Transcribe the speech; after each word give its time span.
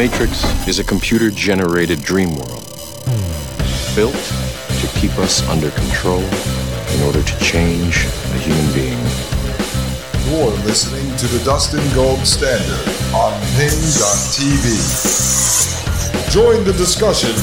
Matrix 0.00 0.48
is 0.66 0.78
a 0.78 0.84
computer-generated 0.84 2.00
dream 2.00 2.34
world 2.34 2.64
built 3.94 4.14
to 4.80 4.88
keep 4.94 5.10
us 5.18 5.46
under 5.46 5.70
control 5.72 6.22
in 6.22 7.02
order 7.02 7.22
to 7.22 7.38
change 7.38 8.06
a 8.06 8.38
human 8.38 8.72
being. 8.72 8.98
You're 10.24 10.56
listening 10.64 11.14
to 11.18 11.26
the 11.26 11.44
Dustin 11.44 11.86
Gold 11.94 12.26
Standard 12.26 12.88
on 13.14 13.38
Paine.tv. 13.58 14.64
Join 16.30 16.64
the 16.64 16.72
discussion 16.72 17.36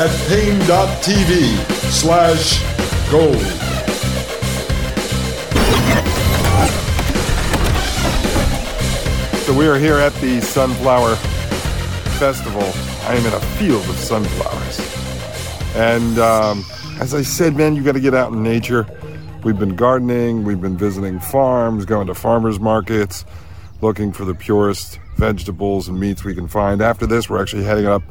at 0.00 0.08
Paine.tv 0.30 1.58
slash 1.92 2.62
gold. 3.10 3.71
So 9.52 9.58
we 9.58 9.66
are 9.66 9.76
here 9.76 9.98
at 9.98 10.14
the 10.14 10.40
Sunflower 10.40 11.14
Festival. 12.16 12.62
I 13.06 13.16
am 13.16 13.26
in 13.26 13.34
a 13.34 13.40
field 13.58 13.86
of 13.86 13.96
sunflowers. 13.96 14.80
And 15.76 16.18
um, 16.18 16.64
as 16.98 17.12
I 17.12 17.20
said, 17.20 17.54
man, 17.54 17.76
you 17.76 17.82
got 17.82 17.92
to 17.92 18.00
get 18.00 18.14
out 18.14 18.32
in 18.32 18.42
nature. 18.42 18.86
We've 19.44 19.58
been 19.58 19.76
gardening, 19.76 20.44
we've 20.44 20.62
been 20.62 20.78
visiting 20.78 21.20
farms, 21.20 21.84
going 21.84 22.06
to 22.06 22.14
farmers 22.14 22.60
markets, 22.60 23.26
looking 23.82 24.10
for 24.10 24.24
the 24.24 24.34
purest 24.34 24.98
vegetables 25.16 25.86
and 25.86 26.00
meats 26.00 26.24
we 26.24 26.34
can 26.34 26.48
find. 26.48 26.80
After 26.80 27.06
this, 27.06 27.28
we're 27.28 27.42
actually 27.42 27.64
heading 27.64 27.84
up 27.84 28.02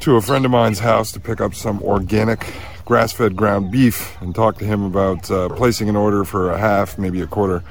to 0.00 0.16
a 0.16 0.20
friend 0.20 0.44
of 0.44 0.50
mine's 0.50 0.80
house 0.80 1.10
to 1.12 1.20
pick 1.20 1.40
up 1.40 1.54
some 1.54 1.82
organic 1.82 2.52
grass 2.84 3.14
fed 3.14 3.34
ground 3.34 3.70
beef 3.70 4.20
and 4.20 4.34
talk 4.34 4.58
to 4.58 4.66
him 4.66 4.82
about 4.82 5.30
uh, 5.30 5.48
placing 5.48 5.88
an 5.88 5.96
order 5.96 6.22
for 6.22 6.50
a 6.50 6.58
half, 6.58 6.98
maybe 6.98 7.22
a 7.22 7.26
quarter 7.26 7.62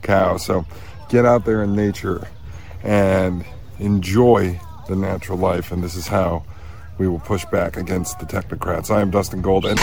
cow. 0.00 0.38
So 0.38 0.64
get 1.12 1.26
out 1.26 1.44
there 1.44 1.62
in 1.62 1.76
nature 1.76 2.26
and 2.82 3.44
enjoy 3.78 4.58
the 4.88 4.96
natural 4.96 5.36
life. 5.36 5.70
And 5.70 5.84
this 5.84 5.94
is 5.94 6.08
how 6.08 6.42
we 6.96 7.06
will 7.06 7.20
push 7.20 7.44
back 7.44 7.76
against 7.76 8.18
the 8.18 8.24
technocrats. 8.24 8.90
I 8.90 9.02
am 9.02 9.10
Dustin 9.10 9.42
Gold. 9.42 9.66
And- 9.66 9.78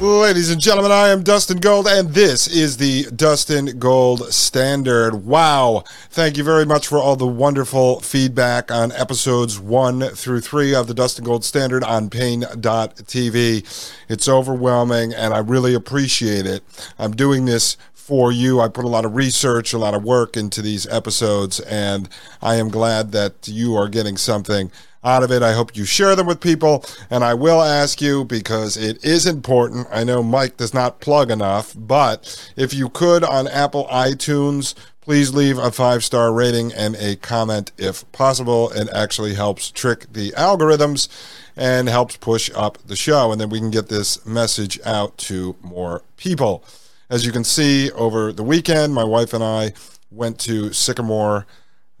Ladies 0.00 0.52
and 0.52 0.60
gentlemen, 0.60 0.92
I 0.92 1.08
am 1.08 1.24
Dustin 1.24 1.58
Gold, 1.58 1.88
and 1.88 2.10
this 2.10 2.46
is 2.46 2.76
the 2.76 3.06
Dustin 3.16 3.80
Gold 3.80 4.32
Standard. 4.32 5.26
Wow. 5.26 5.82
Thank 6.08 6.36
you 6.36 6.44
very 6.44 6.64
much 6.64 6.86
for 6.86 6.98
all 6.98 7.16
the 7.16 7.26
wonderful 7.26 7.98
feedback 7.98 8.70
on 8.70 8.92
episodes 8.92 9.58
one 9.58 10.02
through 10.10 10.42
three 10.42 10.72
of 10.72 10.86
the 10.86 10.94
Dustin 10.94 11.24
Gold 11.24 11.44
Standard 11.44 11.82
on 11.82 12.10
Paine.tv. 12.10 13.92
It's 14.08 14.28
overwhelming, 14.28 15.12
and 15.12 15.34
I 15.34 15.38
really 15.38 15.74
appreciate 15.74 16.46
it. 16.46 16.62
I'm 16.96 17.16
doing 17.16 17.46
this 17.46 17.76
for 17.92 18.30
you. 18.30 18.60
I 18.60 18.68
put 18.68 18.84
a 18.84 18.88
lot 18.88 19.04
of 19.04 19.16
research, 19.16 19.72
a 19.72 19.78
lot 19.78 19.94
of 19.94 20.04
work 20.04 20.36
into 20.36 20.62
these 20.62 20.86
episodes, 20.86 21.58
and 21.58 22.08
I 22.40 22.54
am 22.54 22.68
glad 22.68 23.10
that 23.12 23.48
you 23.48 23.74
are 23.74 23.88
getting 23.88 24.16
something 24.16 24.70
out 25.04 25.22
of 25.22 25.30
it. 25.30 25.42
I 25.42 25.52
hope 25.52 25.76
you 25.76 25.84
share 25.84 26.16
them 26.16 26.26
with 26.26 26.40
people. 26.40 26.84
And 27.10 27.24
I 27.24 27.34
will 27.34 27.62
ask 27.62 28.00
you 28.00 28.24
because 28.24 28.76
it 28.76 29.04
is 29.04 29.26
important. 29.26 29.86
I 29.90 30.04
know 30.04 30.22
Mike 30.22 30.56
does 30.56 30.74
not 30.74 31.00
plug 31.00 31.30
enough, 31.30 31.74
but 31.76 32.50
if 32.56 32.74
you 32.74 32.88
could 32.88 33.24
on 33.24 33.48
Apple 33.48 33.86
iTunes, 33.86 34.74
please 35.00 35.32
leave 35.32 35.56
a 35.58 35.72
five 35.72 36.04
star 36.04 36.32
rating 36.32 36.72
and 36.72 36.94
a 36.96 37.16
comment 37.16 37.72
if 37.78 38.10
possible. 38.12 38.70
It 38.70 38.88
actually 38.92 39.34
helps 39.34 39.70
trick 39.70 40.12
the 40.12 40.32
algorithms 40.32 41.08
and 41.56 41.88
helps 41.88 42.16
push 42.16 42.50
up 42.54 42.78
the 42.86 42.96
show. 42.96 43.32
And 43.32 43.40
then 43.40 43.48
we 43.48 43.58
can 43.58 43.70
get 43.70 43.88
this 43.88 44.24
message 44.26 44.78
out 44.84 45.16
to 45.18 45.56
more 45.62 46.02
people. 46.16 46.64
As 47.10 47.24
you 47.24 47.32
can 47.32 47.42
see, 47.42 47.90
over 47.92 48.32
the 48.32 48.42
weekend, 48.42 48.94
my 48.94 49.04
wife 49.04 49.32
and 49.32 49.42
I 49.42 49.72
went 50.10 50.38
to 50.40 50.72
Sycamore 50.72 51.46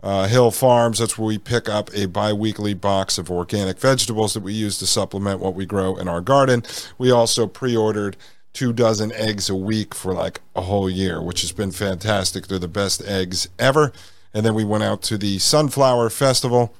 uh, 0.02 0.26
Hill 0.28 0.50
Farms. 0.50 0.98
That's 0.98 1.18
where 1.18 1.26
we 1.26 1.38
pick 1.38 1.68
up 1.68 1.90
a 1.94 2.06
bi 2.06 2.32
weekly 2.32 2.74
box 2.74 3.18
of 3.18 3.30
organic 3.30 3.78
vegetables 3.78 4.34
that 4.34 4.42
we 4.42 4.52
use 4.52 4.78
to 4.78 4.86
supplement 4.86 5.40
what 5.40 5.54
we 5.54 5.66
grow 5.66 5.96
in 5.96 6.08
our 6.08 6.20
garden. 6.20 6.62
We 6.98 7.10
also 7.10 7.46
pre 7.46 7.76
ordered 7.76 8.16
two 8.52 8.72
dozen 8.72 9.12
eggs 9.12 9.48
a 9.48 9.54
week 9.54 9.94
for 9.94 10.12
like 10.12 10.40
a 10.56 10.62
whole 10.62 10.88
year, 10.90 11.22
which 11.22 11.42
has 11.42 11.52
been 11.52 11.72
fantastic. 11.72 12.46
They're 12.46 12.58
the 12.58 12.68
best 12.68 13.02
eggs 13.02 13.48
ever. 13.58 13.92
And 14.34 14.44
then 14.44 14.54
we 14.54 14.64
went 14.64 14.84
out 14.84 15.02
to 15.02 15.18
the 15.18 15.38
Sunflower 15.38 16.10
Festival. 16.10 16.74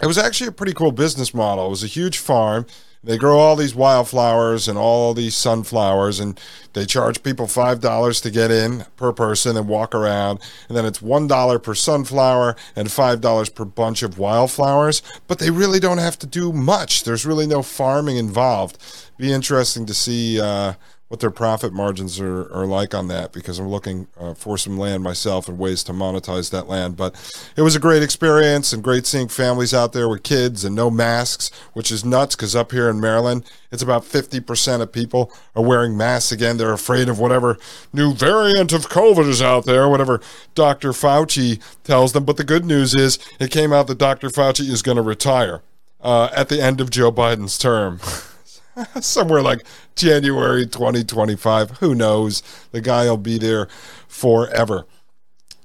It 0.00 0.06
was 0.06 0.18
actually 0.18 0.48
a 0.48 0.52
pretty 0.52 0.72
cool 0.72 0.92
business 0.92 1.32
model. 1.32 1.66
It 1.66 1.70
was 1.70 1.84
a 1.84 1.88
huge 1.88 2.18
farm 2.18 2.66
they 3.04 3.18
grow 3.18 3.38
all 3.38 3.54
these 3.54 3.74
wildflowers 3.74 4.66
and 4.66 4.78
all 4.78 5.14
these 5.14 5.36
sunflowers 5.36 6.18
and 6.18 6.40
they 6.72 6.86
charge 6.86 7.22
people 7.22 7.46
five 7.46 7.80
dollars 7.80 8.20
to 8.22 8.30
get 8.30 8.50
in 8.50 8.84
per 8.96 9.12
person 9.12 9.56
and 9.56 9.68
walk 9.68 9.94
around 9.94 10.40
and 10.68 10.76
then 10.76 10.84
it's 10.84 11.02
one 11.02 11.26
dollar 11.26 11.58
per 11.58 11.74
sunflower 11.74 12.56
and 12.74 12.90
five 12.90 13.20
dollars 13.20 13.48
per 13.48 13.64
bunch 13.64 14.02
of 14.02 14.18
wildflowers. 14.18 15.02
But 15.26 15.38
they 15.38 15.50
really 15.50 15.80
don't 15.80 15.98
have 15.98 16.18
to 16.20 16.26
do 16.26 16.52
much. 16.52 17.04
There's 17.04 17.26
really 17.26 17.46
no 17.46 17.62
farming 17.62 18.16
involved. 18.16 18.78
Be 19.16 19.32
interesting 19.32 19.86
to 19.86 19.94
see 19.94 20.40
uh, 20.40 20.74
what 21.14 21.20
their 21.20 21.30
profit 21.30 21.72
margins 21.72 22.18
are, 22.18 22.52
are 22.52 22.66
like 22.66 22.92
on 22.92 23.06
that 23.06 23.32
because 23.32 23.60
I'm 23.60 23.68
looking 23.68 24.08
uh, 24.18 24.34
for 24.34 24.58
some 24.58 24.76
land 24.76 25.04
myself 25.04 25.48
and 25.48 25.56
ways 25.56 25.84
to 25.84 25.92
monetize 25.92 26.50
that 26.50 26.66
land. 26.66 26.96
But 26.96 27.14
it 27.56 27.62
was 27.62 27.76
a 27.76 27.78
great 27.78 28.02
experience 28.02 28.72
and 28.72 28.82
great 28.82 29.06
seeing 29.06 29.28
families 29.28 29.72
out 29.72 29.92
there 29.92 30.08
with 30.08 30.24
kids 30.24 30.64
and 30.64 30.74
no 30.74 30.90
masks, 30.90 31.52
which 31.72 31.92
is 31.92 32.04
nuts 32.04 32.34
because 32.34 32.56
up 32.56 32.72
here 32.72 32.90
in 32.90 33.00
Maryland, 33.00 33.48
it's 33.70 33.80
about 33.80 34.02
50% 34.02 34.80
of 34.80 34.90
people 34.90 35.32
are 35.54 35.62
wearing 35.62 35.96
masks 35.96 36.32
again. 36.32 36.56
They're 36.56 36.72
afraid 36.72 37.08
of 37.08 37.20
whatever 37.20 37.58
new 37.92 38.12
variant 38.12 38.72
of 38.72 38.88
COVID 38.88 39.28
is 39.28 39.40
out 39.40 39.66
there, 39.66 39.88
whatever 39.88 40.20
Dr. 40.56 40.90
Fauci 40.90 41.62
tells 41.84 42.12
them. 42.12 42.24
But 42.24 42.38
the 42.38 42.44
good 42.44 42.64
news 42.64 42.92
is 42.92 43.20
it 43.38 43.52
came 43.52 43.72
out 43.72 43.86
that 43.86 43.98
Dr. 43.98 44.30
Fauci 44.30 44.68
is 44.68 44.82
going 44.82 44.96
to 44.96 45.02
retire 45.02 45.62
uh, 46.00 46.30
at 46.34 46.48
the 46.48 46.60
end 46.60 46.80
of 46.80 46.90
Joe 46.90 47.12
Biden's 47.12 47.56
term. 47.56 48.00
somewhere 49.00 49.42
like 49.42 49.64
January 49.96 50.66
2025. 50.66 51.70
Who 51.78 51.94
knows? 51.94 52.42
The 52.72 52.80
guy 52.80 53.04
will 53.04 53.16
be 53.16 53.38
there 53.38 53.68
forever. 54.08 54.86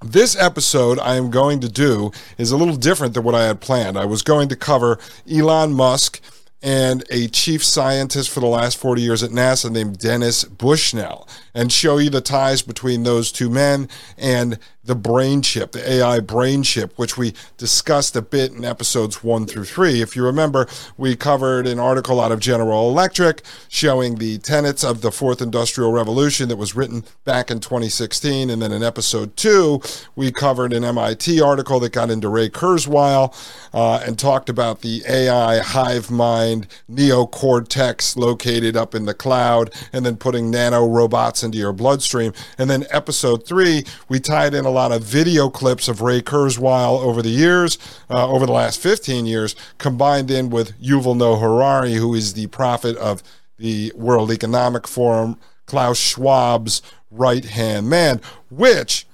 This 0.04 0.36
episode 0.38 0.98
I 1.00 1.16
am 1.16 1.30
going 1.30 1.60
to 1.60 1.70
do 1.70 2.12
is 2.38 2.52
a 2.52 2.58
little 2.58 2.78
different 2.78 3.14
than 3.14 3.24
what 3.24 3.36
I 3.36 3.46
had 3.46 3.60
planned. 3.60 3.98
I 3.98 4.06
was 4.06 4.22
going 4.22 4.48
to 4.50 4.56
cover 4.56 4.98
Elon 5.30 5.74
Musk 5.74 6.22
and 6.62 7.04
a 7.10 7.28
chief 7.28 7.64
scientist 7.64 8.30
for 8.30 8.40
the 8.40 8.48
last 8.48 8.78
40 8.78 9.02
years 9.02 9.24
at 9.24 9.32
NASA 9.32 9.72
named 9.72 10.00
Dennis 10.00 10.44
Bushnell 10.44 11.28
and 11.54 11.72
show 11.72 11.98
you 11.98 12.10
the 12.10 12.22
ties 12.22 12.62
between 12.62 13.04
those 13.04 13.32
two 13.32 13.50
men 13.50 13.88
and 14.18 14.60
the 14.90 14.96
brain 14.96 15.44
chip, 15.44 15.72
the 15.72 15.88
AI 15.88 16.20
brain 16.20 16.64
chip, 16.64 16.98
which 16.98 17.16
we 17.16 17.32
discussed 17.58 18.16
a 18.16 18.24
bit 18.24 18.52
in 18.52 18.66
episodes 18.66 19.24
one 19.24 19.46
through 19.46 19.66
three. 19.66 20.02
If 20.02 20.16
you 20.16 20.26
remember, 20.26 20.68
we 20.98 21.16
covered 21.16 21.68
an 21.68 21.78
article 21.78 22.20
out 22.20 22.32
of 22.32 22.40
General 22.40 22.90
Electric 22.90 23.44
showing 23.68 24.16
the 24.16 24.40
tenets 24.40 24.84
of 24.84 25.02
the 25.02 25.12
fourth 25.12 25.44
industrial 25.44 25.92
revolution 25.92 26.50
that 26.50 26.56
was 26.56 26.76
written 26.76 27.04
back 27.24 27.52
in 27.52 27.60
2016. 27.60 28.50
And 28.50 28.64
then 28.64 28.72
in 28.72 28.82
episode 28.82 29.38
two, 29.38 29.80
we 30.16 30.32
covered 30.32 30.74
an 30.74 30.84
MIT 30.84 31.40
article 31.40 31.80
that 31.82 31.94
got 31.94 32.10
into 32.10 32.28
Ray 32.28 32.50
Kurzweil 32.50 33.32
uh, 33.76 34.04
and 34.04 34.18
talked 34.18 34.50
about 34.50 34.82
the 34.82 35.04
AI 35.08 35.60
hive 35.60 36.10
mind 36.10 36.66
neocortex 36.92 38.18
located 38.18 38.76
up 38.76 38.96
in 38.96 39.06
the 39.06 39.14
cloud, 39.14 39.72
and 39.94 40.04
then 40.04 40.18
putting 40.18 40.50
nano 40.50 40.88
robots 40.88 41.44
into 41.44 41.60
your 41.60 41.74
bloodstream. 41.74 42.34
And 42.58 42.72
then 42.72 42.88
episode 42.90 43.46
three, 43.46 43.84
we 44.08 44.20
tied 44.20 44.56
in 44.56 44.66
a 44.66 44.79
lot 44.80 44.94
of 44.94 45.04
video 45.04 45.50
clips 45.50 45.90
of 45.90 46.00
Ray 46.00 46.22
Kurzweil 46.22 47.04
over 47.04 47.22
the 47.22 47.30
years, 47.30 47.78
uh, 48.10 48.30
over 48.30 48.46
the 48.46 48.54
last 48.54 48.80
15 48.80 49.26
years, 49.26 49.54
combined 49.78 50.32
in 50.32 50.50
with 50.50 50.80
Yuval 50.82 51.18
Noah 51.18 51.38
Harari, 51.38 51.96
who 51.96 52.14
is 52.14 52.34
the 52.34 52.48
prophet 52.48 52.96
of 52.96 53.22
the 53.58 53.92
World 53.94 54.32
Economic 54.32 54.88
Forum, 54.88 55.38
Klaus 55.66 56.00
Schwab's 56.00 56.82
right 57.12 57.44
hand 57.44 57.90
man, 57.90 58.22
which 58.50 59.06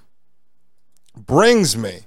brings 1.18 1.76
me 1.76 2.02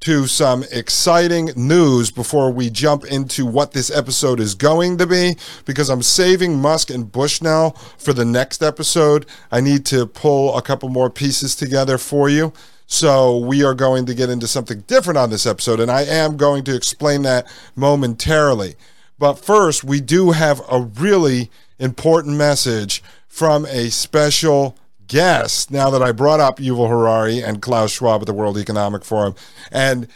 to 0.00 0.26
some 0.26 0.64
exciting 0.70 1.50
news 1.56 2.10
before 2.10 2.50
we 2.50 2.68
jump 2.68 3.04
into 3.06 3.46
what 3.46 3.72
this 3.72 3.90
episode 3.90 4.38
is 4.38 4.54
going 4.54 4.98
to 4.98 5.06
be 5.06 5.36
because 5.64 5.88
I'm 5.88 6.02
saving 6.02 6.60
Musk 6.60 6.90
and 6.90 7.10
Bushnell 7.10 7.70
for 7.96 8.12
the 8.12 8.26
next 8.26 8.62
episode. 8.62 9.24
I 9.50 9.60
need 9.60 9.86
to 9.86 10.06
pull 10.06 10.56
a 10.56 10.62
couple 10.62 10.90
more 10.90 11.08
pieces 11.08 11.56
together 11.56 11.96
for 11.96 12.28
you. 12.28 12.52
So 12.90 13.36
we 13.36 13.62
are 13.62 13.74
going 13.74 14.06
to 14.06 14.14
get 14.14 14.30
into 14.30 14.46
something 14.46 14.80
different 14.86 15.18
on 15.18 15.28
this 15.28 15.44
episode, 15.44 15.78
and 15.78 15.90
I 15.90 16.04
am 16.04 16.38
going 16.38 16.64
to 16.64 16.74
explain 16.74 17.20
that 17.22 17.46
momentarily. 17.76 18.76
But 19.18 19.34
first, 19.34 19.84
we 19.84 20.00
do 20.00 20.30
have 20.30 20.62
a 20.70 20.80
really 20.80 21.50
important 21.78 22.38
message 22.38 23.02
from 23.28 23.66
a 23.66 23.90
special 23.90 24.74
guest 25.06 25.70
now 25.70 25.90
that 25.90 26.02
I 26.02 26.12
brought 26.12 26.40
up 26.40 26.60
Yuval 26.60 26.88
Harari 26.88 27.42
and 27.42 27.60
Klaus 27.60 27.92
Schwab 27.92 28.22
at 28.22 28.26
the 28.26 28.32
World 28.32 28.56
Economic 28.56 29.04
Forum. 29.04 29.34
And 29.70 30.08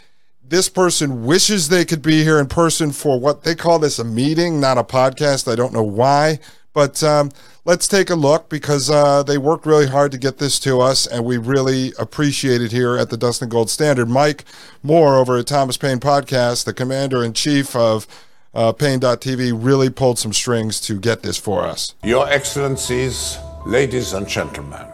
this 0.43 0.67
person 0.67 1.25
wishes 1.25 1.69
they 1.69 1.85
could 1.85 2.01
be 2.01 2.23
here 2.23 2.39
in 2.39 2.47
person 2.47 2.91
for 2.91 3.19
what 3.19 3.43
they 3.43 3.53
call 3.53 3.77
this 3.77 3.99
a 3.99 4.03
meeting, 4.03 4.59
not 4.59 4.79
a 4.79 4.83
podcast. 4.83 5.49
I 5.49 5.55
don't 5.55 5.73
know 5.73 5.83
why. 5.83 6.39
But 6.73 7.03
um, 7.03 7.31
let's 7.65 7.87
take 7.87 8.09
a 8.09 8.15
look 8.15 8.49
because 8.49 8.89
uh, 8.89 9.23
they 9.23 9.37
worked 9.37 9.65
really 9.65 9.87
hard 9.87 10.11
to 10.11 10.17
get 10.17 10.39
this 10.39 10.59
to 10.61 10.81
us, 10.81 11.05
and 11.05 11.23
we 11.23 11.37
really 11.37 11.93
appreciate 11.99 12.61
it 12.61 12.71
here 12.71 12.97
at 12.97 13.09
the 13.09 13.17
Dustin 13.17 13.49
Gold 13.49 13.69
Standard. 13.69 14.09
Mike 14.09 14.43
Moore 14.81 15.15
over 15.15 15.37
at 15.37 15.47
Thomas 15.47 15.77
Paine 15.77 15.99
Podcast, 15.99 16.65
the 16.65 16.73
commander 16.73 17.23
in 17.23 17.33
chief 17.33 17.75
of 17.75 18.07
uh, 18.53 18.71
Paine.tv, 18.71 19.53
really 19.55 19.89
pulled 19.89 20.17
some 20.17 20.33
strings 20.33 20.81
to 20.81 20.99
get 20.99 21.21
this 21.21 21.37
for 21.37 21.63
us. 21.63 21.93
Your 22.03 22.27
Excellencies, 22.27 23.37
ladies 23.65 24.13
and 24.13 24.27
gentlemen, 24.27 24.87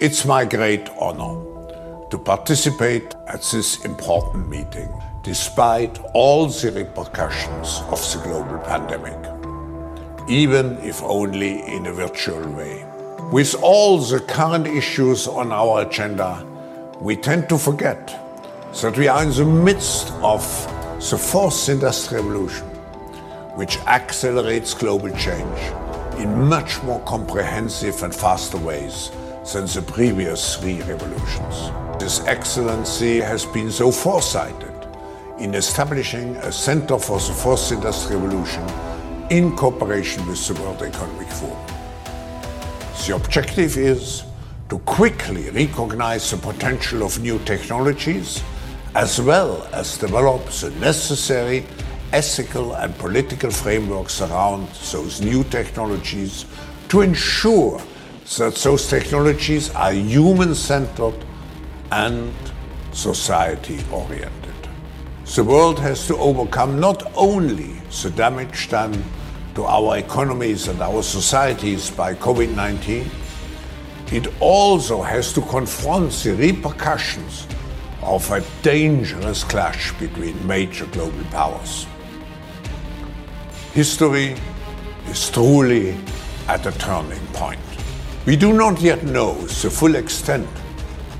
it's 0.00 0.24
my 0.24 0.44
great 0.44 0.88
honor 0.98 2.08
to 2.10 2.18
participate 2.18 3.14
at 3.26 3.42
this 3.52 3.84
important 3.84 4.48
meeting, 4.48 4.88
despite 5.22 5.98
all 6.14 6.46
the 6.46 6.70
repercussions 6.72 7.82
of 7.88 8.00
the 8.12 8.20
global 8.22 8.58
pandemic 8.58 9.35
even 10.28 10.76
if 10.78 11.02
only 11.02 11.62
in 11.66 11.86
a 11.86 11.92
virtual 11.92 12.48
way. 12.50 12.84
With 13.30 13.54
all 13.62 13.98
the 13.98 14.20
current 14.20 14.66
issues 14.66 15.28
on 15.28 15.52
our 15.52 15.82
agenda, 15.82 16.44
we 17.00 17.16
tend 17.16 17.48
to 17.48 17.58
forget 17.58 18.06
that 18.82 18.96
we 18.96 19.08
are 19.08 19.22
in 19.22 19.30
the 19.30 19.44
midst 19.44 20.12
of 20.22 20.42
the 21.10 21.16
fourth 21.16 21.68
industrial 21.68 22.24
revolution, 22.24 22.66
which 23.56 23.78
accelerates 23.86 24.74
global 24.74 25.10
change 25.16 25.58
in 26.18 26.44
much 26.44 26.82
more 26.82 27.00
comprehensive 27.00 28.02
and 28.02 28.14
faster 28.14 28.58
ways 28.58 29.10
than 29.52 29.66
the 29.66 29.84
previous 29.86 30.56
three 30.56 30.82
revolutions. 30.82 31.70
This 32.00 32.20
excellency 32.26 33.20
has 33.20 33.44
been 33.46 33.70
so 33.70 33.92
foresighted 33.92 34.72
in 35.38 35.54
establishing 35.54 36.36
a 36.36 36.50
Center 36.50 36.98
for 36.98 37.18
the 37.18 37.32
Fourth 37.32 37.70
Industrial 37.70 38.20
Revolution 38.20 38.66
in 39.30 39.56
cooperation 39.56 40.26
with 40.28 40.46
the 40.46 40.54
World 40.62 40.82
Economic 40.82 41.28
Forum. 41.28 41.66
The 43.06 43.16
objective 43.16 43.76
is 43.76 44.22
to 44.68 44.78
quickly 44.80 45.50
recognize 45.50 46.30
the 46.30 46.36
potential 46.36 47.02
of 47.02 47.18
new 47.20 47.38
technologies 47.40 48.42
as 48.94 49.20
well 49.20 49.68
as 49.72 49.98
develop 49.98 50.44
the 50.46 50.70
necessary 50.80 51.64
ethical 52.12 52.74
and 52.74 52.96
political 52.98 53.50
frameworks 53.50 54.22
around 54.22 54.68
those 54.92 55.20
new 55.20 55.42
technologies 55.44 56.46
to 56.88 57.02
ensure 57.02 57.80
that 58.38 58.54
those 58.54 58.88
technologies 58.88 59.74
are 59.74 59.92
human 59.92 60.54
centered 60.54 61.14
and 61.90 62.32
society 62.92 63.84
oriented. 63.92 64.45
The 65.34 65.42
world 65.42 65.80
has 65.80 66.06
to 66.06 66.16
overcome 66.16 66.80
not 66.80 67.12
only 67.16 67.74
the 68.02 68.10
damage 68.10 68.70
done 68.70 69.04
to 69.54 69.64
our 69.64 69.98
economies 69.98 70.68
and 70.68 70.80
our 70.80 71.02
societies 71.02 71.90
by 71.90 72.14
COVID 72.14 72.54
19, 72.54 73.10
it 74.12 74.28
also 74.40 75.02
has 75.02 75.32
to 75.34 75.42
confront 75.42 76.12
the 76.12 76.36
repercussions 76.36 77.46
of 78.02 78.30
a 78.30 78.42
dangerous 78.62 79.42
clash 79.42 79.92
between 79.98 80.46
major 80.46 80.86
global 80.86 81.24
powers. 81.24 81.86
History 83.74 84.36
is 85.08 85.28
truly 85.28 85.98
at 86.46 86.64
a 86.66 86.72
turning 86.78 87.26
point. 87.34 87.60
We 88.26 88.36
do 88.36 88.52
not 88.52 88.80
yet 88.80 89.02
know 89.02 89.34
the 89.34 89.70
full 89.70 89.96
extent 89.96 90.48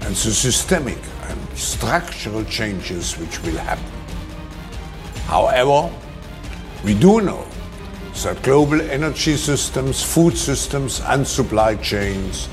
and 0.02 0.14
the 0.14 0.32
systemic 0.32 0.98
and 1.24 1.58
structural 1.58 2.44
changes 2.44 3.18
which 3.18 3.42
will 3.42 3.58
happen. 3.58 3.95
However, 5.26 5.90
we 6.84 6.94
do 6.94 7.20
know 7.20 7.44
that 8.22 8.42
global 8.42 8.80
energy 8.80 9.36
systems, 9.36 10.02
food 10.02 10.38
systems, 10.38 11.00
and 11.00 11.26
supply 11.26 11.74
chains 11.76 12.48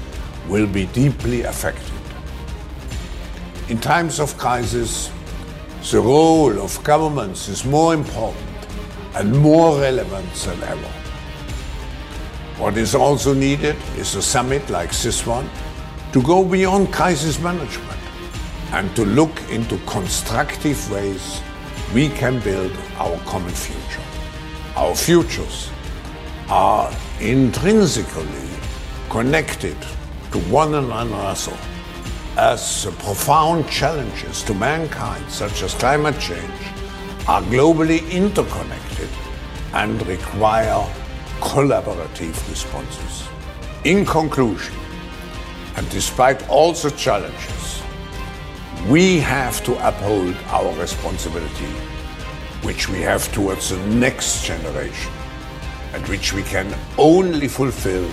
will 0.47 0.67
be 0.67 0.87
deeply 0.87 1.43
affected. 1.43 1.91
In 3.69 3.77
times 3.77 4.19
of 4.19 4.37
crisis, 4.37 5.11
the 5.91 6.01
role 6.01 6.59
of 6.59 6.83
governments 6.83 7.47
is 7.47 7.63
more 7.63 7.93
important 7.93 8.67
and 9.15 9.31
more 9.37 9.79
relevant 9.79 10.33
than 10.33 10.63
ever. 10.63 10.91
What 12.57 12.77
is 12.77 12.95
also 12.95 13.33
needed 13.33 13.75
is 13.97 14.15
a 14.15 14.21
summit 14.21 14.69
like 14.69 14.91
this 14.91 15.25
one 15.25 15.49
to 16.11 16.21
go 16.23 16.43
beyond 16.43 16.91
crisis 16.91 17.39
management 17.39 17.99
and 18.71 18.95
to 18.95 19.05
look 19.05 19.41
into 19.49 19.77
constructive 19.85 20.91
ways 20.91 21.41
we 21.93 22.09
can 22.09 22.39
build 22.39 22.71
our 22.97 23.17
common 23.19 23.53
future. 23.53 24.01
Our 24.75 24.95
futures 24.95 25.69
are 26.49 26.91
intrinsically 27.19 28.49
connected 29.09 29.77
to 30.31 30.39
one 30.49 30.73
another 30.73 31.55
as 32.35 32.87
profound 32.97 33.69
challenges 33.69 34.41
to 34.43 34.55
mankind, 34.55 35.29
such 35.29 35.61
as 35.61 35.75
climate 35.75 36.19
change, 36.19 36.61
are 37.27 37.43
globally 37.43 38.09
interconnected 38.11 39.09
and 39.73 40.05
require 40.07 40.83
collaborative 41.39 42.35
responses. 42.49 43.27
In 43.83 44.03
conclusion, 44.03 44.75
and 45.75 45.87
despite 45.89 46.47
all 46.49 46.73
the 46.73 46.89
challenges, 46.91 47.62
we 48.89 49.19
have 49.19 49.63
to 49.63 49.73
uphold 49.87 50.35
our 50.47 50.73
responsibility 50.77 51.71
which 52.63 52.89
we 52.89 52.99
have 52.99 53.31
towards 53.31 53.69
the 53.69 53.77
next 53.87 54.45
generation 54.45 55.11
and 55.93 56.05
which 56.07 56.33
we 56.33 56.43
can 56.43 56.73
only 56.97 57.47
fulfill 57.47 58.09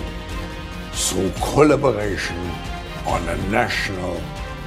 through 0.91 1.31
collaboration 1.53 2.37
on 3.05 3.27
a 3.27 3.37
national 3.49 4.15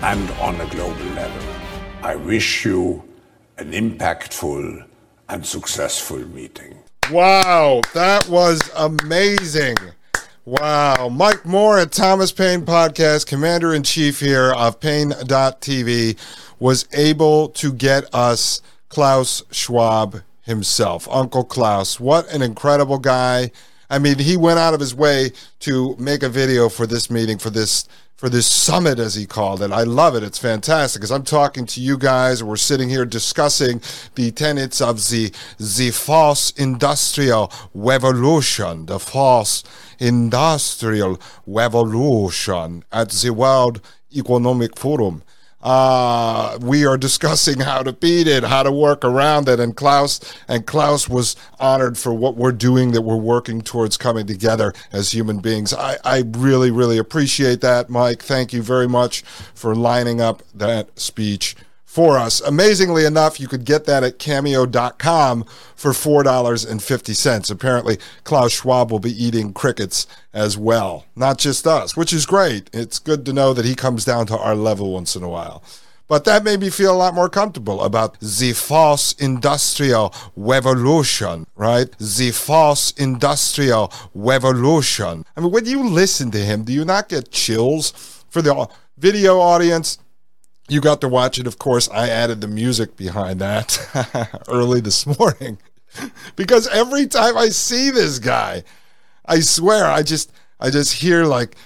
and 0.02 0.30
on 0.32 0.61
a 0.61 0.66
global 0.66 1.04
level. 1.14 1.42
I 2.02 2.16
wish 2.16 2.64
you 2.64 3.02
an 3.56 3.73
impactful 3.73 4.84
and 5.28 5.46
successful 5.46 6.18
meeting. 6.28 6.78
Wow, 7.11 7.80
that 7.94 8.28
was 8.28 8.61
amazing. 8.76 9.76
Wow. 10.46 11.08
Mike 11.08 11.46
Moore 11.46 11.78
at 11.78 11.90
Thomas 11.90 12.30
Paine 12.30 12.66
Podcast, 12.66 13.26
Commander 13.26 13.72
in 13.72 13.82
Chief 13.82 14.20
here 14.20 14.52
of 14.52 14.78
Paine.tv, 14.78 16.18
was 16.58 16.86
able 16.92 17.48
to 17.48 17.72
get 17.72 18.14
us 18.14 18.60
Klaus 18.90 19.42
Schwab 19.50 20.20
himself, 20.42 21.08
Uncle 21.10 21.44
Klaus. 21.44 21.98
What 21.98 22.30
an 22.30 22.42
incredible 22.42 22.98
guy. 22.98 23.52
I 23.88 23.98
mean, 23.98 24.18
he 24.18 24.36
went 24.36 24.58
out 24.58 24.74
of 24.74 24.80
his 24.80 24.94
way 24.94 25.32
to 25.60 25.96
make 25.98 26.22
a 26.22 26.28
video 26.28 26.68
for 26.68 26.86
this 26.86 27.10
meeting, 27.10 27.38
for 27.38 27.48
this 27.48 27.88
for 28.16 28.28
this 28.28 28.46
summit, 28.46 28.98
as 28.98 29.14
he 29.14 29.26
called 29.26 29.62
it. 29.62 29.72
I 29.72 29.82
love 29.82 30.14
it. 30.14 30.22
It's 30.22 30.38
fantastic 30.38 31.00
because 31.00 31.10
I'm 31.10 31.24
talking 31.24 31.66
to 31.66 31.80
you 31.80 31.98
guys. 31.98 32.44
We're 32.44 32.56
sitting 32.56 32.88
here 32.88 33.04
discussing 33.04 33.80
the 34.14 34.30
tenets 34.30 34.82
of 34.82 35.08
the 35.08 35.32
the 35.58 35.90
false 35.90 36.50
industrial 36.52 37.50
revolution, 37.74 38.86
the 38.86 38.98
false 38.98 39.64
industrial 39.98 41.20
revolution 41.46 42.84
at 42.92 43.10
the 43.10 43.32
World 43.32 43.80
Economic 44.14 44.78
Forum. 44.78 45.22
Uh, 45.64 46.58
we 46.60 46.84
are 46.84 46.98
discussing 46.98 47.60
how 47.60 47.82
to 47.82 47.90
beat 47.90 48.26
it, 48.26 48.44
how 48.44 48.62
to 48.62 48.70
work 48.70 49.02
around 49.02 49.48
it, 49.48 49.58
and 49.58 49.74
Klaus 49.74 50.20
and 50.46 50.66
Klaus 50.66 51.08
was 51.08 51.36
honored 51.58 51.96
for 51.96 52.12
what 52.12 52.36
we're 52.36 52.52
doing, 52.52 52.92
that 52.92 53.00
we're 53.00 53.16
working 53.16 53.62
towards 53.62 53.96
coming 53.96 54.26
together 54.26 54.74
as 54.92 55.12
human 55.12 55.38
beings. 55.38 55.72
I, 55.72 55.96
I 56.04 56.24
really, 56.32 56.70
really 56.70 56.98
appreciate 56.98 57.62
that, 57.62 57.88
Mike. 57.88 58.22
Thank 58.22 58.52
you 58.52 58.62
very 58.62 58.86
much 58.86 59.22
for 59.54 59.74
lining 59.74 60.20
up 60.20 60.42
that 60.54 61.00
speech 61.00 61.56
for 61.94 62.18
us. 62.18 62.40
Amazingly 62.40 63.04
enough, 63.04 63.38
you 63.38 63.46
could 63.46 63.64
get 63.64 63.84
that 63.84 64.02
at 64.02 64.18
cameo.com 64.18 65.44
for 65.76 65.92
$4.50. 65.92 67.50
Apparently, 67.52 67.98
Klaus 68.24 68.50
Schwab 68.50 68.90
will 68.90 68.98
be 68.98 69.24
eating 69.24 69.52
crickets 69.52 70.08
as 70.32 70.58
well, 70.58 71.06
not 71.14 71.38
just 71.38 71.68
us, 71.68 71.96
which 71.96 72.12
is 72.12 72.26
great. 72.26 72.68
It's 72.72 72.98
good 72.98 73.24
to 73.26 73.32
know 73.32 73.52
that 73.52 73.64
he 73.64 73.76
comes 73.76 74.04
down 74.04 74.26
to 74.26 74.36
our 74.36 74.56
level 74.56 74.92
once 74.92 75.14
in 75.14 75.22
a 75.22 75.28
while. 75.28 75.62
But 76.08 76.24
that 76.24 76.42
made 76.42 76.58
me 76.58 76.68
feel 76.68 76.92
a 76.92 76.98
lot 76.98 77.14
more 77.14 77.28
comfortable 77.28 77.80
about 77.84 78.18
the 78.18 78.54
false 78.54 79.12
industrial 79.12 80.12
revolution, 80.34 81.46
right? 81.54 81.96
The 81.98 82.32
false 82.32 82.90
industrial 82.90 83.92
revolution. 84.16 85.24
I 85.36 85.40
mean, 85.40 85.52
when 85.52 85.66
you 85.66 85.88
listen 85.88 86.32
to 86.32 86.38
him, 86.38 86.64
do 86.64 86.72
you 86.72 86.84
not 86.84 87.08
get 87.08 87.30
chills? 87.30 87.92
For 88.28 88.42
the 88.42 88.68
video 88.98 89.38
audience, 89.38 89.98
you 90.68 90.80
got 90.80 91.00
to 91.02 91.09
watch 91.09 91.38
it, 91.38 91.47
of 91.47 91.59
course. 91.59 91.88
I 91.90 92.09
added 92.09 92.40
the 92.40 92.49
music 92.49 92.97
behind 92.97 93.40
that 93.40 94.40
early 94.49 94.80
this 94.80 95.06
morning 95.18 95.59
because 96.37 96.66
every 96.68 97.06
time 97.06 97.37
I 97.37 97.49
see 97.49 97.90
this 97.90 98.18
guy, 98.18 98.64
I 99.26 99.40
swear 99.40 99.87
I 99.87 100.02
just 100.02 100.33
I 100.61 100.71
just 100.71 100.94
hear 100.94 101.25
like 101.25 101.56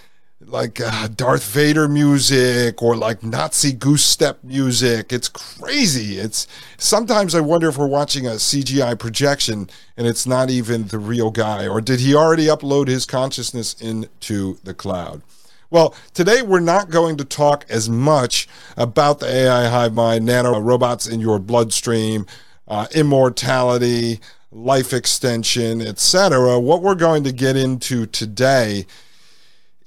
like 0.41 0.81
uh, 0.81 1.09
Darth 1.09 1.45
Vader 1.53 1.89
music 1.89 2.81
or 2.83 2.97
like 2.97 3.23
Nazi 3.23 3.73
goose 3.73 4.05
step 4.05 4.43
music. 4.43 5.13
It's 5.13 5.29
crazy. 5.29 6.19
It's 6.19 6.47
sometimes 6.77 7.35
I 7.35 7.41
wonder 7.41 7.69
if 7.69 7.77
we're 7.77 7.87
watching 7.87 8.27
a 8.27 8.33
CGI 8.33 8.99
projection 8.99 9.69
and 9.97 10.07
it's 10.07 10.27
not 10.27 10.51
even 10.51 10.89
the 10.89 10.99
real 10.99 11.31
guy 11.31 11.67
or 11.67 11.81
did 11.81 12.01
he 12.01 12.15
already 12.15 12.47
upload 12.47 12.89
his 12.89 13.05
consciousness 13.05 13.75
into 13.75 14.59
the 14.65 14.75
cloud? 14.75 15.23
Well, 15.71 15.95
today 16.15 16.41
we're 16.41 16.61
not 16.61 16.89
going 16.89 17.19
to 17.19 17.27
talk 17.27 17.67
as 17.69 17.91
much 17.91 18.49
about 18.79 19.21
the 19.21 19.27
AI 19.27 19.69
hive 19.69 19.93
mind, 19.93 20.25
nano 20.25 20.59
robots 20.59 21.07
in 21.07 21.21
your 21.21 21.39
bloodstream, 21.39 22.25
uh, 22.67 22.87
immortality, 22.95 24.21
life 24.51 24.95
extension, 24.95 25.83
etc. 25.83 26.59
What 26.59 26.81
we're 26.81 26.95
going 26.95 27.23
to 27.25 27.33
get 27.33 27.55
into 27.55 28.07
today 28.07 28.87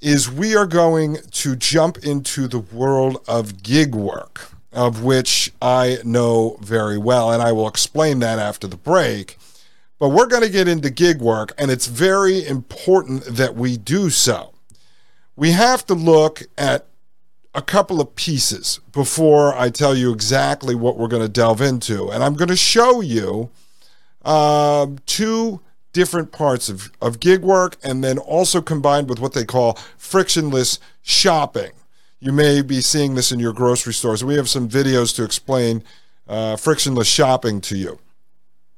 is 0.00 0.30
we 0.30 0.54
are 0.54 0.66
going 0.66 1.16
to 1.32 1.56
jump 1.56 1.98
into 1.98 2.46
the 2.46 2.60
world 2.60 3.20
of 3.26 3.64
gig 3.64 3.92
work, 3.92 4.52
of 4.72 5.02
which 5.02 5.52
I 5.60 5.98
know 6.04 6.58
very 6.60 6.96
well, 6.96 7.32
and 7.32 7.42
I 7.42 7.50
will 7.50 7.66
explain 7.66 8.20
that 8.20 8.38
after 8.38 8.68
the 8.68 8.76
break. 8.76 9.36
But 9.98 10.10
we're 10.10 10.28
going 10.28 10.44
to 10.44 10.48
get 10.48 10.68
into 10.68 10.90
gig 10.90 11.20
work, 11.20 11.52
and 11.58 11.72
it's 11.72 11.88
very 11.88 12.46
important 12.46 13.24
that 13.24 13.56
we 13.56 13.76
do 13.76 14.10
so 14.10 14.51
we 15.36 15.52
have 15.52 15.86
to 15.86 15.94
look 15.94 16.42
at 16.58 16.86
a 17.54 17.62
couple 17.62 18.00
of 18.00 18.14
pieces 18.14 18.80
before 18.92 19.54
I 19.54 19.68
tell 19.68 19.94
you 19.94 20.12
exactly 20.12 20.74
what 20.74 20.96
we're 20.96 21.08
going 21.08 21.22
to 21.22 21.28
delve 21.28 21.60
into. 21.60 22.10
And 22.10 22.24
I'm 22.24 22.34
going 22.34 22.48
to 22.48 22.56
show 22.56 23.00
you 23.00 23.50
uh, 24.24 24.86
two 25.06 25.60
different 25.92 26.32
parts 26.32 26.68
of, 26.68 26.90
of 27.02 27.20
gig 27.20 27.42
work 27.42 27.76
and 27.82 28.02
then 28.02 28.18
also 28.18 28.62
combined 28.62 29.08
with 29.08 29.20
what 29.20 29.34
they 29.34 29.44
call 29.44 29.78
frictionless 29.98 30.78
shopping. 31.02 31.72
You 32.20 32.32
may 32.32 32.62
be 32.62 32.80
seeing 32.80 33.14
this 33.14 33.32
in 33.32 33.40
your 33.40 33.52
grocery 33.52 33.92
stores. 33.92 34.24
We 34.24 34.36
have 34.36 34.48
some 34.48 34.68
videos 34.68 35.14
to 35.16 35.24
explain 35.24 35.82
uh, 36.28 36.56
frictionless 36.56 37.08
shopping 37.08 37.60
to 37.62 37.76
you. 37.76 37.98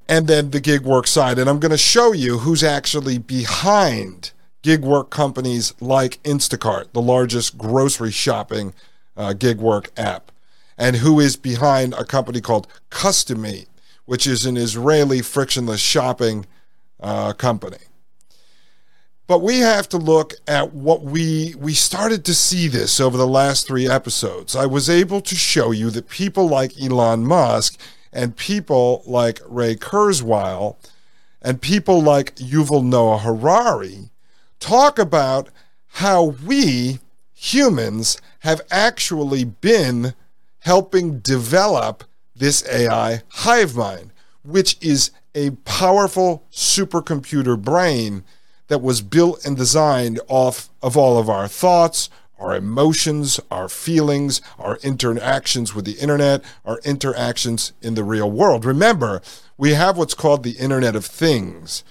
And 0.09 0.27
then 0.27 0.51
the 0.51 0.61
gig 0.61 0.83
work 0.83 1.07
side. 1.07 1.39
And 1.39 1.49
I'm 1.49 1.61
going 1.61 1.71
to 1.71 1.79
show 1.79 2.13
you 2.13 2.39
who's 2.39 2.65
actually 2.65 3.19
behind 3.19 4.33
gig 4.65 4.83
work 4.83 5.11
companies 5.11 5.75
like 5.79 6.21
Instacart, 6.23 6.93
the 6.93 7.03
largest 7.03 7.59
grocery 7.59 8.11
shopping 8.11 8.73
uh, 9.15 9.35
gig 9.35 9.59
work 9.59 9.91
app, 9.97 10.33
and 10.77 10.97
who 10.97 11.21
is 11.21 11.37
behind 11.37 11.93
a 11.93 12.05
company 12.05 12.41
called 12.41 12.67
Cust2Mate, 12.91 13.67
which 14.07 14.27
is 14.27 14.47
an 14.47 14.57
Israeli 14.57 15.21
frictionless 15.21 15.81
shopping 15.81 16.47
uh, 16.99 17.35
company. 17.35 17.77
But 19.27 19.43
we 19.43 19.59
have 19.59 19.87
to 19.91 19.99
look 19.99 20.35
at 20.49 20.73
what 20.73 21.03
we 21.03 21.55
we 21.59 21.75
started 21.75 22.25
to 22.25 22.35
see 22.35 22.67
this 22.69 23.01
over 23.01 23.17
the 23.17 23.27
last 23.27 23.67
three 23.67 23.89
episodes. 23.89 24.57
I 24.57 24.67
was 24.67 24.91
able 24.91 25.21
to 25.23 25.35
show 25.35 25.71
you 25.73 25.91
that 25.91 26.09
people 26.09 26.49
like 26.49 26.81
Elon 26.81 27.25
Musk 27.25 27.79
and 28.13 28.37
people 28.37 29.03
like 29.07 29.41
Ray 29.47 29.77
Kurzweil 29.77 30.77
and 31.41 31.61
people 31.61 32.03
like 32.03 32.35
Yuval 32.37 32.85
Noah 32.85 33.19
Harari 33.19 34.11
talk 34.65 34.99
about 34.99 35.51
how 35.89 36.25
we 36.25 36.99
humans 37.35 38.17
have 38.39 38.63
actually 38.71 39.45
been 39.45 40.15
helping 40.61 41.19
develop 41.19 42.03
this 42.35 42.67
AI 42.71 43.21
hive 43.29 43.77
mind, 43.77 44.11
which 44.43 44.79
is 44.81 45.11
a 45.35 45.51
powerful 45.67 46.45
supercomputer 46.51 47.61
brain 47.61 48.25
that 48.69 48.81
was 48.81 49.03
built 49.03 49.45
and 49.45 49.55
designed 49.55 50.19
off 50.29 50.71
of 50.83 50.97
all 50.97 51.19
of 51.19 51.29
our 51.29 51.47
thoughts, 51.47 52.09
our 52.39 52.57
emotions, 52.57 53.39
our 53.51 53.69
feelings, 53.69 54.41
our 54.59 54.79
interactions 54.79 55.75
with 55.75 55.85
the 55.85 55.99
internet, 56.01 56.43
our 56.65 56.79
interactions 56.85 57.75
in 57.83 57.95
the 57.95 58.05
real 58.05 58.31
world. 58.31 58.65
Remember, 58.65 59.21
we 59.59 59.75
have 59.75 59.99
what's 59.99 60.15
called 60.15 60.43
the 60.43 60.53
Internet 60.53 60.97
of 60.97 61.05
Things 61.05 61.85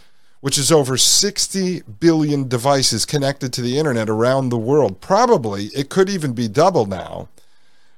which 0.44 0.58
is 0.58 0.74
over 0.74 0.98
60 0.98 1.84
billion 2.02 2.50
devices 2.50 3.06
connected 3.06 3.54
to 3.54 3.62
the 3.62 3.78
internet 3.78 4.10
around 4.10 4.50
the 4.50 4.58
world. 4.58 5.00
Probably 5.00 5.68
it 5.68 5.88
could 5.88 6.10
even 6.10 6.34
be 6.34 6.50
double 6.50 6.86
now. 6.86 7.30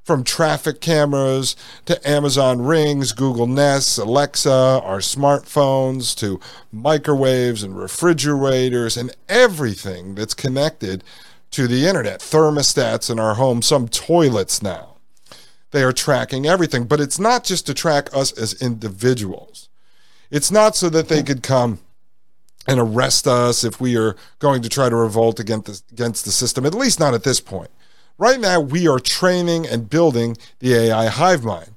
From 0.03 0.23
traffic 0.23 0.79
cameras 0.79 1.55
to 1.87 2.07
Amazon 2.07 2.61
Rings, 2.61 3.13
Google 3.13 3.47
Nest, 3.47 3.97
Alexa, 3.97 4.79
our 4.83 4.99
smartphones 4.99 6.15
to 6.17 6.39
microwaves 6.71 7.63
and 7.63 7.75
refrigerators 7.75 8.95
and 8.95 9.15
everything 9.27 10.13
that's 10.13 10.35
connected 10.35 11.03
to 11.49 11.67
the 11.67 11.87
internet. 11.87 12.19
Thermostats 12.19 13.09
in 13.09 13.19
our 13.19 13.33
home, 13.33 13.63
some 13.63 13.87
toilets 13.87 14.61
now. 14.61 14.97
They 15.71 15.81
are 15.81 15.91
tracking 15.91 16.45
everything, 16.45 16.83
but 16.83 16.99
it's 16.99 17.17
not 17.17 17.43
just 17.43 17.65
to 17.65 17.73
track 17.73 18.15
us 18.15 18.31
as 18.33 18.61
individuals. 18.61 19.67
It's 20.29 20.51
not 20.51 20.75
so 20.75 20.89
that 20.89 21.07
they 21.07 21.23
could 21.23 21.41
come 21.41 21.79
and 22.67 22.79
arrest 22.79 23.27
us 23.27 23.63
if 23.63 23.79
we 23.79 23.95
are 23.95 24.15
going 24.39 24.61
to 24.61 24.69
try 24.69 24.89
to 24.89 24.95
revolt 24.95 25.39
against 25.39 25.65
the, 25.65 25.81
against 25.93 26.25
the 26.25 26.31
system, 26.31 26.65
at 26.65 26.73
least 26.73 26.99
not 26.99 27.13
at 27.13 27.23
this 27.23 27.39
point. 27.39 27.69
Right 28.17 28.39
now, 28.39 28.59
we 28.59 28.87
are 28.87 28.99
training 28.99 29.67
and 29.67 29.89
building 29.89 30.37
the 30.59 30.73
AI 30.73 31.07
hive 31.07 31.43
mind. 31.43 31.75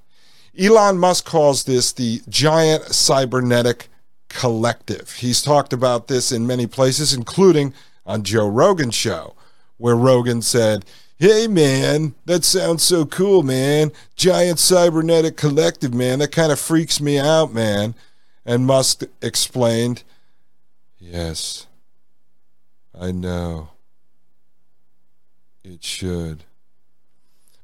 Elon 0.58 0.98
Musk 0.98 1.24
calls 1.24 1.64
this 1.64 1.92
the 1.92 2.20
giant 2.28 2.84
cybernetic 2.84 3.88
collective. 4.28 5.12
He's 5.14 5.42
talked 5.42 5.72
about 5.72 6.08
this 6.08 6.32
in 6.32 6.46
many 6.46 6.66
places, 6.66 7.12
including 7.12 7.74
on 8.06 8.22
Joe 8.22 8.48
Rogan's 8.48 8.94
show, 8.94 9.34
where 9.76 9.96
Rogan 9.96 10.42
said, 10.42 10.84
Hey 11.18 11.48
man, 11.48 12.14
that 12.26 12.44
sounds 12.44 12.84
so 12.84 13.04
cool, 13.04 13.42
man. 13.42 13.90
Giant 14.14 14.60
cybernetic 14.60 15.36
collective, 15.36 15.92
man. 15.92 16.20
That 16.20 16.30
kind 16.30 16.52
of 16.52 16.60
freaks 16.60 17.00
me 17.00 17.18
out, 17.18 17.52
man. 17.52 17.96
And 18.46 18.66
Musk 18.66 19.02
explained, 19.20 20.04
Yes, 21.10 21.66
I 22.98 23.12
know. 23.12 23.70
It 25.64 25.82
should. 25.82 26.44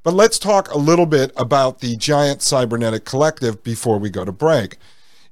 But 0.03 0.15
let's 0.15 0.39
talk 0.39 0.71
a 0.71 0.79
little 0.79 1.05
bit 1.05 1.31
about 1.37 1.81
the 1.81 1.97
giant 1.97 2.41
cybernetic 2.41 3.05
collective 3.05 3.63
before 3.63 3.99
we 3.99 4.09
go 4.09 4.25
to 4.25 4.33
break. 4.33 4.79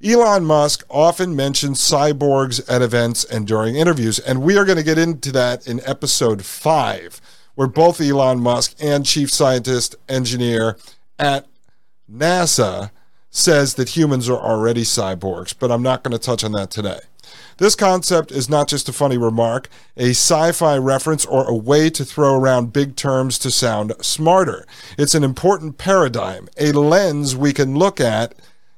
Elon 0.04 0.44
Musk 0.44 0.84
often 0.90 1.36
mentions 1.36 1.80
cyborgs 1.80 2.60
at 2.68 2.82
events 2.82 3.24
and 3.24 3.46
during 3.46 3.76
interviews, 3.76 4.18
and 4.18 4.42
we 4.42 4.58
are 4.58 4.64
going 4.64 4.78
to 4.78 4.84
get 4.84 4.98
into 4.98 5.32
that 5.32 5.66
in 5.66 5.80
episode 5.86 6.44
five, 6.44 7.20
where 7.54 7.68
both 7.68 8.00
Elon 8.00 8.40
Musk 8.40 8.74
and 8.80 9.06
chief 9.06 9.30
scientist 9.30 9.94
engineer 10.08 10.76
at 11.18 11.46
NASA 12.10 12.90
says 13.30 13.74
that 13.74 13.90
humans 13.90 14.28
are 14.28 14.40
already 14.40 14.82
cyborgs, 14.82 15.54
but 15.58 15.70
I'm 15.70 15.82
not 15.82 16.02
going 16.02 16.12
to 16.12 16.18
touch 16.18 16.44
on 16.44 16.52
that 16.52 16.70
today. 16.70 17.00
This 17.62 17.76
concept 17.76 18.32
is 18.32 18.50
not 18.50 18.66
just 18.66 18.88
a 18.88 18.92
funny 18.92 19.16
remark, 19.16 19.68
a 19.96 20.10
sci 20.10 20.50
fi 20.50 20.76
reference, 20.76 21.24
or 21.24 21.48
a 21.48 21.54
way 21.54 21.90
to 21.90 22.04
throw 22.04 22.34
around 22.34 22.72
big 22.72 22.96
terms 22.96 23.38
to 23.38 23.52
sound 23.52 23.92
smarter. 24.00 24.66
It's 24.98 25.14
an 25.14 25.22
important 25.22 25.78
paradigm, 25.78 26.48
a 26.58 26.72
lens 26.72 27.36
we 27.36 27.52
can 27.52 27.76
look 27.76 28.00
at 28.00 28.34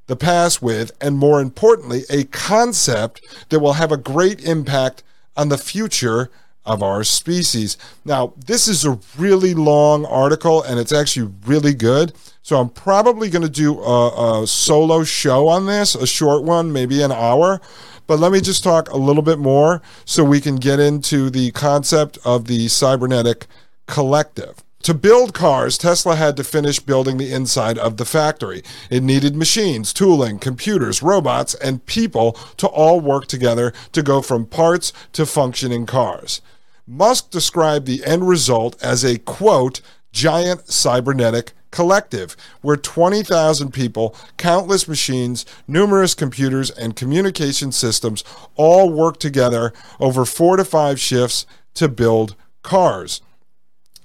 the 0.06 0.16
past 0.16 0.60
with, 0.60 0.92
and 1.00 1.16
more 1.16 1.40
importantly, 1.40 2.02
a 2.10 2.24
concept 2.24 3.22
that 3.48 3.60
will 3.60 3.72
have 3.72 3.90
a 3.90 3.96
great 3.96 4.44
impact 4.44 5.02
on 5.34 5.48
the 5.48 5.56
future 5.56 6.30
of 6.66 6.82
our 6.82 7.04
species. 7.04 7.78
Now, 8.04 8.34
this 8.36 8.68
is 8.68 8.84
a 8.84 8.98
really 9.16 9.54
long 9.54 10.04
article 10.04 10.62
and 10.62 10.78
it's 10.78 10.92
actually 10.92 11.32
really 11.46 11.72
good. 11.72 12.12
So 12.42 12.60
I'm 12.60 12.68
probably 12.68 13.30
going 13.30 13.42
to 13.42 13.50
do 13.50 13.80
a, 13.80 14.42
a, 14.42 14.46
solo 14.46 15.04
show 15.04 15.48
on 15.48 15.66
this, 15.66 15.94
a 15.94 16.06
short 16.06 16.42
one, 16.42 16.72
maybe 16.72 17.02
an 17.02 17.12
hour. 17.12 17.60
But 18.06 18.18
let 18.18 18.32
me 18.32 18.40
just 18.40 18.62
talk 18.62 18.90
a 18.90 18.96
little 18.96 19.22
bit 19.22 19.38
more 19.38 19.80
so 20.04 20.24
we 20.24 20.40
can 20.40 20.56
get 20.56 20.80
into 20.80 21.30
the 21.30 21.50
concept 21.52 22.18
of 22.24 22.46
the 22.46 22.68
cybernetic 22.68 23.46
collective. 23.86 24.62
To 24.84 24.92
build 24.92 25.32
cars, 25.32 25.78
Tesla 25.78 26.14
had 26.14 26.36
to 26.36 26.44
finish 26.44 26.78
building 26.78 27.16
the 27.16 27.32
inside 27.32 27.78
of 27.78 27.96
the 27.96 28.04
factory. 28.04 28.62
It 28.90 29.02
needed 29.02 29.34
machines, 29.34 29.94
tooling, 29.94 30.38
computers, 30.38 31.02
robots, 31.02 31.54
and 31.54 31.86
people 31.86 32.32
to 32.58 32.66
all 32.66 33.00
work 33.00 33.26
together 33.26 33.72
to 33.92 34.02
go 34.02 34.20
from 34.20 34.44
parts 34.44 34.92
to 35.14 35.24
functioning 35.24 35.86
cars. 35.86 36.42
Musk 36.86 37.30
described 37.30 37.86
the 37.86 38.04
end 38.04 38.28
result 38.28 38.76
as 38.82 39.04
a 39.04 39.18
quote, 39.18 39.80
giant 40.12 40.68
cybernetic 40.68 41.52
collective, 41.74 42.36
where 42.62 42.76
20,000 42.76 43.72
people, 43.72 44.14
countless 44.36 44.86
machines, 44.86 45.44
numerous 45.66 46.14
computers, 46.14 46.70
and 46.70 46.94
communication 46.94 47.72
systems 47.72 48.22
all 48.54 48.88
work 48.90 49.18
together 49.18 49.72
over 49.98 50.24
four 50.24 50.56
to 50.56 50.64
five 50.64 51.00
shifts 51.00 51.46
to 51.74 51.88
build 51.88 52.36
cars. 52.62 53.20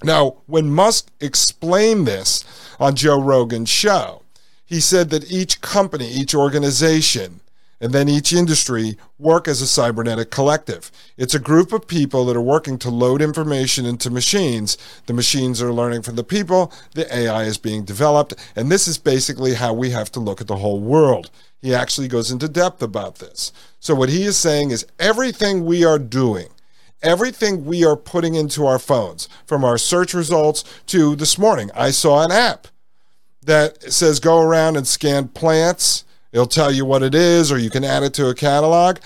Now, 0.03 0.38
when 0.47 0.71
Musk 0.71 1.11
explained 1.21 2.07
this 2.07 2.43
on 2.79 2.95
Joe 2.95 3.21
Rogan's 3.21 3.69
show, 3.69 4.23
he 4.65 4.79
said 4.79 5.11
that 5.11 5.31
each 5.31 5.61
company, 5.61 6.09
each 6.09 6.33
organization, 6.33 7.39
and 7.81 7.93
then 7.93 8.09
each 8.09 8.33
industry 8.33 8.98
work 9.17 9.48
as 9.48 9.62
a 9.62 9.67
cybernetic 9.67 10.31
collective. 10.31 10.91
It's 11.17 11.33
a 11.33 11.39
group 11.39 11.71
of 11.71 11.88
people 11.88 12.25
that 12.25 12.36
are 12.36 12.41
working 12.41 12.77
to 12.79 12.89
load 12.89 13.21
information 13.21 13.86
into 13.86 14.09
machines. 14.09 14.77
The 15.05 15.13
machines 15.13 15.62
are 15.62 15.74
learning 15.74 16.01
from 16.01 16.15
the 16.15 16.24
people, 16.24 16.74
the 16.93 17.13
AI 17.15 17.43
is 17.43 17.57
being 17.57 17.86
developed, 17.86 18.33
and 18.55 18.71
this 18.71 18.88
is 18.88 18.98
basically 18.98 19.53
how 19.55 19.74
we 19.74 19.91
have 19.91 20.12
to 20.13 20.19
look 20.19 20.41
at 20.41 20.48
the 20.48 20.57
whole 20.57 20.79
world. 20.79 21.29
He 21.62 21.74
actually 21.74 22.07
goes 22.07 22.31
into 22.31 22.48
depth 22.48 22.81
about 22.81 23.15
this. 23.15 23.51
So, 23.79 23.93
what 23.93 24.09
he 24.09 24.24
is 24.24 24.38
saying 24.38 24.71
is 24.71 24.86
everything 24.98 25.65
we 25.65 25.83
are 25.83 26.00
doing, 26.00 26.48
everything 27.01 27.65
we 27.65 27.83
are 27.86 27.98
putting 27.98 28.36
into 28.36 28.65
our 28.65 28.79
phones, 28.79 29.27
from 29.45 29.65
our 29.65 29.77
search 29.77 30.13
results 30.13 30.63
to 30.88 31.15
this 31.15 31.38
morning, 31.38 31.69
I 31.75 31.91
saw 31.91 32.24
an 32.24 32.31
app 32.31 32.67
that 33.41 33.91
says 33.91 34.19
go 34.19 34.39
around 34.39 34.77
and 34.77 34.88
scan 34.88 35.27
plants 35.29 36.05
It'll 36.31 36.45
tell 36.45 36.71
you 36.71 36.86
what 36.86 37.03
it 37.03 37.15
is, 37.15 37.51
or 37.51 37.57
you 37.57 37.69
can 37.69 37.83
add 37.83 38.03
it 38.03 38.13
to 38.15 38.29
a 38.29 38.36
catalog. 38.36 38.98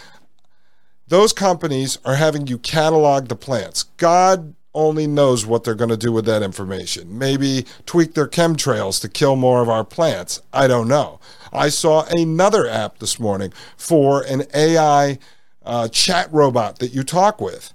Those 1.08 1.34
companies 1.34 1.98
are 2.06 2.16
having 2.16 2.48
you 2.48 2.58
catalog 2.58 3.28
the 3.28 3.36
plants. 3.36 3.84
God 3.98 4.56
only 4.74 5.06
knows 5.06 5.46
what 5.46 5.64
they're 5.64 5.76
going 5.76 5.90
to 5.90 5.98
do 5.98 6.12
with 6.12 6.26
that 6.26 6.42
information. 6.42 7.18
Maybe 7.18 7.66
tweak 7.86 8.14
their 8.14 8.28
chemtrails 8.28 9.00
to 9.02 9.10
kill 9.10 9.36
more 9.36 9.62
of 9.62 9.70
our 9.70 9.84
plants. 9.84 10.42
I 10.52 10.68
don't 10.68 10.88
know. 10.88 11.20
I 11.52 11.70
saw 11.70 12.06
another 12.10 12.68
app 12.68 12.98
this 12.98 13.20
morning 13.20 13.54
for 13.78 14.24
an 14.24 14.44
AI 14.56 15.20
uh, 15.64 15.88
chat 15.90 16.32
robot 16.34 16.80
that 16.80 16.94
you 16.94 17.04
talk 17.04 17.40
with. 17.40 17.74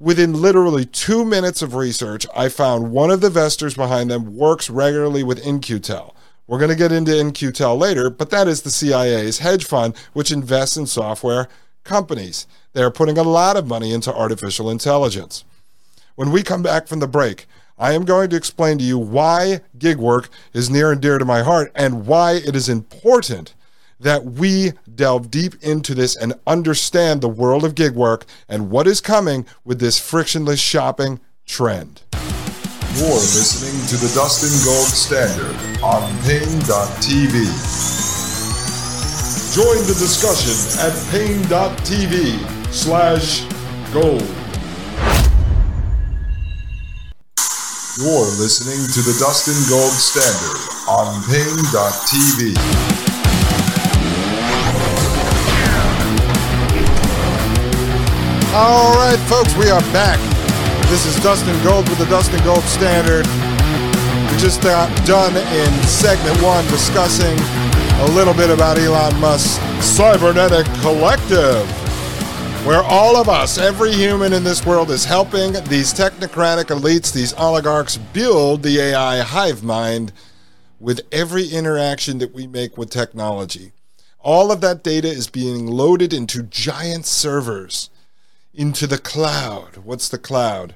Within 0.00 0.32
literally 0.32 0.86
two 0.86 1.24
minutes 1.24 1.62
of 1.62 1.74
research, 1.74 2.26
I 2.34 2.48
found 2.48 2.90
one 2.90 3.10
of 3.10 3.20
the 3.20 3.26
investors 3.28 3.74
behind 3.74 4.10
them 4.10 4.36
works 4.36 4.70
regularly 4.70 5.22
with 5.22 5.46
In-Q-Tel. 5.46 6.14
We're 6.50 6.58
going 6.58 6.70
to 6.70 6.74
get 6.74 6.90
into 6.90 7.16
In-Q-Tel 7.16 7.76
later, 7.76 8.10
but 8.10 8.30
that 8.30 8.48
is 8.48 8.62
the 8.62 8.72
CIA's 8.72 9.38
hedge 9.38 9.64
fund, 9.64 9.96
which 10.14 10.32
invests 10.32 10.76
in 10.76 10.84
software 10.84 11.46
companies. 11.84 12.48
They 12.72 12.82
are 12.82 12.90
putting 12.90 13.16
a 13.16 13.22
lot 13.22 13.56
of 13.56 13.68
money 13.68 13.94
into 13.94 14.12
artificial 14.12 14.68
intelligence. 14.68 15.44
When 16.16 16.32
we 16.32 16.42
come 16.42 16.60
back 16.60 16.88
from 16.88 16.98
the 16.98 17.06
break, 17.06 17.46
I 17.78 17.92
am 17.92 18.04
going 18.04 18.30
to 18.30 18.36
explain 18.36 18.78
to 18.78 18.84
you 18.84 18.98
why 18.98 19.60
gig 19.78 19.98
work 19.98 20.28
is 20.52 20.68
near 20.68 20.90
and 20.90 21.00
dear 21.00 21.18
to 21.18 21.24
my 21.24 21.44
heart 21.44 21.70
and 21.76 22.04
why 22.04 22.32
it 22.32 22.56
is 22.56 22.68
important 22.68 23.54
that 24.00 24.24
we 24.24 24.72
delve 24.92 25.30
deep 25.30 25.54
into 25.62 25.94
this 25.94 26.16
and 26.16 26.34
understand 26.48 27.20
the 27.20 27.28
world 27.28 27.64
of 27.64 27.76
gig 27.76 27.94
work 27.94 28.26
and 28.48 28.72
what 28.72 28.88
is 28.88 29.00
coming 29.00 29.46
with 29.64 29.78
this 29.78 30.00
frictionless 30.00 30.58
shopping 30.58 31.20
trend. 31.46 32.02
You're 33.00 33.08
listening 33.08 33.80
to 33.86 33.96
the 33.96 34.12
Dustin 34.14 34.52
Gold 34.62 34.92
Standard 34.92 35.56
on 35.82 36.02
Paine.tv. 36.20 37.32
Join 39.56 39.80
the 39.88 39.96
discussion 39.96 40.52
at 40.84 40.92
Paine.tv 41.08 42.36
slash 42.70 43.40
gold. 43.94 44.20
You're 47.96 48.28
listening 48.36 48.84
to 48.92 49.00
the 49.00 49.16
Dustin 49.18 49.56
Gold 49.70 49.92
Standard 49.92 50.60
on 50.86 51.24
Paine.tv. 51.24 52.52
All 58.52 58.92
right, 58.96 59.18
folks, 59.26 59.56
we 59.56 59.70
are 59.70 59.80
back. 59.94 60.39
This 60.90 61.06
is 61.06 61.22
Dustin 61.22 61.54
Gold 61.62 61.88
with 61.88 61.98
the 61.98 62.06
Dustin 62.06 62.42
Gold 62.42 62.64
Standard. 62.64 63.24
We 63.24 64.38
just 64.40 64.60
got 64.60 64.90
done 65.06 65.36
in 65.36 65.82
segment 65.84 66.42
one 66.42 66.66
discussing 66.66 67.38
a 68.00 68.06
little 68.10 68.34
bit 68.34 68.50
about 68.50 68.76
Elon 68.76 69.14
Musk's 69.20 69.60
cybernetic 69.86 70.66
collective, 70.80 71.64
where 72.66 72.82
all 72.82 73.16
of 73.16 73.28
us, 73.28 73.56
every 73.56 73.92
human 73.92 74.32
in 74.32 74.42
this 74.42 74.66
world, 74.66 74.90
is 74.90 75.04
helping 75.04 75.52
these 75.68 75.94
technocratic 75.94 76.76
elites, 76.76 77.12
these 77.12 77.34
oligarchs, 77.34 77.96
build 77.96 78.64
the 78.64 78.80
AI 78.80 79.20
hive 79.20 79.62
mind 79.62 80.12
with 80.80 81.02
every 81.12 81.46
interaction 81.46 82.18
that 82.18 82.34
we 82.34 82.48
make 82.48 82.76
with 82.76 82.90
technology. 82.90 83.70
All 84.18 84.50
of 84.50 84.60
that 84.62 84.82
data 84.82 85.06
is 85.06 85.28
being 85.28 85.68
loaded 85.68 86.12
into 86.12 86.42
giant 86.42 87.06
servers, 87.06 87.90
into 88.52 88.88
the 88.88 88.98
cloud. 88.98 89.76
What's 89.76 90.08
the 90.08 90.18
cloud? 90.18 90.74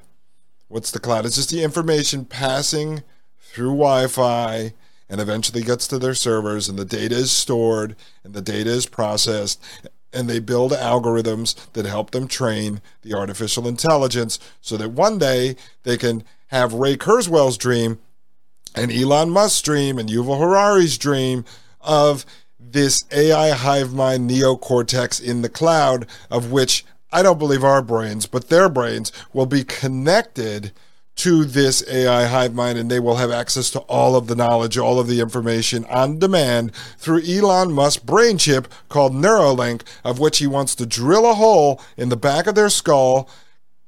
What's 0.67 0.91
the 0.91 0.99
cloud? 0.99 1.25
It's 1.25 1.35
just 1.35 1.51
the 1.51 1.63
information 1.63 2.25
passing 2.25 3.03
through 3.39 3.69
Wi 3.69 4.07
Fi 4.07 4.73
and 5.07 5.21
eventually 5.21 5.61
gets 5.61 5.87
to 5.87 5.99
their 5.99 6.15
servers, 6.15 6.67
and 6.67 6.79
the 6.79 6.85
data 6.85 7.15
is 7.15 7.31
stored 7.31 7.95
and 8.23 8.33
the 8.33 8.41
data 8.41 8.71
is 8.71 8.87
processed. 8.87 9.63
And 10.11 10.29
they 10.29 10.39
build 10.39 10.71
algorithms 10.71 11.71
that 11.73 11.85
help 11.85 12.11
them 12.11 12.27
train 12.27 12.81
the 13.01 13.13
artificial 13.13 13.67
intelligence 13.67 14.39
so 14.61 14.77
that 14.77 14.91
one 14.91 15.19
day 15.19 15.55
they 15.83 15.97
can 15.97 16.23
have 16.47 16.73
Ray 16.73 16.95
Kurzweil's 16.95 17.57
dream 17.57 17.99
and 18.73 18.91
Elon 18.91 19.29
Musk's 19.29 19.61
dream 19.61 19.99
and 19.99 20.09
Yuval 20.09 20.39
Harari's 20.39 20.97
dream 20.97 21.45
of 21.81 22.25
this 22.59 23.05
AI 23.11 23.51
hive 23.51 23.93
mind 23.93 24.29
neocortex 24.29 25.21
in 25.21 25.41
the 25.41 25.49
cloud, 25.49 26.07
of 26.31 26.51
which 26.51 26.85
I 27.11 27.23
don't 27.23 27.39
believe 27.39 27.63
our 27.63 27.81
brains, 27.81 28.25
but 28.25 28.49
their 28.49 28.69
brains 28.69 29.11
will 29.33 29.45
be 29.45 29.63
connected 29.63 30.71
to 31.15 31.45
this 31.45 31.83
AI 31.89 32.25
hive 32.25 32.53
mind 32.53 32.77
and 32.77 32.91
they 32.91 32.99
will 32.99 33.15
have 33.15 33.31
access 33.31 33.69
to 33.71 33.79
all 33.81 34.15
of 34.15 34.27
the 34.27 34.35
knowledge, 34.35 34.77
all 34.77 34.99
of 34.99 35.07
the 35.07 35.21
information 35.21 35.85
on 35.85 36.19
demand 36.19 36.73
through 36.97 37.21
Elon 37.21 37.71
Musk's 37.71 38.03
brain 38.03 38.37
chip 38.37 38.67
called 38.89 39.13
Neuralink, 39.13 39.83
of 40.03 40.19
which 40.19 40.39
he 40.39 40.47
wants 40.47 40.75
to 40.75 40.85
drill 40.85 41.29
a 41.29 41.35
hole 41.35 41.81
in 41.95 42.09
the 42.09 42.17
back 42.17 42.47
of 42.47 42.55
their 42.55 42.69
skull, 42.69 43.29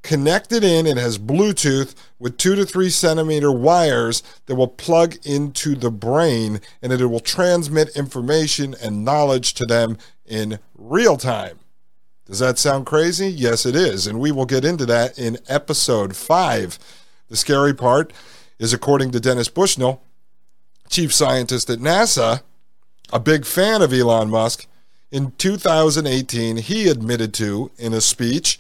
connect 0.03 0.53
it 0.53 0.63
in. 0.63 0.87
It 0.87 0.95
has 0.95 1.17
Bluetooth 1.17 1.95
with 2.17 2.37
two 2.37 2.55
to 2.55 2.65
three 2.65 2.89
centimeter 2.89 3.51
wires 3.51 4.23
that 4.45 4.55
will 4.55 4.69
plug 4.69 5.15
into 5.25 5.75
the 5.75 5.91
brain 5.91 6.61
and 6.81 6.93
it 6.93 7.05
will 7.05 7.19
transmit 7.19 7.89
information 7.95 8.73
and 8.81 9.03
knowledge 9.03 9.53
to 9.55 9.65
them 9.65 9.97
in 10.25 10.59
real 10.77 11.17
time. 11.17 11.59
Does 12.27 12.39
that 12.39 12.59
sound 12.59 12.85
crazy? 12.85 13.29
Yes, 13.29 13.65
it 13.65 13.75
is. 13.75 14.05
And 14.05 14.19
we 14.19 14.31
will 14.31 14.45
get 14.45 14.65
into 14.65 14.85
that 14.85 15.17
in 15.17 15.37
episode 15.47 16.15
five. 16.15 16.77
The 17.29 17.37
scary 17.37 17.73
part 17.73 18.11
is, 18.59 18.73
according 18.73 19.11
to 19.11 19.19
Dennis 19.19 19.47
Bushnell, 19.47 20.01
chief 20.89 21.13
scientist 21.13 21.69
at 21.69 21.79
NASA, 21.79 22.41
a 23.13 23.19
big 23.19 23.45
fan 23.45 23.81
of 23.81 23.93
Elon 23.93 24.29
Musk, 24.29 24.67
in 25.09 25.31
2018, 25.37 26.57
he 26.57 26.89
admitted 26.89 27.33
to, 27.35 27.71
in 27.77 27.93
a 27.93 28.01
speech, 28.01 28.59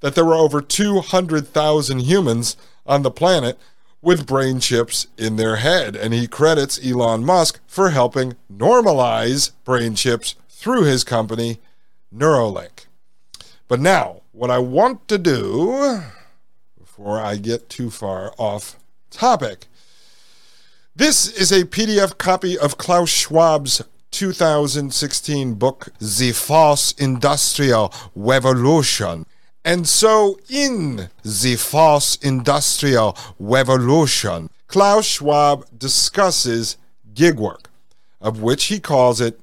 that 0.00 0.14
there 0.14 0.24
were 0.24 0.34
over 0.34 0.60
200,000 0.60 2.00
humans 2.00 2.56
on 2.86 3.02
the 3.02 3.10
planet 3.10 3.58
with 4.02 4.26
brain 4.26 4.60
chips 4.60 5.06
in 5.16 5.36
their 5.36 5.56
head. 5.56 5.96
And 5.96 6.12
he 6.12 6.26
credits 6.26 6.78
Elon 6.84 7.24
Musk 7.24 7.60
for 7.66 7.90
helping 7.90 8.36
normalize 8.52 9.52
brain 9.64 9.94
chips 9.94 10.34
through 10.50 10.82
his 10.82 11.04
company, 11.04 11.58
Neuralink. 12.14 12.87
But 13.68 13.80
now, 13.80 14.22
what 14.32 14.50
I 14.50 14.58
want 14.58 15.06
to 15.08 15.18
do 15.18 16.00
before 16.78 17.20
I 17.20 17.36
get 17.36 17.68
too 17.68 17.90
far 17.90 18.32
off 18.38 18.76
topic. 19.10 19.66
This 20.96 21.28
is 21.28 21.52
a 21.52 21.64
PDF 21.64 22.16
copy 22.16 22.58
of 22.58 22.78
Klaus 22.78 23.10
Schwab's 23.10 23.84
2016 24.10 25.54
book, 25.54 25.88
The 26.00 26.32
Fourth 26.32 26.94
Industrial 26.98 27.92
Revolution. 28.16 29.26
And 29.66 29.86
so, 29.86 30.40
in 30.48 31.10
the 31.22 31.56
false 31.56 32.16
industrial 32.16 33.18
revolution, 33.38 34.48
Klaus 34.66 35.04
Schwab 35.04 35.66
discusses 35.78 36.78
gig 37.12 37.38
work, 37.38 37.68
of 38.18 38.40
which 38.40 38.64
he 38.64 38.80
calls 38.80 39.20
it 39.20 39.38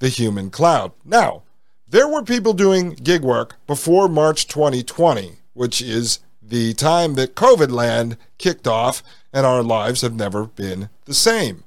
the 0.00 0.08
human 0.08 0.50
cloud. 0.50 0.90
Now, 1.04 1.42
there 1.90 2.08
were 2.08 2.22
people 2.22 2.52
doing 2.52 2.90
gig 2.90 3.22
work 3.22 3.56
before 3.66 4.08
March 4.08 4.46
2020, 4.46 5.36
which 5.54 5.80
is 5.80 6.20
the 6.42 6.74
time 6.74 7.14
that 7.14 7.34
COVID 7.34 7.70
land 7.70 8.16
kicked 8.36 8.66
off, 8.66 9.02
and 9.32 9.46
our 9.46 9.62
lives 9.62 10.02
have 10.02 10.14
never 10.14 10.46
been 10.46 10.88
the 11.04 11.14
same. 11.14 11.64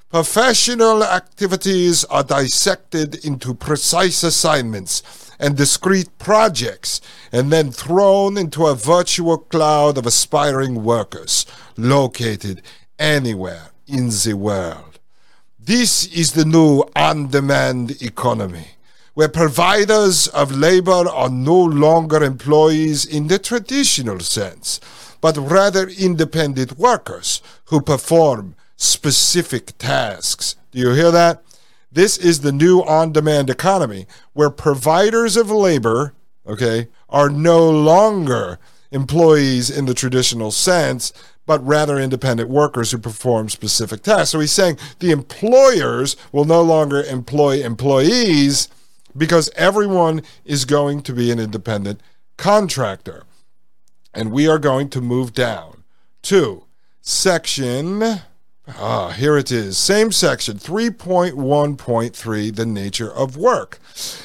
Professional 0.08 1.02
activities 1.02 2.04
are 2.04 2.22
dissected 2.22 3.24
into 3.24 3.52
precise 3.52 4.22
assignments 4.22 5.02
and 5.40 5.56
discrete 5.56 6.16
projects 6.18 7.00
and 7.32 7.50
then 7.50 7.72
thrown 7.72 8.38
into 8.38 8.66
a 8.66 8.76
virtual 8.76 9.36
cloud 9.36 9.98
of 9.98 10.06
aspiring 10.06 10.84
workers 10.84 11.44
located 11.76 12.62
anywhere 13.00 13.70
in 13.88 14.08
the 14.08 14.34
world. 14.34 15.00
This 15.58 16.06
is 16.06 16.34
the 16.34 16.44
new 16.44 16.84
on 16.94 17.30
demand 17.30 18.00
economy, 18.00 18.68
where 19.14 19.28
providers 19.28 20.28
of 20.28 20.56
labor 20.56 21.08
are 21.08 21.28
no 21.28 21.60
longer 21.60 22.22
employees 22.22 23.04
in 23.04 23.26
the 23.26 23.40
traditional 23.40 24.20
sense, 24.20 24.78
but 25.20 25.36
rather 25.36 25.88
independent 25.88 26.78
workers 26.78 27.42
who 27.64 27.80
perform 27.80 28.54
specific 28.76 29.76
tasks. 29.78 30.56
Do 30.70 30.78
you 30.78 30.90
hear 30.90 31.10
that? 31.10 31.42
This 31.90 32.18
is 32.18 32.40
the 32.40 32.52
new 32.52 32.80
on 32.80 33.12
demand 33.12 33.48
economy 33.48 34.06
where 34.34 34.50
providers 34.50 35.36
of 35.36 35.50
labor, 35.50 36.14
okay, 36.46 36.88
are 37.08 37.30
no 37.30 37.70
longer 37.70 38.58
employees 38.90 39.70
in 39.70 39.86
the 39.86 39.94
traditional 39.94 40.50
sense, 40.50 41.12
but 41.46 41.64
rather 41.64 41.98
independent 41.98 42.50
workers 42.50 42.90
who 42.90 42.98
perform 42.98 43.48
specific 43.48 44.02
tasks. 44.02 44.30
So 44.30 44.40
he's 44.40 44.52
saying 44.52 44.78
the 44.98 45.12
employers 45.12 46.16
will 46.32 46.44
no 46.44 46.60
longer 46.60 47.02
employ 47.02 47.64
employees 47.64 48.68
because 49.16 49.50
everyone 49.56 50.22
is 50.44 50.64
going 50.64 51.02
to 51.02 51.12
be 51.12 51.30
an 51.30 51.38
independent 51.38 52.00
contractor. 52.36 53.24
And 54.12 54.32
we 54.32 54.48
are 54.48 54.58
going 54.58 54.90
to 54.90 55.00
move 55.00 55.32
down 55.32 55.84
to 56.22 56.64
section 57.00 58.20
Ah, 58.68 59.10
here 59.10 59.36
it 59.36 59.52
is. 59.52 59.78
Same 59.78 60.10
section, 60.10 60.58
3.1.3, 60.58 62.54
the 62.54 62.66
nature 62.66 63.12
of 63.12 63.36
work. 63.36 63.78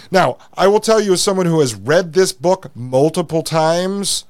Now, 0.09 0.37
I 0.55 0.67
will 0.67 0.79
tell 0.79 0.99
you, 0.99 1.13
as 1.13 1.21
someone 1.21 1.45
who 1.45 1.59
has 1.59 1.75
read 1.75 2.13
this 2.13 2.33
book 2.33 2.75
multiple 2.75 3.43
times, 3.43 4.25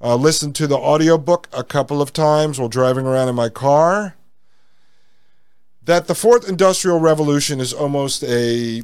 uh, 0.00 0.14
listened 0.14 0.54
to 0.56 0.68
the 0.68 0.76
audiobook 0.76 1.48
a 1.52 1.64
couple 1.64 2.00
of 2.00 2.12
times 2.12 2.60
while 2.60 2.68
driving 2.68 3.06
around 3.06 3.28
in 3.28 3.34
my 3.34 3.48
car, 3.48 4.14
that 5.84 6.06
the 6.06 6.14
fourth 6.14 6.48
industrial 6.48 7.00
revolution 7.00 7.60
is 7.60 7.72
almost 7.72 8.22
a 8.22 8.82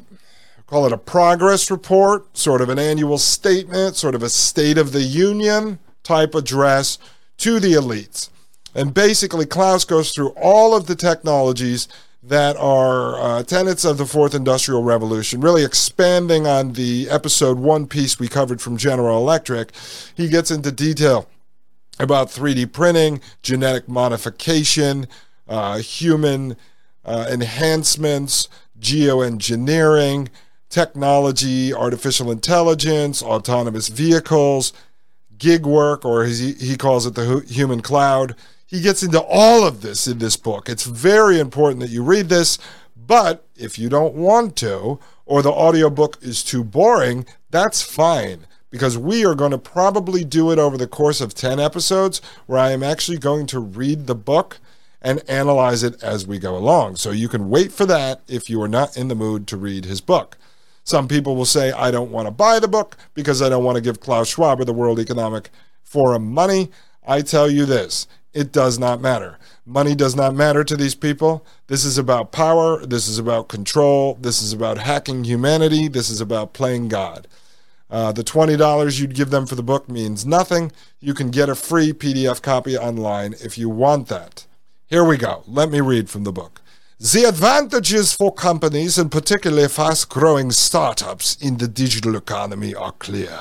call 0.66 0.84
it 0.84 0.92
a 0.92 0.98
progress 0.98 1.70
report, 1.70 2.36
sort 2.36 2.60
of 2.60 2.68
an 2.68 2.78
annual 2.78 3.18
statement, 3.18 3.94
sort 3.94 4.16
of 4.16 4.22
a 4.22 4.28
state 4.28 4.78
of 4.78 4.90
the 4.90 5.02
union 5.02 5.78
type 6.02 6.34
address 6.34 6.98
to 7.38 7.60
the 7.60 7.74
elites. 7.74 8.30
And 8.76 8.92
basically, 8.92 9.46
Klaus 9.46 9.86
goes 9.86 10.12
through 10.12 10.34
all 10.36 10.76
of 10.76 10.86
the 10.86 10.94
technologies 10.94 11.88
that 12.22 12.56
are 12.58 13.18
uh, 13.18 13.42
tenets 13.42 13.86
of 13.86 13.96
the 13.96 14.04
fourth 14.04 14.34
industrial 14.34 14.82
revolution, 14.82 15.40
really 15.40 15.64
expanding 15.64 16.46
on 16.46 16.74
the 16.74 17.08
episode 17.08 17.58
one 17.58 17.86
piece 17.86 18.18
we 18.18 18.28
covered 18.28 18.60
from 18.60 18.76
General 18.76 19.16
Electric. 19.16 19.72
He 20.14 20.28
gets 20.28 20.50
into 20.50 20.70
detail 20.70 21.26
about 21.98 22.28
3D 22.28 22.70
printing, 22.70 23.22
genetic 23.42 23.88
modification, 23.88 25.06
uh, 25.48 25.78
human 25.78 26.56
uh, 27.02 27.26
enhancements, 27.30 28.46
geoengineering, 28.78 30.28
technology, 30.68 31.72
artificial 31.72 32.30
intelligence, 32.30 33.22
autonomous 33.22 33.88
vehicles, 33.88 34.74
gig 35.38 35.64
work, 35.64 36.04
or 36.04 36.24
he, 36.24 36.52
he 36.52 36.76
calls 36.76 37.06
it 37.06 37.14
the 37.14 37.42
human 37.48 37.80
cloud 37.80 38.34
he 38.66 38.80
gets 38.80 39.02
into 39.02 39.22
all 39.22 39.66
of 39.66 39.82
this 39.82 40.06
in 40.06 40.18
this 40.18 40.36
book. 40.36 40.68
It's 40.68 40.84
very 40.84 41.38
important 41.38 41.80
that 41.80 41.90
you 41.90 42.02
read 42.02 42.28
this, 42.28 42.58
but 42.96 43.46
if 43.56 43.78
you 43.78 43.88
don't 43.88 44.14
want 44.14 44.56
to, 44.56 44.98
or 45.24 45.42
the 45.42 45.52
audiobook 45.52 46.18
is 46.20 46.42
too 46.42 46.64
boring, 46.64 47.26
that's 47.50 47.82
fine 47.82 48.46
because 48.70 48.98
we 48.98 49.24
are 49.24 49.34
going 49.34 49.52
to 49.52 49.58
probably 49.58 50.24
do 50.24 50.50
it 50.50 50.58
over 50.58 50.76
the 50.76 50.86
course 50.86 51.20
of 51.20 51.34
10 51.34 51.60
episodes 51.60 52.20
where 52.46 52.58
I 52.58 52.72
am 52.72 52.82
actually 52.82 53.18
going 53.18 53.46
to 53.46 53.60
read 53.60 54.06
the 54.06 54.14
book 54.14 54.58
and 55.00 55.22
analyze 55.28 55.82
it 55.82 56.02
as 56.02 56.26
we 56.26 56.38
go 56.38 56.56
along. 56.56 56.96
So 56.96 57.10
you 57.10 57.28
can 57.28 57.48
wait 57.48 57.72
for 57.72 57.86
that 57.86 58.22
if 58.26 58.50
you 58.50 58.60
are 58.62 58.68
not 58.68 58.96
in 58.96 59.08
the 59.08 59.14
mood 59.14 59.46
to 59.48 59.56
read 59.56 59.84
his 59.84 60.00
book. 60.00 60.36
Some 60.82 61.08
people 61.08 61.36
will 61.36 61.44
say, 61.44 61.72
I 61.72 61.90
don't 61.90 62.10
want 62.10 62.26
to 62.26 62.32
buy 62.32 62.58
the 62.58 62.68
book 62.68 62.96
because 63.14 63.40
I 63.40 63.48
don't 63.48 63.64
want 63.64 63.76
to 63.76 63.82
give 63.82 64.00
Klaus 64.00 64.28
Schwab 64.28 64.60
or 64.60 64.64
the 64.64 64.72
World 64.72 64.98
Economic 64.98 65.50
Forum 65.82 66.32
money. 66.32 66.70
I 67.06 67.22
tell 67.22 67.48
you 67.48 67.66
this 67.66 68.06
it 68.36 68.52
does 68.52 68.78
not 68.78 69.00
matter. 69.00 69.38
Money 69.64 69.94
does 69.94 70.14
not 70.14 70.34
matter 70.34 70.62
to 70.62 70.76
these 70.76 70.94
people. 70.94 71.44
This 71.68 71.84
is 71.84 71.96
about 71.96 72.32
power. 72.32 72.84
This 72.84 73.08
is 73.08 73.18
about 73.18 73.48
control. 73.48 74.18
This 74.20 74.42
is 74.42 74.52
about 74.52 74.78
hacking 74.78 75.24
humanity. 75.24 75.88
This 75.88 76.10
is 76.10 76.20
about 76.20 76.52
playing 76.52 76.88
God. 76.88 77.26
Uh, 77.88 78.12
the 78.12 78.22
$20 78.22 79.00
you'd 79.00 79.14
give 79.14 79.30
them 79.30 79.46
for 79.46 79.54
the 79.54 79.62
book 79.62 79.88
means 79.88 80.26
nothing. 80.26 80.70
You 81.00 81.14
can 81.14 81.30
get 81.30 81.48
a 81.48 81.54
free 81.54 81.94
PDF 81.94 82.42
copy 82.42 82.76
online 82.76 83.34
if 83.42 83.56
you 83.56 83.70
want 83.70 84.08
that. 84.08 84.44
Here 84.86 85.04
we 85.04 85.16
go. 85.16 85.42
Let 85.46 85.70
me 85.70 85.80
read 85.80 86.10
from 86.10 86.24
the 86.24 86.32
book. 86.32 86.60
The 86.98 87.24
advantages 87.24 88.12
for 88.12 88.32
companies, 88.32 88.98
and 88.98 89.10
particularly 89.10 89.68
fast 89.68 90.08
growing 90.08 90.50
startups 90.50 91.36
in 91.36 91.58
the 91.58 91.68
digital 91.68 92.16
economy, 92.16 92.74
are 92.74 92.92
clear. 92.92 93.40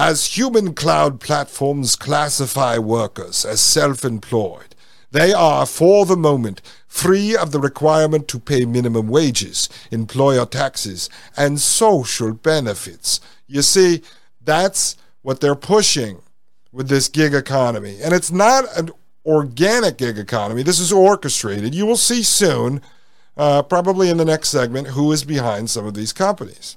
As 0.00 0.36
human 0.36 0.74
cloud 0.74 1.18
platforms 1.18 1.96
classify 1.96 2.78
workers 2.78 3.44
as 3.44 3.60
self 3.60 4.04
employed, 4.04 4.76
they 5.10 5.32
are, 5.32 5.66
for 5.66 6.06
the 6.06 6.16
moment, 6.16 6.62
free 6.86 7.36
of 7.36 7.50
the 7.50 7.58
requirement 7.58 8.28
to 8.28 8.38
pay 8.38 8.64
minimum 8.64 9.08
wages, 9.08 9.68
employer 9.90 10.46
taxes, 10.46 11.10
and 11.36 11.60
social 11.60 12.32
benefits. 12.32 13.18
You 13.48 13.62
see, 13.62 14.02
that's 14.40 14.96
what 15.22 15.40
they're 15.40 15.56
pushing 15.56 16.22
with 16.70 16.88
this 16.88 17.08
gig 17.08 17.34
economy. 17.34 17.98
And 18.00 18.14
it's 18.14 18.30
not 18.30 18.66
an 18.76 18.90
organic 19.26 19.98
gig 19.98 20.16
economy, 20.16 20.62
this 20.62 20.78
is 20.78 20.92
orchestrated. 20.92 21.74
You 21.74 21.86
will 21.86 21.96
see 21.96 22.22
soon, 22.22 22.82
uh, 23.36 23.64
probably 23.64 24.10
in 24.10 24.16
the 24.18 24.24
next 24.24 24.50
segment, 24.50 24.86
who 24.86 25.10
is 25.10 25.24
behind 25.24 25.70
some 25.70 25.86
of 25.86 25.94
these 25.94 26.12
companies. 26.12 26.76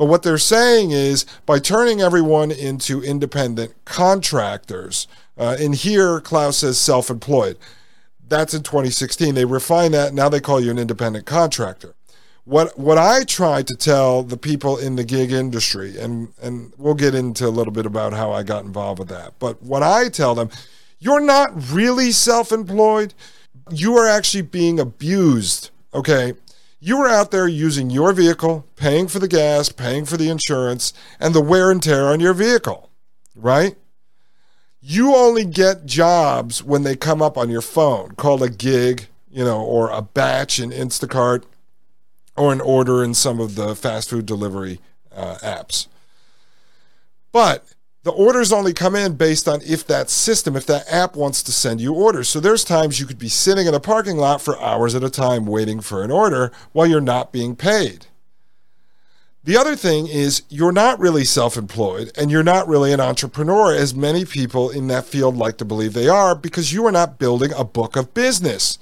But 0.00 0.06
what 0.06 0.22
they're 0.22 0.38
saying 0.38 0.92
is 0.92 1.26
by 1.44 1.58
turning 1.58 2.00
everyone 2.00 2.50
into 2.50 3.02
independent 3.02 3.74
contractors, 3.84 5.06
uh, 5.36 5.58
and 5.60 5.74
here 5.74 6.22
Klaus 6.22 6.56
says 6.56 6.78
self 6.78 7.10
employed. 7.10 7.58
That's 8.26 8.54
in 8.54 8.62
2016. 8.62 9.34
They 9.34 9.44
refined 9.44 9.92
that. 9.92 10.14
Now 10.14 10.30
they 10.30 10.40
call 10.40 10.58
you 10.58 10.70
an 10.70 10.78
independent 10.78 11.26
contractor. 11.26 11.94
what 12.44 12.78
what 12.78 12.96
I 12.96 13.24
try 13.24 13.60
to 13.60 13.74
tell 13.74 14.22
the 14.22 14.38
people 14.38 14.78
in 14.78 14.96
the 14.96 15.04
gig 15.04 15.32
industry, 15.32 15.98
and 15.98 16.32
and 16.40 16.72
we'll 16.78 16.94
get 16.94 17.14
into 17.14 17.46
a 17.46 17.52
little 17.52 17.74
bit 17.74 17.84
about 17.84 18.14
how 18.14 18.32
I 18.32 18.42
got 18.42 18.64
involved 18.64 19.00
with 19.00 19.08
that. 19.08 19.34
But 19.38 19.62
what 19.62 19.82
I 19.82 20.08
tell 20.08 20.34
them, 20.34 20.48
you're 20.98 21.20
not 21.20 21.50
really 21.70 22.10
self-employed. 22.10 23.12
You 23.70 23.98
are 23.98 24.08
actually 24.08 24.44
being 24.44 24.80
abused. 24.80 25.68
Okay. 25.92 26.32
You 26.82 26.98
are 27.02 27.08
out 27.08 27.30
there 27.30 27.46
using 27.46 27.90
your 27.90 28.14
vehicle, 28.14 28.66
paying 28.76 29.06
for 29.06 29.18
the 29.18 29.28
gas, 29.28 29.68
paying 29.68 30.06
for 30.06 30.16
the 30.16 30.30
insurance, 30.30 30.94
and 31.20 31.34
the 31.34 31.42
wear 31.42 31.70
and 31.70 31.82
tear 31.82 32.06
on 32.06 32.20
your 32.20 32.32
vehicle, 32.32 32.90
right? 33.36 33.76
You 34.80 35.14
only 35.14 35.44
get 35.44 35.84
jobs 35.84 36.62
when 36.62 36.82
they 36.82 36.96
come 36.96 37.20
up 37.20 37.36
on 37.36 37.50
your 37.50 37.60
phone, 37.60 38.12
called 38.12 38.42
a 38.42 38.48
gig, 38.48 39.08
you 39.30 39.44
know, 39.44 39.60
or 39.60 39.90
a 39.90 40.00
batch 40.00 40.58
in 40.58 40.70
Instacart 40.70 41.44
or 42.34 42.50
an 42.50 42.62
order 42.62 43.04
in 43.04 43.12
some 43.12 43.40
of 43.40 43.56
the 43.56 43.76
fast 43.76 44.08
food 44.08 44.24
delivery 44.24 44.80
uh, 45.14 45.36
apps. 45.42 45.86
But 47.30 47.66
the 48.02 48.12
orders 48.12 48.52
only 48.52 48.72
come 48.72 48.96
in 48.96 49.14
based 49.16 49.46
on 49.46 49.60
if 49.62 49.86
that 49.86 50.08
system, 50.08 50.56
if 50.56 50.64
that 50.66 50.90
app 50.90 51.16
wants 51.16 51.42
to 51.42 51.52
send 51.52 51.80
you 51.80 51.94
orders. 51.94 52.28
So 52.28 52.40
there's 52.40 52.64
times 52.64 52.98
you 52.98 53.06
could 53.06 53.18
be 53.18 53.28
sitting 53.28 53.66
in 53.66 53.74
a 53.74 53.80
parking 53.80 54.16
lot 54.16 54.40
for 54.40 54.60
hours 54.60 54.94
at 54.94 55.04
a 55.04 55.10
time 55.10 55.44
waiting 55.44 55.80
for 55.80 56.02
an 56.02 56.10
order 56.10 56.50
while 56.72 56.86
you're 56.86 57.00
not 57.00 57.32
being 57.32 57.56
paid. 57.56 58.06
The 59.44 59.56
other 59.56 59.76
thing 59.76 60.06
is 60.06 60.42
you're 60.48 60.72
not 60.72 60.98
really 60.98 61.24
self 61.24 61.56
employed 61.56 62.12
and 62.16 62.30
you're 62.30 62.42
not 62.42 62.68
really 62.68 62.92
an 62.92 63.00
entrepreneur, 63.00 63.74
as 63.74 63.94
many 63.94 64.24
people 64.24 64.70
in 64.70 64.86
that 64.88 65.06
field 65.06 65.36
like 65.36 65.56
to 65.58 65.64
believe 65.64 65.92
they 65.92 66.08
are, 66.08 66.34
because 66.34 66.72
you 66.72 66.86
are 66.86 66.92
not 66.92 67.18
building 67.18 67.52
a 67.52 67.64
book 67.64 67.96
of 67.96 68.14
business 68.14 68.78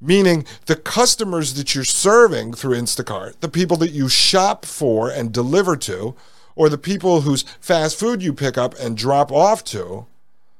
meaning 0.00 0.44
the 0.66 0.76
customers 0.76 1.54
that 1.54 1.74
you're 1.74 1.84
serving 1.84 2.52
through 2.52 2.76
Instacart, 2.76 3.40
the 3.40 3.48
people 3.48 3.76
that 3.78 3.90
you 3.90 4.08
shop 4.08 4.64
for 4.64 5.10
and 5.10 5.32
deliver 5.32 5.76
to, 5.76 6.14
or 6.56 6.68
the 6.68 6.78
people 6.78 7.20
whose 7.20 7.42
fast 7.60 7.98
food 7.98 8.22
you 8.22 8.32
pick 8.32 8.58
up 8.58 8.74
and 8.80 8.96
drop 8.96 9.30
off 9.30 9.62
to, 9.62 10.06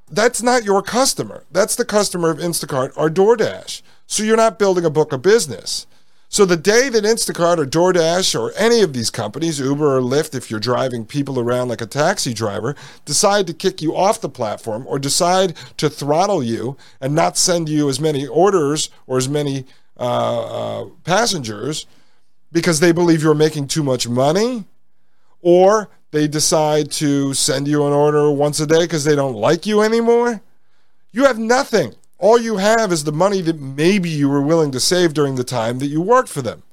that's 0.09 0.43
not 0.43 0.65
your 0.65 0.83
customer. 0.83 1.45
That's 1.51 1.75
the 1.75 1.85
customer 1.85 2.31
of 2.31 2.39
Instacart 2.39 2.93
or 2.97 3.11
DoorDash. 3.11 3.83
So 4.07 4.23
you're 4.23 4.37
not 4.37 4.59
building 4.59 4.85
a 4.85 4.91
book 4.91 5.13
of 5.13 5.23
business. 5.23 5.87
So 6.29 6.45
the 6.45 6.57
day 6.57 6.89
that 6.89 7.05
Instacart 7.05 7.59
or 7.59 7.65
DoorDash 7.65 8.39
or 8.39 8.53
any 8.57 8.83
of 8.83 8.93
these 8.93 9.11
companies, 9.11 9.59
Uber 9.61 9.97
or 9.97 10.01
Lyft, 10.01 10.35
if 10.35 10.51
you're 10.51 10.61
driving 10.61 11.07
people 11.07 11.39
around 11.39 11.69
like 11.69 11.81
a 11.81 11.87
taxi 11.87 12.35
driver, 12.35 12.75
decide 13.05 13.47
to 13.47 13.55
kick 13.55 13.81
you 13.81 13.97
off 13.97 14.21
the 14.21 14.29
platform 14.29 14.85
or 14.87 14.99
decide 14.99 15.57
to 15.77 15.89
throttle 15.89 16.43
you 16.43 16.77
and 17.01 17.15
not 17.15 17.37
send 17.37 17.69
you 17.69 17.89
as 17.89 18.01
many 18.01 18.27
orders 18.27 18.91
or 19.07 19.19
as 19.19 19.29
many 19.29 19.65
uh, 19.99 20.83
uh, 20.83 20.85
passengers 21.05 21.87
because 22.53 22.81
they 22.81 22.93
believe 22.93 23.23
you're 23.23 23.35
making 23.35 23.69
too 23.69 23.83
much 23.83 24.09
money, 24.09 24.65
or 25.47 25.89
they 26.11 26.27
decide 26.27 26.91
to 26.91 27.33
send 27.33 27.69
you 27.69 27.87
an 27.87 27.93
order 27.93 28.33
once 28.33 28.59
a 28.59 28.67
day 28.67 28.81
because 28.81 29.05
they 29.05 29.15
don't 29.15 29.37
like 29.37 29.65
you 29.65 29.81
anymore, 29.81 30.43
you 31.13 31.23
have 31.23 31.39
nothing. 31.39 31.95
All 32.19 32.37
you 32.37 32.57
have 32.57 32.91
is 32.91 33.05
the 33.05 33.13
money 33.13 33.41
that 33.43 33.61
maybe 33.61 34.11
you 34.11 34.29
were 34.29 34.43
willing 34.43 34.73
to 34.73 34.81
save 34.81 35.15
during 35.15 35.37
the 35.37 35.45
time 35.45 35.79
that 35.79 35.87
you 35.87 36.01
worked 36.01 36.29
for 36.29 36.43
them. 36.43 36.65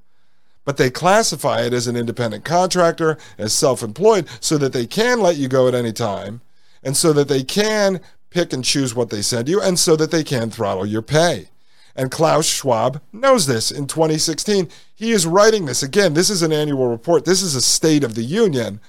But 0.66 0.78
they 0.78 0.90
classify 0.90 1.62
it 1.62 1.72
as 1.72 1.86
an 1.86 1.96
independent 1.96 2.46
contractor, 2.46 3.20
as 3.38 3.54
self 3.54 3.84
employed, 3.84 4.28
so 4.40 4.58
that 4.58 4.74
they 4.74 4.88
can 4.88 5.22
let 5.22 5.38
you 5.38 5.48
go 5.48 5.68
at 5.68 5.76
any 5.76 5.94
time, 5.94 6.42
and 6.82 6.98
so 6.98 7.14
that 7.14 7.28
they 7.28 7.44
can 7.44 8.02
pick 8.32 8.54
and 8.54 8.66
choose 8.66 8.96
what 8.96 9.12
they 9.12 9.22
send 9.22 9.50
you, 9.50 9.62
and 9.62 9.78
so 9.78 9.96
that 9.98 10.10
they 10.10 10.24
can 10.24 10.50
throttle 10.50 10.88
your 10.88 11.04
pay. 11.04 11.50
And 11.96 12.10
Klaus 12.10 12.46
Schwab 12.46 13.02
knows 13.12 13.46
this 13.46 13.72
in 13.72 13.88
2016. 13.88 14.68
He 14.96 15.12
is 15.12 15.28
writing 15.28 15.66
this. 15.66 15.84
Again, 15.84 16.14
this 16.14 16.30
is 16.30 16.42
an 16.42 16.52
annual 16.52 16.88
report. 16.88 17.26
This 17.26 17.42
is 17.42 17.56
a 17.56 17.62
State 17.62 18.04
of 18.04 18.16
the 18.16 18.24
Union 18.24 18.80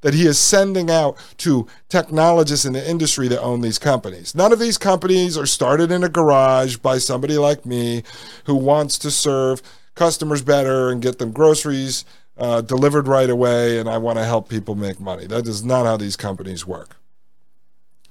that 0.00 0.14
he 0.14 0.26
is 0.26 0.38
sending 0.38 0.90
out 0.90 1.16
to 1.38 1.66
technologists 1.88 2.66
in 2.66 2.74
the 2.74 2.90
industry 2.90 3.26
that 3.28 3.40
own 3.40 3.62
these 3.62 3.78
companies. 3.78 4.34
None 4.34 4.52
of 4.52 4.58
these 4.58 4.76
companies 4.76 5.38
are 5.38 5.46
started 5.46 5.90
in 5.90 6.04
a 6.04 6.10
garage 6.10 6.76
by 6.76 6.98
somebody 6.98 7.38
like 7.38 7.64
me 7.64 8.02
who 8.44 8.54
wants 8.54 8.98
to 8.98 9.10
serve 9.10 9.62
customers 9.94 10.42
better 10.42 10.90
and 10.90 11.00
get 11.00 11.18
them 11.18 11.32
groceries 11.32 12.04
uh, 12.36 12.60
delivered 12.60 13.08
right 13.08 13.30
away, 13.30 13.78
and 13.78 13.88
I 13.88 13.98
want 13.98 14.18
to 14.18 14.24
help 14.24 14.48
people 14.48 14.74
make 14.74 15.00
money. 15.00 15.26
That 15.26 15.46
is 15.46 15.64
not 15.64 15.86
how 15.86 15.96
these 15.96 16.16
companies 16.16 16.66
work. 16.66 16.96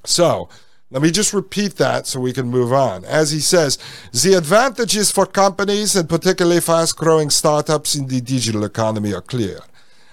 So, 0.05 0.49
let 0.93 1.01
me 1.01 1.09
just 1.09 1.33
repeat 1.33 1.77
that 1.77 2.05
so 2.05 2.19
we 2.19 2.33
can 2.33 2.49
move 2.49 2.71
on. 2.71 3.03
As 3.05 3.31
he 3.31 3.39
says, 3.39 3.79
the 4.11 4.35
advantages 4.35 5.09
for 5.09 5.25
companies 5.25 5.95
and 5.95 6.07
particularly 6.07 6.61
fast 6.61 6.95
growing 6.97 7.31
startups 7.31 7.95
in 7.95 8.09
the 8.09 8.21
digital 8.21 8.63
economy 8.63 9.11
are 9.11 9.21
clear. 9.21 9.61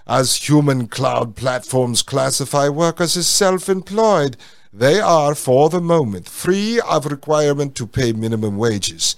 As 0.07 0.37
human 0.37 0.88
cloud 0.88 1.37
platforms 1.37 2.01
classify 2.01 2.71
workers 2.71 3.14
as 3.19 3.29
self 3.29 3.69
employed, 3.69 4.38
they 4.73 5.01
are, 5.01 5.35
for 5.35 5.69
the 5.69 5.83
moment, 5.83 6.27
free 6.31 6.81
of 6.81 7.05
requirement 7.05 7.75
to 7.75 7.87
pay 7.87 8.12
minimum 8.12 8.57
wages, 8.57 9.16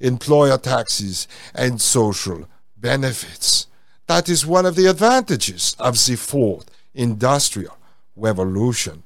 employer 0.00 0.58
taxes, 0.58 1.28
and 1.54 1.80
social 1.80 2.48
benefits. 2.76 3.68
That 4.08 4.28
is 4.28 4.44
one 4.44 4.66
of 4.66 4.74
the 4.74 4.86
advantages 4.86 5.76
of 5.78 5.94
the 5.94 6.16
fourth 6.16 6.68
industrial 6.92 7.78
revolution. 8.16 9.04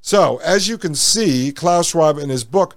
So, 0.00 0.38
as 0.38 0.68
you 0.68 0.78
can 0.78 0.94
see, 0.94 1.52
Klaus 1.52 1.88
Schwab 1.88 2.18
in 2.18 2.30
his 2.30 2.44
book 2.44 2.74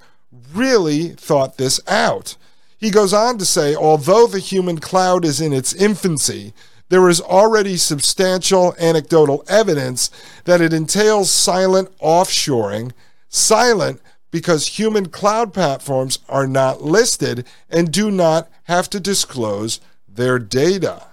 really 0.53 1.09
thought 1.09 1.57
this 1.57 1.79
out. 1.87 2.35
He 2.77 2.91
goes 2.91 3.13
on 3.13 3.37
to 3.37 3.45
say, 3.45 3.75
although 3.75 4.27
the 4.27 4.39
human 4.39 4.79
cloud 4.79 5.23
is 5.23 5.39
in 5.39 5.53
its 5.53 5.73
infancy, 5.73 6.53
there 6.89 7.07
is 7.07 7.21
already 7.21 7.77
substantial 7.77 8.75
anecdotal 8.77 9.43
evidence 9.47 10.11
that 10.43 10.61
it 10.61 10.73
entails 10.73 11.31
silent 11.31 11.97
offshoring, 11.99 12.91
silent 13.29 14.01
because 14.31 14.79
human 14.79 15.07
cloud 15.07 15.53
platforms 15.53 16.19
are 16.27 16.47
not 16.47 16.81
listed 16.81 17.47
and 17.69 17.91
do 17.91 18.11
not 18.11 18.49
have 18.63 18.89
to 18.89 18.99
disclose 18.99 19.79
their 20.07 20.37
data. 20.37 21.07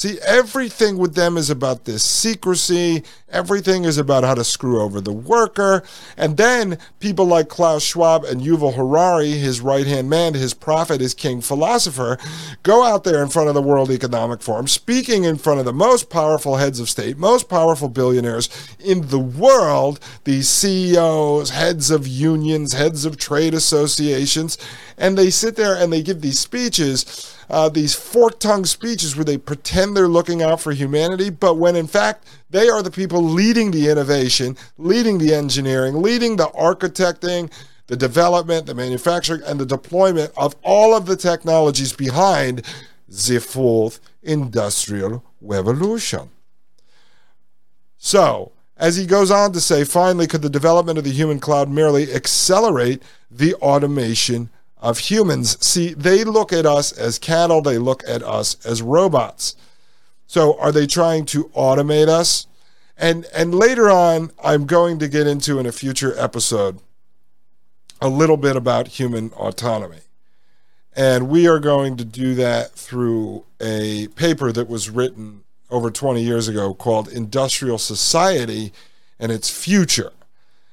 See, 0.00 0.18
everything 0.24 0.96
with 0.96 1.14
them 1.14 1.36
is 1.36 1.50
about 1.50 1.84
this 1.84 2.02
secrecy. 2.02 3.04
Everything 3.28 3.84
is 3.84 3.98
about 3.98 4.24
how 4.24 4.34
to 4.34 4.44
screw 4.44 4.80
over 4.80 4.98
the 4.98 5.12
worker. 5.12 5.82
And 6.16 6.38
then 6.38 6.78
people 7.00 7.26
like 7.26 7.50
Klaus 7.50 7.82
Schwab 7.82 8.24
and 8.24 8.40
Yuval 8.40 8.76
Harari, 8.76 9.32
his 9.32 9.60
right 9.60 9.86
hand 9.86 10.08
man, 10.08 10.32
his 10.32 10.54
prophet, 10.54 11.02
his 11.02 11.12
king 11.12 11.42
philosopher, 11.42 12.16
go 12.62 12.82
out 12.82 13.04
there 13.04 13.22
in 13.22 13.28
front 13.28 13.50
of 13.50 13.54
the 13.54 13.60
World 13.60 13.90
Economic 13.90 14.40
Forum, 14.40 14.68
speaking 14.68 15.24
in 15.24 15.36
front 15.36 15.58
of 15.58 15.66
the 15.66 15.72
most 15.74 16.08
powerful 16.08 16.56
heads 16.56 16.80
of 16.80 16.88
state, 16.88 17.18
most 17.18 17.50
powerful 17.50 17.90
billionaires 17.90 18.48
in 18.78 19.08
the 19.08 19.18
world, 19.18 20.00
these 20.24 20.48
CEOs, 20.48 21.50
heads 21.50 21.90
of 21.90 22.08
unions, 22.08 22.72
heads 22.72 23.04
of 23.04 23.18
trade 23.18 23.52
associations. 23.52 24.56
And 24.96 25.18
they 25.18 25.28
sit 25.28 25.56
there 25.56 25.76
and 25.76 25.92
they 25.92 26.02
give 26.02 26.22
these 26.22 26.38
speeches 26.38 27.36
uh, 27.50 27.68
these 27.68 27.94
fork 27.94 28.38
tongued 28.38 28.68
speeches 28.68 29.16
where 29.16 29.24
they 29.24 29.36
pretend 29.36 29.96
they're 29.96 30.08
looking 30.08 30.42
out 30.42 30.60
for 30.60 30.72
humanity, 30.72 31.30
but 31.30 31.54
when 31.56 31.76
in 31.76 31.86
fact 31.86 32.26
they 32.50 32.68
are 32.68 32.82
the 32.82 32.90
people 32.90 33.22
leading 33.22 33.70
the 33.70 33.88
innovation, 33.88 34.56
leading 34.78 35.18
the 35.18 35.34
engineering, 35.34 36.00
leading 36.00 36.36
the 36.36 36.46
architecting, 36.48 37.50
the 37.88 37.96
development, 37.96 38.66
the 38.66 38.74
manufacturing, 38.74 39.42
and 39.44 39.58
the 39.58 39.66
deployment 39.66 40.32
of 40.36 40.54
all 40.62 40.94
of 40.96 41.06
the 41.06 41.16
technologies 41.16 41.92
behind 41.92 42.64
the 43.08 43.40
fourth 43.40 43.98
industrial 44.22 45.24
revolution. 45.40 46.30
So, 47.96 48.52
as 48.76 48.96
he 48.96 49.06
goes 49.06 49.30
on 49.30 49.52
to 49.52 49.60
say, 49.60 49.84
finally, 49.84 50.26
could 50.26 50.42
the 50.42 50.48
development 50.48 50.98
of 50.98 51.04
the 51.04 51.10
human 51.10 51.40
cloud 51.40 51.68
merely 51.68 52.12
accelerate 52.14 53.02
the 53.30 53.54
automation 53.56 54.50
of 54.80 54.98
humans. 54.98 55.64
See, 55.64 55.94
they 55.94 56.24
look 56.24 56.52
at 56.52 56.66
us 56.66 56.92
as 56.92 57.18
cattle, 57.18 57.62
they 57.62 57.78
look 57.78 58.02
at 58.08 58.22
us 58.22 58.56
as 58.64 58.82
robots. 58.82 59.54
So 60.26 60.58
are 60.58 60.72
they 60.72 60.86
trying 60.86 61.26
to 61.26 61.44
automate 61.56 62.08
us? 62.08 62.46
And 62.96 63.26
and 63.34 63.54
later 63.54 63.90
on, 63.90 64.30
I'm 64.42 64.66
going 64.66 64.98
to 64.98 65.08
get 65.08 65.26
into 65.26 65.58
in 65.58 65.66
a 65.66 65.72
future 65.72 66.14
episode 66.18 66.80
a 68.00 68.08
little 68.08 68.36
bit 68.36 68.56
about 68.56 68.88
human 68.88 69.30
autonomy. 69.30 70.00
And 70.94 71.28
we 71.28 71.46
are 71.46 71.58
going 71.58 71.96
to 71.98 72.04
do 72.04 72.34
that 72.34 72.72
through 72.72 73.44
a 73.60 74.08
paper 74.08 74.52
that 74.52 74.68
was 74.68 74.90
written 74.90 75.44
over 75.70 75.90
20 75.90 76.22
years 76.22 76.48
ago 76.48 76.74
called 76.74 77.08
Industrial 77.08 77.78
Society 77.78 78.72
and 79.18 79.30
Its 79.30 79.48
Future. 79.48 80.12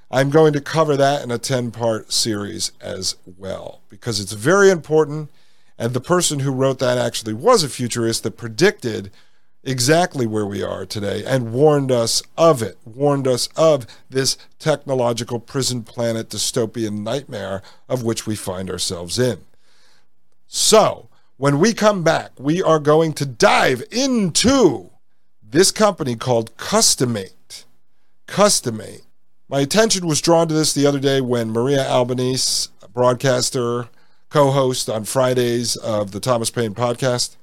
I'm 0.09 0.29
going 0.29 0.53
to 0.53 0.61
cover 0.61 0.95
that 0.97 1.23
in 1.23 1.31
a 1.31 1.37
10 1.37 1.71
part 1.71 2.11
series 2.11 2.71
as 2.79 3.15
well 3.25 3.81
because 3.89 4.19
it's 4.19 4.33
very 4.33 4.69
important. 4.69 5.29
And 5.77 5.93
the 5.93 6.01
person 6.01 6.39
who 6.39 6.51
wrote 6.51 6.79
that 6.79 6.97
actually 6.97 7.33
was 7.33 7.63
a 7.63 7.69
futurist 7.69 8.23
that 8.23 8.37
predicted 8.37 9.11
exactly 9.63 10.25
where 10.25 10.45
we 10.45 10.63
are 10.63 10.85
today 10.85 11.23
and 11.25 11.51
warned 11.51 11.91
us 11.91 12.23
of 12.37 12.61
it, 12.63 12.77
warned 12.85 13.27
us 13.27 13.49
of 13.57 13.85
this 14.09 14.37
technological 14.59 15.39
prison 15.39 15.83
planet 15.83 16.29
dystopian 16.29 17.03
nightmare 17.03 17.61
of 17.89 18.01
which 18.03 18.25
we 18.25 18.35
find 18.35 18.69
ourselves 18.69 19.19
in. 19.19 19.39
So, 20.47 21.09
When 21.39 21.59
we 21.59 21.73
come 21.73 22.03
back, 22.03 22.31
we 22.39 22.63
are 22.63 22.79
going 22.79 23.13
to 23.13 23.25
dive 23.25 23.83
into 23.91 24.89
this 25.43 25.71
company 25.71 26.15
called 26.15 26.57
Cust2Mate. 26.57 27.65
Cust2Mate. 28.27 29.03
My 29.49 29.61
attention 29.61 30.07
was 30.07 30.19
drawn 30.19 30.49
to 30.49 30.53
this 30.53 30.73
the 30.73 30.85
other 30.85 30.99
day 30.99 31.21
when 31.21 31.51
Maria 31.51 31.87
Albanese, 31.87 32.69
broadcaster, 32.93 33.87
co 34.29 34.51
host 34.51 34.89
on 34.89 35.05
Fridays 35.05 35.77
of 35.77 36.11
the 36.11 36.19
Thomas 36.19 36.49
Paine 36.49 36.73
podcast, 36.75 37.37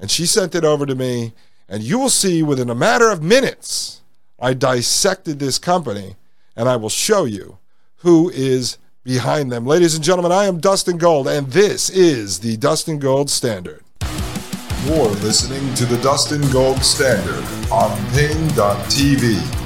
and 0.00 0.10
she 0.10 0.26
sent 0.26 0.56
it 0.56 0.64
over 0.64 0.84
to 0.86 0.96
me. 0.96 1.34
And 1.68 1.82
you 1.82 1.98
will 1.98 2.10
see 2.10 2.42
within 2.42 2.70
a 2.70 2.74
matter 2.74 3.10
of 3.10 3.22
minutes, 3.22 4.00
I 4.40 4.54
dissected 4.54 5.38
this 5.38 5.58
company 5.58 6.14
and 6.54 6.68
I 6.68 6.76
will 6.76 6.88
show 6.88 7.24
you 7.24 7.58
who 7.98 8.30
is 8.30 8.78
behind 9.02 9.50
them. 9.50 9.66
Ladies 9.66 9.94
and 9.94 10.04
gentlemen, 10.04 10.32
I 10.32 10.44
am 10.44 10.60
Dustin 10.60 10.96
Gold, 10.96 11.26
and 11.26 11.48
this 11.48 11.90
is 11.90 12.38
the 12.40 12.56
Dustin 12.56 12.98
Gold 12.98 13.30
Standard. 13.30 13.82
You're 14.84 15.08
listening 15.08 15.74
to 15.74 15.86
the 15.86 15.98
Dustin 16.02 16.40
Gold 16.50 16.84
Standard 16.84 17.44
on 17.70 17.96
Paine.tv. 18.12 19.65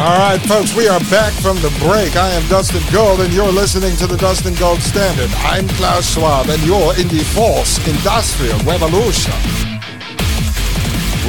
All 0.00 0.16
right, 0.16 0.40
folks, 0.48 0.74
we 0.74 0.88
are 0.88 0.98
back 1.10 1.30
from 1.42 1.56
the 1.56 1.68
break. 1.78 2.16
I 2.16 2.30
am 2.30 2.48
Dustin 2.48 2.80
Gold, 2.90 3.20
and 3.20 3.30
you're 3.34 3.52
listening 3.52 3.94
to 3.96 4.06
the 4.06 4.16
Dustin 4.16 4.54
Gold 4.54 4.80
Standard. 4.80 5.28
I'm 5.40 5.68
Klaus 5.68 6.14
Schwab, 6.14 6.48
and 6.48 6.62
you're 6.62 6.98
in 6.98 7.06
the 7.08 7.22
fourth 7.34 7.86
industrial 7.86 8.58
revolution. 8.60 9.34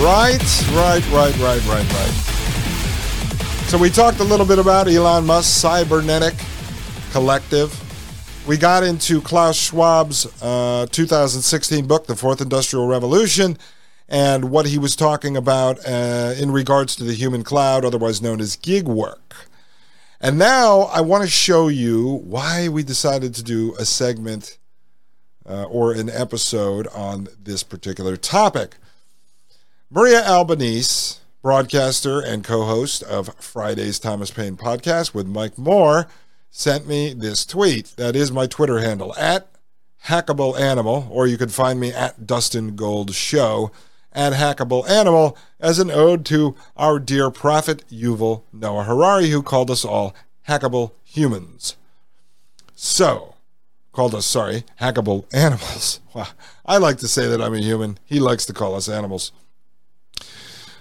Right, 0.01 0.39
right, 0.71 1.05
right, 1.11 1.37
right, 1.39 1.61
right, 1.67 1.93
right. 1.93 2.13
So 3.67 3.77
we 3.77 3.89
talked 3.89 4.21
a 4.21 4.23
little 4.23 4.45
bit 4.45 4.57
about 4.57 4.87
Elon 4.87 5.25
Musk's 5.25 5.51
cybernetic 5.51 6.35
collective. 7.11 7.77
We 8.47 8.55
got 8.55 8.83
into 8.83 9.19
Klaus 9.19 9.57
Schwab's 9.57 10.27
uh, 10.41 10.87
2016 10.89 11.87
book, 11.87 12.07
The 12.07 12.15
Fourth 12.15 12.39
Industrial 12.39 12.87
Revolution 12.87 13.57
and 14.11 14.51
what 14.51 14.65
he 14.65 14.77
was 14.77 14.97
talking 14.97 15.37
about 15.37 15.79
uh, 15.87 16.33
in 16.37 16.51
regards 16.51 16.97
to 16.97 17.05
the 17.05 17.13
human 17.13 17.43
cloud, 17.43 17.85
otherwise 17.85 18.21
known 18.21 18.41
as 18.41 18.57
gig 18.57 18.85
work. 18.85 19.47
And 20.19 20.37
now 20.37 20.81
I 20.81 20.99
want 20.99 21.23
to 21.23 21.29
show 21.29 21.69
you 21.69 22.19
why 22.25 22.67
we 22.67 22.83
decided 22.83 23.33
to 23.35 23.43
do 23.43 23.73
a 23.79 23.85
segment 23.85 24.57
uh, 25.49 25.63
or 25.63 25.93
an 25.93 26.09
episode 26.09 26.87
on 26.87 27.29
this 27.41 27.63
particular 27.63 28.17
topic. 28.17 28.75
Maria 29.89 30.21
Albanese, 30.27 31.19
broadcaster 31.41 32.19
and 32.19 32.43
co 32.43 32.65
host 32.65 33.03
of 33.03 33.33
Friday's 33.35 33.97
Thomas 33.97 34.29
Paine 34.29 34.57
podcast 34.57 35.13
with 35.13 35.25
Mike 35.25 35.57
Moore, 35.57 36.07
sent 36.49 36.85
me 36.85 37.13
this 37.13 37.45
tweet. 37.45 37.93
That 37.95 38.17
is 38.17 38.29
my 38.29 38.45
Twitter 38.45 38.79
handle 38.79 39.15
at 39.15 39.47
Hackable 40.07 40.59
Animal, 40.59 41.07
or 41.09 41.27
you 41.27 41.37
can 41.37 41.49
find 41.49 41.79
me 41.79 41.93
at 41.93 42.27
Dustin 42.27 42.75
Gold 42.75 43.13
Show 43.15 43.71
and 44.11 44.35
Hackable 44.35 44.87
Animal 44.89 45.37
as 45.59 45.79
an 45.79 45.91
ode 45.91 46.25
to 46.27 46.55
our 46.75 46.99
dear 46.99 47.29
prophet 47.31 47.83
Yuval 47.91 48.43
Noah 48.51 48.83
Harari, 48.83 49.29
who 49.29 49.41
called 49.41 49.71
us 49.71 49.85
all 49.85 50.15
hackable 50.47 50.91
humans. 51.03 51.75
So, 52.75 53.35
called 53.91 54.15
us, 54.15 54.25
sorry, 54.25 54.63
hackable 54.79 55.25
animals. 55.33 55.99
Wow. 56.13 56.27
I 56.65 56.77
like 56.77 56.97
to 56.97 57.07
say 57.07 57.27
that 57.27 57.41
I'm 57.41 57.53
a 57.53 57.59
human. 57.59 57.99
He 58.05 58.19
likes 58.19 58.45
to 58.47 58.53
call 58.53 58.75
us 58.75 58.89
animals. 58.89 59.31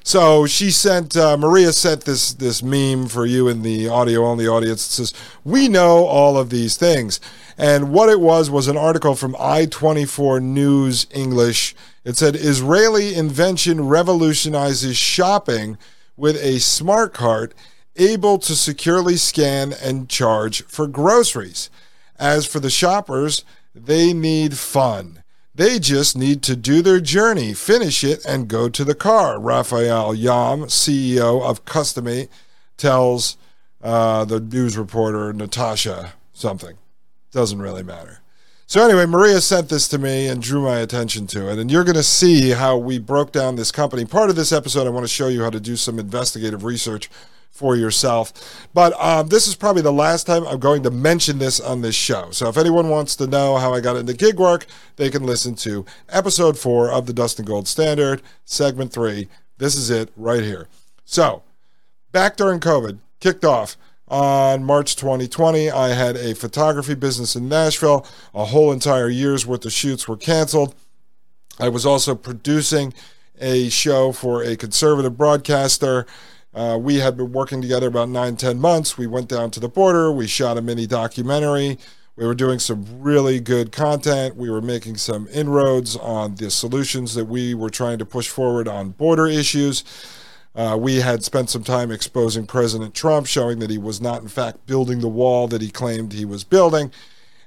So 0.03 0.47
she 0.47 0.71
sent 0.71 1.17
uh, 1.17 1.37
Maria 1.37 1.73
sent 1.73 2.05
this 2.05 2.33
this 2.33 2.63
meme 2.63 3.07
for 3.07 3.27
you 3.27 3.49
in 3.49 3.63
the 3.63 3.89
audio 3.89 4.25
only 4.25 4.49
audience. 4.49 4.87
It 4.87 4.93
says, 4.93 5.15
"We 5.45 5.69
know 5.69 6.07
all 6.07 6.39
of 6.39 6.49
these 6.49 6.77
things," 6.77 7.21
and 7.59 7.93
what 7.93 8.09
it 8.09 8.19
was 8.19 8.49
was 8.49 8.67
an 8.67 8.79
article 8.79 9.15
from 9.15 9.35
I24 9.35 10.43
News 10.43 11.07
English 11.13 11.75
it 12.05 12.17
said 12.17 12.37
Israeli 12.37 13.15
invention 13.15 13.87
revolutionizes 13.87 14.97
shopping 14.97 15.77
with 16.17 16.37
a 16.37 16.61
smart 16.61 17.13
cart 17.13 17.55
able 17.97 18.39
to 18.39 18.55
securely 18.55 19.17
scan 19.17 19.73
and 19.73 20.09
charge 20.09 20.63
for 20.65 20.87
groceries. 20.87 21.71
As 22.19 22.47
for 22.47 22.61
the 22.61 22.71
shoppers, 22.71 23.45
they 23.75 24.13
need 24.13 24.57
fun. 24.57 25.23
They 25.55 25.79
just 25.79 26.17
need 26.17 26.43
to 26.45 26.57
do 26.57 26.81
their 26.81 27.01
journey, 27.01 27.53
finish 27.53 28.05
it, 28.05 28.25
and 28.25 28.49
go 28.49 28.69
to 28.69 28.85
the 28.85 28.95
car. 28.95 29.39
Raphael 29.39 30.15
Yam, 30.15 30.63
CEO 30.65 31.43
of 31.43 31.65
Cust2Mate, 31.65 32.29
tells 32.77 33.37
uh, 33.83 34.25
the 34.25 34.41
news 34.41 34.79
reporter 34.79 35.33
Natasha 35.33 36.15
something. 36.33 36.79
Doesn't 37.33 37.61
really 37.61 37.83
matter. 37.83 38.20
So 38.71 38.85
anyway, 38.85 39.07
Maria 39.07 39.41
sent 39.41 39.69
this 39.69 39.89
to 39.89 39.99
me 39.99 40.29
and 40.29 40.41
drew 40.41 40.63
my 40.63 40.79
attention 40.79 41.27
to 41.27 41.51
it, 41.51 41.59
and 41.59 41.69
you're 41.73 41.83
going 41.83 41.97
to 41.97 42.05
see 42.05 42.51
how 42.51 42.77
we 42.77 43.01
broke 43.01 43.33
down 43.33 43.57
this 43.57 43.73
company. 43.73 44.05
Part 44.05 44.31
of 44.31 44.37
this 44.37 44.53
episode, 44.53 44.87
I 44.87 44.91
want 44.91 45.03
to 45.03 45.13
show 45.13 45.27
you 45.27 45.43
how 45.43 45.51
to 45.51 45.59
do 45.59 45.75
some 45.75 45.99
investigative 45.99 46.63
research 46.63 47.11
for 47.51 47.75
yourself. 47.75 48.69
But 48.73 48.93
um, 49.03 49.27
this 49.27 49.49
is 49.49 49.57
probably 49.57 49.83
the 49.83 49.93
last 49.93 50.25
time 50.25 50.47
I'm 50.47 50.61
going 50.61 50.85
to 50.85 50.91
mention 50.93 51.39
this 51.39 51.59
on 51.59 51.81
this 51.81 51.97
show. 51.97 52.31
So 52.31 52.49
if 52.49 52.57
anyone 52.57 52.91
wants 52.91 53.17
to 53.17 53.27
know 53.27 53.57
how 53.57 53.75
I 53.75 53.81
got 53.81 53.97
into 53.97 54.15
gig 54.15 54.39
work, 54.39 54.67
they 54.95 55.11
can 55.11 55.25
listen 55.25 55.57
to 55.57 55.85
episode 56.09 56.57
four 56.57 56.93
of 56.93 57.07
the 57.07 57.13
Dustin 57.13 57.47
Gold 57.47 57.67
Standard, 57.67 58.23
segment 58.45 58.93
three. 58.93 59.27
This 59.59 59.75
is 59.75 59.91
it 59.91 60.13
right 60.17 60.45
here. 60.45 60.69
So 61.05 61.43
back 62.13 62.37
during 62.37 62.61
COVID, 62.61 63.01
kicked 63.19 63.45
off 63.45 63.77
on 64.11 64.65
March 64.65 64.97
2020. 64.97 65.71
I 65.71 65.89
had 65.91 66.17
a 66.17 66.35
photography 66.35 66.95
business 66.95 67.37
in 67.37 67.49
Nashville. 67.49 68.07
A 68.35 68.47
whole 68.47 68.73
entire 68.73 69.09
year's 69.09 69.47
worth 69.47 69.65
of 69.65 69.73
shoots 69.73 70.09
were 70.09 70.17
canceled. 70.17 70.75
I 71.59 71.69
was 71.69 71.87
also 71.87 72.15
producing 72.15 72.93
a 73.41 73.69
show 73.69 74.13
for 74.13 74.43
a 74.43 74.57
conservative 74.57 75.17
broadcaster. 75.17 76.07
Uh, 76.53 76.77
we 76.81 76.97
had 76.97 77.17
been 77.17 77.33
working 77.33 77.63
together 77.63 77.87
about 77.87 78.09
nine, 78.09 78.37
ten 78.37 78.59
months. 78.59 78.99
We 78.99 79.07
went 79.07 79.29
down 79.29 79.51
to 79.53 79.61
the 79.61 79.69
border. 79.69 80.11
We 80.11 80.27
shot 80.27 80.59
a 80.59 80.63
mini 80.63 80.87
documentary. 80.87 81.79
We 82.17 82.27
were 82.27 82.35
doing 82.35 82.59
some 82.59 82.85
really 83.01 83.41
good 83.41 83.73
content. 83.73 84.37
We 84.37 84.51
were 84.51 84.61
making 84.61 84.97
some 84.97 85.29
inroads 85.33 85.97
on 85.97 86.35
the 86.35 86.51
solutions 86.51 87.15
that 87.15 87.27
we 87.27 87.55
were 87.55 87.71
trying 87.71 87.99
to 87.99 88.05
push 88.05 88.29
forward 88.29 88.67
on 88.67 88.91
border 88.91 89.27
issues. 89.27 89.85
Uh, 90.55 90.77
we 90.79 90.97
had 90.97 91.23
spent 91.25 91.49
some 91.49 91.63
time 91.63 91.91
exposing 91.91 92.47
President 92.47 92.95
Trump, 92.95 93.27
showing 93.27 93.61
that 93.61 93.71
he 93.71 93.79
was 93.79 94.01
not, 94.01 94.23
in 94.23 94.29
fact, 94.29 94.67
building 94.67 95.01
the 95.01 95.09
wall 95.09 95.47
that 95.49 95.63
he 95.63 95.71
claimed 95.71 96.13
he 96.13 96.25
was 96.25 96.45
building. 96.45 96.91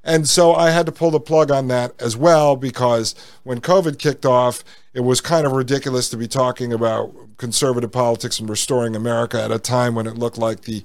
And 0.03 0.27
so 0.27 0.53
I 0.53 0.71
had 0.71 0.85
to 0.85 0.91
pull 0.91 1.11
the 1.11 1.19
plug 1.19 1.49
on 1.49 1.67
that 1.69 1.93
as 2.01 2.17
well 2.17 2.55
because 2.55 3.15
when 3.43 3.61
COVID 3.61 3.97
kicked 3.97 4.25
off, 4.25 4.63
it 4.93 4.99
was 4.99 5.21
kind 5.21 5.45
of 5.45 5.53
ridiculous 5.53 6.09
to 6.09 6.17
be 6.17 6.27
talking 6.27 6.73
about 6.73 7.13
conservative 7.37 7.91
politics 7.91 8.39
and 8.39 8.49
restoring 8.49 8.95
America 8.95 9.41
at 9.41 9.51
a 9.51 9.59
time 9.59 9.95
when 9.95 10.07
it 10.07 10.17
looked 10.17 10.37
like 10.37 10.61
the 10.61 10.83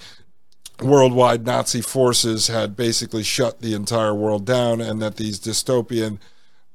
worldwide 0.80 1.44
Nazi 1.44 1.80
forces 1.80 2.46
had 2.46 2.76
basically 2.76 3.24
shut 3.24 3.60
the 3.60 3.74
entire 3.74 4.14
world 4.14 4.46
down 4.46 4.80
and 4.80 5.02
that 5.02 5.16
these 5.16 5.40
dystopian 5.40 6.18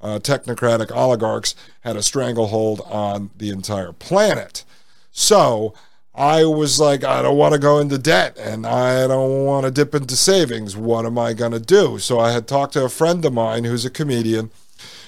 uh, 0.02 0.20
technocratic 0.20 0.92
oligarchs 0.92 1.56
had 1.82 1.96
a 1.96 2.04
stranglehold 2.04 2.82
on 2.82 3.32
the 3.38 3.50
entire 3.50 3.94
planet. 3.94 4.66
So 5.14 5.74
I 6.14 6.44
was 6.44 6.80
like, 6.80 7.04
I 7.04 7.22
don't 7.22 7.38
want 7.38 7.54
to 7.54 7.60
go 7.60 7.80
into 7.80 7.98
debt 7.98 8.38
and 8.38 8.66
I 8.66 9.08
don't 9.08 9.46
want 9.46 9.66
to 9.66 9.72
dip 9.72 9.96
into 9.96 10.18
savings. 10.18 10.76
What 10.76 11.06
am 11.06 11.18
I 11.18 11.34
going 11.34 11.54
to 11.54 11.60
do? 11.60 12.00
So 12.00 12.20
I 12.20 12.32
had 12.32 12.48
talked 12.48 12.74
to 12.74 12.84
a 12.84 12.90
friend 12.90 13.24
of 13.24 13.32
mine 13.32 13.64
who's 13.64 13.86
a 13.86 13.90
comedian 13.90 14.52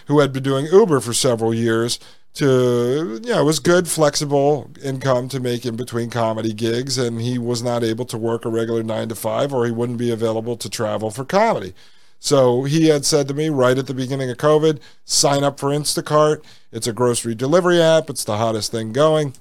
who 0.08 0.20
had 0.20 0.32
been 0.32 0.44
doing 0.44 0.68
Uber 0.68 1.00
for 1.00 1.14
several 1.14 1.54
years 1.54 2.00
to, 2.36 3.20
know, 3.22 3.42
it 3.42 3.46
was 3.46 3.60
good, 3.60 3.88
flexible 3.88 4.70
income 4.84 5.28
to 5.30 5.40
make 5.40 5.66
in 5.66 5.76
between 5.76 6.12
comedy 6.12 6.54
gigs. 6.54 6.98
And 7.00 7.20
he 7.20 7.40
was 7.40 7.64
not 7.64 7.84
able 7.84 8.06
to 8.06 8.18
work 8.18 8.46
a 8.46 8.50
regular 8.50 8.84
nine 8.84 9.10
to 9.10 9.16
five 9.16 9.54
or 9.54 9.66
he 9.66 9.72
wouldn't 9.72 9.98
be 9.98 10.12
available 10.12 10.56
to 10.58 10.70
travel 10.70 11.10
for 11.10 11.26
comedy. 11.26 11.74
So 12.20 12.64
he 12.64 12.88
had 12.88 13.06
said 13.06 13.28
to 13.28 13.34
me 13.34 13.50
right 13.50 13.78
at 13.78 13.88
the 13.88 13.94
beginning 13.94 14.30
of 14.30 14.38
COVID, 14.38 14.80
sign 15.04 15.44
up 15.44 15.60
for 15.60 15.70
Instacart. 15.70 16.44
It's 16.72 16.88
a 16.88 16.94
grocery 16.94 17.36
delivery 17.36 17.82
app. 17.82 18.10
It's 18.10 18.24
the 18.24 18.38
hottest 18.38 18.72
thing 18.72 18.94
going. 18.94 19.34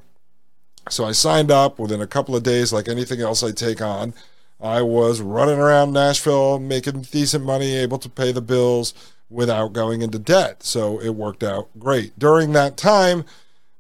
So 0.90 1.04
I 1.04 1.12
signed 1.12 1.50
up 1.50 1.78
within 1.78 2.00
a 2.00 2.06
couple 2.06 2.36
of 2.36 2.42
days, 2.42 2.72
like 2.72 2.88
anything 2.88 3.20
else 3.20 3.42
I 3.42 3.52
take 3.52 3.80
on. 3.80 4.14
I 4.60 4.82
was 4.82 5.20
running 5.20 5.58
around 5.58 5.92
Nashville, 5.92 6.58
making 6.58 7.02
decent 7.02 7.44
money, 7.44 7.74
able 7.76 7.98
to 7.98 8.08
pay 8.08 8.32
the 8.32 8.40
bills. 8.40 8.94
without 9.30 9.72
going 9.72 10.02
into 10.02 10.18
debt. 10.18 10.62
So 10.62 11.00
it 11.00 11.10
worked 11.10 11.42
out 11.42 11.68
great. 11.78 12.16
During 12.18 12.52
that 12.52 12.76
time, 12.76 13.24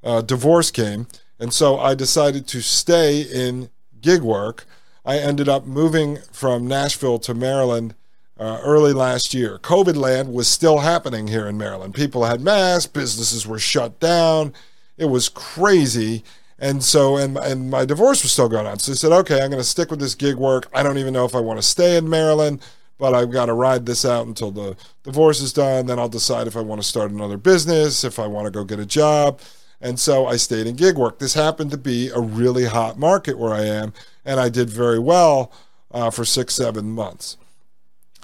uh, 0.02 0.20
divorce 0.22 0.70
came. 0.70 1.06
And 1.38 1.52
so 1.52 1.78
I 1.78 1.94
decided 1.94 2.46
to 2.48 2.60
stay 2.60 3.20
in 3.22 3.70
gig 4.00 4.22
work. 4.22 4.66
I 5.04 5.18
ended 5.18 5.48
up 5.48 5.66
moving 5.66 6.18
from 6.32 6.66
Nashville 6.66 7.18
to 7.20 7.34
Maryland 7.34 7.94
uh, 8.38 8.58
early 8.62 8.92
last 8.92 9.34
year. 9.34 9.58
COVID 9.58 9.96
land 9.96 10.32
was 10.32 10.48
still 10.48 10.78
happening 10.78 11.28
here 11.28 11.46
in 11.46 11.56
Maryland. 11.58 11.94
People 11.94 12.24
had 12.24 12.40
masks, 12.40 12.86
businesses 12.86 13.46
were 13.46 13.58
shut 13.58 14.00
down. 14.00 14.52
It 14.96 15.06
was 15.06 15.28
crazy. 15.28 16.24
And 16.58 16.82
so, 16.84 17.16
and, 17.16 17.36
and 17.36 17.70
my 17.70 17.84
divorce 17.84 18.22
was 18.22 18.32
still 18.32 18.48
going 18.48 18.66
on. 18.66 18.78
So 18.78 18.92
I 18.92 18.94
said, 18.94 19.12
okay, 19.12 19.42
I'm 19.42 19.50
going 19.50 19.60
to 19.60 19.68
stick 19.68 19.90
with 19.90 20.00
this 20.00 20.14
gig 20.14 20.36
work. 20.36 20.68
I 20.72 20.82
don't 20.82 20.98
even 20.98 21.12
know 21.12 21.24
if 21.24 21.34
I 21.34 21.40
want 21.40 21.58
to 21.58 21.62
stay 21.62 21.96
in 21.96 22.08
Maryland, 22.08 22.62
but 22.98 23.12
I've 23.12 23.32
got 23.32 23.46
to 23.46 23.52
ride 23.52 23.86
this 23.86 24.04
out 24.04 24.26
until 24.26 24.50
the 24.50 24.76
divorce 25.02 25.40
is 25.40 25.52
done. 25.52 25.86
Then 25.86 25.98
I'll 25.98 26.08
decide 26.08 26.46
if 26.46 26.56
I 26.56 26.60
want 26.60 26.80
to 26.80 26.86
start 26.86 27.10
another 27.10 27.36
business, 27.36 28.04
if 28.04 28.18
I 28.18 28.26
want 28.26 28.46
to 28.46 28.50
go 28.50 28.64
get 28.64 28.78
a 28.78 28.86
job. 28.86 29.40
And 29.80 29.98
so 29.98 30.26
I 30.26 30.36
stayed 30.36 30.66
in 30.66 30.76
gig 30.76 30.96
work. 30.96 31.18
This 31.18 31.34
happened 31.34 31.70
to 31.72 31.76
be 31.76 32.08
a 32.08 32.20
really 32.20 32.64
hot 32.64 32.98
market 32.98 33.38
where 33.38 33.52
I 33.52 33.62
am, 33.62 33.92
and 34.24 34.40
I 34.40 34.48
did 34.48 34.70
very 34.70 34.98
well 34.98 35.52
uh, 35.90 36.10
for 36.10 36.24
six, 36.24 36.54
seven 36.54 36.90
months. 36.90 37.36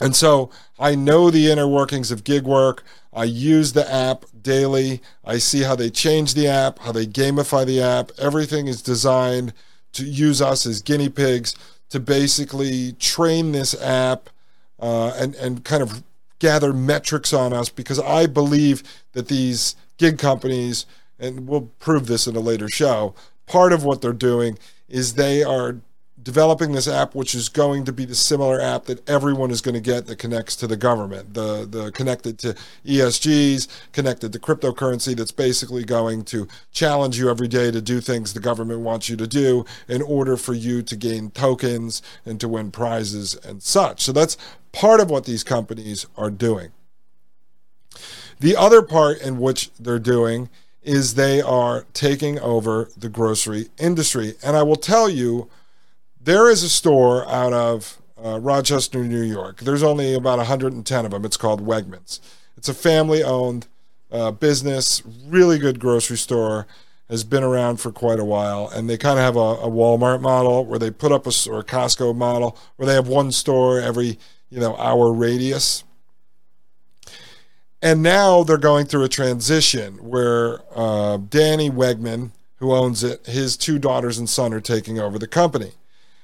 And 0.00 0.16
so 0.16 0.50
I 0.78 0.94
know 0.94 1.30
the 1.30 1.50
inner 1.50 1.68
workings 1.68 2.10
of 2.10 2.24
gig 2.24 2.44
work. 2.44 2.82
I 3.12 3.24
use 3.24 3.72
the 3.72 3.92
app 3.92 4.24
daily. 4.40 5.02
I 5.24 5.38
see 5.38 5.62
how 5.62 5.76
they 5.76 5.90
change 5.90 6.34
the 6.34 6.48
app, 6.48 6.78
how 6.78 6.92
they 6.92 7.06
gamify 7.06 7.66
the 7.66 7.82
app. 7.82 8.12
Everything 8.18 8.66
is 8.66 8.82
designed 8.82 9.52
to 9.92 10.04
use 10.04 10.40
us 10.40 10.64
as 10.66 10.80
guinea 10.80 11.08
pigs 11.08 11.54
to 11.90 12.00
basically 12.00 12.92
train 12.92 13.52
this 13.52 13.80
app 13.82 14.30
uh, 14.78 15.12
and, 15.16 15.34
and 15.34 15.64
kind 15.64 15.82
of 15.82 16.02
gather 16.38 16.72
metrics 16.72 17.32
on 17.32 17.52
us 17.52 17.68
because 17.68 17.98
I 17.98 18.26
believe 18.26 18.82
that 19.12 19.28
these 19.28 19.76
gig 19.98 20.18
companies, 20.18 20.86
and 21.18 21.46
we'll 21.46 21.70
prove 21.78 22.06
this 22.06 22.26
in 22.26 22.36
a 22.36 22.40
later 22.40 22.68
show, 22.68 23.14
part 23.46 23.72
of 23.72 23.84
what 23.84 24.00
they're 24.00 24.12
doing 24.12 24.58
is 24.88 25.14
they 25.14 25.42
are 25.42 25.76
developing 26.22 26.72
this 26.72 26.88
app, 26.88 27.14
which 27.14 27.34
is 27.34 27.48
going 27.48 27.84
to 27.84 27.92
be 27.92 28.04
the 28.04 28.14
similar 28.14 28.60
app 28.60 28.84
that 28.86 29.08
everyone 29.08 29.50
is 29.50 29.60
going 29.60 29.74
to 29.74 29.80
get 29.80 30.06
that 30.06 30.18
connects 30.18 30.56
to 30.56 30.66
the 30.66 30.76
government, 30.76 31.34
the 31.34 31.66
the 31.68 31.90
connected 31.92 32.38
to 32.40 32.54
ESGs, 32.84 33.68
connected 33.92 34.32
to 34.32 34.38
cryptocurrency. 34.38 35.16
That's 35.16 35.32
basically 35.32 35.84
going 35.84 36.24
to 36.26 36.48
challenge 36.72 37.18
you 37.18 37.30
every 37.30 37.48
day 37.48 37.70
to 37.70 37.80
do 37.80 38.00
things 38.00 38.32
the 38.32 38.40
government 38.40 38.80
wants 38.80 39.08
you 39.08 39.16
to 39.16 39.26
do 39.26 39.64
in 39.88 40.02
order 40.02 40.36
for 40.36 40.54
you 40.54 40.82
to 40.82 40.96
gain 40.96 41.30
tokens 41.30 42.02
and 42.24 42.40
to 42.40 42.48
win 42.48 42.70
prizes 42.70 43.34
and 43.44 43.62
such. 43.62 44.02
So 44.02 44.12
that's 44.12 44.36
part 44.72 45.00
of 45.00 45.10
what 45.10 45.24
these 45.24 45.44
companies 45.44 46.06
are 46.16 46.30
doing. 46.30 46.72
The 48.40 48.56
other 48.56 48.82
part 48.82 49.20
in 49.20 49.38
which 49.38 49.70
they're 49.78 49.98
doing 49.98 50.48
is 50.82 51.14
they 51.14 51.42
are 51.42 51.84
taking 51.92 52.38
over 52.40 52.88
the 52.96 53.10
grocery 53.10 53.68
industry, 53.78 54.34
and 54.42 54.56
I 54.56 54.62
will 54.62 54.76
tell 54.76 55.08
you 55.08 55.50
there 56.20 56.50
is 56.50 56.62
a 56.62 56.68
store 56.68 57.26
out 57.28 57.52
of 57.52 58.00
uh, 58.22 58.38
Rochester, 58.38 59.02
New 59.04 59.22
York. 59.22 59.60
There's 59.60 59.82
only 59.82 60.14
about 60.14 60.38
110 60.38 61.04
of 61.04 61.10
them. 61.10 61.24
It's 61.24 61.36
called 61.36 61.64
Wegmans. 61.66 62.20
It's 62.56 62.68
a 62.68 62.74
family 62.74 63.22
owned 63.22 63.66
uh, 64.12 64.30
business, 64.30 65.02
really 65.26 65.58
good 65.58 65.80
grocery 65.80 66.18
store, 66.18 66.66
has 67.08 67.24
been 67.24 67.42
around 67.42 67.78
for 67.78 67.90
quite 67.90 68.18
a 68.18 68.24
while. 68.24 68.68
And 68.68 68.88
they 68.88 68.98
kind 68.98 69.18
of 69.18 69.24
have 69.24 69.36
a, 69.36 69.64
a, 69.66 69.70
Walmart 69.70 70.20
model 70.20 70.64
where 70.66 70.78
they 70.78 70.90
put 70.90 71.10
up 71.10 71.26
a, 71.26 71.32
or 71.48 71.60
a 71.60 71.64
Costco 71.64 72.14
model 72.14 72.58
where 72.76 72.86
they 72.86 72.94
have 72.94 73.08
one 73.08 73.32
store 73.32 73.80
every, 73.80 74.18
you 74.50 74.60
know, 74.60 74.76
hour 74.76 75.12
radius. 75.12 75.84
And 77.82 78.02
now 78.02 78.42
they're 78.42 78.58
going 78.58 78.86
through 78.86 79.04
a 79.04 79.08
transition 79.08 79.94
where 79.94 80.60
uh, 80.74 81.16
Danny 81.16 81.70
Wegman, 81.70 82.30
who 82.56 82.74
owns 82.74 83.02
it, 83.02 83.26
his 83.26 83.56
two 83.56 83.78
daughters 83.78 84.18
and 84.18 84.28
son 84.28 84.52
are 84.52 84.60
taking 84.60 85.00
over 85.00 85.18
the 85.18 85.26
company. 85.26 85.72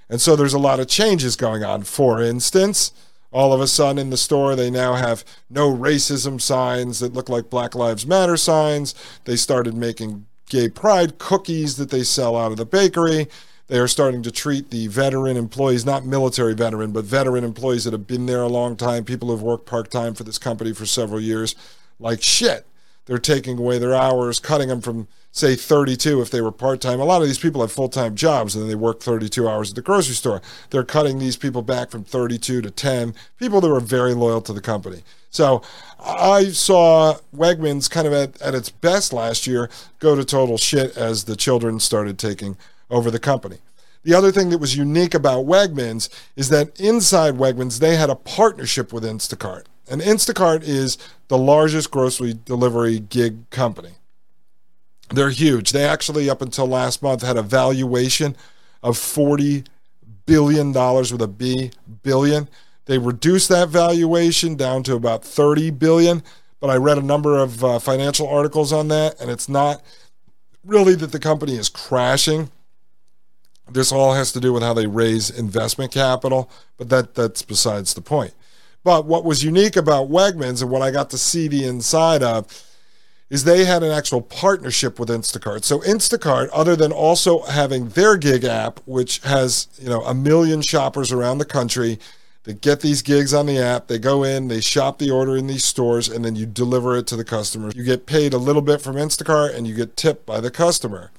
And 0.08 0.20
so 0.20 0.36
there's 0.36 0.54
a 0.54 0.58
lot 0.58 0.80
of 0.80 0.88
changes 0.88 1.36
going 1.36 1.64
on. 1.64 1.82
For 1.82 2.22
instance, 2.22 2.92
all 3.32 3.52
of 3.52 3.60
a 3.60 3.66
sudden 3.66 3.98
in 3.98 4.10
the 4.10 4.16
store, 4.16 4.54
they 4.54 4.70
now 4.70 4.94
have 4.94 5.24
no 5.50 5.74
racism 5.74 6.40
signs 6.40 7.00
that 7.00 7.12
look 7.12 7.28
like 7.28 7.50
Black 7.50 7.74
Lives 7.74 8.06
Matter 8.06 8.36
signs. 8.36 8.94
They 9.24 9.36
started 9.36 9.74
making 9.74 10.26
gay 10.48 10.68
pride 10.68 11.18
cookies 11.18 11.76
that 11.76 11.90
they 11.90 12.02
sell 12.02 12.36
out 12.36 12.52
of 12.52 12.56
the 12.56 12.64
bakery. 12.64 13.26
They 13.68 13.78
are 13.78 13.88
starting 13.88 14.22
to 14.22 14.30
treat 14.30 14.70
the 14.70 14.86
veteran 14.86 15.36
employees, 15.36 15.84
not 15.84 16.06
military 16.06 16.54
veteran, 16.54 16.92
but 16.92 17.04
veteran 17.04 17.42
employees 17.42 17.82
that 17.82 17.92
have 17.92 18.06
been 18.06 18.26
there 18.26 18.42
a 18.42 18.48
long 18.48 18.76
time, 18.76 19.04
people 19.04 19.28
who've 19.28 19.42
worked 19.42 19.66
part 19.66 19.90
time 19.90 20.14
for 20.14 20.22
this 20.22 20.38
company 20.38 20.72
for 20.72 20.86
several 20.86 21.20
years, 21.20 21.56
like 21.98 22.22
shit. 22.22 22.64
They're 23.06 23.18
taking 23.18 23.58
away 23.58 23.78
their 23.78 23.94
hours, 23.94 24.38
cutting 24.38 24.68
them 24.68 24.80
from 24.80 25.08
say 25.36 25.54
32 25.54 26.22
if 26.22 26.30
they 26.30 26.40
were 26.40 26.50
part 26.50 26.80
time. 26.80 26.98
A 26.98 27.04
lot 27.04 27.20
of 27.20 27.28
these 27.28 27.38
people 27.38 27.60
have 27.60 27.70
full 27.70 27.90
time 27.90 28.14
jobs 28.14 28.54
and 28.54 28.62
then 28.62 28.68
they 28.68 28.74
work 28.74 29.00
32 29.00 29.46
hours 29.46 29.70
at 29.70 29.76
the 29.76 29.82
grocery 29.82 30.14
store. 30.14 30.40
They're 30.70 30.82
cutting 30.82 31.18
these 31.18 31.36
people 31.36 31.60
back 31.60 31.90
from 31.90 32.04
32 32.04 32.62
to 32.62 32.70
10, 32.70 33.14
people 33.38 33.60
that 33.60 33.68
were 33.68 33.80
very 33.80 34.14
loyal 34.14 34.40
to 34.40 34.52
the 34.54 34.62
company. 34.62 35.02
So 35.30 35.60
I 36.00 36.44
saw 36.44 37.16
Wegmans 37.34 37.90
kind 37.90 38.06
of 38.06 38.14
at, 38.14 38.40
at 38.40 38.54
its 38.54 38.70
best 38.70 39.12
last 39.12 39.46
year 39.46 39.68
go 39.98 40.16
to 40.16 40.24
total 40.24 40.56
shit 40.56 40.96
as 40.96 41.24
the 41.24 41.36
children 41.36 41.80
started 41.80 42.18
taking 42.18 42.56
over 42.88 43.10
the 43.10 43.18
company. 43.18 43.58
The 44.04 44.14
other 44.14 44.32
thing 44.32 44.48
that 44.50 44.58
was 44.58 44.76
unique 44.76 45.14
about 45.14 45.44
Wegmans 45.44 46.08
is 46.36 46.48
that 46.48 46.80
inside 46.80 47.34
Wegmans, 47.34 47.80
they 47.80 47.96
had 47.96 48.08
a 48.08 48.14
partnership 48.14 48.92
with 48.92 49.04
Instacart. 49.04 49.64
And 49.90 50.00
Instacart 50.00 50.62
is 50.62 50.96
the 51.28 51.36
largest 51.36 51.90
grocery 51.90 52.38
delivery 52.44 53.00
gig 53.00 53.50
company. 53.50 53.96
They're 55.10 55.30
huge. 55.30 55.72
They 55.72 55.84
actually, 55.84 56.28
up 56.28 56.42
until 56.42 56.66
last 56.66 57.02
month, 57.02 57.22
had 57.22 57.36
a 57.36 57.42
valuation 57.42 58.36
of 58.82 58.96
$40 58.96 59.66
billion 60.26 60.72
with 60.72 61.22
a 61.22 61.28
B, 61.28 61.70
billion. 62.02 62.48
They 62.86 62.98
reduced 62.98 63.48
that 63.48 63.68
valuation 63.68 64.56
down 64.56 64.82
to 64.84 64.94
about 64.94 65.24
30 65.24 65.70
billion, 65.70 66.22
but 66.60 66.70
I 66.70 66.76
read 66.76 66.98
a 66.98 67.02
number 67.02 67.38
of 67.38 67.62
uh, 67.64 67.78
financial 67.78 68.28
articles 68.28 68.72
on 68.72 68.88
that, 68.88 69.20
and 69.20 69.30
it's 69.30 69.48
not 69.48 69.82
really 70.64 70.94
that 70.96 71.12
the 71.12 71.18
company 71.18 71.56
is 71.56 71.68
crashing. 71.68 72.50
This 73.70 73.92
all 73.92 74.14
has 74.14 74.32
to 74.32 74.40
do 74.40 74.52
with 74.52 74.62
how 74.62 74.74
they 74.74 74.86
raise 74.86 75.30
investment 75.30 75.92
capital, 75.92 76.50
but 76.76 76.88
that 76.90 77.14
that's 77.14 77.42
besides 77.42 77.94
the 77.94 78.00
point. 78.00 78.34
But 78.84 79.04
what 79.04 79.24
was 79.24 79.42
unique 79.42 79.74
about 79.74 80.08
Wegmans 80.08 80.62
and 80.62 80.70
what 80.70 80.82
I 80.82 80.92
got 80.92 81.10
to 81.10 81.18
see 81.18 81.48
the 81.48 81.64
inside 81.64 82.22
of 82.22 82.46
is 83.28 83.44
they 83.44 83.64
had 83.64 83.82
an 83.82 83.90
actual 83.90 84.22
partnership 84.22 84.98
with 85.00 85.08
Instacart. 85.08 85.64
So 85.64 85.80
Instacart, 85.80 86.48
other 86.52 86.76
than 86.76 86.92
also 86.92 87.42
having 87.42 87.88
their 87.90 88.16
gig 88.16 88.44
app, 88.44 88.80
which 88.86 89.18
has 89.20 89.68
you 89.78 89.88
know 89.88 90.02
a 90.02 90.14
million 90.14 90.62
shoppers 90.62 91.12
around 91.12 91.38
the 91.38 91.44
country 91.44 91.98
that 92.44 92.60
get 92.60 92.80
these 92.80 93.02
gigs 93.02 93.34
on 93.34 93.46
the 93.46 93.58
app, 93.58 93.88
they 93.88 93.98
go 93.98 94.22
in, 94.22 94.46
they 94.46 94.60
shop 94.60 94.98
the 94.98 95.10
order 95.10 95.36
in 95.36 95.48
these 95.48 95.64
stores, 95.64 96.08
and 96.08 96.24
then 96.24 96.36
you 96.36 96.46
deliver 96.46 96.96
it 96.96 97.06
to 97.08 97.16
the 97.16 97.24
customer. 97.24 97.72
You 97.74 97.82
get 97.82 98.06
paid 98.06 98.32
a 98.32 98.38
little 98.38 98.62
bit 98.62 98.80
from 98.80 98.94
Instacart, 98.94 99.56
and 99.56 99.66
you 99.66 99.74
get 99.74 99.96
tipped 99.96 100.24
by 100.24 100.40
the 100.40 100.50
customer. 100.50 101.10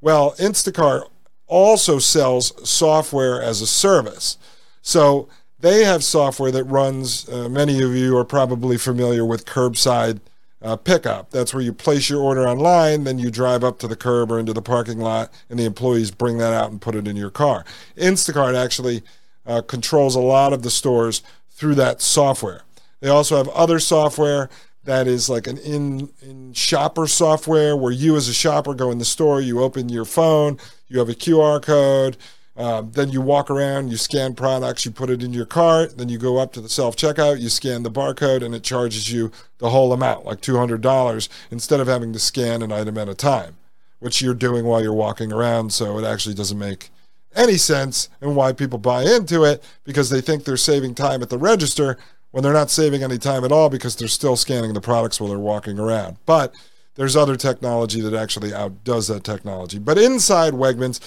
Well, 0.00 0.34
Instacart 0.38 1.08
also 1.48 1.98
sells 1.98 2.52
software 2.68 3.42
as 3.42 3.60
a 3.60 3.66
service. 3.66 4.38
So 4.82 5.28
they 5.58 5.82
have 5.82 6.04
software 6.04 6.52
that 6.52 6.64
runs. 6.64 7.28
Uh, 7.28 7.48
many 7.48 7.82
of 7.82 7.96
you 7.96 8.16
are 8.16 8.24
probably 8.24 8.78
familiar 8.78 9.24
with 9.24 9.44
curbside 9.44 10.20
uh, 10.62 10.76
pickup. 10.76 11.30
That's 11.30 11.54
where 11.54 11.62
you 11.62 11.72
place 11.72 12.10
your 12.10 12.20
order 12.20 12.46
online, 12.48 13.04
then 13.04 13.18
you 13.18 13.30
drive 13.30 13.62
up 13.62 13.78
to 13.80 13.88
the 13.88 13.96
curb 13.96 14.32
or 14.32 14.38
into 14.38 14.52
the 14.52 14.62
parking 14.62 14.98
lot, 14.98 15.32
and 15.48 15.58
the 15.58 15.64
employees 15.64 16.10
bring 16.10 16.38
that 16.38 16.52
out 16.52 16.70
and 16.70 16.80
put 16.80 16.94
it 16.94 17.06
in 17.06 17.16
your 17.16 17.30
car. 17.30 17.64
Instacart 17.96 18.56
actually 18.56 19.02
uh, 19.46 19.62
controls 19.62 20.14
a 20.14 20.20
lot 20.20 20.52
of 20.52 20.62
the 20.62 20.70
stores 20.70 21.22
through 21.50 21.74
that 21.76 22.00
software. 22.00 22.62
They 23.00 23.08
also 23.08 23.36
have 23.36 23.48
other 23.48 23.78
software 23.78 24.50
that 24.84 25.06
is 25.06 25.28
like 25.28 25.46
an 25.46 25.58
in, 25.58 26.08
in 26.22 26.52
shopper 26.54 27.06
software 27.06 27.76
where 27.76 27.92
you 27.92 28.16
as 28.16 28.28
a 28.28 28.34
shopper 28.34 28.74
go 28.74 28.90
in 28.90 28.98
the 28.98 29.04
store, 29.04 29.40
you 29.40 29.60
open 29.60 29.88
your 29.88 30.06
phone, 30.06 30.58
you 30.88 30.98
have 30.98 31.08
a 31.08 31.14
QR 31.14 31.62
code, 31.62 32.16
um, 32.58 32.90
then 32.90 33.10
you 33.10 33.20
walk 33.20 33.50
around, 33.50 33.88
you 33.88 33.96
scan 33.96 34.34
products, 34.34 34.84
you 34.84 34.90
put 34.90 35.10
it 35.10 35.22
in 35.22 35.32
your 35.32 35.46
cart, 35.46 35.96
then 35.96 36.08
you 36.08 36.18
go 36.18 36.38
up 36.38 36.52
to 36.54 36.60
the 36.60 36.68
self 36.68 36.96
checkout, 36.96 37.40
you 37.40 37.48
scan 37.48 37.84
the 37.84 37.90
barcode, 37.90 38.44
and 38.44 38.52
it 38.52 38.64
charges 38.64 39.12
you 39.12 39.30
the 39.58 39.70
whole 39.70 39.92
amount, 39.92 40.26
like 40.26 40.40
$200, 40.40 41.28
instead 41.52 41.78
of 41.78 41.86
having 41.86 42.12
to 42.12 42.18
scan 42.18 42.60
an 42.60 42.72
item 42.72 42.98
at 42.98 43.08
a 43.08 43.14
time, 43.14 43.56
which 44.00 44.20
you're 44.20 44.34
doing 44.34 44.64
while 44.64 44.82
you're 44.82 44.92
walking 44.92 45.32
around. 45.32 45.72
So 45.72 45.98
it 45.98 46.04
actually 46.04 46.34
doesn't 46.34 46.58
make 46.58 46.90
any 47.36 47.56
sense 47.56 48.08
and 48.20 48.34
why 48.34 48.52
people 48.52 48.78
buy 48.78 49.04
into 49.04 49.44
it 49.44 49.62
because 49.84 50.10
they 50.10 50.20
think 50.20 50.44
they're 50.44 50.56
saving 50.56 50.96
time 50.96 51.22
at 51.22 51.30
the 51.30 51.38
register 51.38 51.96
when 52.32 52.42
they're 52.42 52.52
not 52.52 52.70
saving 52.70 53.04
any 53.04 53.18
time 53.18 53.44
at 53.44 53.52
all 53.52 53.68
because 53.68 53.94
they're 53.94 54.08
still 54.08 54.36
scanning 54.36 54.72
the 54.72 54.80
products 54.80 55.20
while 55.20 55.30
they're 55.30 55.38
walking 55.38 55.78
around. 55.78 56.16
But 56.26 56.54
there's 56.96 57.14
other 57.14 57.36
technology 57.36 58.00
that 58.00 58.14
actually 58.14 58.52
outdoes 58.52 59.06
that 59.06 59.22
technology. 59.22 59.78
But 59.78 59.96
inside 59.96 60.54
Wegmans, 60.54 60.98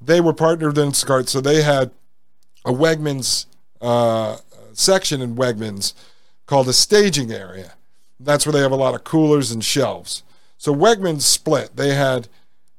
they 0.00 0.20
were 0.20 0.32
partnered 0.32 0.78
in 0.78 0.90
Instacart, 0.90 1.28
so 1.28 1.40
they 1.40 1.62
had 1.62 1.90
a 2.64 2.72
Wegmans 2.72 3.46
uh, 3.80 4.38
section 4.72 5.20
in 5.20 5.36
Wegmans 5.36 5.94
called 6.46 6.68
a 6.68 6.72
staging 6.72 7.32
area. 7.32 7.74
That's 8.20 8.46
where 8.46 8.52
they 8.52 8.60
have 8.60 8.72
a 8.72 8.76
lot 8.76 8.94
of 8.94 9.04
coolers 9.04 9.50
and 9.50 9.64
shelves. 9.64 10.22
So 10.56 10.74
Wegmans 10.74 11.22
split. 11.22 11.76
They 11.76 11.94
had 11.94 12.28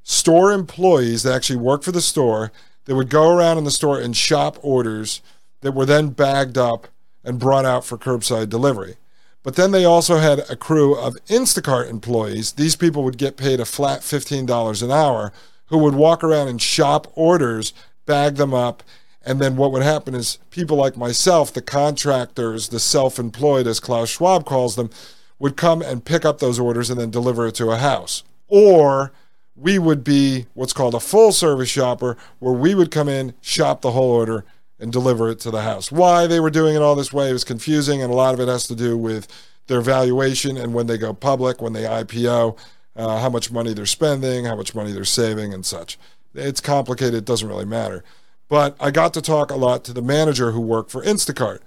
store 0.03 0.51
employees 0.51 1.24
that 1.24 1.34
actually 1.34 1.59
worked 1.59 1.86
for 1.86 1.91
the 1.91 2.01
store 2.01 2.51
that 2.86 2.95
would 2.95 3.09
go 3.09 3.30
around 3.30 3.57
in 3.57 3.63
the 3.63 3.72
store 3.72 3.99
and 3.99 4.15
shop 4.15 4.57
orders 4.61 5.22
that 5.61 5.74
were 5.74 5.86
then 5.86 6.09
bagged 6.09 6.57
up 6.57 6.88
and 7.24 7.39
brought 7.39 7.65
out 7.65 7.86
for 7.86 7.97
curbside 7.97 8.49
delivery. 8.49 8.95
But 9.43 9.55
then 9.55 9.72
they 9.72 9.86
also 9.86 10.17
had 10.17 10.39
a 10.49 10.55
crew 10.55 10.95
of 10.95 11.15
Instacart 11.28 11.89
employees. 11.89 12.53
These 12.53 12.76
people 12.76 13.03
would 13.03 13.17
get 13.17 13.38
paid 13.38 13.59
a 13.59 13.65
flat 13.65 14.01
$15 14.01 14.84
an 14.84 14.91
hour 14.91 15.32
who 15.70 15.78
would 15.78 15.95
walk 15.95 16.24
around 16.24 16.47
and 16.47 16.61
shop 16.61 17.07
orders, 17.15 17.74
bag 18.05 18.36
them 18.36 18.53
up, 18.53 18.84
and 19.22 19.39
then 19.39 19.55
what 19.55 19.72
would 19.72 19.84
happen 19.84 20.15
is 20.15 20.39
people 20.49 20.78
like 20.78 20.97
myself, 20.97 21.53
the 21.53 21.61
contractors, 21.61 22.70
the 22.70 22.80
self 22.80 23.20
employed, 23.20 23.67
as 23.67 23.80
Klaus 23.80 24.09
Schwab 24.09 24.45
calls 24.45 24.76
them, 24.76 24.89
would 25.38 25.57
come 25.57 25.82
and 25.82 26.05
pick 26.05 26.26
up 26.26 26.39
those 26.39 26.59
orders 26.59 26.89
and 26.89 26.99
then 26.99 27.11
deliver 27.11 27.47
it 27.47 27.55
to 27.55 27.72
a 27.72 27.78
house. 27.78 28.24
Or 28.47 29.11
we 29.55 29.78
would 29.78 30.03
be 30.03 30.47
what's 30.53 30.74
called 30.74 30.95
a 30.95 30.99
full 30.99 31.32
service 31.32 31.70
shopper, 31.70 32.17
where 32.39 32.53
we 32.53 32.74
would 32.74 32.91
come 32.91 33.09
in, 33.09 33.34
shop 33.41 33.82
the 33.82 33.91
whole 33.91 34.11
order, 34.11 34.45
and 34.80 34.91
deliver 34.91 35.30
it 35.30 35.39
to 35.41 35.51
the 35.51 35.61
house. 35.61 35.91
Why 35.91 36.26
they 36.26 36.39
were 36.39 36.49
doing 36.49 36.76
it 36.76 36.82
all 36.82 36.95
this 36.95 37.11
way 37.11 37.34
was 37.34 37.43
confusing, 37.43 38.01
and 38.01 38.11
a 38.11 38.15
lot 38.15 38.34
of 38.34 38.39
it 38.39 38.47
has 38.47 38.67
to 38.67 38.76
do 38.76 38.97
with 38.97 39.28
their 39.67 39.82
valuation 39.82 40.57
and 40.57 40.74
when 40.74 40.88
they 40.88 40.97
go 40.97 41.13
public, 41.13 41.61
when 41.61 41.74
they 41.74 41.84
IPO, 41.84 42.57
uh, 43.00 43.18
how 43.20 43.30
much 43.30 43.50
money 43.50 43.74
they're 43.74 43.86
spending, 43.86 44.43
how 44.43 44.58
much 44.58 44.76
money 44.76 44.91
they're 44.91 45.06
saving, 45.06 45.54
and 45.54 45.66
such. 45.66 45.97
It's 46.36 46.60
complicated, 46.60 47.16
it 47.16 47.26
doesn't 47.26 47.47
really 47.47 47.66
matter. 47.66 48.04
But 48.50 48.76
I 48.80 48.91
got 48.91 49.14
to 49.14 49.22
talk 49.22 49.52
a 49.52 49.56
lot 49.56 49.86
to 49.86 49.93
the 49.93 50.02
manager 50.02 50.52
who 50.52 50.60
worked 50.60 50.91
for 50.91 51.02
Instacart, 51.04 51.60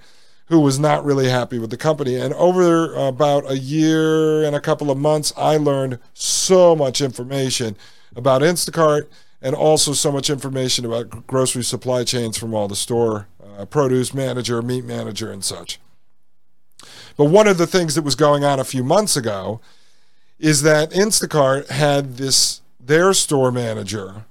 who 0.46 0.60
was 0.60 0.78
not 0.78 1.04
really 1.04 1.30
happy 1.30 1.58
with 1.58 1.70
the 1.70 1.78
company. 1.78 2.16
And 2.16 2.34
over 2.34 2.94
about 2.94 3.50
a 3.50 3.56
year 3.56 4.44
and 4.44 4.54
a 4.54 4.60
couple 4.60 4.90
of 4.90 4.98
months, 4.98 5.32
I 5.36 5.56
learned 5.56 5.98
so 6.12 6.76
much 6.76 7.00
information 7.00 7.76
about 8.14 8.42
Instacart 8.42 9.06
and 9.40 9.54
also 9.54 9.94
so 9.94 10.12
much 10.12 10.28
information 10.28 10.84
about 10.84 11.26
grocery 11.26 11.64
supply 11.64 12.04
chains 12.04 12.36
from 12.36 12.52
all 12.52 12.68
the 12.68 12.76
store 12.76 13.26
uh, 13.56 13.64
produce 13.64 14.12
manager, 14.12 14.60
meat 14.60 14.84
manager, 14.84 15.32
and 15.32 15.42
such. 15.42 15.80
But 17.16 17.26
one 17.26 17.46
of 17.46 17.56
the 17.56 17.66
things 17.66 17.94
that 17.94 18.02
was 18.02 18.16
going 18.16 18.44
on 18.44 18.60
a 18.60 18.64
few 18.64 18.84
months 18.84 19.16
ago 19.16 19.60
is 20.42 20.62
that 20.62 20.90
Instacart 20.90 21.68
had 21.70 22.16
this 22.16 22.60
their 22.80 23.14
store 23.14 23.52
manager 23.52 24.24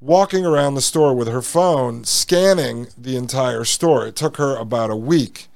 walking 0.00 0.46
around 0.46 0.74
the 0.74 0.80
store 0.80 1.14
with 1.14 1.28
her 1.28 1.42
phone 1.42 2.02
scanning 2.02 2.86
the 2.96 3.14
entire 3.14 3.62
store. 3.64 4.06
It 4.06 4.16
took 4.16 4.38
her 4.38 4.56
about 4.56 4.90
a 4.90 4.96
week. 4.96 5.48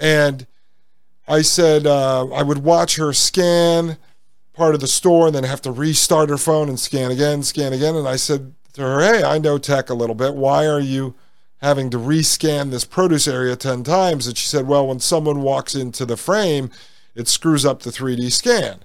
And 0.00 0.46
I 1.28 1.42
said 1.42 1.86
uh, 1.86 2.26
I 2.28 2.42
would 2.42 2.64
watch 2.64 2.96
her 2.96 3.12
scan 3.12 3.98
part 4.54 4.74
of 4.74 4.80
the 4.80 4.86
store 4.86 5.26
and 5.26 5.36
then 5.36 5.44
have 5.44 5.62
to 5.62 5.72
restart 5.72 6.30
her 6.30 6.38
phone 6.38 6.70
and 6.70 6.80
scan 6.80 7.10
again, 7.10 7.42
scan 7.42 7.74
again. 7.74 7.94
And 7.94 8.08
I 8.08 8.16
said 8.16 8.54
to 8.72 8.80
her, 8.80 9.00
Hey, 9.00 9.22
I 9.22 9.36
know 9.38 9.58
tech 9.58 9.90
a 9.90 9.94
little 9.94 10.14
bit. 10.14 10.34
Why 10.34 10.66
are 10.66 10.80
you 10.80 11.14
having 11.60 11.90
to 11.90 11.98
rescan 11.98 12.70
this 12.70 12.86
produce 12.86 13.28
area 13.28 13.56
10 13.56 13.82
times? 13.82 14.26
And 14.26 14.38
she 14.38 14.48
said, 14.48 14.66
Well, 14.66 14.86
when 14.86 15.00
someone 15.00 15.42
walks 15.42 15.74
into 15.74 16.06
the 16.06 16.16
frame, 16.16 16.70
it 17.14 17.28
screws 17.28 17.66
up 17.66 17.82
the 17.82 17.90
3D 17.90 18.32
scan. 18.32 18.84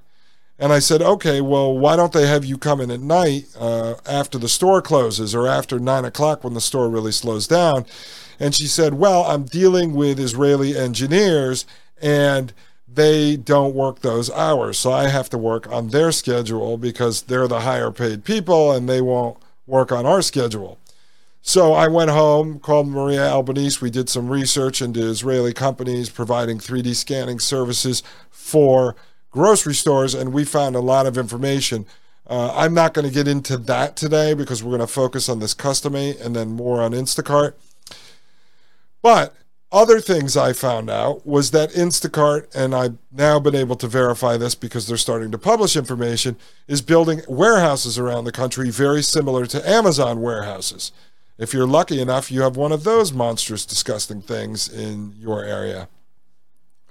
And 0.59 0.73
I 0.73 0.79
said, 0.79 1.01
okay, 1.01 1.39
well, 1.39 1.77
why 1.77 1.95
don't 1.95 2.13
they 2.13 2.25
have 2.25 2.43
you 2.43 2.57
come 2.57 2.81
in 2.81 2.89
at 2.89 2.99
night 2.99 3.45
uh, 3.59 3.95
after 4.07 4.39
the 4.39 4.49
store 4.49 4.81
closes 4.81 5.35
or 5.35 5.47
after 5.47 5.77
nine 5.79 6.03
o'clock 6.03 6.43
when 6.43 6.53
the 6.53 6.61
store 6.61 6.89
really 6.89 7.11
slows 7.11 7.47
down? 7.47 7.85
And 8.39 8.55
she 8.55 8.65
said, 8.65 8.95
well, 8.95 9.23
I'm 9.23 9.43
dealing 9.43 9.93
with 9.93 10.19
Israeli 10.19 10.75
engineers 10.75 11.65
and 12.01 12.53
they 12.87 13.35
don't 13.35 13.75
work 13.75 13.99
those 13.99 14.31
hours. 14.31 14.79
So 14.79 14.91
I 14.91 15.09
have 15.09 15.29
to 15.29 15.37
work 15.37 15.71
on 15.71 15.89
their 15.89 16.11
schedule 16.11 16.77
because 16.77 17.23
they're 17.23 17.47
the 17.47 17.61
higher 17.61 17.91
paid 17.91 18.23
people 18.23 18.71
and 18.71 18.89
they 18.89 19.01
won't 19.01 19.37
work 19.67 19.91
on 19.91 20.05
our 20.05 20.21
schedule. 20.21 20.79
So 21.41 21.73
I 21.73 21.87
went 21.87 22.09
home, 22.09 22.59
called 22.59 22.87
Maria 22.87 23.25
Albanese. 23.25 23.79
We 23.81 23.89
did 23.89 24.09
some 24.09 24.29
research 24.29 24.81
into 24.81 25.07
Israeli 25.07 25.53
companies 25.53 26.09
providing 26.09 26.57
3D 26.57 26.95
scanning 26.95 27.39
services 27.39 28.03
for 28.29 28.95
grocery 29.31 29.73
stores, 29.73 30.13
and 30.13 30.33
we 30.33 30.43
found 30.43 30.75
a 30.75 30.81
lot 30.81 31.05
of 31.05 31.17
information. 31.17 31.85
Uh, 32.25 32.53
I'm 32.55 32.73
not 32.73 32.93
going 32.93 33.07
to 33.07 33.13
get 33.13 33.27
into 33.27 33.57
that 33.57 33.95
today 33.95 34.33
because 34.33 34.63
we're 34.63 34.75
going 34.75 34.87
to 34.87 34.93
focus 34.93 35.29
on 35.29 35.39
this 35.39 35.53
Cust2Mate 35.53 36.23
and 36.23 36.35
then 36.35 36.49
more 36.49 36.81
on 36.81 36.91
Instacart. 36.91 37.53
But 39.01 39.33
other 39.71 39.99
things 39.99 40.35
I 40.35 40.53
found 40.53 40.89
out 40.89 41.25
was 41.25 41.51
that 41.51 41.71
Instacart, 41.71 42.53
and 42.55 42.73
I've 42.73 42.97
now 43.11 43.39
been 43.39 43.55
able 43.55 43.75
to 43.77 43.87
verify 43.87 44.37
this 44.37 44.55
because 44.55 44.87
they're 44.87 44.97
starting 44.97 45.31
to 45.31 45.37
publish 45.37 45.75
information, 45.75 46.37
is 46.67 46.81
building 46.81 47.21
warehouses 47.27 47.97
around 47.97 48.25
the 48.25 48.31
country 48.31 48.69
very 48.69 49.03
similar 49.03 49.45
to 49.45 49.69
Amazon 49.69 50.21
warehouses. 50.21 50.91
If 51.37 51.53
you're 51.53 51.67
lucky 51.67 52.01
enough, 52.01 52.31
you 52.31 52.41
have 52.41 52.57
one 52.57 52.71
of 52.71 52.83
those 52.83 53.13
monstrous, 53.13 53.65
disgusting 53.65 54.21
things 54.21 54.67
in 54.67 55.13
your 55.19 55.43
area 55.43 55.87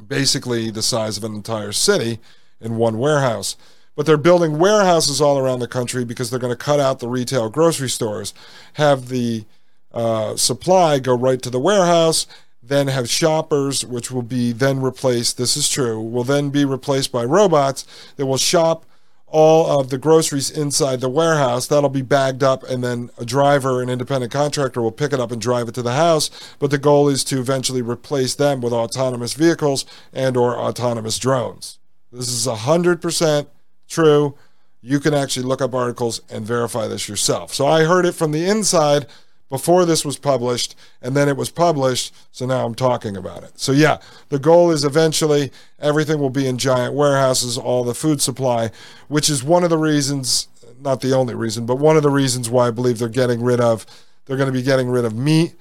basically 0.07 0.71
the 0.71 0.83
size 0.83 1.17
of 1.17 1.25
an 1.25 1.35
entire 1.35 1.73
city 1.73 2.19
in 2.61 2.77
one 2.77 2.99
warehouse. 2.99 3.57
But 3.95 4.05
they're 4.05 4.17
building 4.17 4.59
warehouses 4.59 5.21
all 5.21 5.39
around 5.39 5.61
the 5.61 5.69
country 5.69 6.05
because 6.05 6.31
they're 6.31 6.39
going 6.39 6.53
to 6.53 6.57
cut 6.57 6.81
out 6.81 6.99
the 6.99 7.09
retail 7.09 7.49
grocery 7.49 7.89
stores, 7.89 8.35
have 8.75 9.09
the 9.09 9.47
uh, 9.93 10.37
supply 10.37 10.99
go 10.99 11.17
right 11.17 11.41
to 11.41 11.49
the 11.49 11.59
warehouse, 11.59 12.27
then 12.63 12.89
have 12.89 13.09
shoppers, 13.09 13.85
which 13.85 14.11
will 14.11 14.23
be 14.23 14.53
then 14.53 14.81
replaced. 14.81 15.39
This 15.39 15.57
is 15.57 15.69
true, 15.69 16.01
will 16.01 16.25
then 16.25 16.51
be 16.51 16.65
replaced 16.65 17.13
by 17.13 17.25
robots 17.25 17.87
that 18.17 18.27
will 18.27 18.37
shop 18.37 18.85
all 19.29 19.81
of 19.81 19.91
the 19.91 19.99
groceries 19.99 20.51
inside 20.51 21.01
the 21.01 21.09
warehouse. 21.09 21.67
That'll 21.67 21.91
be 21.91 22.03
bagged 22.03 22.43
up, 22.43 22.63
and 22.63 22.83
then 22.83 23.11
a 23.19 23.25
driver, 23.25 23.83
an 23.83 23.91
independent 23.91 24.33
contractor, 24.33 24.81
will 24.81 24.93
pick 24.93 25.13
it 25.13 25.21
up 25.21 25.33
and 25.33 25.41
drive 25.41 25.69
it 25.69 25.75
to 25.75 25.83
the 25.83 25.95
house. 25.95 26.31
But 26.59 26.71
the 26.71 26.79
goal 26.79 27.09
is 27.09 27.25
to 27.25 27.41
eventually 27.41 27.83
replace 27.83 28.35
them 28.35 28.61
with 28.61 28.73
autonomous 28.73 29.35
vehicles 29.35 29.85
and/or 30.13 30.57
autonomous 30.57 31.19
drones. 31.19 31.79
This 32.13 32.29
is 32.29 32.47
hundred 32.47 33.03
percent 33.03 33.49
true. 33.89 34.37
You 34.81 35.01
can 35.01 35.15
actually 35.15 35.45
look 35.45 35.61
up 35.61 35.75
articles 35.75 36.21
and 36.31 36.47
verify 36.47 36.87
this 36.87 37.09
yourself. 37.09 37.53
So 37.53 37.67
I 37.67 37.85
heard 37.85 38.07
it 38.07 38.13
from 38.13 38.31
the 38.31 38.45
inside 38.47 39.07
before 39.49 39.85
this 39.85 40.05
was 40.05 40.19
published, 40.19 40.75
and 41.01 41.17
then 41.17 41.29
it 41.29 41.37
was 41.37 41.51
published, 41.51 42.15
so 42.33 42.47
now 42.47 42.67
I'm 42.67 42.75
talking 42.75 43.17
about 43.17 43.45
it. 43.45 43.61
So, 43.61 43.73
yeah, 43.73 43.99
the 44.29 44.39
goal 44.39 44.71
is 44.71 44.85
eventually 44.85 45.53
everything 45.79 46.19
will 46.19 46.31
be 46.31 46.49
in 46.49 46.59
giant 46.59 46.95
warehouses, 46.95 47.57
all 47.57 47.85
the 47.85 47.95
food 47.95 48.21
supply, 48.21 48.71
which 49.09 49.31
is 49.31 49.45
one 49.45 49.63
of 49.63 49.71
the 49.71 49.79
reasons, 49.79 50.49
not 50.81 51.01
the 51.01 51.15
only 51.15 51.35
reason, 51.35 51.65
but 51.65 51.77
one 51.77 51.97
of 51.97 52.03
the 52.03 52.11
reasons 52.11 52.51
why 52.51 52.69
I 52.69 52.71
believe 52.73 52.99
they're 52.99 53.09
getting 53.09 53.41
rid 53.41 53.61
of, 53.61 53.87
they're 54.25 54.37
going 54.37 54.53
to 54.53 54.59
be 54.59 54.63
getting 54.63 54.89
rid 54.89 55.05
of 55.05 55.15
meat, 55.15 55.55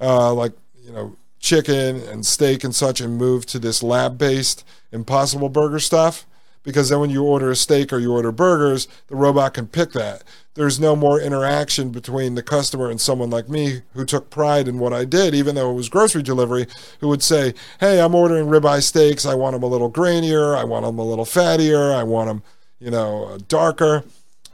uh, 0.00 0.32
like, 0.32 0.52
you 0.82 0.92
know, 0.92 1.16
chicken 1.38 1.96
and 2.08 2.24
steak 2.24 2.64
and 2.64 2.74
such, 2.74 3.00
and 3.00 3.18
move 3.18 3.44
to 3.46 3.58
this 3.58 3.82
lab 3.82 4.16
based 4.16 4.64
impossible 4.92 5.50
burger 5.50 5.78
stuff 5.78 6.26
because 6.66 6.88
then 6.88 6.98
when 6.98 7.10
you 7.10 7.22
order 7.22 7.50
a 7.50 7.56
steak 7.56 7.92
or 7.92 7.98
you 7.98 8.12
order 8.12 8.32
burgers, 8.32 8.88
the 9.06 9.14
robot 9.14 9.54
can 9.54 9.68
pick 9.68 9.92
that. 9.92 10.24
There's 10.56 10.80
no 10.80 10.96
more 10.96 11.20
interaction 11.20 11.90
between 11.90 12.34
the 12.34 12.42
customer 12.42 12.90
and 12.90 13.00
someone 13.00 13.30
like 13.30 13.48
me 13.48 13.82
who 13.92 14.04
took 14.04 14.30
pride 14.30 14.68
in 14.68 14.78
what 14.78 14.92
I 14.92 15.04
did, 15.04 15.34
even 15.34 15.54
though 15.54 15.70
it 15.70 15.74
was 15.74 15.88
grocery 15.88 16.22
delivery, 16.22 16.66
who 17.00 17.08
would 17.08 17.22
say, 17.22 17.54
Hey, 17.78 18.00
I'm 18.00 18.14
ordering 18.14 18.46
ribeye 18.46 18.82
steaks. 18.82 19.26
I 19.26 19.34
want 19.34 19.54
them 19.54 19.62
a 19.62 19.66
little 19.66 19.90
grainier. 19.90 20.56
I 20.56 20.64
want 20.64 20.84
them 20.84 20.98
a 20.98 21.04
little 21.04 21.26
fattier. 21.26 21.94
I 21.94 22.02
want 22.02 22.28
them, 22.28 22.42
you 22.80 22.90
know, 22.90 23.38
darker. 23.48 24.02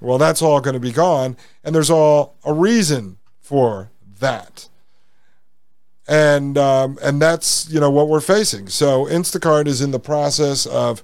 Well, 0.01 0.19
that's 0.19 0.43
all 0.43 0.61
going 0.61 0.75
to 0.75 0.81
be 0.81 0.93
gone. 0.93 1.37
And 1.63 1.75
there's 1.75 1.91
all 1.91 2.37
a 2.45 2.53
reason 2.53 3.19
for 3.41 3.91
that 4.19 4.69
and 6.09 6.59
um, 6.59 6.99
and 7.03 7.23
that's 7.23 7.69
you 7.71 7.81
know 7.81 7.91
what 7.91 8.09
we're 8.09 8.21
facing. 8.21 8.69
So 8.69 9.07
Instacart 9.07 9.67
is 9.67 9.81
in 9.81 9.93
the 9.93 10.01
process 10.01 10.67
of 10.67 11.03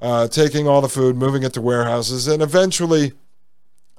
uh, 0.00 0.28
taking 0.28 0.66
all 0.66 0.80
the 0.80 0.88
food, 0.88 1.16
moving 1.16 1.42
it 1.42 1.52
to 1.54 1.60
warehouses, 1.60 2.26
and 2.26 2.42
eventually 2.42 3.12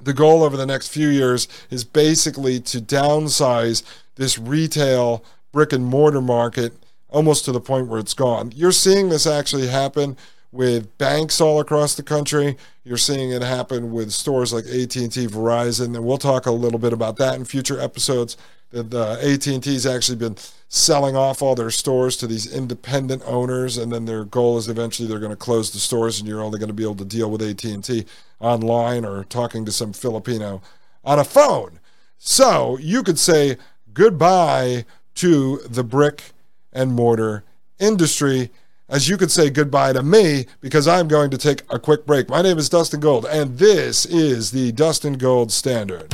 the 0.01 0.13
goal 0.13 0.43
over 0.43 0.57
the 0.57 0.65
next 0.65 0.89
few 0.89 1.07
years 1.09 1.47
is 1.69 1.83
basically 1.83 2.59
to 2.61 2.79
downsize 2.79 3.83
this 4.15 4.37
retail 4.37 5.23
brick 5.51 5.73
and 5.73 5.85
mortar 5.85 6.21
market 6.21 6.73
almost 7.09 7.45
to 7.45 7.51
the 7.51 7.61
point 7.61 7.87
where 7.87 7.99
it's 7.99 8.13
gone. 8.13 8.51
You're 8.55 8.71
seeing 8.71 9.09
this 9.09 9.25
actually 9.25 9.67
happen 9.67 10.15
with 10.51 10.97
banks 10.97 11.39
all 11.41 11.59
across 11.59 11.95
the 11.95 12.03
country. 12.03 12.57
You're 12.83 12.97
seeing 12.97 13.31
it 13.31 13.41
happen 13.41 13.91
with 13.91 14.11
stores 14.11 14.51
like 14.53 14.65
AT&T, 14.65 15.27
Verizon, 15.27 15.95
and 15.95 16.03
we'll 16.03 16.17
talk 16.17 16.45
a 16.45 16.51
little 16.51 16.79
bit 16.79 16.93
about 16.93 17.17
that 17.17 17.35
in 17.35 17.45
future 17.45 17.79
episodes. 17.79 18.37
That 18.71 18.93
AT&T's 18.93 19.85
actually 19.85 20.17
been 20.17 20.37
selling 20.69 21.15
off 21.15 21.41
all 21.41 21.55
their 21.55 21.71
stores 21.71 22.15
to 22.15 22.27
these 22.27 22.51
independent 22.51 23.23
owners, 23.25 23.77
and 23.77 23.91
then 23.91 24.05
their 24.05 24.23
goal 24.23 24.57
is 24.57 24.69
eventually 24.69 25.07
they're 25.07 25.19
going 25.19 25.31
to 25.31 25.35
close 25.35 25.71
the 25.71 25.79
stores, 25.79 26.19
and 26.19 26.29
you're 26.29 26.41
only 26.41 26.59
going 26.59 26.67
to 26.69 26.73
be 26.73 26.83
able 26.83 26.95
to 26.95 27.05
deal 27.05 27.29
with 27.29 27.41
AT&T 27.41 28.05
online 28.39 29.03
or 29.03 29.23
talking 29.25 29.65
to 29.65 29.71
some 29.71 29.91
Filipino 29.91 30.61
on 31.03 31.19
a 31.19 31.23
phone. 31.23 31.79
So 32.17 32.77
you 32.77 33.03
could 33.03 33.19
say 33.19 33.57
goodbye 33.93 34.85
to 35.15 35.57
the 35.67 35.83
brick 35.83 36.31
and 36.71 36.93
mortar 36.93 37.43
industry 37.79 38.51
as 38.89 39.07
you 39.07 39.17
could 39.17 39.31
say 39.31 39.49
goodbye 39.49 39.93
to 39.93 40.01
me 40.01 40.45
because 40.61 40.87
I'm 40.87 41.07
going 41.07 41.29
to 41.29 41.37
take 41.37 41.61
a 41.69 41.79
quick 41.79 42.05
break. 42.05 42.27
My 42.27 42.41
name 42.41 42.57
is 42.57 42.69
Dustin 42.69 42.99
Gold, 42.99 43.25
and 43.25 43.57
this 43.57 44.05
is 44.05 44.51
the 44.51 44.71
Dustin 44.71 45.13
Gold 45.13 45.51
Standard. 45.51 46.13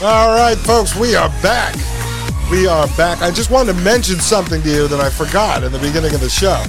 All 0.00 0.32
right, 0.32 0.56
folks, 0.56 0.94
we 0.94 1.16
are 1.16 1.28
back. 1.42 1.74
We 2.52 2.68
are 2.68 2.86
back. 2.96 3.20
I 3.20 3.32
just 3.32 3.50
wanted 3.50 3.72
to 3.72 3.80
mention 3.80 4.20
something 4.20 4.62
to 4.62 4.70
you 4.70 4.86
that 4.86 5.00
I 5.00 5.10
forgot 5.10 5.64
in 5.64 5.72
the 5.72 5.78
beginning 5.80 6.14
of 6.14 6.20
the 6.20 6.28
show. 6.28 6.62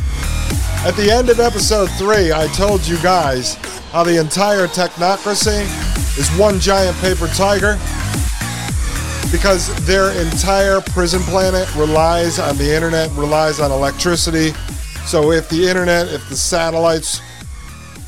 At 0.83 0.95
the 0.95 1.11
end 1.11 1.29
of 1.29 1.39
episode 1.39 1.91
three, 1.91 2.31
I 2.31 2.47
told 2.47 2.87
you 2.87 2.97
guys 3.03 3.53
how 3.91 4.03
the 4.03 4.19
entire 4.19 4.65
technocracy 4.65 5.61
is 6.17 6.27
one 6.39 6.59
giant 6.59 6.97
paper 6.97 7.27
tiger 7.27 7.77
because 9.31 9.69
their 9.85 10.09
entire 10.19 10.81
prison 10.81 11.21
planet 11.21 11.71
relies 11.75 12.39
on 12.39 12.57
the 12.57 12.73
internet, 12.73 13.11
relies 13.11 13.59
on 13.59 13.69
electricity. 13.71 14.53
So 15.05 15.31
if 15.31 15.47
the 15.49 15.67
internet, 15.67 16.07
if 16.07 16.27
the 16.29 16.35
satellites 16.35 17.21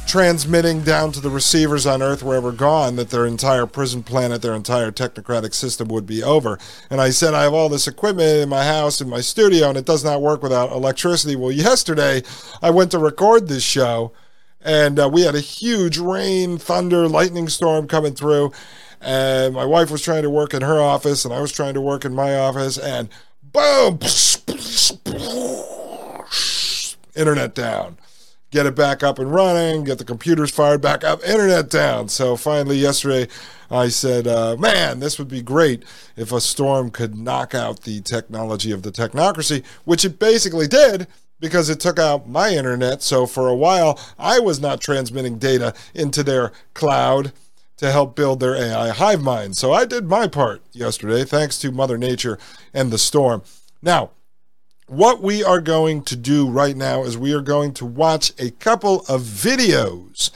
transmitting 0.06 0.82
down 0.82 1.12
to 1.12 1.20
the 1.20 1.30
receivers 1.30 1.86
on 1.86 2.02
Earth 2.02 2.24
were 2.24 2.36
ever 2.36 2.52
gone, 2.52 2.95
that 2.97 3.10
their 3.10 3.26
entire 3.26 3.66
prison 3.66 4.04
planet, 4.04 4.41
their 4.41 4.56
entire 4.56 4.91
technocratic 4.91 5.54
system 5.54 5.88
would 5.88 6.06
be 6.06 6.24
over. 6.24 6.60
And 6.89 6.99
I 6.99 7.12
said, 7.12 7.34
I 7.34 7.43
have 7.43 7.54
all 7.54 7.70
this 7.70 7.88
equipment 7.88 8.41
in 8.41 8.49
my 8.49 8.66
house, 8.66 9.02
in 9.02 9.10
my 9.10 9.22
studio, 9.22 9.70
and 9.70 9.78
it 9.78 9.86
does 9.86 10.04
not 10.04 10.22
work 10.22 10.43
without 10.43 10.72
electricity. 10.72 11.36
Well, 11.36 11.52
yesterday 11.52 12.24
I 12.62 12.70
went 12.72 12.91
to 12.91 12.99
record 12.99 13.47
this 13.47 13.64
show, 13.64 14.12
and 14.62 14.99
uh, 14.99 15.10
we 15.12 15.22
had 15.22 15.36
a 15.36 15.39
huge 15.39 15.97
rain, 15.97 16.58
thunder, 16.58 17.08
lightning 17.08 17.47
storm 17.47 17.88
coming 17.88 18.14
through. 18.14 18.52
And 18.99 19.56
my 19.56 19.66
wife 19.66 19.89
was 19.89 20.04
trying 20.04 20.24
to 20.24 20.30
work 20.30 20.54
in 20.54 20.62
her 20.62 20.80
office, 20.80 21.26
and 21.26 21.34
I 21.34 21.41
was 21.41 21.52
trying 21.52 21.74
to 21.74 21.82
work 21.82 22.06
in 22.06 22.14
my 22.14 22.38
office, 22.38 22.78
and 22.78 23.10
boom, 23.52 23.97
internet 27.16 27.56
down 27.56 27.97
get 28.52 28.66
it 28.66 28.76
back 28.76 29.02
up 29.02 29.18
and 29.18 29.34
running, 29.34 29.86
get 29.86 29.97
the 29.97 30.06
computers 30.06 30.52
fired 30.52 30.82
back 30.82 31.04
up, 31.04 31.24
internet 31.24 31.70
down. 31.70 32.10
So 32.10 32.36
finally, 32.36 32.78
yesterday, 32.78 33.28
I 33.70 33.88
said, 33.88 34.28
uh, 34.28 34.58
man, 34.58 34.99
this 34.99 35.18
would 35.18 35.30
be 35.30 35.41
great 35.41 35.84
if 36.18 36.32
a 36.32 36.41
storm 36.41 36.91
could 36.91 37.16
knock 37.16 37.56
out 37.56 37.82
the 37.82 38.02
technology 38.02 38.72
of 38.72 38.84
the 38.84 38.91
technocracy, 38.91 39.64
which 39.86 40.04
it 40.04 40.20
basically 40.20 40.68
did 40.68 41.08
because 41.39 41.70
it 41.70 41.80
took 41.80 41.97
out 41.97 42.30
my 42.30 42.49
internet. 42.49 43.02
So 43.02 43.26
for 43.26 43.47
a 43.47 43.56
while, 43.56 43.99
I 44.20 44.39
was 44.39 44.60
not 44.60 44.82
transmitting 44.82 45.39
data 45.39 45.74
into 45.93 46.22
their 46.22 46.52
cloud 46.74 47.32
to 47.78 47.91
help 47.91 48.16
build 48.16 48.39
their 48.39 48.56
AI 48.56 48.89
hive 48.89 49.22
mind. 49.22 49.58
So 49.58 49.74
I 49.74 49.86
did 49.86 50.06
my 50.06 50.28
part 50.28 50.62
yesterday, 50.72 51.24
thanks 51.24 51.58
to 51.60 51.72
Mother 51.72 51.97
Nature 51.97 52.38
and 52.74 52.91
the 52.91 52.99
storm. 52.99 53.41
Now, 53.82 54.12
what 54.91 55.21
we 55.21 55.41
are 55.41 55.61
going 55.61 56.03
to 56.03 56.17
do 56.17 56.49
right 56.49 56.75
now 56.75 57.05
is 57.05 57.17
we 57.17 57.33
are 57.33 57.39
going 57.39 57.73
to 57.73 57.85
watch 57.85 58.33
a 58.37 58.51
couple 58.51 58.99
of 59.07 59.21
videos. 59.21 60.31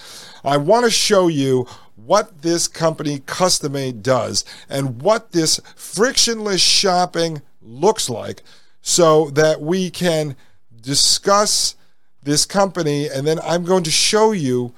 I 0.45 0.55
want 0.55 0.85
to 0.85 0.89
show 0.89 1.27
you 1.27 1.67
what 1.97 2.41
this 2.41 2.69
company 2.69 3.19
Cust2Mate 3.19 4.01
does 4.01 4.45
and 4.69 5.01
what 5.01 5.33
this 5.33 5.59
frictionless 5.75 6.61
shopping 6.61 7.41
looks 7.61 8.09
like 8.09 8.43
so 8.81 9.29
that 9.31 9.59
we 9.59 9.89
can 9.89 10.37
discuss 10.79 11.75
this 12.23 12.45
company 12.45 13.09
and 13.09 13.27
then 13.27 13.39
I'm 13.43 13.65
going 13.65 13.83
to 13.83 13.91
show 13.91 14.31
you 14.31 14.73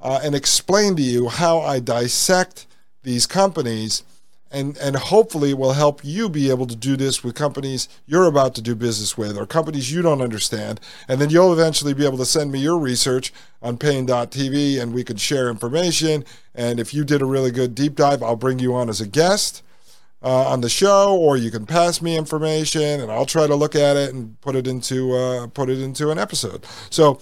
uh, 0.00 0.20
and 0.22 0.34
explain 0.34 0.96
to 0.96 1.02
you 1.02 1.28
how 1.28 1.60
I 1.60 1.78
dissect 1.78 2.66
these 3.02 3.26
companies 3.26 4.02
and 4.50 4.76
and 4.78 4.96
hopefully 4.96 5.54
will 5.54 5.74
help 5.74 6.00
you 6.04 6.28
be 6.28 6.50
able 6.50 6.66
to 6.66 6.76
do 6.76 6.96
this 6.96 7.22
with 7.22 7.34
companies 7.34 7.88
you're 8.06 8.26
about 8.26 8.54
to 8.56 8.62
do 8.62 8.74
business 8.74 9.16
with 9.16 9.36
or 9.36 9.46
companies 9.46 9.92
you 9.92 10.02
don't 10.02 10.20
understand. 10.20 10.80
And 11.08 11.20
then 11.20 11.30
you'll 11.30 11.52
eventually 11.52 11.94
be 11.94 12.04
able 12.04 12.18
to 12.18 12.24
send 12.24 12.50
me 12.50 12.60
your 12.60 12.78
research 12.78 13.32
on 13.62 13.76
Paine.tv 13.76 14.80
and 14.80 14.92
we 14.92 15.04
could 15.04 15.20
share 15.20 15.48
information. 15.48 16.24
And 16.54 16.80
if 16.80 16.92
you 16.92 17.04
did 17.04 17.22
a 17.22 17.26
really 17.26 17.50
good 17.50 17.74
deep 17.74 17.94
dive 17.94 18.22
i'll 18.22 18.36
bring 18.36 18.58
you 18.58 18.74
on 18.74 18.88
as 18.88 19.00
a 19.00 19.06
guest 19.06 19.62
uh, 20.22 20.48
on 20.48 20.60
the 20.60 20.68
show 20.68 21.16
or 21.16 21.36
you 21.36 21.50
can 21.50 21.64
pass 21.64 22.02
me 22.02 22.16
information 22.16 23.00
and 23.00 23.10
i'll 23.10 23.26
try 23.26 23.46
to 23.46 23.54
look 23.54 23.74
at 23.74 23.96
it 23.96 24.12
and 24.12 24.40
put 24.40 24.56
it 24.56 24.66
into 24.66 25.14
uh, 25.14 25.46
put 25.48 25.70
it 25.70 25.80
into 25.80 26.10
an 26.10 26.18
episode. 26.18 26.64
So 26.90 27.20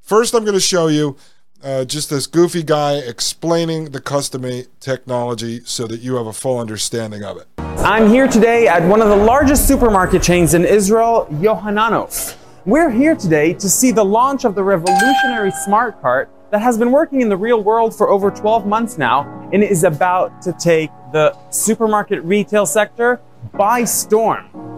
first 0.00 0.34
i'm 0.34 0.44
going 0.44 0.54
to 0.54 0.60
show 0.60 0.86
you 0.86 1.16
uh, 1.62 1.84
just 1.84 2.10
this 2.10 2.26
goofy 2.26 2.62
guy 2.62 2.94
explaining 2.94 3.86
the 3.86 4.00
Cust2Mate 4.00 4.68
technology 4.80 5.60
so 5.64 5.86
that 5.86 6.00
you 6.00 6.16
have 6.16 6.26
a 6.26 6.32
full 6.32 6.58
understanding 6.58 7.24
of 7.24 7.36
it. 7.36 7.46
I'm 7.58 8.08
here 8.08 8.28
today 8.28 8.68
at 8.68 8.82
one 8.82 9.00
of 9.00 9.08
the 9.08 9.16
largest 9.16 9.66
supermarket 9.66 10.22
chains 10.22 10.54
in 10.54 10.64
Israel, 10.64 11.26
Yohananof. 11.32 12.36
We're 12.64 12.90
here 12.90 13.14
today 13.14 13.54
to 13.54 13.68
see 13.68 13.92
the 13.92 14.04
launch 14.04 14.44
of 14.44 14.54
the 14.54 14.62
revolutionary 14.62 15.50
smart 15.64 16.00
cart 16.00 16.30
that 16.50 16.60
has 16.60 16.78
been 16.78 16.90
working 16.90 17.20
in 17.20 17.28
the 17.28 17.36
real 17.36 17.62
world 17.62 17.96
for 17.96 18.08
over 18.10 18.30
12 18.30 18.66
months 18.66 18.98
now 18.98 19.48
and 19.52 19.62
is 19.62 19.84
about 19.84 20.42
to 20.42 20.52
take 20.52 20.90
the 21.12 21.36
supermarket 21.50 22.22
retail 22.24 22.66
sector 22.66 23.20
by 23.52 23.84
storm. 23.84 24.77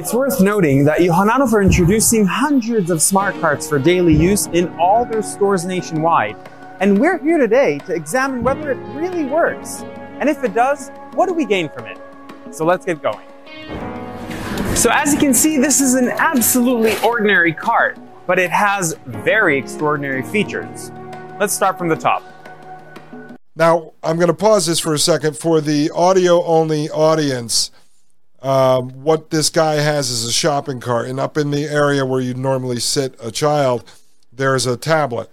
It's 0.00 0.14
worth 0.14 0.40
noting 0.40 0.84
that 0.84 1.00
Yohananof 1.00 1.52
are 1.52 1.60
introducing 1.60 2.24
hundreds 2.24 2.90
of 2.90 3.02
smart 3.02 3.38
carts 3.38 3.68
for 3.68 3.78
daily 3.78 4.16
use 4.16 4.46
in 4.46 4.68
all 4.78 5.04
their 5.04 5.22
stores 5.22 5.66
nationwide. 5.66 6.38
And 6.80 6.98
we're 6.98 7.18
here 7.18 7.36
today 7.36 7.80
to 7.80 7.94
examine 7.94 8.42
whether 8.42 8.70
it 8.70 8.78
really 8.94 9.24
works. 9.24 9.82
And 10.18 10.26
if 10.26 10.42
it 10.42 10.54
does, 10.54 10.88
what 11.12 11.28
do 11.28 11.34
we 11.34 11.44
gain 11.44 11.68
from 11.68 11.84
it? 11.84 11.98
So 12.50 12.64
let's 12.64 12.86
get 12.86 13.02
going. 13.02 13.26
So 14.74 14.88
as 14.90 15.12
you 15.12 15.18
can 15.18 15.34
see, 15.34 15.58
this 15.58 15.82
is 15.82 15.92
an 15.92 16.08
absolutely 16.08 16.96
ordinary 17.06 17.52
cart, 17.52 17.98
but 18.26 18.38
it 18.38 18.50
has 18.50 18.96
very 19.04 19.58
extraordinary 19.58 20.22
features. 20.22 20.90
Let's 21.38 21.52
start 21.52 21.76
from 21.76 21.88
the 21.88 21.96
top. 21.96 22.22
Now, 23.54 23.92
I'm 24.02 24.16
going 24.16 24.28
to 24.28 24.34
pause 24.34 24.64
this 24.64 24.80
for 24.80 24.94
a 24.94 24.98
second 24.98 25.36
for 25.36 25.60
the 25.60 25.90
audio 25.94 26.42
only 26.44 26.88
audience 26.88 27.70
um, 28.42 28.90
what 29.02 29.30
this 29.30 29.50
guy 29.50 29.74
has 29.74 30.10
is 30.10 30.24
a 30.24 30.32
shopping 30.32 30.80
cart, 30.80 31.08
and 31.08 31.20
up 31.20 31.36
in 31.36 31.50
the 31.50 31.64
area 31.64 32.06
where 32.06 32.20
you 32.20 32.34
normally 32.34 32.80
sit 32.80 33.14
a 33.22 33.30
child, 33.30 33.84
there's 34.32 34.66
a 34.66 34.76
tablet, 34.76 35.30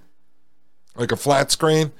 like 0.95 1.11
a 1.11 1.15
flat 1.15 1.51
screen, 1.51 1.91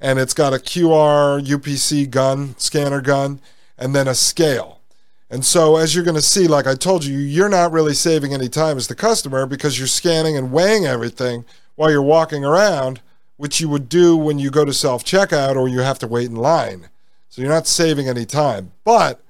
and 0.00 0.18
it's 0.18 0.34
got 0.34 0.54
a 0.54 0.58
QR 0.58 1.44
UPC 1.44 2.08
gun, 2.08 2.54
scanner 2.58 3.00
gun, 3.00 3.40
and 3.76 3.94
then 3.94 4.08
a 4.08 4.14
scale. 4.14 4.80
And 5.28 5.44
so, 5.44 5.76
as 5.76 5.94
you're 5.94 6.04
going 6.04 6.14
to 6.14 6.22
see, 6.22 6.46
like 6.46 6.66
I 6.66 6.74
told 6.74 7.04
you, 7.04 7.18
you're 7.18 7.48
not 7.48 7.72
really 7.72 7.94
saving 7.94 8.32
any 8.32 8.48
time 8.48 8.76
as 8.76 8.86
the 8.86 8.94
customer 8.94 9.44
because 9.44 9.78
you're 9.78 9.88
scanning 9.88 10.36
and 10.36 10.52
weighing 10.52 10.86
everything 10.86 11.44
while 11.74 11.90
you're 11.90 12.00
walking 12.00 12.44
around, 12.44 13.00
which 13.36 13.60
you 13.60 13.68
would 13.68 13.88
do 13.88 14.16
when 14.16 14.38
you 14.38 14.50
go 14.50 14.64
to 14.64 14.72
self 14.72 15.04
checkout 15.04 15.56
or 15.56 15.68
you 15.68 15.80
have 15.80 15.98
to 15.98 16.06
wait 16.06 16.30
in 16.30 16.36
line. 16.36 16.88
So, 17.28 17.42
you're 17.42 17.50
not 17.50 17.66
saving 17.66 18.08
any 18.08 18.24
time. 18.24 18.72
But 18.84 19.20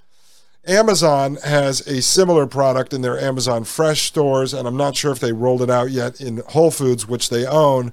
Amazon 0.67 1.37
has 1.45 1.81
a 1.87 2.03
similar 2.03 2.47
product 2.47 2.93
in 2.93 3.03
their 3.03 3.19
Amazon 3.19 3.63
Fresh 3.63 4.03
stores, 4.03 4.53
and 4.53 4.67
I'm 4.67 4.77
not 4.77 4.97
sure 4.97 5.13
if 5.13 5.21
they 5.21 5.33
rolled 5.33 5.63
it 5.63 5.71
out 5.71 5.91
yet 5.91 6.21
in 6.21 6.43
Whole 6.49 6.73
Foods, 6.73 7.07
which 7.07 7.29
they 7.29 7.47
own, 7.47 7.93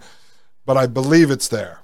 but 0.66 0.76
I 0.76 0.88
believe 0.88 1.30
it's 1.30 1.48
there. 1.48 1.82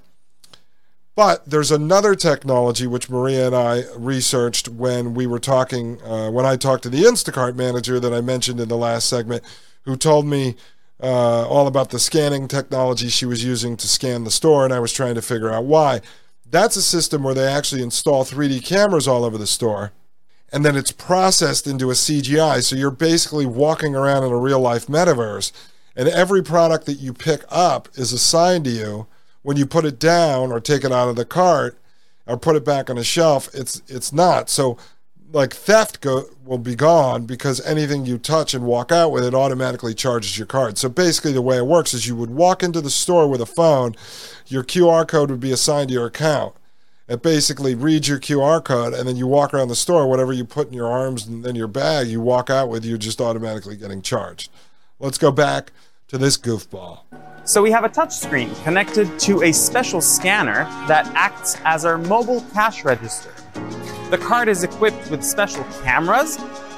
But 1.14 1.48
there's 1.48 1.70
another 1.70 2.16
technology 2.16 2.86
which 2.88 3.08
Maria 3.08 3.46
and 3.46 3.54
I 3.54 3.84
researched 3.96 4.68
when 4.68 5.14
we 5.14 5.26
were 5.26 5.38
talking, 5.38 6.02
uh, 6.02 6.30
when 6.30 6.46
I 6.46 6.56
talked 6.56 6.82
to 6.84 6.88
the 6.88 7.02
Instacart 7.02 7.54
manager 7.54 8.00
that 8.00 8.12
I 8.12 8.20
mentioned 8.20 8.58
in 8.58 8.68
the 8.68 8.76
last 8.76 9.08
segment, 9.08 9.44
who 9.82 9.96
told 9.96 10.26
me 10.26 10.56
uh, 11.00 11.46
all 11.46 11.68
about 11.68 11.90
the 11.90 11.98
scanning 12.00 12.48
technology 12.48 13.08
she 13.08 13.26
was 13.26 13.44
using 13.44 13.76
to 13.76 13.86
scan 13.86 14.24
the 14.24 14.30
store, 14.30 14.64
and 14.64 14.72
I 14.72 14.80
was 14.80 14.92
trying 14.92 15.14
to 15.14 15.22
figure 15.22 15.52
out 15.52 15.64
why. 15.64 16.00
That's 16.48 16.74
a 16.74 16.82
system 16.82 17.22
where 17.22 17.34
they 17.34 17.46
actually 17.46 17.82
install 17.82 18.24
3D 18.24 18.64
cameras 18.64 19.06
all 19.06 19.24
over 19.24 19.38
the 19.38 19.46
store 19.46 19.92
and 20.52 20.64
then 20.64 20.76
it's 20.76 20.92
processed 20.92 21.66
into 21.66 21.90
a 21.90 21.94
CGI. 21.94 22.62
So 22.62 22.76
you're 22.76 22.90
basically 22.90 23.46
walking 23.46 23.94
around 23.94 24.24
in 24.24 24.32
a 24.32 24.36
real 24.36 24.60
life 24.60 24.86
metaverse, 24.86 25.52
and 25.96 26.08
every 26.08 26.42
product 26.42 26.86
that 26.86 26.94
you 26.94 27.12
pick 27.12 27.42
up 27.48 27.88
is 27.94 28.12
assigned 28.12 28.64
to 28.64 28.70
you. 28.70 29.06
When 29.42 29.56
you 29.56 29.64
put 29.64 29.86
it 29.86 29.98
down 29.98 30.52
or 30.52 30.60
take 30.60 30.84
it 30.84 30.92
out 30.92 31.08
of 31.08 31.16
the 31.16 31.24
cart 31.24 31.78
or 32.26 32.36
put 32.36 32.56
it 32.56 32.64
back 32.64 32.90
on 32.90 32.98
a 32.98 33.04
shelf, 33.04 33.48
it's 33.54 33.82
it's 33.88 34.12
not. 34.12 34.50
So 34.50 34.76
like 35.32 35.54
theft 35.54 36.00
go 36.00 36.24
will 36.44 36.58
be 36.58 36.74
gone 36.74 37.24
because 37.24 37.64
anything 37.64 38.04
you 38.04 38.18
touch 38.18 38.54
and 38.54 38.64
walk 38.64 38.90
out 38.90 39.12
with 39.12 39.24
it 39.24 39.34
automatically 39.34 39.94
charges 39.94 40.36
your 40.36 40.46
card. 40.46 40.78
So 40.78 40.88
basically 40.88 41.32
the 41.32 41.42
way 41.42 41.58
it 41.58 41.66
works 41.66 41.94
is 41.94 42.06
you 42.06 42.16
would 42.16 42.30
walk 42.30 42.62
into 42.62 42.80
the 42.80 42.90
store 42.90 43.28
with 43.28 43.40
a 43.40 43.46
phone, 43.46 43.94
your 44.46 44.64
QR 44.64 45.06
code 45.06 45.30
would 45.30 45.40
be 45.40 45.52
assigned 45.52 45.88
to 45.88 45.94
your 45.94 46.06
account. 46.06 46.54
It 47.10 47.22
basically 47.22 47.74
reads 47.74 48.06
your 48.06 48.20
QR 48.20 48.62
code 48.62 48.94
and 48.94 49.08
then 49.08 49.16
you 49.16 49.26
walk 49.26 49.52
around 49.52 49.66
the 49.66 49.74
store, 49.74 50.06
whatever 50.06 50.32
you 50.32 50.44
put 50.44 50.68
in 50.68 50.72
your 50.72 50.86
arms 50.86 51.26
and 51.26 51.44
then 51.44 51.56
your 51.56 51.66
bag, 51.66 52.06
you 52.06 52.20
walk 52.20 52.50
out 52.50 52.68
with, 52.68 52.84
you're 52.84 52.98
just 52.98 53.20
automatically 53.20 53.76
getting 53.76 54.00
charged. 54.00 54.48
Let's 55.00 55.18
go 55.18 55.32
back 55.32 55.72
to 56.06 56.18
this 56.18 56.38
goofball. 56.38 57.00
So 57.42 57.62
we 57.62 57.72
have 57.72 57.82
a 57.82 57.88
touch 57.88 58.14
screen 58.14 58.54
connected 58.62 59.18
to 59.18 59.42
a 59.42 59.50
special 59.50 60.00
scanner 60.00 60.66
that 60.86 61.04
acts 61.16 61.56
as 61.64 61.84
our 61.84 61.98
mobile 61.98 62.42
cash 62.52 62.84
register. 62.84 63.34
The 64.10 64.18
card 64.18 64.46
is 64.46 64.62
equipped 64.62 65.10
with 65.10 65.24
special 65.24 65.64
cameras 65.82 66.36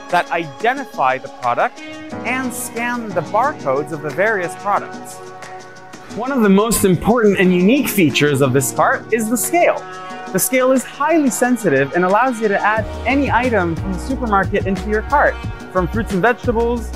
that 0.09 0.31
identify 0.31 1.19
the 1.19 1.29
product 1.43 1.79
and 2.25 2.55
scan 2.55 3.11
the 3.11 3.21
barcodes 3.21 3.93
of 3.93 4.01
the 4.01 4.09
various 4.09 4.55
products. 4.63 5.17
One 6.17 6.33
of 6.33 6.41
the 6.41 6.49
most 6.49 6.87
important 6.87 7.39
and 7.39 7.53
unique 7.53 7.89
features 7.89 8.41
of 8.41 8.55
this 8.55 8.73
cart 8.73 9.13
is 9.13 9.29
the 9.29 9.37
scale. 9.37 9.77
The 10.33 10.39
scale 10.39 10.73
is 10.73 10.83
highly 10.83 11.29
sensitive 11.29 11.93
and 11.93 12.07
allows 12.07 12.41
you 12.41 12.49
to 12.49 12.59
add 12.59 12.87
any 13.07 13.31
item 13.31 13.77
from 13.77 13.93
the 13.93 13.99
supermarket 13.99 14.67
into 14.67 14.89
your 14.89 15.03
cart, 15.03 15.35
from 15.73 15.87
fruits 15.87 16.15
and 16.15 16.23
vegetables 16.23 16.91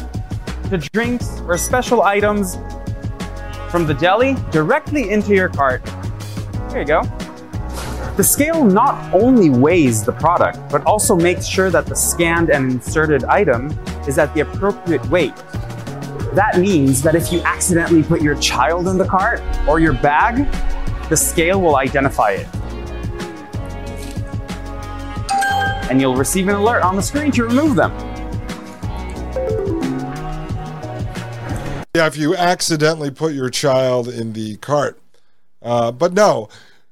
to 0.71 0.79
drinks 0.79 1.43
or 1.43 1.59
special 1.59 2.01
items 2.01 2.57
from 3.71 3.87
the 3.87 3.93
deli 3.93 4.37
directly 4.51 5.11
into 5.11 5.35
your 5.35 5.51
cart. 5.51 5.85
There 6.71 6.81
you 6.81 6.87
go. 6.87 7.03
The 8.17 8.25
scale 8.25 8.65
not 8.65 9.13
only 9.13 9.51
weighs 9.51 10.03
the 10.03 10.13
product, 10.13 10.59
but 10.71 10.83
also 10.87 11.15
makes 11.15 11.47
sure 11.47 11.69
that 11.69 11.85
the 11.85 11.95
scanned 11.95 12.49
and 12.49 12.73
inserted 12.73 13.25
item 13.25 13.71
is 14.09 14.17
at 14.17 14.33
the 14.33 14.41
appropriate 14.41 15.07
weight. 15.11 15.37
That 16.33 16.57
means 16.59 17.03
that 17.03 17.15
if 17.15 17.31
you 17.31 17.43
accidentally 17.43 18.03
put 18.03 18.23
your 18.23 18.37
child 18.37 18.89
in 18.89 18.97
the 18.97 19.07
cart 19.07 19.43
or 19.69 19.79
your 19.79 19.93
bag, 19.93 20.51
the 21.11 21.17
scale 21.19 21.61
will 21.61 21.77
identify 21.77 22.31
it. 22.31 22.47
And 25.91 26.01
you'll 26.01 26.17
receive 26.17 26.49
an 26.49 26.55
alert 26.55 26.83
on 26.83 26.97
the 26.97 27.03
screen 27.03 27.31
to 27.33 27.45
remove 27.45 27.77
them. 27.77 27.93
Yeah, 31.95 32.07
if 32.07 32.17
you 32.17 32.37
accidentally 32.37 33.11
put 33.11 33.33
your 33.33 33.49
child 33.49 34.09
in 34.09 34.35
the 34.35 34.57
cart. 34.57 35.01
Uh, 35.63 35.91
but 35.91 36.13
no, 36.13 36.49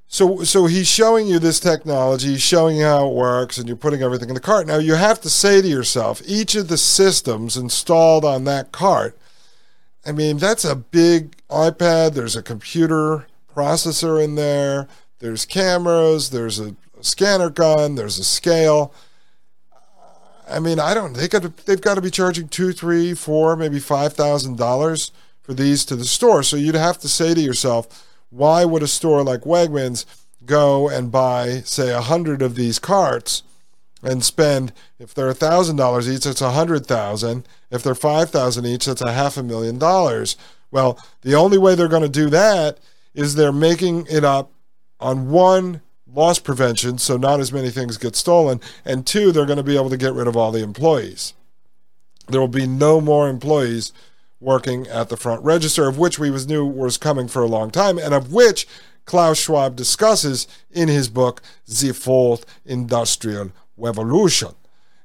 so 0.06 0.44
so 0.44 0.66
he's 0.66 0.88
showing 0.88 1.26
you 1.26 1.38
this 1.38 1.60
technology, 1.60 2.36
showing 2.38 2.76
you 2.76 2.84
how 2.84 3.08
it 3.08 3.14
works, 3.14 3.58
and 3.58 3.66
you're 3.66 3.76
putting 3.76 4.02
everything 4.02 4.28
in 4.28 4.34
the 4.34 4.40
cart. 4.40 4.66
Now 4.66 4.78
you 4.78 4.94
have 4.94 5.20
to 5.22 5.28
say 5.28 5.60
to 5.60 5.68
yourself, 5.68 6.22
each 6.24 6.54
of 6.54 6.68
the 6.68 6.78
systems 6.78 7.56
installed 7.56 8.24
on 8.24 8.44
that 8.44 8.72
cart. 8.72 9.18
I 10.06 10.12
mean, 10.12 10.38
that's 10.38 10.64
a 10.64 10.76
big 10.76 11.36
iPad. 11.48 12.14
There's 12.14 12.36
a 12.36 12.42
computer 12.42 13.26
processor 13.54 14.22
in 14.22 14.36
there. 14.36 14.88
There's 15.18 15.44
cameras. 15.44 16.30
There's 16.30 16.60
a, 16.60 16.76
scanner 17.04 17.50
gun. 17.50 17.94
There's 17.94 18.18
a 18.18 18.24
scale. 18.24 18.92
I 20.48 20.60
mean, 20.60 20.78
I 20.78 20.94
don't. 20.94 21.14
They 21.14 21.28
to, 21.28 21.52
they've 21.64 21.80
got 21.80 21.94
to 21.94 22.02
be 22.02 22.10
charging 22.10 22.48
two, 22.48 22.72
three, 22.72 23.14
four, 23.14 23.56
maybe 23.56 23.78
five 23.78 24.12
thousand 24.12 24.58
dollars 24.58 25.10
for 25.42 25.54
these 25.54 25.84
to 25.86 25.96
the 25.96 26.04
store. 26.04 26.42
So 26.42 26.56
you'd 26.56 26.74
have 26.74 26.98
to 26.98 27.08
say 27.08 27.34
to 27.34 27.40
yourself, 27.40 28.06
why 28.30 28.64
would 28.64 28.82
a 28.82 28.88
store 28.88 29.22
like 29.22 29.42
Wegmans 29.42 30.04
go 30.44 30.88
and 30.88 31.12
buy, 31.12 31.62
say, 31.64 31.92
a 31.92 32.00
hundred 32.00 32.42
of 32.42 32.56
these 32.56 32.78
carts 32.78 33.42
and 34.02 34.24
spend? 34.24 34.72
If 34.98 35.14
they're 35.14 35.28
a 35.28 35.34
thousand 35.34 35.76
dollars 35.76 36.08
each, 36.08 36.26
it's 36.26 36.42
a 36.42 36.52
hundred 36.52 36.86
thousand. 36.86 37.46
If 37.70 37.82
they're 37.82 37.94
five 37.94 38.30
thousand 38.30 38.66
each, 38.66 38.86
that's 38.86 39.02
a 39.02 39.12
half 39.12 39.36
a 39.36 39.42
million 39.42 39.78
dollars. 39.78 40.36
Well, 40.70 40.98
the 41.22 41.34
only 41.34 41.56
way 41.56 41.74
they're 41.74 41.88
going 41.88 42.02
to 42.02 42.08
do 42.08 42.28
that 42.30 42.80
is 43.14 43.34
they're 43.34 43.52
making 43.52 44.06
it 44.10 44.24
up 44.24 44.50
on 44.98 45.30
one 45.30 45.80
loss 46.14 46.38
prevention, 46.38 46.98
so 46.98 47.16
not 47.16 47.40
as 47.40 47.52
many 47.52 47.70
things 47.70 47.98
get 47.98 48.16
stolen, 48.16 48.60
and 48.84 49.06
two, 49.06 49.32
they're 49.32 49.46
going 49.46 49.56
to 49.56 49.62
be 49.62 49.76
able 49.76 49.90
to 49.90 49.96
get 49.96 50.14
rid 50.14 50.26
of 50.26 50.36
all 50.36 50.52
the 50.52 50.62
employees. 50.62 51.34
There 52.28 52.40
will 52.40 52.48
be 52.48 52.66
no 52.66 53.00
more 53.00 53.28
employees 53.28 53.92
working 54.40 54.86
at 54.86 55.08
the 55.08 55.16
front 55.16 55.42
register, 55.42 55.88
of 55.88 55.98
which 55.98 56.18
we 56.18 56.30
was 56.30 56.46
knew 56.46 56.64
was 56.64 56.98
coming 56.98 57.28
for 57.28 57.42
a 57.42 57.48
long 57.48 57.70
time, 57.70 57.98
and 57.98 58.14
of 58.14 58.32
which 58.32 58.66
Klaus 59.04 59.38
Schwab 59.38 59.76
discusses 59.76 60.46
in 60.70 60.88
his 60.88 61.08
book 61.08 61.42
The 61.66 61.92
Fourth 61.92 62.46
Industrial 62.64 63.52
Revolution. 63.76 64.54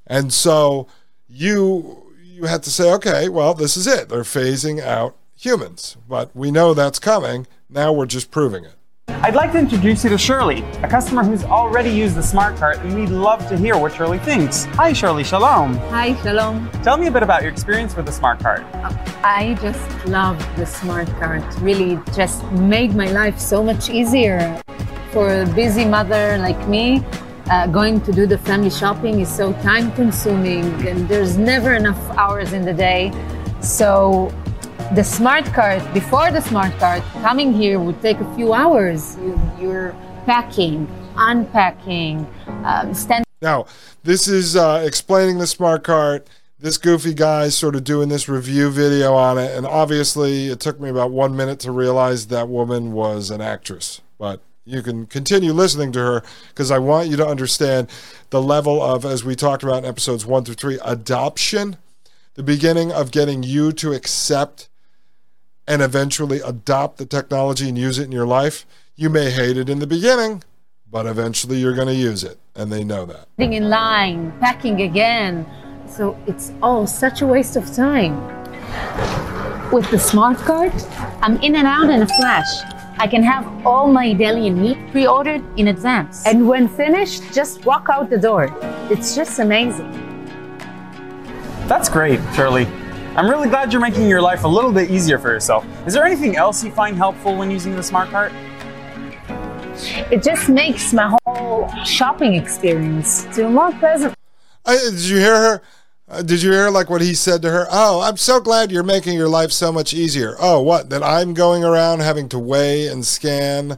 And 0.07 0.33
so 0.33 0.87
you 1.27 2.05
you 2.21 2.45
had 2.45 2.63
to 2.63 2.71
say, 2.71 2.89
okay, 2.93 3.27
well, 3.27 3.53
this 3.53 3.75
is 3.75 3.85
it. 3.85 4.07
They're 4.07 4.21
phasing 4.21 4.81
out 4.81 5.17
humans, 5.35 5.97
but 6.07 6.33
we 6.33 6.51
know 6.51 6.73
that's 6.73 6.99
coming. 6.99 7.47
Now 7.69 7.91
we're 7.91 8.05
just 8.05 8.31
proving 8.31 8.63
it. 8.63 8.75
I'd 9.21 9.35
like 9.35 9.51
to 9.53 9.57
introduce 9.57 10.03
you 10.03 10.09
to 10.11 10.17
Shirley, 10.17 10.61
a 10.83 10.87
customer 10.87 11.23
who's 11.23 11.43
already 11.43 11.89
used 11.89 12.15
the 12.15 12.23
smart 12.23 12.55
cart, 12.57 12.77
and 12.77 12.93
we'd 12.93 13.09
love 13.09 13.45
to 13.49 13.57
hear 13.57 13.77
what 13.77 13.93
Shirley 13.93 14.19
thinks. 14.19 14.65
Hi, 14.75 14.93
Shirley. 14.93 15.23
Shalom. 15.23 15.73
Hi, 15.89 16.15
shalom. 16.21 16.69
Tell 16.83 16.97
me 16.97 17.07
a 17.07 17.11
bit 17.11 17.23
about 17.23 17.41
your 17.41 17.51
experience 17.51 17.95
with 17.95 18.05
the 18.05 18.11
smart 18.11 18.39
cart. 18.39 18.63
I 19.23 19.57
just 19.61 20.05
love 20.05 20.37
the 20.55 20.65
smart 20.65 21.07
cart. 21.19 21.43
Really, 21.59 21.99
just 22.15 22.43
made 22.51 22.95
my 22.95 23.11
life 23.11 23.39
so 23.39 23.63
much 23.63 23.89
easier. 23.89 24.61
For 25.11 25.41
a 25.41 25.45
busy 25.47 25.85
mother 25.85 26.37
like 26.37 26.67
me, 26.67 27.03
uh, 27.49 27.67
going 27.67 27.99
to 28.01 28.11
do 28.11 28.27
the 28.27 28.37
family 28.37 28.69
shopping 28.69 29.19
is 29.19 29.27
so 29.27 29.53
time 29.61 29.91
consuming, 29.93 30.65
and 30.87 31.09
there's 31.09 31.35
never 31.35 31.73
enough 31.73 31.99
hours 32.11 32.53
in 32.53 32.63
the 32.63 32.73
day. 32.73 33.11
So 33.59 34.31
the 34.93 35.03
smart 35.03 35.45
cart, 35.45 35.81
before 35.93 36.31
the 36.31 36.41
smart 36.41 36.75
cart, 36.79 37.03
coming 37.21 37.53
here 37.53 37.79
would 37.79 38.01
take 38.01 38.19
a 38.19 38.35
few 38.35 38.53
hours. 38.53 39.17
You, 39.17 39.39
you're 39.59 39.95
packing, 40.25 40.87
unpacking, 41.15 42.27
um. 42.63 42.93
Now, 43.41 43.67
this 44.03 44.27
is 44.27 44.55
uh, 44.55 44.83
explaining 44.85 45.37
the 45.37 45.47
smart 45.47 45.83
cart. 45.83 46.27
This 46.57 46.77
goofy 46.77 47.13
guy's 47.13 47.55
sort 47.55 47.75
of 47.75 47.83
doing 47.83 48.09
this 48.09 48.27
review 48.27 48.69
video 48.69 49.13
on 49.13 49.37
it, 49.37 49.55
and 49.55 49.65
obviously, 49.65 50.47
it 50.47 50.59
took 50.59 50.79
me 50.79 50.89
about 50.89 51.11
one 51.11 51.35
minute 51.35 51.59
to 51.61 51.71
realize 51.71 52.27
that 52.27 52.49
woman 52.49 52.91
was 52.91 53.29
an 53.29 53.41
actress. 53.41 54.01
But 54.17 54.41
you 54.65 54.81
can 54.81 55.05
continue 55.05 55.53
listening 55.53 55.91
to 55.93 55.99
her 55.99 56.23
because 56.49 56.71
I 56.71 56.79
want 56.79 57.09
you 57.09 57.15
to 57.17 57.25
understand 57.25 57.89
the 58.31 58.41
level 58.41 58.81
of, 58.81 59.05
as 59.05 59.23
we 59.23 59.35
talked 59.35 59.63
about 59.63 59.83
in 59.83 59.85
episodes 59.85 60.25
one 60.25 60.43
through 60.43 60.55
three, 60.55 60.79
adoption, 60.83 61.77
the 62.33 62.43
beginning 62.43 62.91
of 62.91 63.11
getting 63.11 63.43
you 63.43 63.71
to 63.73 63.93
accept 63.93 64.68
and 65.69 65.83
eventually 65.83 66.41
adopt 66.41 66.97
the 66.97 67.05
technology 67.05 67.69
and 67.69 67.77
use 67.77 67.99
it 67.99 68.05
in 68.05 68.11
your 68.11 68.25
life. 68.25 68.65
You 68.95 69.09
may 69.09 69.29
hate 69.29 69.55
it 69.55 69.69
in 69.69 69.77
the 69.77 69.87
beginning, 69.87 70.43
but 70.89 71.05
eventually 71.05 71.59
you're 71.59 71.75
going 71.75 71.87
to 71.87 71.93
use 71.93 72.23
it, 72.23 72.39
and 72.55 72.71
they 72.71 72.83
know 72.83 73.05
that. 73.05 73.27
Waiting 73.37 73.53
in 73.53 73.69
line, 73.69 74.33
packing 74.39 74.81
again. 74.81 75.45
So 75.87 76.17
it's 76.25 76.51
all 76.63 76.87
such 76.87 77.21
a 77.21 77.27
waste 77.27 77.55
of 77.55 77.71
time. 77.73 78.17
With 79.71 79.89
the 79.91 79.99
smart 79.99 80.39
card, 80.39 80.73
I'm 81.21 81.37
in 81.37 81.55
and 81.55 81.67
out 81.67 81.91
in 81.91 82.01
a 82.01 82.07
flash. 82.07 82.49
I 82.97 83.07
can 83.07 83.21
have 83.21 83.45
all 83.65 83.91
my 83.91 84.13
deli 84.13 84.47
and 84.47 84.59
meat 84.59 84.77
pre-ordered 84.91 85.43
in 85.57 85.67
advance. 85.67 86.25
And 86.25 86.47
when 86.47 86.67
finished, 86.67 87.31
just 87.31 87.63
walk 87.63 87.87
out 87.89 88.09
the 88.09 88.17
door. 88.17 88.49
It's 88.89 89.15
just 89.15 89.37
amazing. 89.37 89.91
That's 91.67 91.87
great, 91.87 92.19
Shirley. 92.35 92.67
I'm 93.19 93.29
really 93.29 93.49
glad 93.49 93.73
you're 93.73 93.81
making 93.81 94.07
your 94.07 94.21
life 94.21 94.45
a 94.45 94.47
little 94.47 94.71
bit 94.71 94.89
easier 94.89 95.19
for 95.19 95.27
yourself. 95.29 95.65
Is 95.85 95.93
there 95.93 96.05
anything 96.05 96.37
else 96.37 96.63
you 96.63 96.71
find 96.71 96.95
helpful 96.95 97.35
when 97.35 97.51
using 97.51 97.75
the 97.75 97.83
smart 97.83 98.09
cart? 98.11 98.31
It 100.09 100.23
just 100.23 100.47
makes 100.47 100.93
my 100.93 101.13
whole 101.25 101.67
shopping 101.83 102.35
experience 102.35 103.25
feel 103.35 103.49
more 103.49 103.73
pleasant. 103.73 104.15
I, 104.65 104.77
did 104.77 105.01
you 105.01 105.17
hear 105.17 105.35
her? 105.35 105.61
Uh, 106.07 106.21
did 106.21 106.41
you 106.41 106.53
hear 106.53 106.69
like 106.69 106.89
what 106.89 107.01
he 107.01 107.13
said 107.13 107.41
to 107.41 107.49
her? 107.49 107.67
Oh, 107.69 107.99
I'm 107.99 108.15
so 108.15 108.39
glad 108.39 108.71
you're 108.71 108.83
making 108.83 109.17
your 109.17 109.27
life 109.27 109.51
so 109.51 109.69
much 109.69 109.93
easier. 109.93 110.37
Oh, 110.39 110.61
what? 110.61 110.89
That 110.89 111.03
I'm 111.03 111.33
going 111.33 111.65
around 111.65 111.99
having 111.99 112.29
to 112.29 112.39
weigh 112.39 112.87
and 112.87 113.05
scan 113.05 113.73
uh, 113.73 113.75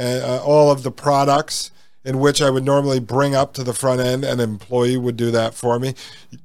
uh, 0.00 0.42
all 0.42 0.70
of 0.70 0.82
the 0.82 0.90
products 0.90 1.72
in 2.06 2.20
which 2.20 2.40
I 2.40 2.48
would 2.48 2.64
normally 2.64 3.00
bring 3.00 3.34
up 3.34 3.52
to 3.52 3.62
the 3.62 3.74
front 3.74 4.00
end. 4.00 4.24
An 4.24 4.40
employee 4.40 4.96
would 4.96 5.18
do 5.18 5.30
that 5.32 5.52
for 5.52 5.78
me. 5.78 5.94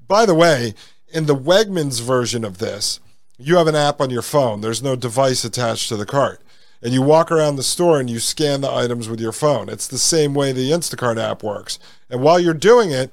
By 0.10 0.26
the 0.26 0.36
way, 0.36 0.74
in 1.14 1.28
the 1.28 1.36
Wegmans 1.36 2.02
version 2.02 2.44
of 2.44 2.58
this, 2.58 3.00
you 3.38 3.58
have 3.58 3.68
an 3.68 3.76
app 3.76 4.02
on 4.02 4.10
your 4.10 4.22
phone. 4.22 4.62
There's 4.62 4.82
no 4.82 4.96
device 4.96 5.44
attached 5.44 5.90
to 5.90 5.96
the 5.96 6.06
cart. 6.06 6.42
And 6.82 6.92
you 6.94 7.02
walk 7.02 7.32
around 7.32 7.56
the 7.56 7.64
store 7.64 8.00
and 8.00 8.10
you 8.10 8.20
scan 8.20 8.62
the 8.62 8.72
items 8.72 9.08
with 9.08 9.22
your 9.22 9.32
phone. 9.32 9.70
It's 9.70 9.88
the 9.88 9.98
same 9.98 10.34
way 10.34 10.52
the 10.52 10.72
Instacart 10.72 11.18
app 11.18 11.42
works. 11.42 11.80
And 12.10 12.22
while 12.22 12.40
you're 12.40 12.54
doing 12.54 12.92
it, 12.92 13.12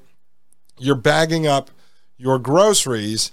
you're 0.77 0.95
bagging 0.95 1.47
up 1.47 1.71
your 2.17 2.37
groceries. 2.37 3.31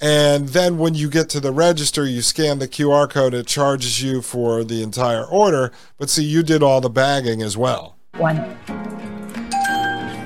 And 0.00 0.48
then 0.48 0.78
when 0.78 0.94
you 0.94 1.08
get 1.08 1.28
to 1.30 1.40
the 1.40 1.52
register, 1.52 2.04
you 2.06 2.22
scan 2.22 2.58
the 2.58 2.68
QR 2.68 3.08
code, 3.08 3.34
it 3.34 3.46
charges 3.46 4.02
you 4.02 4.22
for 4.22 4.64
the 4.64 4.82
entire 4.82 5.24
order. 5.24 5.70
But 5.96 6.10
see, 6.10 6.24
you 6.24 6.42
did 6.42 6.62
all 6.62 6.80
the 6.80 6.90
bagging 6.90 7.42
as 7.42 7.56
well. 7.56 7.96
One. 8.16 8.38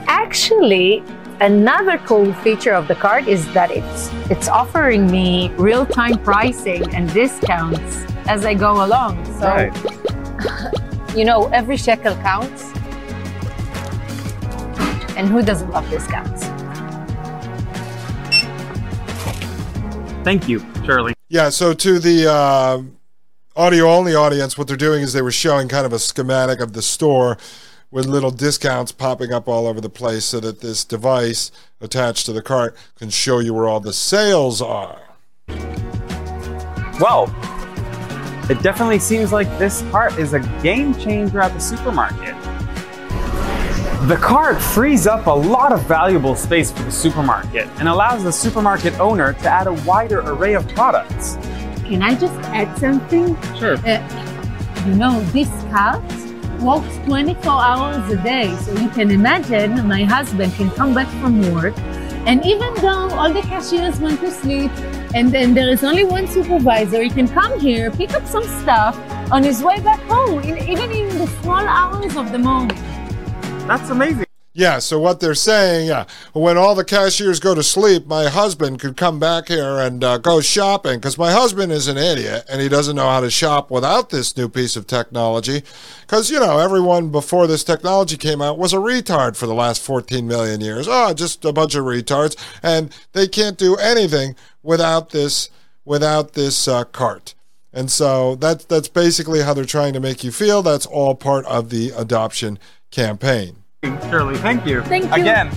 Actually, 0.09 1.03
Another 1.43 1.99
cool 1.99 2.33
feature 2.35 2.73
of 2.73 2.87
the 2.87 2.95
card 2.95 3.27
is 3.27 3.53
that 3.53 3.73
it's 3.73 4.13
it's 4.31 4.47
offering 4.47 5.11
me 5.11 5.51
real-time 5.57 6.19
pricing 6.19 6.95
and 6.95 7.13
discounts 7.13 8.05
as 8.29 8.47
I 8.47 8.55
go 8.55 8.85
along. 8.85 9.25
So 9.41 9.49
Right. 9.49 11.17
you 11.17 11.25
know, 11.25 11.49
every 11.49 11.77
shekel 11.77 12.15
counts. 12.23 12.71
And 15.17 15.27
who 15.29 15.43
doesn't 15.43 15.69
love 15.71 15.91
discounts? 15.91 16.45
Thank 20.23 20.49
you, 20.49 20.65
Shirley. 20.85 21.15
Yeah, 21.29 21.49
so 21.49 21.75
to 21.75 21.99
the 21.99 22.31
uh, 22.31 22.83
audio 23.57 23.91
only 23.91 24.15
audience, 24.15 24.57
what 24.57 24.69
they're 24.69 24.77
doing 24.77 25.03
is 25.03 25.13
they 25.13 25.23
were 25.23 25.33
showing 25.33 25.67
kind 25.67 25.87
of 25.87 25.93
a 25.93 25.99
schematic 25.99 26.61
of 26.61 26.73
the 26.73 26.83
store 26.83 27.37
with 27.93 28.07
little 28.07 28.31
discounts 28.31 28.91
popping 28.91 29.33
up 29.33 29.47
all 29.47 29.69
over 29.69 29.81
the 29.81 29.91
place 29.91 30.25
so 30.25 30.41
that 30.41 30.61
this 30.61 30.83
device 30.83 31.53
attached 31.81 32.27
to 32.27 32.33
the 32.33 32.43
cart 32.43 32.75
can 32.97 33.11
show 33.11 33.39
you 33.39 33.55
where 33.55 33.69
all 33.69 33.81
the 33.81 33.93
sales 33.93 34.61
are. 34.63 34.99
Well, 36.99 37.25
it 38.49 38.63
definitely 38.63 38.99
seems 38.99 39.31
like 39.31 39.47
this 39.59 39.83
cart 39.91 40.19
is 40.19 40.33
a 40.33 40.41
game 40.63 40.95
changer 40.95 41.41
at 41.41 41.53
the 41.53 41.61
supermarket. 41.61 42.35
The 44.09 44.17
cart 44.17 44.61
frees 44.61 45.07
up 45.07 45.27
a 45.27 45.31
lot 45.31 45.71
of 45.71 45.83
valuable 45.85 46.35
space 46.35 46.73
for 46.73 46.83
the 46.83 46.91
supermarket 46.91 47.69
and 47.79 47.89
allows 47.89 48.25
the 48.25 48.33
supermarket 48.33 48.99
owner 48.99 49.35
to 49.35 49.49
add 49.49 49.67
a 49.67 49.75
wider 49.85 50.21
array 50.21 50.55
of 50.55 50.67
products. 50.71 51.37
Can 51.85 52.03
I 52.03 52.15
just 52.15 52.35
add 52.49 52.77
something? 52.79 53.37
Sure. 53.55 53.77
Uh, 53.87 54.85
you 54.87 54.95
know, 54.95 55.21
this 55.27 55.49
cart 55.71 56.03
works 56.63 56.97
24 57.05 57.53
hours 57.53 58.13
a 58.13 58.23
day. 58.23 58.55
So 58.57 58.73
you 58.75 58.89
can 58.91 59.11
imagine 59.11 59.87
my 59.87 60.05
husband 60.05 60.55
can 60.55 60.71
come 60.71 60.95
back 60.95 61.09
from 61.21 61.53
work, 61.53 61.77
and 62.25 62.45
even 62.47 62.75
though 62.75 63.11
all 63.11 63.33
the 63.33 63.43
cashiers 63.43 63.99
went 63.99 64.21
to 64.21 64.31
sleep, 64.31 64.71
and 65.15 65.33
then 65.33 65.55
there 65.55 65.69
is 65.69 65.83
only 65.83 66.05
one 66.05 66.27
supervisor, 66.27 67.03
he 67.03 67.11
can 67.11 67.29
come 67.29 67.59
here, 67.59 67.91
pick 67.91 68.15
up 68.15 68.27
some 68.27 68.45
stuff 68.45 68.97
on 69.31 69.43
his 69.43 69.63
way 69.63 69.81
back 69.81 70.01
home, 70.03 70.41
in, 70.41 70.57
even 70.59 70.91
in 70.93 71.19
the 71.19 71.27
small 71.43 71.67
hours 71.67 72.17
of 72.17 72.31
the 72.33 72.39
morning. 72.39 72.79
That's 73.67 73.91
amazing. 73.91 74.32
Yeah, 74.55 74.81
so 74.81 74.99
what 74.99 75.21
they're 75.21 75.35
saying, 75.35 75.89
yeah, 75.89 76.05
when 76.35 76.59
all 76.59 76.75
the 76.75 76.85
cashiers 76.85 77.41
go 77.41 77.55
to 77.55 77.63
sleep, 77.63 78.07
my 78.07 78.29
husband 78.29 78.81
could 78.81 78.99
come 78.99 79.19
back 79.19 79.49
here 79.49 79.79
and 79.79 80.05
uh, 80.05 80.19
go 80.19 80.43
shopping 80.43 80.99
because 80.99 81.17
my 81.17 81.33
husband 81.33 81.73
is 81.73 81.89
an 81.89 81.97
idiot 81.97 82.45
and 82.51 82.61
he 82.61 82.69
doesn't 82.69 82.97
know 82.97 83.09
how 83.09 83.21
to 83.21 83.31
shop 83.31 83.71
without 83.71 84.11
this 84.11 84.37
new 84.37 84.51
piece 84.51 84.77
of 84.77 84.87
technology. 84.87 85.63
Because, 86.03 86.31
you 86.31 86.39
know, 86.39 86.59
everyone 86.59 87.09
before 87.09 87.47
this 87.47 87.65
technology 87.65 88.19
came 88.19 88.43
out 88.43 88.59
was 88.59 88.75
a 88.75 88.77
retard 88.77 89.37
for 89.37 89.47
the 89.47 89.55
last 89.55 89.81
14 89.81 90.27
million 90.27 90.61
years. 90.61 90.87
Oh, 90.87 91.15
just 91.15 91.47
a 91.47 91.53
bunch 91.53 91.75
of 91.75 91.87
retards. 91.87 92.37
And 92.63 92.95
they 93.13 93.29
can't 93.29 93.57
do 93.57 93.77
anything 93.77 94.37
without 94.63 95.11
this, 95.11 95.49
without 95.87 96.35
this 96.35 96.69
uh, 96.69 96.85
cart. 96.85 97.35
And 97.73 97.91
so 97.91 98.35
that's, 98.35 98.67
that's 98.67 98.89
basically 98.89 99.41
how 99.41 99.55
they're 99.55 99.65
trying 99.65 99.95
to 99.95 100.01
make 100.01 100.23
you 100.23 100.31
feel. 100.31 100.61
That's 100.61 100.85
all 100.85 101.15
part 101.15 101.47
of 101.47 101.71
the 101.71 101.89
adoption 101.97 102.59
campaign. 102.91 103.62
Shirley, 104.13 104.37
thank 104.37 104.65
you. 104.65 104.81
Thank 104.83 105.07
you. 105.07 105.13
Again. 105.13 105.51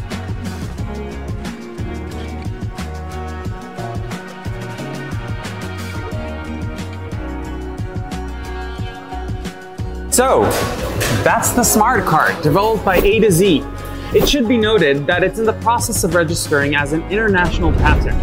So, 10.11 10.43
that's 11.23 11.51
the 11.51 11.63
smart 11.63 12.05
card 12.05 12.41
developed 12.41 12.83
by 12.83 12.95
A 12.97 13.19
to 13.19 13.31
Z. 13.31 13.63
It 14.15 14.27
should 14.27 14.47
be 14.47 14.57
noted 14.57 15.05
that 15.05 15.23
it's 15.23 15.37
in 15.37 15.45
the 15.45 15.53
process 15.61 16.03
of 16.03 16.15
registering 16.15 16.75
as 16.75 16.93
an 16.93 17.03
international 17.11 17.73
patent. 17.73 18.19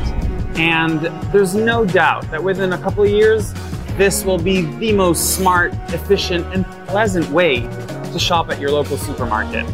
And 0.58 1.00
there's 1.32 1.54
no 1.54 1.84
doubt 1.84 2.28
that 2.32 2.42
within 2.42 2.72
a 2.72 2.78
couple 2.78 3.04
of 3.04 3.10
years, 3.10 3.52
this 3.96 4.24
will 4.24 4.38
be 4.38 4.62
the 4.78 4.92
most 4.92 5.36
smart, 5.36 5.72
efficient, 5.90 6.44
and 6.52 6.66
pleasant 6.88 7.28
way 7.30 7.60
to 7.60 8.18
shop 8.18 8.50
at 8.50 8.58
your 8.58 8.72
local 8.72 8.96
supermarket. 8.96 9.64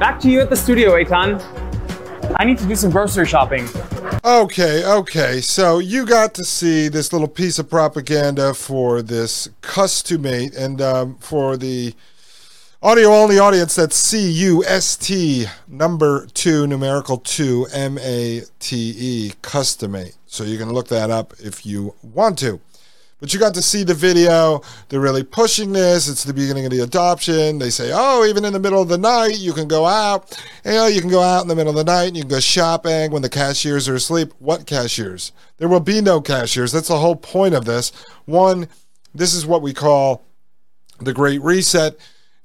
Back 0.00 0.18
to 0.20 0.30
you 0.30 0.40
at 0.40 0.48
the 0.48 0.56
studio, 0.56 0.92
Eitan. 0.92 1.38
I 2.36 2.44
need 2.44 2.56
to 2.56 2.66
do 2.66 2.74
some 2.74 2.90
grocery 2.90 3.26
shopping. 3.26 3.68
Okay, 4.24 4.82
okay. 4.82 5.42
So 5.42 5.78
you 5.78 6.06
got 6.06 6.32
to 6.36 6.44
see 6.44 6.88
this 6.88 7.12
little 7.12 7.28
piece 7.28 7.58
of 7.58 7.68
propaganda 7.68 8.54
for 8.54 9.02
this 9.02 9.50
Cust2Mate, 9.60 10.56
and 10.56 10.80
um, 10.80 11.18
for 11.18 11.58
the 11.58 11.92
audio 12.82 13.10
only 13.10 13.38
audience, 13.38 13.74
that's 13.74 13.94
C 13.94 14.30
U 14.30 14.64
S 14.64 14.96
T 14.96 15.44
number 15.68 16.26
two, 16.32 16.66
numerical 16.66 17.18
two, 17.18 17.66
M 17.70 17.98
A 17.98 18.40
T 18.58 18.94
E, 18.96 19.32
Cust2Mate. 19.42 20.16
So 20.24 20.44
you 20.44 20.56
can 20.56 20.72
look 20.72 20.88
that 20.88 21.10
up 21.10 21.34
if 21.38 21.66
you 21.66 21.94
want 22.02 22.38
to. 22.38 22.58
But 23.20 23.34
you 23.34 23.38
got 23.38 23.52
to 23.54 23.62
see 23.62 23.84
the 23.84 23.94
video. 23.94 24.62
They're 24.88 25.00
really 25.00 25.22
pushing 25.22 25.72
this. 25.72 26.08
It's 26.08 26.24
the 26.24 26.32
beginning 26.32 26.64
of 26.64 26.70
the 26.70 26.80
adoption. 26.80 27.58
They 27.58 27.68
say, 27.68 27.90
oh, 27.92 28.24
even 28.24 28.46
in 28.46 28.54
the 28.54 28.58
middle 28.58 28.80
of 28.80 28.88
the 28.88 28.98
night, 28.98 29.38
you 29.38 29.52
can 29.52 29.68
go 29.68 29.84
out. 29.84 30.42
You 30.64 30.72
know, 30.72 30.86
you 30.86 31.02
can 31.02 31.10
go 31.10 31.20
out 31.20 31.42
in 31.42 31.48
the 31.48 31.54
middle 31.54 31.70
of 31.70 31.76
the 31.76 31.92
night 31.92 32.08
and 32.08 32.16
you 32.16 32.22
can 32.22 32.30
go 32.30 32.40
shopping 32.40 33.10
when 33.10 33.22
the 33.22 33.28
cashiers 33.28 33.88
are 33.88 33.94
asleep. 33.94 34.32
What 34.38 34.66
cashiers? 34.66 35.32
There 35.58 35.68
will 35.68 35.80
be 35.80 36.00
no 36.00 36.22
cashiers. 36.22 36.72
That's 36.72 36.88
the 36.88 36.98
whole 36.98 37.16
point 37.16 37.54
of 37.54 37.66
this. 37.66 37.92
One, 38.24 38.68
this 39.14 39.34
is 39.34 39.44
what 39.44 39.60
we 39.60 39.74
call 39.74 40.24
the 40.98 41.12
Great 41.12 41.42
Reset. 41.42 41.98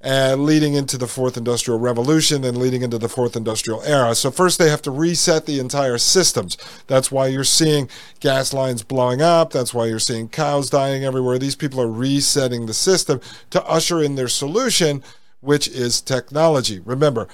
Uh, 0.06 0.36
leading 0.38 0.76
into 0.76 1.00
the 1.00 1.08
fourth 1.08 1.36
industrial 1.36 1.80
revolution 1.80 2.44
and 2.44 2.58
leading 2.58 2.84
into 2.84 3.00
the 3.00 3.10
fourth 3.10 3.36
industrial 3.36 3.82
era. 3.82 4.14
So, 4.14 4.30
first, 4.30 4.60
they 4.60 4.70
have 4.70 4.84
to 4.84 4.92
reset 4.92 5.48
the 5.48 5.60
entire 5.60 5.98
systems. 5.98 6.58
That's 6.86 7.12
why 7.12 7.26
you're 7.26 7.44
seeing 7.44 7.90
gas 8.20 8.54
lines 8.54 8.84
blowing 8.84 9.24
up. 9.24 9.52
That's 9.52 9.74
why 9.74 9.88
you're 9.88 9.98
seeing 9.98 10.30
cows 10.30 10.70
dying 10.70 11.04
everywhere. 11.04 11.40
These 11.40 11.56
people 11.56 11.82
are 11.82 11.92
resetting 11.92 12.68
the 12.68 12.74
system 12.76 13.20
to 13.50 13.66
usher 13.66 14.00
in 14.00 14.14
their 14.14 14.28
solution, 14.28 15.02
which 15.40 15.68
is 15.68 16.02
technology. 16.02 16.80
Remember, 16.82 17.28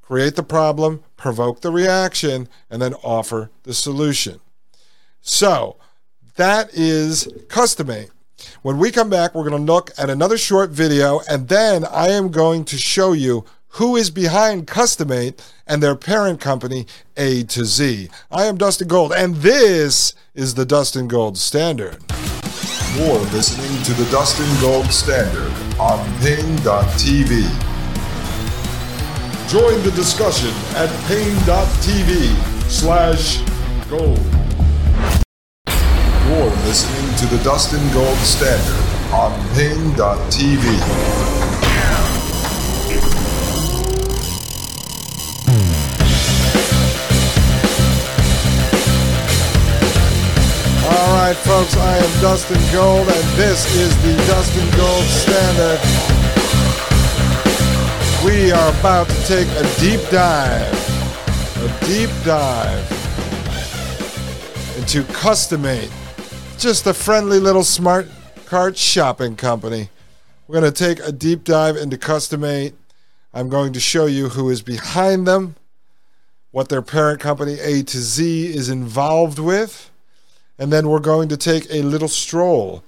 create 0.00 0.34
the 0.34 0.42
problem, 0.42 1.04
provoke 1.18 1.60
the 1.60 1.70
reaction, 1.70 2.48
and 2.70 2.80
then 2.80 2.94
offer 3.02 3.50
the 3.64 3.74
solution. 3.74 4.40
So, 5.20 5.76
that 6.36 6.70
is 6.72 7.26
Cust2Mate. 7.48 8.13
When 8.62 8.78
we 8.78 8.90
come 8.90 9.10
back, 9.10 9.34
we're 9.34 9.48
going 9.48 9.66
to 9.66 9.72
look 9.72 9.90
at 9.98 10.10
another 10.10 10.38
short 10.38 10.70
video, 10.70 11.20
and 11.28 11.48
then 11.48 11.84
I 11.84 12.08
am 12.08 12.30
going 12.30 12.64
to 12.66 12.76
show 12.76 13.12
you 13.12 13.44
who 13.68 13.96
is 13.96 14.10
behind 14.10 14.66
Cust2Mate 14.66 15.40
and 15.66 15.82
their 15.82 15.96
parent 15.96 16.40
company, 16.40 16.86
A 17.16 17.42
to 17.44 17.64
Z. 17.64 18.08
I 18.30 18.44
am 18.44 18.56
Dustin 18.56 18.86
Gold, 18.86 19.12
and 19.12 19.36
this 19.36 20.14
is 20.34 20.54
the 20.54 20.64
Dustin 20.64 21.08
Gold 21.08 21.36
Standard. 21.36 21.98
You're 22.96 23.18
listening 23.32 23.82
to 23.82 23.92
the 23.94 24.08
Dustin 24.12 24.48
Gold 24.60 24.86
Standard 24.86 25.52
on 25.80 25.98
Paine.tv. 26.20 27.42
Join 29.48 29.82
the 29.82 29.92
discussion 29.96 30.50
at 30.76 30.88
Paine.tv 31.08 32.70
slash 32.70 33.42
gold. 33.90 34.53
You're 36.34 36.50
listening 36.66 37.14
to 37.18 37.26
the 37.26 37.40
Dustin 37.44 37.80
Gold 37.92 38.18
Standard 38.18 39.14
on 39.14 39.30
Paine.tv. 39.54 40.64
All 50.90 51.14
right, 51.14 51.36
folks, 51.36 51.76
I 51.76 51.98
am 51.98 52.20
Dustin 52.20 52.60
Gold, 52.72 53.06
and 53.06 53.38
this 53.38 53.72
is 53.76 53.94
the 54.02 54.16
Dustin 54.26 54.68
Gold 54.76 55.04
Standard. 55.04 55.80
We 58.24 58.50
are 58.50 58.70
about 58.80 59.08
to 59.08 59.26
take 59.28 59.46
a 59.46 59.62
deep 59.78 60.00
dive, 60.10 60.74
a 61.62 61.86
deep 61.86 62.10
dive 62.24 62.90
into 64.76 65.04
Cust2Mate, 65.12 65.92
just 66.64 66.86
a 66.86 66.94
friendly 66.94 67.38
little 67.38 67.62
smart 67.62 68.08
cart 68.46 68.74
shopping 68.74 69.36
company. 69.36 69.90
We're 70.48 70.58
going 70.58 70.72
to 70.72 70.84
take 70.84 70.98
a 71.06 71.12
deep 71.12 71.44
dive 71.44 71.76
into 71.76 71.98
Cust2Mate. 71.98 72.72
I'm 73.34 73.50
going 73.50 73.74
to 73.74 73.80
show 73.80 74.06
you 74.06 74.30
who 74.30 74.48
is 74.48 74.62
behind 74.62 75.26
them, 75.26 75.56
what 76.52 76.70
their 76.70 76.80
parent 76.80 77.20
company 77.20 77.58
A 77.60 77.82
to 77.82 77.98
Z 77.98 78.46
is 78.46 78.70
involved 78.70 79.38
with, 79.38 79.90
and 80.58 80.72
then 80.72 80.88
we're 80.88 81.00
going 81.00 81.28
to 81.28 81.36
take 81.36 81.66
a 81.68 81.82
little 81.82 82.08
stroll 82.08 82.82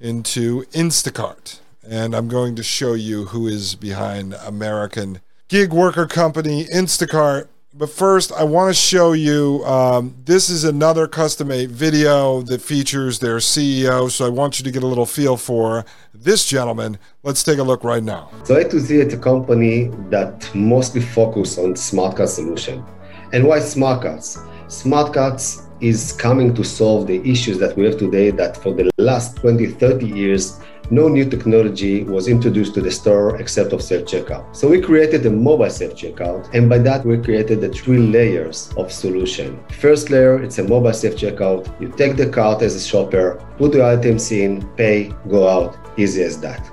into 0.00 0.64
Instacart. 0.72 1.60
And 1.88 2.16
I'm 2.16 2.26
going 2.26 2.56
to 2.56 2.64
show 2.64 2.94
you 2.94 3.26
who 3.26 3.46
is 3.46 3.76
behind 3.76 4.34
American 4.44 5.20
gig 5.46 5.72
worker 5.72 6.08
company 6.08 6.64
Instacart. 6.64 7.46
But 7.76 7.90
first, 7.90 8.30
I 8.30 8.44
want 8.44 8.70
to 8.70 8.80
show 8.80 9.14
you 9.14 9.64
um, 9.64 10.14
this 10.26 10.48
is 10.48 10.62
another 10.62 11.08
Cust2Mate 11.08 11.70
video 11.70 12.40
that 12.42 12.62
features 12.62 13.18
their 13.18 13.38
CEO. 13.38 14.08
So 14.08 14.24
I 14.24 14.28
want 14.28 14.60
you 14.60 14.64
to 14.64 14.70
get 14.70 14.84
a 14.84 14.86
little 14.86 15.06
feel 15.06 15.36
for 15.36 15.84
this 16.14 16.46
gentleman. 16.46 16.98
Let's 17.24 17.42
take 17.42 17.58
a 17.58 17.64
look 17.64 17.82
right 17.82 18.04
now. 18.04 18.30
So 18.44 18.54
A 18.54 18.62
to 18.68 18.78
Z 18.78 18.94
is 18.94 19.12
a 19.14 19.18
company 19.18 19.90
that 20.10 20.48
mostly 20.54 21.00
focus 21.00 21.58
on 21.58 21.74
smart 21.74 22.16
car 22.16 22.28
solution. 22.28 22.84
And 23.32 23.44
why 23.44 23.58
smart 23.58 24.02
cards? 24.02 24.38
Smart 24.68 25.12
cards 25.12 25.66
is 25.80 26.12
coming 26.12 26.54
to 26.54 26.62
solve 26.62 27.08
the 27.08 27.28
issues 27.28 27.58
that 27.58 27.76
we 27.76 27.86
have 27.86 27.98
today 27.98 28.30
that 28.30 28.56
for 28.56 28.72
the 28.72 28.88
last 28.98 29.34
20, 29.38 29.66
30 29.66 30.06
years, 30.06 30.60
no 30.90 31.08
new 31.08 31.28
technology 31.28 32.04
was 32.04 32.28
introduced 32.28 32.74
to 32.74 32.80
the 32.80 32.90
store 32.90 33.36
except 33.36 33.72
of 33.72 33.82
self-checkout. 33.82 34.54
So 34.54 34.68
we 34.68 34.80
created 34.80 35.24
a 35.26 35.30
mobile 35.30 35.70
self-checkout, 35.70 36.52
and 36.54 36.68
by 36.68 36.78
that 36.78 37.04
we 37.04 37.18
created 37.18 37.60
the 37.60 37.68
three 37.68 37.98
layers 37.98 38.70
of 38.76 38.92
solution. 38.92 39.62
First 39.80 40.10
layer, 40.10 40.42
it's 40.42 40.58
a 40.58 40.64
mobile 40.64 40.92
self-checkout. 40.92 41.80
You 41.80 41.88
take 41.88 42.16
the 42.16 42.28
cart 42.28 42.62
as 42.62 42.74
a 42.74 42.80
shopper, 42.80 43.44
put 43.58 43.72
the 43.72 43.86
items 43.86 44.30
in, 44.32 44.68
pay, 44.76 45.12
go 45.28 45.48
out. 45.48 45.76
Easy 45.96 46.24
as 46.24 46.40
that. 46.40 46.68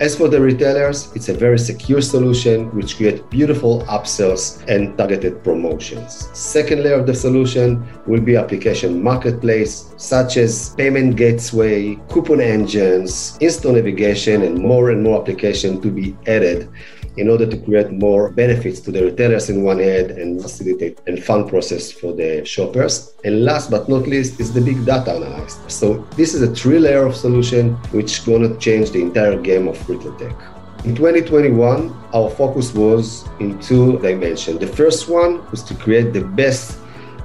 As 0.00 0.16
for 0.16 0.26
the 0.26 0.40
retailers, 0.40 1.12
it's 1.14 1.28
a 1.28 1.34
very 1.34 1.56
secure 1.56 2.00
solution 2.00 2.66
which 2.74 2.96
creates 2.96 3.20
beautiful 3.30 3.82
upsells 3.82 4.60
and 4.66 4.98
targeted 4.98 5.44
promotions. 5.44 6.28
Second 6.36 6.82
layer 6.82 6.98
of 6.98 7.06
the 7.06 7.14
solution 7.14 7.86
will 8.04 8.20
be 8.20 8.34
application 8.34 9.00
marketplace 9.00 9.94
such 9.96 10.36
as 10.36 10.74
payment 10.74 11.14
gateway, 11.14 11.94
coupon 12.08 12.40
engines, 12.40 13.38
in-store 13.40 13.74
navigation 13.74 14.42
and 14.42 14.58
more 14.58 14.90
and 14.90 15.00
more 15.00 15.20
application 15.20 15.80
to 15.80 15.92
be 15.92 16.16
added 16.26 16.68
in 17.16 17.28
order 17.28 17.46
to 17.46 17.56
create 17.58 17.90
more 17.90 18.30
benefits 18.30 18.80
to 18.80 18.90
the 18.90 19.04
retailers 19.04 19.48
in 19.48 19.62
one 19.62 19.78
hand 19.78 20.10
and 20.10 20.42
facilitate 20.42 20.98
and 21.06 21.22
fun 21.22 21.48
process 21.48 21.92
for 21.92 22.12
the 22.12 22.44
shoppers. 22.44 23.14
And 23.24 23.44
last 23.44 23.70
but 23.70 23.88
not 23.88 24.06
least 24.06 24.40
is 24.40 24.52
the 24.52 24.60
big 24.60 24.84
data 24.84 25.16
analysis. 25.16 25.60
So 25.68 25.98
this 26.16 26.34
is 26.34 26.42
a 26.42 26.54
three-layer 26.54 27.06
of 27.06 27.14
solution 27.14 27.74
which 27.92 28.24
gonna 28.26 28.56
change 28.58 28.90
the 28.90 29.02
entire 29.02 29.40
game 29.40 29.68
of 29.68 29.88
retail 29.88 30.16
tech. 30.16 30.36
In 30.84 30.94
2021, 30.94 31.96
our 32.12 32.28
focus 32.28 32.74
was 32.74 33.24
in 33.40 33.58
two 33.60 33.98
dimensions. 34.00 34.58
The 34.58 34.66
first 34.66 35.08
one 35.08 35.48
was 35.50 35.62
to 35.62 35.74
create 35.74 36.12
the 36.12 36.20
best 36.20 36.78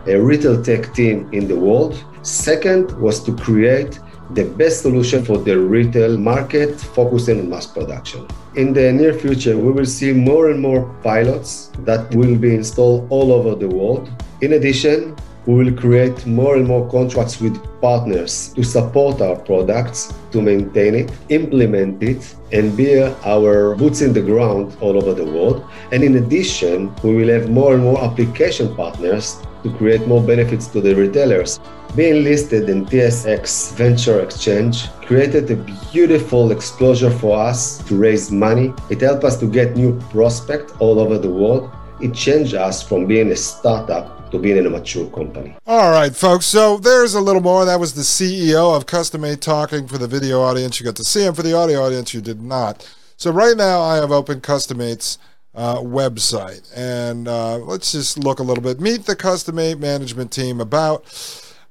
uh, 0.07 0.15
retail 0.17 0.63
tech 0.63 0.93
team 0.93 1.29
in 1.33 1.47
the 1.47 1.55
world. 1.55 2.01
Second 2.21 2.91
was 3.01 3.21
to 3.23 3.35
create 3.35 3.99
the 4.31 4.45
best 4.45 4.81
solution 4.81 5.25
for 5.25 5.37
the 5.37 5.57
retail 5.57 6.17
market, 6.17 6.79
focusing 6.79 7.39
on 7.39 7.49
mass 7.49 7.65
production. 7.65 8.27
In 8.55 8.73
the 8.73 8.91
near 8.93 9.13
future, 9.13 9.57
we 9.57 9.71
will 9.71 9.85
see 9.85 10.13
more 10.13 10.49
and 10.51 10.61
more 10.61 10.83
pilots 11.03 11.71
that 11.79 12.13
will 12.13 12.35
be 12.35 12.53
installed 12.53 13.07
all 13.09 13.31
over 13.31 13.55
the 13.55 13.67
world. 13.67 14.09
In 14.41 14.53
addition, 14.53 15.15
we 15.45 15.55
will 15.63 15.73
create 15.75 16.27
more 16.27 16.57
and 16.57 16.67
more 16.67 16.87
contracts 16.91 17.41
with 17.41 17.57
partners 17.81 18.53
to 18.53 18.63
support 18.63 19.19
our 19.19 19.35
products, 19.35 20.13
to 20.31 20.41
maintain 20.41 20.93
it, 20.93 21.11
implement 21.29 22.03
it, 22.03 22.35
and 22.51 22.77
be 22.77 23.01
our 23.25 23.73
boots 23.75 24.01
in 24.01 24.13
the 24.13 24.21
ground 24.21 24.77
all 24.79 24.95
over 24.95 25.13
the 25.13 25.25
world. 25.25 25.65
And 25.91 26.03
in 26.03 26.17
addition, 26.17 26.93
we 27.03 27.15
will 27.15 27.29
have 27.29 27.49
more 27.49 27.73
and 27.73 27.83
more 27.83 28.03
application 28.03 28.75
partners 28.75 29.41
to 29.63 29.71
create 29.73 30.05
more 30.07 30.21
benefits 30.21 30.67
to 30.67 30.81
the 30.81 30.93
retailers. 30.93 31.59
Being 31.95 32.23
listed 32.23 32.69
in 32.69 32.85
TSX 32.85 33.73
Venture 33.73 34.19
Exchange 34.21 34.91
created 35.01 35.49
a 35.49 35.55
beautiful 35.91 36.51
exposure 36.51 37.09
for 37.09 37.39
us 37.39 37.79
to 37.87 37.95
raise 37.97 38.31
money. 38.31 38.73
It 38.91 39.01
helped 39.01 39.23
us 39.23 39.39
to 39.39 39.47
get 39.47 39.75
new 39.75 39.99
prospects 40.11 40.71
all 40.79 40.99
over 40.99 41.17
the 41.17 41.29
world. 41.29 41.71
It 41.99 42.13
changed 42.13 42.53
us 42.53 42.83
from 42.83 43.07
being 43.07 43.31
a 43.31 43.35
startup 43.35 44.29
to 44.29 44.37
being 44.37 44.57
in 44.57 44.67
a 44.67 44.69
mature 44.69 45.09
company. 45.09 45.57
All 45.65 45.89
right, 45.89 46.15
folks. 46.15 46.45
So 46.45 46.77
there's 46.77 47.15
a 47.15 47.21
little 47.21 47.41
more. 47.41 47.65
That 47.65 47.79
was 47.79 47.95
the 47.95 48.03
CEO 48.03 48.77
of 48.77 48.85
Cust2Mate 48.85 49.41
talking 49.41 49.87
for 49.87 49.97
the 49.97 50.07
video 50.07 50.41
audience. 50.41 50.79
You 50.79 50.85
got 50.85 50.95
to 50.97 51.03
see 51.03 51.25
him. 51.25 51.33
For 51.33 51.41
the 51.41 51.55
audio 51.55 51.83
audience, 51.83 52.13
you 52.13 52.21
did 52.21 52.39
not. 52.39 52.87
So 53.17 53.31
right 53.31 53.57
now, 53.57 53.81
I 53.81 53.95
have 53.95 54.11
open 54.11 54.41
Cust2Mate's 54.41 55.17
uh, 55.55 55.77
website, 55.77 56.71
and 56.75 57.27
uh, 57.27 57.57
let's 57.57 57.91
just 57.91 58.19
look 58.19 58.39
a 58.39 58.43
little 58.43 58.63
bit. 58.63 58.79
Meet 58.79 59.05
the 59.05 59.15
Cust2Mate 59.15 59.79
management 59.79 60.31
team 60.31 60.61
about 60.61 61.03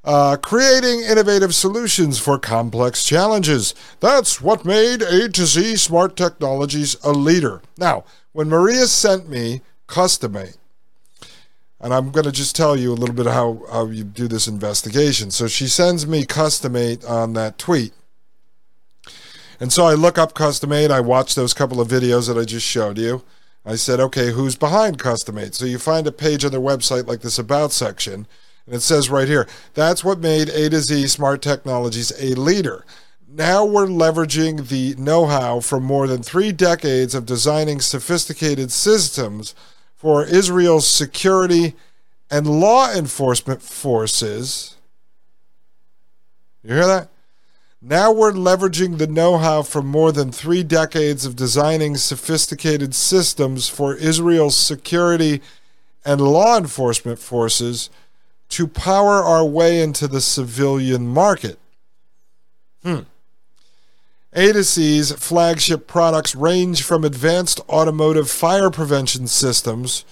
uh, 0.08 0.38
creating 0.38 1.02
innovative 1.02 1.54
solutions 1.54 2.18
for 2.18 2.38
complex 2.38 3.04
challenges. 3.04 3.74
That's 4.00 4.40
what 4.40 4.64
made 4.64 5.02
A 5.02 5.28
to 5.28 5.44
Z 5.44 5.76
Smart 5.76 6.16
Technologies 6.16 6.96
a 7.04 7.12
leader. 7.12 7.60
Now, 7.76 8.04
when 8.32 8.48
Maria 8.48 8.86
sent 8.86 9.28
me 9.28 9.60
Cust2Mate, 9.86 10.56
and 11.78 11.92
I'm 11.92 12.10
going 12.10 12.24
to 12.24 12.32
just 12.32 12.56
tell 12.56 12.74
you 12.74 12.90
a 12.90 12.96
little 12.96 13.14
bit 13.14 13.26
how, 13.26 13.60
how 13.70 13.88
you 13.88 14.02
do 14.02 14.28
this 14.28 14.48
investigation. 14.48 15.30
So 15.30 15.46
she 15.46 15.66
sends 15.66 16.06
me 16.06 16.24
Cust2Mate 16.24 17.06
on 17.06 17.34
that 17.34 17.58
tweet. 17.58 17.92
And 19.60 19.70
so 19.70 19.84
I 19.84 19.92
look 19.92 20.16
up 20.16 20.32
Cust2Mate. 20.32 20.90
I 20.90 21.00
watch 21.00 21.34
those 21.34 21.52
couple 21.52 21.82
of 21.82 21.88
videos 21.88 22.28
that 22.28 22.40
I 22.40 22.46
just 22.46 22.66
showed 22.66 22.96
you. 22.96 23.24
I 23.62 23.76
said, 23.76 24.00
okay, 24.00 24.32
who's 24.32 24.56
behind 24.56 24.98
Cust2Mate? 24.98 25.52
So 25.52 25.66
you 25.66 25.78
find 25.78 26.06
a 26.06 26.12
page 26.12 26.46
on 26.46 26.50
their 26.50 26.60
website 26.60 27.06
like 27.06 27.20
this 27.20 27.38
About 27.38 27.72
section 27.72 28.26
and 28.68 28.76
it 28.76 28.80
says 28.80 29.08
right 29.08 29.26
here, 29.26 29.48
that's 29.72 30.04
what 30.04 30.18
made 30.18 30.50
A 30.50 30.68
to 30.68 30.80
Z 30.80 31.06
Smart 31.06 31.40
Technologies 31.40 32.12
a 32.20 32.34
leader. 32.34 32.84
Now 33.26 33.64
we're 33.64 33.86
leveraging 33.86 34.68
the 34.68 34.94
know 34.96 35.24
how 35.24 35.60
from 35.60 35.84
more 35.84 36.06
than 36.06 36.22
three 36.22 36.52
decades 36.52 37.14
of 37.14 37.24
designing 37.24 37.80
sophisticated 37.80 38.70
systems 38.70 39.54
for 39.96 40.22
Israel's 40.22 40.86
security 40.86 41.76
and 42.30 42.46
law 42.46 42.92
enforcement 42.92 43.62
forces. 43.62 44.76
You 46.62 46.74
hear 46.74 46.86
that? 46.86 47.08
Now 47.80 48.12
we're 48.12 48.32
leveraging 48.32 48.98
the 48.98 49.06
know 49.06 49.38
how 49.38 49.62
from 49.62 49.86
more 49.86 50.12
than 50.12 50.30
three 50.30 50.62
decades 50.62 51.24
of 51.24 51.36
designing 51.36 51.96
sophisticated 51.96 52.94
systems 52.94 53.66
for 53.66 53.94
Israel's 53.94 54.58
security 54.58 55.40
and 56.04 56.20
law 56.20 56.58
enforcement 56.58 57.18
forces 57.18 57.88
to 58.50 58.66
power 58.66 59.22
our 59.22 59.44
way 59.44 59.82
into 59.82 60.08
the 60.08 60.20
civilian 60.20 61.06
market. 61.06 61.58
Hmm. 62.82 63.00
Flagship 64.32 65.86
products 65.86 66.34
range 66.34 66.82
from 66.82 67.04
advanced 67.04 67.60
automotive 67.68 68.30
fire 68.30 68.70
prevention 68.70 69.26
systems 69.26 70.04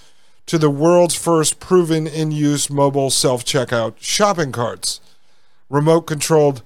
to 0.45 0.57
the 0.57 0.69
world's 0.69 1.15
first 1.15 1.59
proven 1.59 2.07
in 2.07 2.31
use 2.31 2.69
mobile 2.69 3.09
self 3.09 3.45
checkout 3.45 3.95
shopping 3.99 4.51
carts, 4.51 4.99
remote 5.69 6.01
controlled 6.01 6.63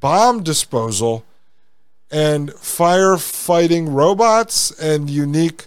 bomb 0.00 0.42
disposal, 0.42 1.24
and 2.10 2.50
firefighting 2.50 3.94
robots 3.94 4.70
and 4.80 5.10
unique 5.10 5.66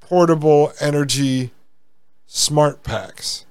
portable 0.00 0.72
energy 0.80 1.50
smart 2.26 2.82
packs. 2.82 3.44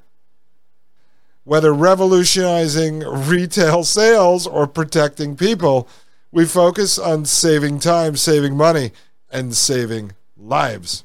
Whether 1.44 1.74
revolutionizing 1.74 3.00
retail 3.00 3.84
sales 3.98 4.46
or 4.46 4.68
protecting 4.68 5.36
people, 5.36 5.88
we 6.32 6.46
focus 6.46 6.98
on 6.98 7.26
saving 7.26 7.80
time, 7.80 8.16
saving 8.16 8.56
money, 8.56 8.92
and 9.32 9.56
saving 9.56 10.14
lives. 10.38 11.04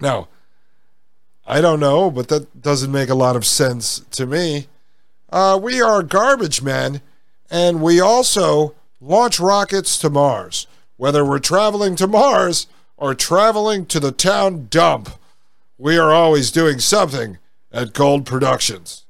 Now, 0.00 0.28
I 1.46 1.60
don't 1.60 1.80
know, 1.80 2.10
but 2.10 2.28
that 2.28 2.60
doesn't 2.60 2.92
make 2.92 3.08
a 3.08 3.14
lot 3.14 3.36
of 3.36 3.44
sense 3.44 4.00
to 4.12 4.26
me. 4.26 4.68
Uh, 5.30 5.58
we 5.60 5.80
are 5.80 6.02
garbage 6.02 6.62
men, 6.62 7.00
and 7.50 7.82
we 7.82 8.00
also 8.00 8.74
launch 9.00 9.40
rockets 9.40 9.98
to 9.98 10.10
Mars. 10.10 10.66
Whether 10.96 11.24
we're 11.24 11.38
traveling 11.38 11.96
to 11.96 12.06
Mars 12.06 12.66
or 12.96 13.14
traveling 13.14 13.86
to 13.86 13.98
the 13.98 14.12
town 14.12 14.68
dump, 14.70 15.10
we 15.78 15.98
are 15.98 16.12
always 16.12 16.52
doing 16.52 16.78
something 16.78 17.38
at 17.72 17.92
Gold 17.92 18.26
Productions. 18.26 19.04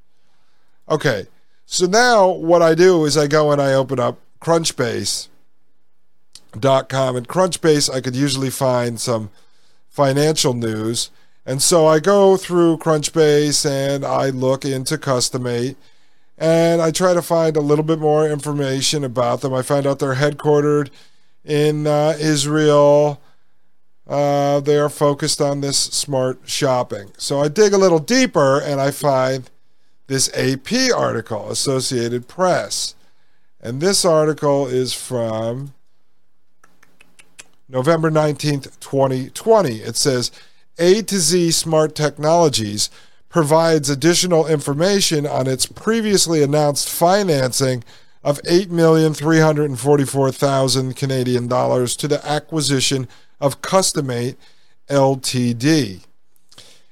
Okay, 0.88 1.26
so 1.66 1.86
now 1.86 2.28
what 2.28 2.62
I 2.62 2.74
do 2.74 3.04
is 3.04 3.16
I 3.16 3.26
go 3.26 3.50
and 3.50 3.60
I 3.60 3.72
open 3.72 3.98
up 3.98 4.18
Crunchbase.com. 4.40 5.28
And 7.16 7.28
Crunchbase, 7.28 7.92
I 7.92 8.00
could 8.00 8.16
usually 8.16 8.50
find 8.50 9.00
some 9.00 9.30
financial 9.88 10.54
news. 10.54 11.10
And 11.44 11.62
so 11.62 11.86
I 11.86 11.98
go 11.98 12.36
through 12.36 12.78
Crunchbase 12.78 13.68
and 13.68 14.04
I 14.04 14.30
look 14.30 14.64
into 14.64 14.96
Cust2Mate 14.96 15.76
and 16.38 16.80
I 16.82 16.90
try 16.90 17.14
to 17.14 17.22
find 17.22 17.56
a 17.56 17.60
little 17.60 17.84
bit 17.84 17.98
more 17.98 18.28
information 18.28 19.04
about 19.04 19.40
them. 19.40 19.52
I 19.52 19.62
find 19.62 19.86
out 19.86 19.98
they're 19.98 20.14
headquartered 20.14 20.90
in 21.44 21.86
uh, 21.86 22.16
Israel. 22.18 23.20
Uh, 24.12 24.60
they 24.60 24.76
are 24.76 24.90
focused 24.90 25.40
on 25.40 25.62
this 25.62 25.78
smart 25.78 26.38
shopping. 26.44 27.10
So 27.16 27.40
I 27.40 27.48
dig 27.48 27.72
a 27.72 27.78
little 27.78 27.98
deeper 27.98 28.60
and 28.60 28.78
I 28.78 28.90
find 28.90 29.48
this 30.06 30.28
AP 30.34 30.92
article, 30.94 31.50
Associated 31.50 32.28
Press. 32.28 32.94
And 33.58 33.80
this 33.80 34.04
article 34.04 34.66
is 34.66 34.92
from 34.92 35.72
November 37.70 38.10
19th, 38.10 38.78
2020. 38.80 39.76
It 39.76 39.96
says 39.96 40.30
A 40.78 41.00
to 41.00 41.18
Z 41.18 41.52
Smart 41.52 41.94
Technologies 41.94 42.90
provides 43.30 43.88
additional 43.88 44.46
information 44.46 45.26
on 45.26 45.46
its 45.46 45.64
previously 45.64 46.42
announced 46.42 46.90
financing 46.90 47.82
of 48.22 48.42
8,344,000 48.42 50.94
Canadian 50.94 51.48
dollars 51.48 51.96
to 51.96 52.06
the 52.06 52.22
acquisition 52.26 53.08
of 53.43 53.61
Cust2Mate 53.61 54.36
Ltd. 54.88 56.01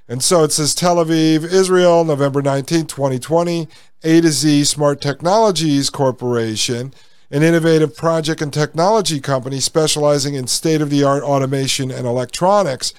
And 0.09 0.23
so 0.23 0.43
it 0.43 0.51
says 0.51 0.75
Tel 0.75 0.97
Aviv, 0.97 1.45
Israel, 1.45 2.05
November 2.05 2.43
19, 2.43 2.87
2020, 2.87 3.69
A 4.03 4.21
to 4.21 4.29
Z 4.29 4.65
Smart 4.65 5.01
Technologies 5.01 5.89
Corporation, 5.89 6.93
an 7.31 7.45
innovative 7.45 7.97
project 7.97 8.43
and 8.43 8.53
technology 8.53 9.21
company 9.21 9.61
specializing 9.61 10.35
in 10.35 10.49
state 10.49 10.81
of 10.81 10.91
the 10.91 11.05
art 11.05 11.23
automation 11.23 11.93
and 11.93 12.07
electronics, 12.07 12.93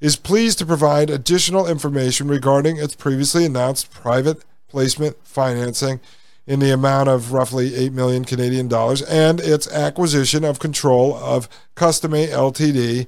is 0.00 0.16
pleased 0.16 0.58
to 0.58 0.66
provide 0.66 1.08
additional 1.08 1.68
information 1.68 2.26
regarding 2.26 2.76
its 2.76 2.96
previously 2.96 3.44
announced 3.44 3.92
private 3.92 4.44
placement 4.68 5.16
financing 5.22 6.00
in 6.46 6.60
the 6.60 6.72
amount 6.72 7.08
of 7.08 7.32
roughly 7.32 7.74
8 7.74 7.92
million 7.92 8.24
Canadian 8.24 8.68
dollars 8.68 9.02
and 9.02 9.40
its 9.40 9.66
acquisition 9.72 10.44
of 10.44 10.58
control 10.58 11.14
of 11.16 11.48
Cust2Mate 11.74 12.30
Ltd 12.30 13.06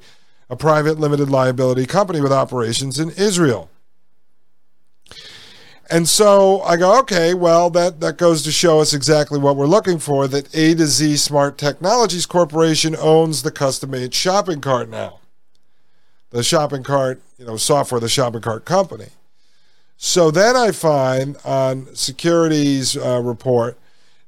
a 0.51 0.57
private 0.57 0.99
limited 0.99 1.28
liability 1.30 1.86
company 1.86 2.20
with 2.20 2.32
operations 2.32 2.99
in 2.99 3.11
Israel. 3.11 3.70
And 5.91 6.07
so 6.07 6.61
I 6.62 6.76
go, 6.76 6.99
okay, 7.01 7.32
well, 7.32 7.70
that, 7.70 8.01
that 8.01 8.18
goes 8.18 8.43
to 8.43 8.53
show 8.53 8.80
us 8.80 8.93
exactly 8.93 9.39
what 9.39 9.57
we're 9.57 9.66
looking 9.66 9.99
for 9.99 10.28
that 10.28 10.55
A 10.55 10.74
to 10.74 10.86
Z 10.86 11.16
Smart 11.16 11.57
Technologies 11.57 12.26
Corporation 12.26 12.95
owns 12.97 13.43
the 13.43 13.51
Cust2Mate 13.51 14.12
shopping 14.12 14.61
cart 14.61 14.91
now. 14.91 15.20
The 16.30 16.43
shopping 16.43 16.82
cart, 16.82 17.22
you 17.39 17.47
know, 17.47 17.57
software, 17.57 18.01
the 18.01 18.09
shopping 18.09 18.43
cart 18.43 18.66
company. 18.66 19.09
So 20.01 20.31
then 20.31 20.55
I 20.55 20.71
find 20.71 21.37
on 21.45 21.93
Securities 21.93 22.97
uh, 22.97 23.21
report 23.21 23.77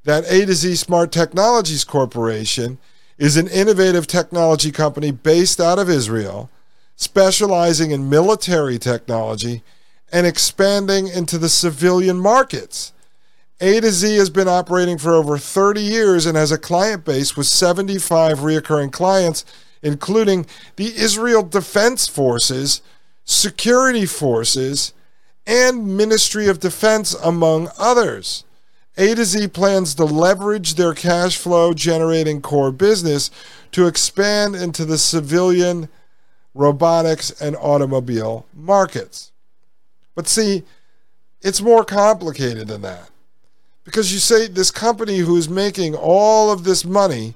that 0.02 0.24
A 0.28 0.44
to 0.44 0.52
Z 0.52 0.74
Smart 0.74 1.12
Technologies 1.12 1.84
Corporation 1.84 2.78
is 3.18 3.36
an 3.36 3.46
innovative 3.46 4.08
technology 4.08 4.72
company 4.72 5.12
based 5.12 5.60
out 5.60 5.78
of 5.78 5.88
Israel, 5.88 6.50
specializing 6.96 7.92
in 7.92 8.10
military 8.10 8.80
technology 8.80 9.62
and 10.12 10.26
expanding 10.26 11.06
into 11.06 11.38
the 11.38 11.48
civilian 11.48 12.18
markets. 12.18 12.92
A 13.60 13.80
to 13.80 13.92
Z 13.92 14.16
has 14.16 14.28
been 14.28 14.48
operating 14.48 14.98
for 14.98 15.12
over 15.12 15.38
30 15.38 15.80
years 15.80 16.26
and 16.26 16.36
has 16.36 16.50
a 16.50 16.58
client 16.58 17.04
base 17.04 17.36
with 17.36 17.46
75 17.46 18.40
reoccurring 18.40 18.90
clients, 18.90 19.44
including 19.82 20.46
the 20.74 20.96
Israel 20.96 21.44
Defense 21.44 22.08
Forces, 22.08 22.82
security 23.24 24.04
forces, 24.04 24.94
and 25.46 25.96
Ministry 25.96 26.48
of 26.48 26.60
Defense, 26.60 27.14
among 27.14 27.68
others. 27.78 28.44
A 28.96 29.14
to 29.14 29.24
Z 29.24 29.48
plans 29.48 29.94
to 29.94 30.04
leverage 30.04 30.74
their 30.74 30.94
cash 30.94 31.36
flow 31.38 31.72
generating 31.72 32.42
core 32.42 32.72
business 32.72 33.30
to 33.72 33.86
expand 33.86 34.54
into 34.54 34.84
the 34.84 34.98
civilian, 34.98 35.88
robotics, 36.54 37.30
and 37.40 37.56
automobile 37.56 38.46
markets. 38.52 39.32
But 40.14 40.28
see, 40.28 40.64
it's 41.40 41.62
more 41.62 41.84
complicated 41.84 42.68
than 42.68 42.82
that. 42.82 43.10
Because 43.84 44.12
you 44.12 44.18
say 44.18 44.46
this 44.46 44.70
company 44.70 45.18
who's 45.18 45.48
making 45.48 45.94
all 45.94 46.52
of 46.52 46.64
this 46.64 46.84
money 46.84 47.34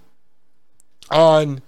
on 1.10 1.62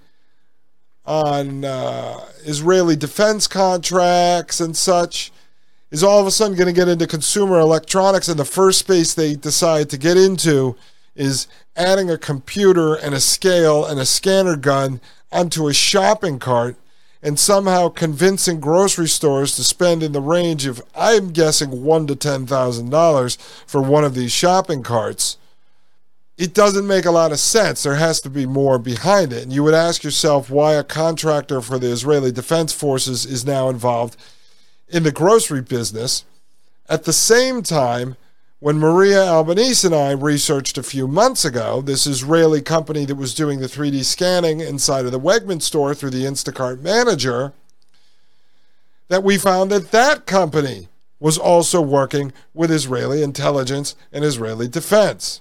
on 1.06 1.64
uh, 1.64 2.18
Israeli 2.44 2.96
defense 2.96 3.46
contracts 3.46 4.60
and 4.60 4.76
such 4.76 5.32
is 5.96 6.04
all 6.04 6.20
of 6.20 6.26
a 6.26 6.30
sudden 6.30 6.54
going 6.54 6.66
to 6.66 6.78
get 6.78 6.88
into 6.88 7.06
consumer 7.06 7.58
electronics, 7.58 8.28
and 8.28 8.38
the 8.38 8.44
first 8.44 8.80
space 8.80 9.14
they 9.14 9.34
decide 9.34 9.88
to 9.88 9.96
get 9.96 10.18
into 10.18 10.76
is 11.14 11.48
adding 11.74 12.10
a 12.10 12.18
computer 12.18 12.94
and 12.94 13.14
a 13.14 13.20
scale 13.20 13.82
and 13.82 13.98
a 13.98 14.04
scanner 14.04 14.56
gun 14.56 15.00
onto 15.32 15.68
a 15.68 15.72
shopping 15.72 16.38
cart 16.38 16.76
and 17.22 17.40
somehow 17.40 17.88
convincing 17.88 18.60
grocery 18.60 19.08
stores 19.08 19.56
to 19.56 19.64
spend 19.64 20.02
in 20.02 20.12
the 20.12 20.20
range 20.20 20.66
of 20.66 20.82
I'm 20.94 21.30
guessing 21.30 21.82
one 21.82 22.06
to 22.08 22.14
ten 22.14 22.46
thousand 22.46 22.90
dollars 22.90 23.36
for 23.66 23.80
one 23.80 24.04
of 24.04 24.14
these 24.14 24.32
shopping 24.32 24.82
carts. 24.82 25.38
It 26.36 26.52
doesn't 26.52 26.86
make 26.86 27.06
a 27.06 27.10
lot 27.10 27.32
of 27.32 27.40
sense. 27.40 27.82
There 27.82 27.94
has 27.94 28.20
to 28.20 28.28
be 28.28 28.44
more 28.44 28.78
behind 28.78 29.32
it. 29.32 29.44
And 29.44 29.50
you 29.50 29.64
would 29.64 29.72
ask 29.72 30.04
yourself 30.04 30.50
why 30.50 30.74
a 30.74 30.84
contractor 30.84 31.62
for 31.62 31.78
the 31.78 31.86
Israeli 31.86 32.30
Defense 32.30 32.74
Forces 32.74 33.24
is 33.24 33.46
now 33.46 33.70
involved 33.70 34.18
in 34.88 35.02
the 35.02 35.12
grocery 35.12 35.62
business. 35.62 36.24
At 36.88 37.04
the 37.04 37.12
same 37.12 37.62
time, 37.62 38.16
when 38.58 38.78
Maria 38.78 39.24
Albanese 39.24 39.86
and 39.86 39.94
I 39.94 40.12
researched 40.12 40.78
a 40.78 40.82
few 40.82 41.06
months 41.06 41.44
ago, 41.44 41.82
this 41.82 42.06
Israeli 42.06 42.62
company 42.62 43.04
that 43.04 43.16
was 43.16 43.34
doing 43.34 43.60
the 43.60 43.66
3D 43.66 44.04
scanning 44.04 44.60
inside 44.60 45.04
of 45.04 45.12
the 45.12 45.20
Wegman 45.20 45.60
store 45.60 45.94
through 45.94 46.10
the 46.10 46.24
Instacart 46.24 46.80
manager, 46.80 47.52
that 49.08 49.22
we 49.22 49.38
found 49.38 49.70
that 49.70 49.90
that 49.90 50.26
company 50.26 50.88
was 51.20 51.38
also 51.38 51.80
working 51.80 52.32
with 52.54 52.70
Israeli 52.70 53.22
intelligence 53.22 53.94
and 54.12 54.24
Israeli 54.24 54.68
defense. 54.68 55.40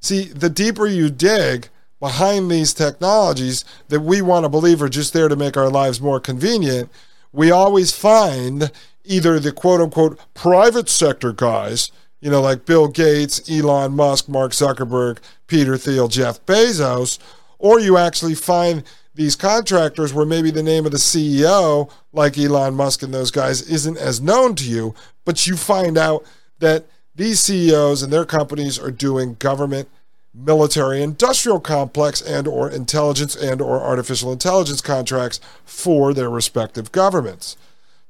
See, 0.00 0.24
the 0.24 0.50
deeper 0.50 0.86
you 0.86 1.10
dig 1.10 1.68
behind 2.00 2.50
these 2.50 2.74
technologies 2.74 3.64
that 3.88 4.00
we 4.00 4.20
want 4.20 4.44
to 4.44 4.48
believe 4.48 4.82
are 4.82 4.88
just 4.88 5.12
there 5.12 5.28
to 5.28 5.36
make 5.36 5.56
our 5.56 5.68
lives 5.68 6.00
more 6.00 6.18
convenient, 6.18 6.90
we 7.32 7.50
always 7.50 7.92
find 7.92 8.70
either 9.04 9.40
the 9.40 9.52
quote 9.52 9.80
unquote 9.80 10.18
private 10.34 10.88
sector 10.88 11.32
guys, 11.32 11.90
you 12.20 12.30
know, 12.30 12.40
like 12.40 12.64
Bill 12.64 12.88
Gates, 12.88 13.50
Elon 13.50 13.92
Musk, 13.92 14.28
Mark 14.28 14.52
Zuckerberg, 14.52 15.18
Peter 15.46 15.76
Thiel, 15.76 16.08
Jeff 16.08 16.44
Bezos, 16.46 17.18
or 17.58 17.80
you 17.80 17.96
actually 17.96 18.34
find 18.34 18.84
these 19.14 19.36
contractors 19.36 20.14
where 20.14 20.24
maybe 20.24 20.50
the 20.50 20.62
name 20.62 20.86
of 20.86 20.92
the 20.92 20.98
CEO, 20.98 21.90
like 22.12 22.38
Elon 22.38 22.74
Musk 22.74 23.02
and 23.02 23.12
those 23.12 23.30
guys, 23.30 23.62
isn't 23.62 23.98
as 23.98 24.20
known 24.20 24.54
to 24.54 24.64
you, 24.64 24.94
but 25.24 25.46
you 25.46 25.56
find 25.56 25.98
out 25.98 26.24
that 26.60 26.86
these 27.14 27.40
CEOs 27.40 28.02
and 28.02 28.12
their 28.12 28.24
companies 28.24 28.78
are 28.78 28.90
doing 28.90 29.34
government 29.34 29.88
military 30.34 31.02
industrial 31.02 31.60
complex 31.60 32.20
and 32.20 32.48
or 32.48 32.70
intelligence 32.70 33.36
and 33.36 33.60
or 33.60 33.80
artificial 33.80 34.32
intelligence 34.32 34.80
contracts 34.80 35.40
for 35.64 36.14
their 36.14 36.30
respective 36.30 36.90
governments. 36.92 37.56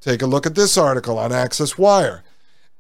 Take 0.00 0.22
a 0.22 0.26
look 0.26 0.46
at 0.46 0.54
this 0.54 0.76
article 0.76 1.18
on 1.18 1.32
Access 1.32 1.78
Wire. 1.78 2.22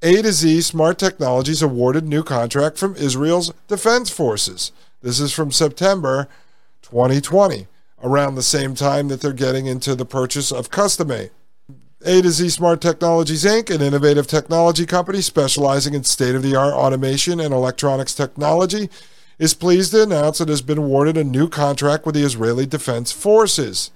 A 0.02 0.22
to 0.22 0.32
Z 0.32 0.62
Smart 0.62 0.98
Technologies 0.98 1.62
awarded 1.62 2.04
new 2.04 2.24
contract 2.24 2.76
from 2.76 2.96
Israel's 2.96 3.52
defense 3.68 4.10
forces. 4.10 4.72
This 5.00 5.20
is 5.20 5.32
from 5.32 5.52
September 5.52 6.28
2020, 6.82 7.68
around 8.02 8.34
the 8.34 8.42
same 8.42 8.74
time 8.74 9.08
that 9.08 9.20
they're 9.20 9.32
getting 9.32 9.66
into 9.66 9.94
the 9.94 10.04
purchase 10.04 10.50
of 10.50 10.70
Cust2Mate. 10.70 11.30
A 12.04 12.20
to 12.20 12.30
Z 12.30 12.48
Smart 12.48 12.80
Technologies 12.80 13.44
Inc., 13.44 13.72
an 13.72 13.80
innovative 13.80 14.26
technology 14.26 14.86
company 14.86 15.20
specializing 15.20 15.94
in 15.94 16.02
state 16.02 16.34
of 16.34 16.42
the 16.42 16.56
art 16.56 16.74
automation 16.74 17.38
and 17.38 17.54
electronics 17.54 18.12
technology, 18.12 18.90
is 19.42 19.54
pleased 19.54 19.90
to 19.90 20.00
announce 20.00 20.40
it 20.40 20.48
has 20.48 20.62
been 20.62 20.78
awarded 20.78 21.16
a 21.16 21.24
new 21.24 21.48
contract 21.48 22.06
with 22.06 22.14
the 22.14 22.22
Israeli 22.22 22.64
Defense 22.64 23.10
Forces 23.10 23.90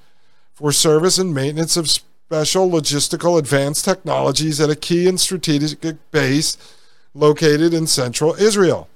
for 0.52 0.72
service 0.72 1.18
and 1.18 1.32
maintenance 1.32 1.76
of 1.76 1.88
special 1.88 2.68
logistical 2.68 3.38
advanced 3.38 3.84
technologies 3.84 4.60
at 4.60 4.70
a 4.70 4.74
key 4.74 5.06
and 5.06 5.20
strategic 5.20 5.78
base 6.10 6.58
located 7.14 7.72
in 7.72 7.86
central 7.86 8.34
Israel. 8.34 8.88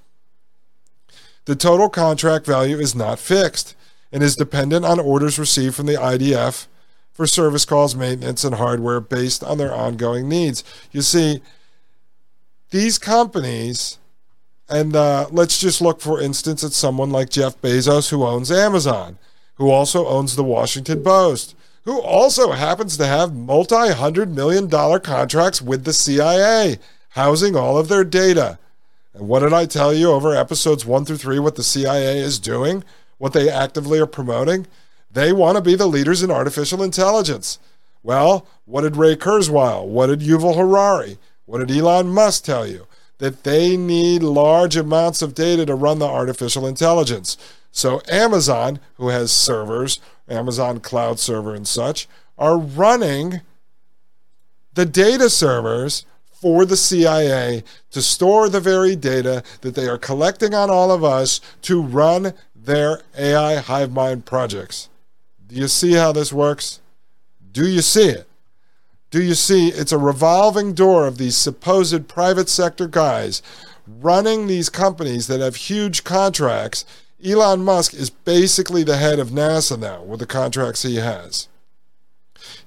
The 1.44 1.54
total 1.54 1.88
contract 1.88 2.46
value 2.46 2.80
is 2.80 2.96
not 2.96 3.20
fixed 3.20 3.76
and 4.10 4.20
is 4.20 4.34
dependent 4.34 4.84
on 4.84 4.98
orders 4.98 5.38
received 5.38 5.76
from 5.76 5.86
the 5.86 5.94
IDF 5.94 6.66
for 7.12 7.28
service 7.28 7.64
calls, 7.64 7.94
maintenance, 7.94 8.42
and 8.42 8.56
hardware 8.56 8.98
based 8.98 9.44
on 9.44 9.58
their 9.58 9.72
ongoing 9.72 10.28
needs. 10.28 10.64
You 10.90 11.02
see, 11.02 11.42
these 12.70 12.98
companies 12.98 13.99
and 14.70 14.94
uh, 14.94 15.26
let's 15.30 15.58
just 15.58 15.80
look, 15.80 16.00
for 16.00 16.20
instance, 16.20 16.62
at 16.62 16.72
someone 16.72 17.10
like 17.10 17.28
Jeff 17.28 17.60
Bezos, 17.60 18.10
who 18.10 18.24
owns 18.24 18.50
Amazon, 18.50 19.18
who 19.54 19.70
also 19.70 20.06
owns 20.06 20.36
the 20.36 20.44
Washington 20.44 21.02
Post, 21.02 21.56
who 21.84 22.00
also 22.00 22.52
happens 22.52 22.96
to 22.96 23.06
have 23.06 23.34
multi 23.34 23.90
hundred 23.90 24.34
million 24.34 24.68
dollar 24.68 25.00
contracts 25.00 25.60
with 25.60 25.84
the 25.84 25.92
CIA, 25.92 26.78
housing 27.10 27.56
all 27.56 27.76
of 27.76 27.88
their 27.88 28.04
data. 28.04 28.58
And 29.12 29.26
what 29.26 29.40
did 29.40 29.52
I 29.52 29.66
tell 29.66 29.92
you 29.92 30.12
over 30.12 30.34
episodes 30.34 30.86
one 30.86 31.04
through 31.04 31.16
three 31.16 31.38
what 31.38 31.56
the 31.56 31.64
CIA 31.64 32.18
is 32.18 32.38
doing, 32.38 32.84
what 33.18 33.32
they 33.32 33.50
actively 33.50 33.98
are 33.98 34.06
promoting? 34.06 34.66
They 35.10 35.32
want 35.32 35.56
to 35.56 35.62
be 35.62 35.74
the 35.74 35.88
leaders 35.88 36.22
in 36.22 36.30
artificial 36.30 36.82
intelligence. 36.82 37.58
Well, 38.02 38.46
what 38.64 38.82
did 38.82 38.96
Ray 38.96 39.16
Kurzweil, 39.16 39.86
what 39.86 40.06
did 40.06 40.20
Yuval 40.20 40.56
Harari, 40.56 41.18
what 41.44 41.58
did 41.58 41.76
Elon 41.76 42.08
Musk 42.08 42.44
tell 42.44 42.66
you? 42.66 42.86
That 43.20 43.44
they 43.44 43.76
need 43.76 44.22
large 44.22 44.76
amounts 44.76 45.22
of 45.22 45.34
data 45.34 45.64
to 45.66 45.74
run 45.74 45.98
the 45.98 46.06
artificial 46.06 46.66
intelligence. 46.66 47.36
So 47.70 48.02
Amazon, 48.08 48.80
who 48.94 49.08
has 49.08 49.30
servers, 49.30 50.00
Amazon 50.28 50.80
Cloud 50.80 51.18
Server 51.18 51.54
and 51.54 51.68
such, 51.68 52.08
are 52.36 52.58
running 52.58 53.42
the 54.74 54.86
data 54.86 55.30
servers 55.30 56.04
for 56.32 56.64
the 56.64 56.76
CIA 56.76 57.62
to 57.90 58.00
store 58.00 58.48
the 58.48 58.60
very 58.60 58.96
data 58.96 59.42
that 59.60 59.74
they 59.74 59.86
are 59.86 59.98
collecting 59.98 60.54
on 60.54 60.70
all 60.70 60.90
of 60.90 61.04
us 61.04 61.40
to 61.62 61.82
run 61.82 62.32
their 62.54 63.02
AI 63.18 63.56
hive 63.56 63.92
mind 63.92 64.24
projects. 64.24 64.88
Do 65.46 65.54
you 65.56 65.68
see 65.68 65.92
how 65.92 66.12
this 66.12 66.32
works? 66.32 66.80
Do 67.52 67.68
you 67.68 67.82
see 67.82 68.08
it? 68.08 68.29
Do 69.10 69.20
you 69.20 69.34
see? 69.34 69.68
It's 69.68 69.92
a 69.92 69.98
revolving 69.98 70.72
door 70.72 71.06
of 71.06 71.18
these 71.18 71.36
supposed 71.36 72.06
private 72.06 72.48
sector 72.48 72.86
guys 72.86 73.42
running 73.86 74.46
these 74.46 74.68
companies 74.68 75.26
that 75.26 75.40
have 75.40 75.56
huge 75.56 76.04
contracts. 76.04 76.84
Elon 77.24 77.64
Musk 77.64 77.92
is 77.92 78.08
basically 78.08 78.84
the 78.84 78.96
head 78.96 79.18
of 79.18 79.30
NASA 79.30 79.78
now 79.78 80.02
with 80.02 80.20
the 80.20 80.26
contracts 80.26 80.82
he 80.82 80.96
has. 80.96 81.48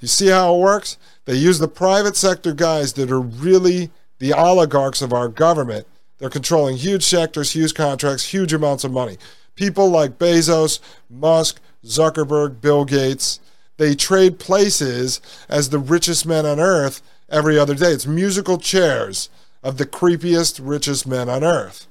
You 0.01 0.07
see 0.07 0.27
how 0.27 0.53
it 0.53 0.59
works? 0.59 0.97
They 1.25 1.35
use 1.35 1.59
the 1.59 1.67
private 1.69 2.17
sector 2.17 2.53
guys 2.53 2.93
that 2.93 3.09
are 3.09 3.21
really 3.21 3.89
the 4.19 4.33
oligarchs 4.33 5.01
of 5.01 5.13
our 5.13 5.29
government. 5.29 5.87
They're 6.17 6.29
controlling 6.29 6.77
huge 6.77 7.03
sectors, 7.03 7.53
huge 7.53 7.73
contracts, 7.73 8.33
huge 8.33 8.53
amounts 8.53 8.83
of 8.83 8.91
money. 8.91 9.17
People 9.55 9.89
like 9.89 10.19
Bezos, 10.19 10.79
Musk, 11.09 11.61
Zuckerberg, 11.85 12.59
Bill 12.59 12.85
Gates, 12.85 13.39
they 13.77 13.95
trade 13.95 14.39
places 14.39 15.19
as 15.49 15.69
the 15.69 15.79
richest 15.79 16.25
men 16.25 16.45
on 16.45 16.59
earth 16.59 17.01
every 17.29 17.57
other 17.57 17.75
day. 17.75 17.91
It's 17.91 18.05
musical 18.05 18.57
chairs 18.57 19.29
of 19.63 19.77
the 19.77 19.85
creepiest, 19.85 20.59
richest 20.61 21.07
men 21.07 21.29
on 21.29 21.43
earth. 21.43 21.87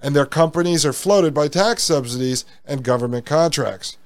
And 0.00 0.14
their 0.14 0.26
companies 0.26 0.86
are 0.86 0.92
floated 0.92 1.34
by 1.34 1.48
tax 1.48 1.82
subsidies 1.82 2.44
and 2.64 2.82
government 2.82 3.26
contracts. 3.26 3.96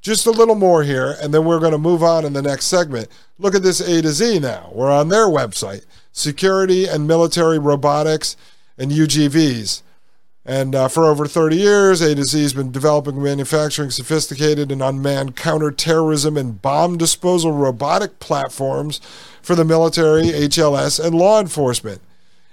Just 0.00 0.26
a 0.26 0.30
little 0.30 0.54
more 0.54 0.82
here, 0.82 1.16
and 1.20 1.34
then 1.34 1.44
we're 1.44 1.60
going 1.60 1.72
to 1.72 1.78
move 1.78 2.02
on 2.02 2.24
in 2.24 2.32
the 2.32 2.40
next 2.40 2.66
segment. 2.66 3.08
Look 3.38 3.54
at 3.54 3.62
this 3.62 3.80
A 3.80 4.00
to 4.00 4.08
Z 4.10 4.38
now. 4.38 4.70
We're 4.72 4.90
on 4.90 5.08
their 5.08 5.26
website 5.26 5.84
security 6.12 6.86
and 6.86 7.06
military 7.06 7.58
robotics 7.58 8.36
and 8.78 8.90
UGVs. 8.90 9.82
And 10.44 10.74
uh, 10.74 10.88
for 10.88 11.04
over 11.04 11.26
30 11.26 11.56
years, 11.56 12.00
A 12.00 12.14
to 12.14 12.24
Z 12.24 12.40
has 12.42 12.54
been 12.54 12.72
developing 12.72 13.14
and 13.14 13.22
manufacturing 13.22 13.90
sophisticated 13.90 14.72
and 14.72 14.82
unmanned 14.82 15.36
counterterrorism 15.36 16.36
and 16.36 16.60
bomb 16.62 16.96
disposal 16.96 17.52
robotic 17.52 18.18
platforms 18.20 19.00
for 19.42 19.54
the 19.54 19.64
military, 19.64 20.24
HLS, 20.24 21.04
and 21.04 21.14
law 21.14 21.40
enforcement. 21.40 22.00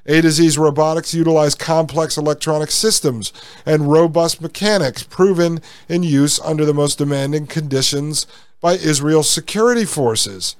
A 0.05 0.21
to 0.21 0.31
Z's 0.31 0.57
robotics 0.57 1.13
utilize 1.13 1.53
complex 1.53 2.17
electronic 2.17 2.71
systems 2.71 3.33
and 3.65 3.91
robust 3.91 4.41
mechanics 4.41 5.03
proven 5.03 5.59
in 5.89 6.03
use 6.03 6.39
under 6.39 6.65
the 6.65 6.73
most 6.73 6.97
demanding 6.97 7.45
conditions 7.45 8.25
by 8.61 8.73
Israel's 8.73 9.29
security 9.29 9.83
forces. 9.83 10.55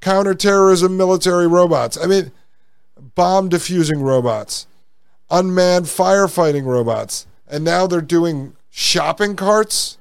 Counterterrorism 0.00 0.96
military 0.96 1.48
robots. 1.48 1.98
I 2.00 2.06
mean, 2.06 2.30
bomb 3.16 3.48
diffusing 3.48 4.00
robots, 4.00 4.68
unmanned 5.30 5.86
firefighting 5.86 6.64
robots, 6.64 7.26
and 7.48 7.64
now 7.64 7.86
they're 7.86 8.00
doing 8.00 8.56
shopping 8.70 9.36
carts? 9.36 9.98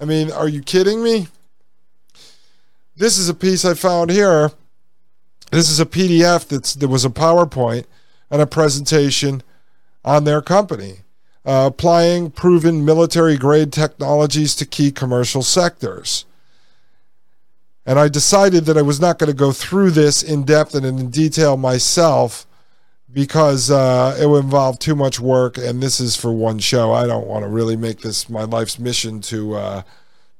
I 0.00 0.04
mean, 0.04 0.30
are 0.30 0.48
you 0.48 0.62
kidding 0.62 1.02
me? 1.02 1.28
This 2.96 3.18
is 3.18 3.28
a 3.28 3.34
piece 3.34 3.64
I 3.64 3.74
found 3.74 4.10
here 4.10 4.52
this 5.50 5.68
is 5.68 5.80
a 5.80 5.86
PDF 5.86 6.46
that's 6.46 6.74
there 6.74 6.88
was 6.88 7.04
a 7.04 7.10
PowerPoint 7.10 7.86
and 8.30 8.40
a 8.40 8.46
presentation 8.46 9.42
on 10.04 10.24
their 10.24 10.40
company, 10.40 11.00
uh, 11.44 11.70
applying 11.72 12.30
proven 12.30 12.84
military 12.84 13.36
grade 13.36 13.72
technologies 13.72 14.54
to 14.56 14.64
key 14.64 14.92
commercial 14.92 15.42
sectors. 15.42 16.24
And 17.84 17.98
I 17.98 18.08
decided 18.08 18.66
that 18.66 18.78
I 18.78 18.82
was 18.82 19.00
not 19.00 19.18
going 19.18 19.30
to 19.30 19.36
go 19.36 19.50
through 19.50 19.90
this 19.90 20.22
in 20.22 20.44
depth 20.44 20.74
and 20.74 20.86
in 20.86 21.10
detail 21.10 21.56
myself 21.56 22.46
because 23.12 23.70
uh, 23.70 24.16
it 24.20 24.26
would 24.26 24.44
involve 24.44 24.78
too 24.78 24.94
much 24.94 25.18
work, 25.18 25.58
and 25.58 25.82
this 25.82 26.00
is 26.00 26.16
for 26.16 26.32
one 26.32 26.58
show. 26.58 26.92
I 26.92 27.06
don't 27.06 27.26
want 27.26 27.44
to 27.44 27.48
really 27.48 27.76
make 27.76 28.00
this 28.00 28.28
my 28.28 28.44
life's 28.44 28.78
mission 28.78 29.20
to 29.22 29.54
uh, 29.54 29.82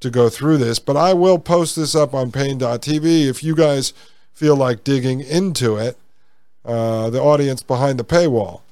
to 0.00 0.10
go 0.10 0.28
through 0.28 0.58
this, 0.58 0.78
but 0.78 0.96
I 0.96 1.12
will 1.12 1.38
post 1.38 1.76
this 1.76 1.94
up 1.94 2.14
on 2.14 2.32
Paine.tv 2.32 3.26
if 3.28 3.42
you 3.42 3.54
guys 3.54 3.92
feel 4.32 4.56
like 4.56 4.84
digging 4.84 5.20
into 5.20 5.76
it, 5.76 5.98
uh, 6.64 7.10
the 7.10 7.20
audience 7.20 7.62
behind 7.62 7.98
the 7.98 8.04
paywall. 8.04 8.62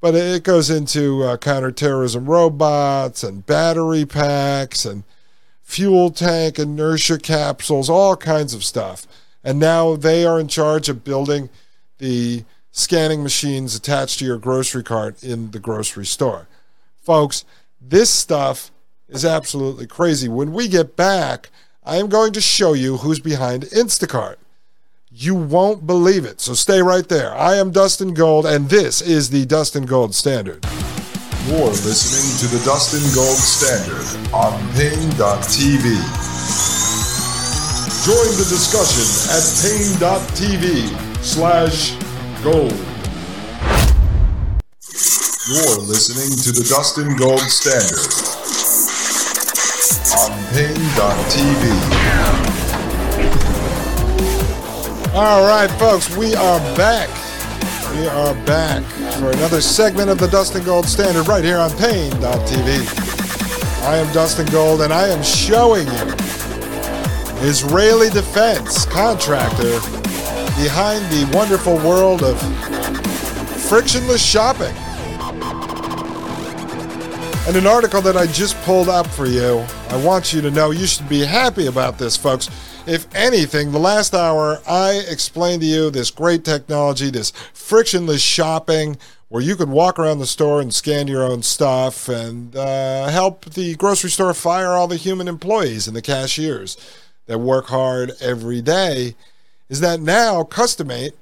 But 0.00 0.14
it 0.14 0.44
goes 0.44 0.70
into 0.70 1.24
uh, 1.24 1.36
counterterrorism 1.38 2.26
robots 2.26 3.24
and 3.24 3.44
battery 3.44 4.04
packs 4.04 4.84
and 4.84 5.02
fuel 5.62 6.10
tank 6.10 6.60
inertia 6.60 7.18
capsules, 7.18 7.90
all 7.90 8.16
kinds 8.16 8.54
of 8.54 8.62
stuff. 8.62 9.06
And 9.42 9.58
now 9.58 9.96
they 9.96 10.24
are 10.24 10.38
in 10.38 10.46
charge 10.46 10.88
of 10.88 11.02
building 11.02 11.48
the 11.98 12.44
scanning 12.76 13.22
machines 13.22 13.74
attached 13.74 14.18
to 14.18 14.24
your 14.26 14.36
grocery 14.36 14.82
cart 14.82 15.24
in 15.24 15.50
the 15.50 15.58
grocery 15.58 16.04
store. 16.04 16.46
Folks, 17.02 17.46
this 17.80 18.10
stuff 18.10 18.70
is 19.08 19.24
absolutely 19.24 19.86
crazy. 19.86 20.28
When 20.28 20.52
we 20.52 20.68
get 20.68 20.94
back, 20.94 21.48
I 21.84 21.96
am 21.96 22.08
going 22.08 22.34
to 22.34 22.40
show 22.42 22.74
you 22.74 22.98
who's 22.98 23.18
behind 23.18 23.62
Instacart. 23.64 24.36
You 25.10 25.34
won't 25.34 25.86
believe 25.86 26.26
it. 26.26 26.42
So 26.42 26.52
stay 26.52 26.82
right 26.82 27.08
there. 27.08 27.34
I 27.34 27.54
am 27.54 27.70
Dustin 27.70 28.12
Gold, 28.12 28.44
and 28.44 28.68
this 28.68 29.00
is 29.00 29.30
the 29.30 29.46
Dustin 29.46 29.86
Gold 29.86 30.14
Standard. 30.14 30.62
You're 31.46 31.68
listening 31.70 32.50
to 32.50 32.54
the 32.54 32.62
Dustin 32.62 33.00
Gold 33.14 33.38
Standard 33.38 34.04
on 34.34 34.52
Paine.tv. 34.74 35.96
Join 38.04 38.36
the 38.36 38.46
discussion 38.50 39.08
at 39.32 39.44
Paine.tv 39.64 41.24
slash 41.24 42.05
gold. 42.42 42.72
You're 45.48 45.78
listening 45.78 46.36
to 46.42 46.52
the 46.52 46.66
Dustin 46.68 47.16
Gold 47.16 47.40
Standard 47.40 48.02
on 50.16 50.30
Paine.tv. 50.52 51.62
All 55.14 55.46
right, 55.46 55.70
folks, 55.78 56.16
we 56.16 56.34
are 56.34 56.58
back. 56.76 57.08
We 57.94 58.06
are 58.08 58.34
back 58.44 58.82
for 59.18 59.30
another 59.30 59.60
segment 59.60 60.10
of 60.10 60.18
the 60.18 60.26
Dustin 60.26 60.64
Gold 60.64 60.86
Standard 60.86 61.28
right 61.28 61.44
here 61.44 61.58
on 61.58 61.70
Paine.tv. 61.76 62.86
I 63.84 63.96
am 63.98 64.12
Dustin 64.12 64.46
Gold, 64.46 64.82
and 64.82 64.92
I 64.92 65.08
am 65.08 65.22
showing 65.22 65.86
you 65.86 66.14
Israeli 67.46 68.10
defense 68.10 68.84
contractor 68.86 69.78
behind 70.56 71.04
the 71.06 71.30
wonderful 71.36 71.76
world 71.78 72.22
of 72.22 72.40
frictionless 73.68 74.24
shopping. 74.24 74.74
And 77.46 77.56
an 77.56 77.66
article 77.66 78.02
that 78.02 78.16
I 78.16 78.26
just 78.26 78.56
pulled 78.62 78.88
up 78.88 79.06
for 79.06 79.26
you. 79.26 79.64
I 79.88 80.04
want 80.04 80.32
you 80.32 80.40
to 80.40 80.50
know 80.50 80.72
you 80.72 80.86
should 80.86 81.08
be 81.08 81.24
happy 81.24 81.66
about 81.66 81.98
this, 81.98 82.16
folks 82.16 82.48
if 82.86 83.12
anything, 83.14 83.72
the 83.72 83.78
last 83.78 84.14
hour 84.14 84.60
I 84.66 85.04
explained 85.08 85.62
to 85.62 85.66
you 85.66 85.90
this 85.90 86.10
great 86.10 86.44
technology, 86.44 87.10
this 87.10 87.32
frictionless 87.52 88.22
shopping, 88.22 88.96
where 89.28 89.42
you 89.42 89.56
could 89.56 89.68
walk 89.68 89.98
around 89.98 90.20
the 90.20 90.26
store 90.26 90.60
and 90.60 90.72
scan 90.72 91.08
your 91.08 91.24
own 91.24 91.42
stuff 91.42 92.08
and 92.08 92.54
uh, 92.54 93.08
help 93.08 93.44
the 93.44 93.74
grocery 93.74 94.10
store 94.10 94.32
fire 94.34 94.68
all 94.68 94.86
the 94.86 94.96
human 94.96 95.26
employees 95.26 95.88
and 95.88 95.96
the 95.96 96.02
cashiers 96.02 96.76
that 97.26 97.38
work 97.38 97.66
hard 97.66 98.12
every 98.20 98.62
day. 98.62 99.16
Is 99.68 99.80
that 99.80 100.00
now 100.00 100.44
Cust2Mate 100.44 101.12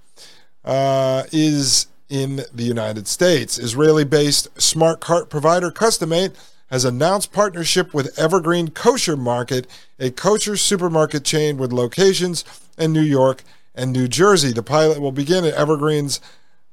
uh, 0.65 1.25
is 1.33 1.87
in 2.09 2.43
the 2.53 2.65
United 2.65 3.09
States? 3.09 3.59
Israeli 3.59 4.05
based 4.05 4.61
smart 4.61 5.01
cart 5.01 5.31
provider 5.31 5.71
Cust2Mate 5.71 6.35
has 6.69 6.85
announced 6.85 7.33
partnership 7.33 7.95
with 7.95 8.19
Evergreen 8.19 8.69
Kosher 8.69 9.17
Market, 9.17 9.67
a 9.99 10.11
kosher 10.11 10.57
supermarket 10.57 11.25
chain 11.25 11.57
with 11.57 11.73
locations 11.73 12.45
in 12.77 12.93
New 12.93 13.03
York 13.03 13.45
and 13.75 13.93
New 13.93 14.09
Jersey. 14.09 14.53
The 14.53 14.63
pilot 14.63 15.01
will 15.01 15.13
begin 15.13 15.45
at 15.45 15.55
Evergreen's 15.55 16.21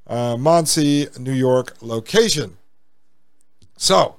uh, 0.07 0.35
Monsey, 0.37 1.07
New 1.17 1.33
York 1.33 1.75
location. 1.81 2.57
So, 3.77 4.15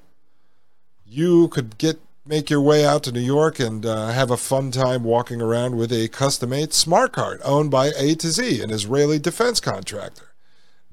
you 1.05 1.47
could 1.49 1.77
get 1.77 1.99
make 2.25 2.49
your 2.49 2.61
way 2.61 2.85
out 2.85 3.03
to 3.03 3.11
New 3.11 3.19
York 3.19 3.59
and 3.59 3.85
uh, 3.85 4.07
have 4.07 4.31
a 4.31 4.37
fun 4.37 4.71
time 4.71 5.03
walking 5.03 5.41
around 5.41 5.75
with 5.75 5.91
a 5.91 6.07
Cust2Mate 6.07 6.71
smart 6.71 7.11
card 7.11 7.41
owned 7.43 7.69
by 7.69 7.91
A 7.97 8.15
to 8.15 8.29
Z, 8.29 8.61
an 8.61 8.71
Israeli 8.71 9.19
defense 9.19 9.59
contractor. 9.59 10.29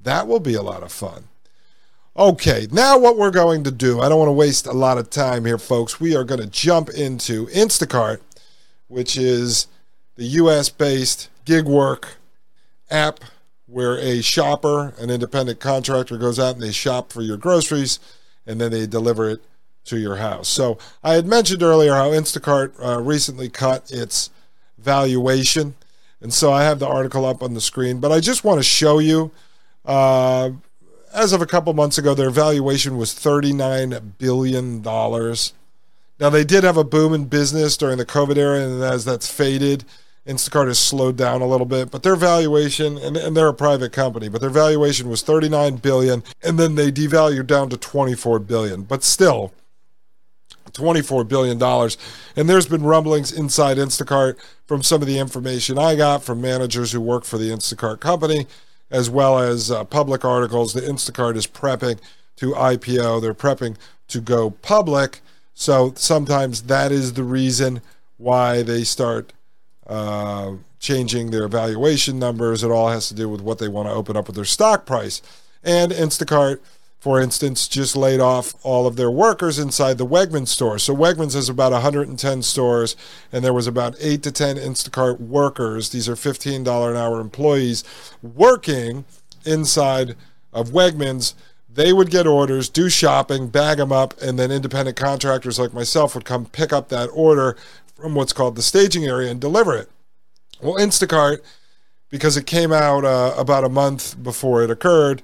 That 0.02 0.27
will 0.27 0.40
be 0.40 0.55
a 0.55 0.62
lot 0.62 0.82
of 0.82 0.90
fun. 0.90 1.28
Okay, 2.16 2.66
now 2.73 2.98
what 2.98 3.16
we're 3.16 3.31
going 3.31 3.62
to 3.65 3.70
do, 3.70 4.01
I 4.01 4.09
don't 4.09 4.19
want 4.19 4.28
to 4.28 4.32
waste 4.32 4.66
a 4.66 4.73
lot 4.73 4.98
of 4.98 5.11
time 5.11 5.44
here, 5.44 5.59
folks. 5.59 6.01
We 6.01 6.16
are 6.16 6.24
going 6.24 6.40
to 6.40 6.48
jump 6.48 6.89
into 6.90 7.47
Instacart, 7.47 8.20
which 8.89 9.16
is 9.16 9.69
the 10.16 10.24
US 10.24 10.69
based 10.69 11.31
gig 11.44 11.66
work 11.66 12.16
app 12.90 13.20
where 13.66 13.97
a 13.98 14.20
shopper, 14.20 14.94
an 14.98 15.11
independent 15.11 15.61
contractor, 15.61 16.19
goes 16.19 16.40
out 16.40 16.55
and 16.55 16.62
they 16.62 16.73
shop 16.73 17.12
for 17.12 17.23
your 17.23 17.36
groceries 17.36 18.01
and 18.44 18.61
then 18.61 18.73
they 18.73 18.85
deliver 18.85 19.31
it 19.31 19.40
to 19.85 19.98
your 19.98 20.16
house. 20.16 20.48
So 20.48 20.78
I 21.02 21.15
had 21.15 21.27
mentioned 21.27 21.62
earlier 21.62 21.94
how 21.94 22.11
Instacart 22.11 22.73
uh, 22.85 23.01
recently 23.01 23.48
cut 23.48 23.90
its 23.90 24.31
valuation. 24.78 25.74
And 26.20 26.32
so 26.32 26.52
I 26.52 26.65
have 26.65 26.78
the 26.78 26.89
article 26.89 27.24
up 27.24 27.43
on 27.43 27.55
the 27.55 27.61
screen, 27.61 28.01
but 28.01 28.12
I 28.12 28.20
just 28.20 28.44
want 28.44 28.59
to 28.59 28.65
show 28.65 28.98
you. 28.98 29.31
Uh, 29.85 30.51
as 31.12 31.32
of 31.32 31.43
a 31.43 31.47
couple 31.47 31.73
months 31.73 31.98
ago, 31.98 32.15
their 32.15 32.31
valuation 32.31 32.97
was 32.97 33.12
$39 33.12 34.12
billion. 34.19 34.82
Now, 34.82 36.31
they 36.31 36.44
did 36.44 36.65
have 36.65 36.77
a 36.77 36.85
boom 36.85 37.15
in 37.15 37.24
business 37.24 37.77
during 37.77 37.98
the 37.98 38.07
COVID 38.07 38.36
era, 38.36 38.61
and 38.61 38.82
as 38.82 39.05
that's 39.05 39.31
faded, 39.31 39.85
Instacart 40.27 40.69
has 40.69 40.78
slowed 40.78 41.16
down 41.16 41.40
a 41.40 41.47
little 41.47 41.66
bit, 41.66 41.90
but 41.90 42.02
their 42.02 42.15
valuation, 42.15 42.98
and, 42.98 43.16
and 43.16 43.36
they're 43.36 43.48
a 43.48 43.55
private 43.55 43.93
company, 43.93 44.28
but 44.28 44.40
their 44.40 44.51
valuation 44.51 45.09
was 45.09 45.23
39 45.23 45.77
billion, 45.77 46.23
and 46.43 46.59
then 46.59 46.74
they 46.74 46.93
devalued 46.93 47.47
down 47.47 47.70
to 47.70 47.77
24 47.77 48.39
billion. 48.40 48.82
But 48.82 49.02
still, 49.02 49.52
24 50.71 51.25
billion 51.25 51.59
dollars. 51.59 51.97
And 52.37 52.49
there's 52.49 52.67
been 52.67 52.83
rumblings 52.83 53.33
inside 53.33 53.77
Instacart 53.77 54.39
from 54.67 54.83
some 54.83 55.03
of 55.03 55.09
the 55.09 55.19
information 55.19 55.79
I 55.79 55.97
got 55.97 56.23
from 56.23 56.41
managers 56.41 56.93
who 56.93 57.01
work 57.01 57.25
for 57.25 57.39
the 57.39 57.51
Instacart 57.51 58.01
company, 58.01 58.47
as 58.91 59.11
well 59.11 59.39
as 59.39 59.71
uh, 59.71 59.85
public 59.85 60.25
articles. 60.25 60.73
The 60.73 60.81
Instacart 60.81 61.37
is 61.37 61.47
prepping 61.47 62.01
to 62.37 62.53
IPO. 62.53 63.21
They're 63.21 63.35
prepping 63.35 63.77
to 64.09 64.21
go 64.21 64.51
public. 64.51 65.21
So 65.55 65.93
sometimes 65.97 66.63
that 66.63 66.91
is 66.91 67.13
the 67.13 67.25
reason 67.25 67.83
why 68.17 68.63
they 68.63 68.85
start 68.85 69.33
uh, 69.87 70.53
changing 70.79 71.31
their 71.31 71.49
valuation 71.49 72.19
numbers. 72.19 72.63
It 72.63 72.71
all 72.71 72.89
has 72.89 73.09
to 73.09 73.15
do 73.15 73.29
with 73.29 73.41
what 73.41 73.59
they 73.59 73.69
want 73.69 73.89
to 73.89 73.95
open 73.95 74.17
up 74.17 74.27
with 74.27 74.37
their 74.37 74.45
stock 74.45 74.87
price. 74.87 75.21
And 75.63 75.93
Instacart, 75.93 76.61
for 77.01 77.21
instance, 77.21 77.67
just 77.67 77.97
laid 77.97 78.21
off 78.21 78.55
all 78.63 78.87
of 78.87 78.97
their 78.97 79.11
workers 79.11 79.59
inside 79.59 79.99
the 79.99 80.07
Wegmans 80.07 80.49
store. 80.49 80.79
So 80.79 80.95
Wegmans 80.95 81.35
has 81.35 81.49
about 81.49 81.73
110 81.73 82.43
stores, 82.43 82.95
and 83.33 83.43
there 83.43 83.55
was 83.55 83.67
about 83.67 83.97
eight 84.01 84.23
to 84.25 84.31
10 84.31 84.57
Instacart 84.57 85.19
workers. 85.19 85.89
These 85.89 86.09
are 86.09 86.15
$15 86.15 86.91
an 86.91 86.97
hour 86.97 87.21
employees 87.21 87.85
working 88.23 89.05
inside 89.45 90.15
of 90.53 90.71
Wegmans 90.71 91.35
they 91.73 91.93
would 91.93 92.11
get 92.11 92.27
orders, 92.27 92.69
do 92.69 92.89
shopping, 92.89 93.49
bag 93.49 93.79
them 93.79 93.93
up, 93.93 94.21
and 94.21 94.39
then 94.39 94.51
independent 94.51 94.97
contractors 94.97 95.59
like 95.59 95.73
myself 95.73 96.15
would 96.15 96.25
come 96.25 96.47
pick 96.47 96.73
up 96.73 96.89
that 96.89 97.09
order 97.09 97.57
from 97.95 98.15
what's 98.15 98.33
called 98.33 98.57
the 98.57 98.63
staging 98.63 99.05
area 99.05 99.31
and 99.31 99.41
deliver 99.41 99.77
it. 99.77 99.89
Well, 100.61 100.75
Instacart, 100.75 101.39
because 102.09 102.37
it 102.37 102.47
came 102.47 102.73
out 102.73 103.05
uh, 103.05 103.35
about 103.39 103.65
a 103.65 103.69
month 103.69 104.21
before 104.21 104.65
it 104.65 104.71
occurred, 104.71 105.23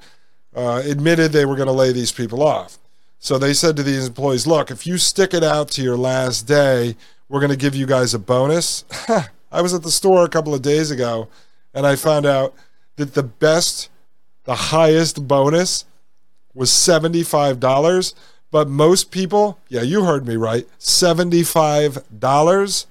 uh, 0.57 0.83
admitted 0.85 1.31
they 1.31 1.45
were 1.45 1.55
going 1.55 1.67
to 1.67 1.73
lay 1.73 1.93
these 1.93 2.11
people 2.11 2.43
off. 2.43 2.79
So 3.19 3.39
they 3.39 3.55
said 3.55 3.77
to 3.77 3.83
these 3.83 4.09
employees, 4.09 4.47
look, 4.47 4.71
if 4.71 4.87
you 4.87 4.99
stick 4.99 5.35
it 5.35 5.45
out 5.45 5.71
to 5.73 5.83
your 5.83 5.97
last 5.97 6.47
day, 6.47 6.97
we're 7.29 7.41
going 7.41 7.51
to 7.51 7.57
give 7.57 7.75
you 7.75 7.87
guys 7.87 8.15
a 8.15 8.19
bonus. 8.19 8.85
I 9.53 9.63
was 9.63 9.75
at 9.75 9.83
the 9.83 9.91
store 9.91 10.25
a 10.25 10.29
couple 10.29 10.55
of 10.55 10.63
days 10.63 10.91
ago 10.91 11.29
and 11.75 11.87
I 11.87 11.97
found 11.97 12.27
out 12.27 12.55
that 12.97 13.15
the 13.15 13.23
best, 13.23 13.91
the 14.45 14.55
highest 14.55 15.29
bonus 15.29 15.85
was 16.55 16.71
$75. 16.71 18.15
But 18.51 18.69
most 18.69 19.11
people, 19.11 19.59
yeah, 19.69 19.83
you 19.83 20.05
heard 20.05 20.27
me 20.27 20.37
right, 20.37 20.67
$75. 20.79 22.87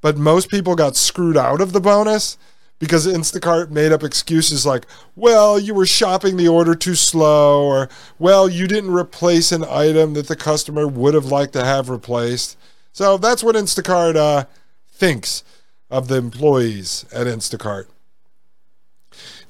But 0.00 0.16
most 0.16 0.50
people 0.50 0.76
got 0.76 0.94
screwed 0.94 1.36
out 1.36 1.60
of 1.60 1.72
the 1.72 1.80
bonus 1.80 2.38
because 2.78 3.06
Instacart 3.06 3.70
made 3.70 3.92
up 3.92 4.02
excuses 4.02 4.64
like, 4.64 4.86
well, 5.16 5.58
you 5.58 5.74
were 5.74 5.86
shopping 5.86 6.36
the 6.36 6.48
order 6.48 6.74
too 6.74 6.94
slow, 6.94 7.64
or, 7.64 7.88
well, 8.18 8.48
you 8.48 8.66
didn't 8.66 8.92
replace 8.92 9.50
an 9.52 9.64
item 9.64 10.14
that 10.14 10.28
the 10.28 10.36
customer 10.36 10.86
would 10.86 11.14
have 11.14 11.26
liked 11.26 11.52
to 11.54 11.64
have 11.64 11.88
replaced. 11.88 12.56
So 12.92 13.18
that's 13.18 13.42
what 13.42 13.56
Instacart 13.56 14.16
uh, 14.16 14.44
thinks 14.90 15.42
of 15.90 16.08
the 16.08 16.16
employees 16.16 17.04
at 17.12 17.26
Instacart. 17.26 17.86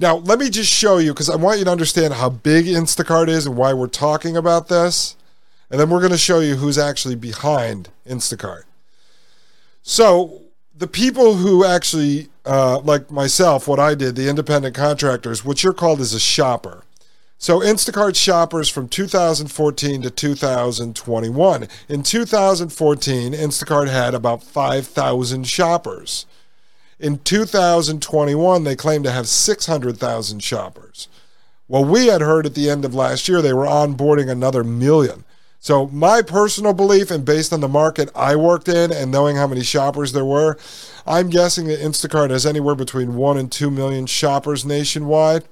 Now, 0.01 0.17
let 0.17 0.39
me 0.39 0.49
just 0.49 0.73
show 0.73 0.99
you 0.99 1.13
because 1.13 1.29
I 1.29 1.37
want 1.37 1.59
you 1.59 1.65
to 1.65 1.71
understand 1.71 2.15
how 2.15 2.31
big 2.31 2.67
Instacart 2.67 3.29
is 3.29 3.47
and 3.47 3.57
why 3.57 3.73
we're 3.73 3.89
talking 3.89 4.37
about 4.37 4.69
this. 4.69 5.17
And 5.71 5.79
then 5.79 5.91
we're 5.91 6.01
going 6.01 6.13
to 6.13 6.19
show 6.19 6.41
you 6.41 6.55
who's 6.57 6.79
actually 6.79 7.17
behind 7.17 7.91
Instacart. 8.07 8.63
So, 9.83 10.43
the 10.79 10.87
people 10.87 11.35
who 11.35 11.65
actually, 11.65 12.29
uh, 12.47 12.79
like 12.81 13.11
myself, 13.11 13.67
what 13.67 13.81
I 13.81 13.95
did, 13.95 14.15
the 14.15 14.29
independent 14.29 14.77
contractors, 14.77 15.45
what 15.45 15.65
you're 15.65 15.73
called 15.73 16.01
is 16.01 16.15
a 16.15 16.21
shopper. 16.21 16.85
So, 17.41 17.61
Instacart 17.61 18.17
shoppers 18.17 18.69
from 18.69 18.89
2014 18.89 20.03
to 20.03 20.11
2021. 20.11 21.69
In 21.89 22.03
2014, 22.03 23.33
Instacart 23.33 23.89
had 23.89 24.15
about 24.15 24.43
5,000 24.43 25.47
shoppers. 25.47 26.27
In 26.99 27.19
2021, 27.19 28.65
they 28.65 28.75
claim 28.75 29.05
to 29.05 29.11
have 29.13 29.29
600,000 29.29 30.43
shoppers. 30.43 31.09
Well, 31.69 31.85
we 31.85 32.07
had 32.07 32.23
heard 32.23 32.47
at 32.47 32.55
the 32.55 32.71
end 32.71 32.85
of 32.85 32.95
last 32.95 33.29
year 33.29 33.41
they 33.41 33.53
were 33.53 33.67
onboarding 33.67 34.29
another 34.29 34.65
million. 34.65 35.25
So, 35.61 35.89
my 35.89 36.23
personal 36.23 36.73
belief, 36.73 37.11
and 37.11 37.25
based 37.25 37.53
on 37.53 37.61
the 37.61 37.69
market 37.69 38.11
I 38.15 38.37
worked 38.37 38.69
in 38.69 38.93
and 38.93 39.11
knowing 39.11 39.37
how 39.37 39.49
many 39.49 39.65
shoppers 39.65 40.13
there 40.13 40.25
were, 40.25 40.57
I'm 41.05 41.31
guessing 41.31 41.67
that 41.67 41.81
Instacart 41.81 42.31
has 42.31 42.47
anywhere 42.47 42.77
between 42.77 43.17
1 43.17 43.37
and 43.37 43.51
2 43.51 43.71
million 43.71 44.07
shoppers 44.07 44.65
nationwide. 44.65 45.45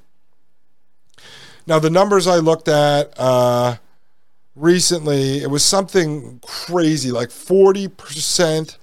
Now, 1.66 1.80
the 1.80 1.90
numbers 1.90 2.28
I 2.28 2.36
looked 2.36 2.68
at 2.68 3.18
uh, 3.18 3.78
recently, 4.54 5.42
it 5.42 5.50
was 5.50 5.64
something 5.64 6.38
crazy 6.46 7.10
like 7.10 7.30
40% 7.30 8.76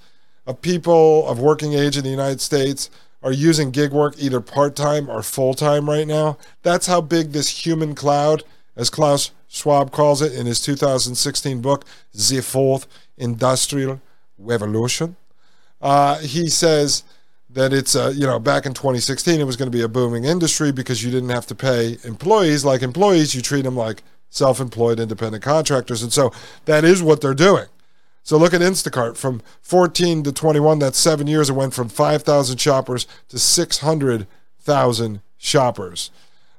of 0.45 0.61
people 0.61 1.27
of 1.29 1.39
working 1.39 1.73
age 1.73 1.95
in 1.95 2.03
the 2.03 2.09
United 2.09 2.41
States 2.41 2.89
are 3.21 3.31
using 3.31 3.71
gig 3.71 3.93
work 3.93 4.15
either 4.17 4.41
part 4.41 4.75
time 4.75 5.09
or 5.09 5.23
full 5.23 5.53
time 5.53 5.89
right 5.89 6.05
now. 6.05 6.37
That's 6.61 6.87
how 6.87 6.99
big 6.99 7.31
this 7.31 7.65
human 7.65 7.95
cloud, 7.95 8.43
as 8.75 8.89
Klaus 8.89 9.31
Schwab 9.53 9.91
calls 9.91 10.23
it 10.23 10.33
in 10.33 10.47
his 10.47 10.59
2016 10.59 11.61
book, 11.61 11.85
The 12.11 12.41
Fourth 12.41 12.87
Industrial 13.19 14.01
Revolution. 14.39 15.15
Uh, 15.79 16.17
he 16.17 16.49
says 16.49 17.03
that 17.51 17.71
it's, 17.71 17.95
uh, 17.95 18.11
you 18.15 18.25
know, 18.25 18.39
back 18.39 18.65
in 18.65 18.73
2016, 18.73 19.39
it 19.39 19.43
was 19.43 19.55
going 19.55 19.71
to 19.71 19.77
be 19.77 19.83
a 19.83 19.87
booming 19.87 20.25
industry 20.25 20.71
because 20.71 21.03
you 21.03 21.11
didn't 21.11 21.29
have 21.29 21.45
to 21.45 21.53
pay 21.53 21.97
employees 22.03 22.65
like 22.65 22.81
employees. 22.81 23.35
You 23.35 23.43
treat 23.43 23.61
them 23.61 23.77
like 23.77 24.01
self 24.31 24.59
employed 24.59 24.99
independent 24.99 25.43
contractors. 25.43 26.01
And 26.01 26.11
so 26.11 26.33
that 26.65 26.83
is 26.83 27.03
what 27.03 27.21
they're 27.21 27.35
doing. 27.35 27.67
So 28.23 28.37
look 28.37 28.55
at 28.55 28.61
Instacart 28.61 29.17
from 29.17 29.43
14 29.61 30.23
to 30.23 30.31
21, 30.31 30.79
that's 30.79 30.97
seven 30.97 31.27
years. 31.27 31.51
It 31.51 31.53
went 31.53 31.75
from 31.75 31.89
5,000 31.89 32.57
shoppers 32.57 33.05
to 33.29 33.37
600,000 33.37 35.21
shoppers. 35.37 36.09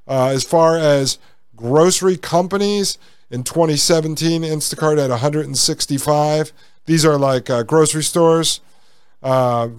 Uh, 0.07 0.27
as 0.27 0.43
far 0.45 0.77
as 0.77 1.17
grocery 1.55 2.17
companies, 2.17 2.97
in 3.29 3.43
2017, 3.43 4.43
Instacart 4.43 4.97
had 4.97 5.09
165. 5.09 6.53
These 6.85 7.05
are 7.05 7.17
like 7.17 7.49
uh, 7.49 7.63
grocery 7.63 8.03
stores. 8.03 8.61
Uh, 9.23 9.69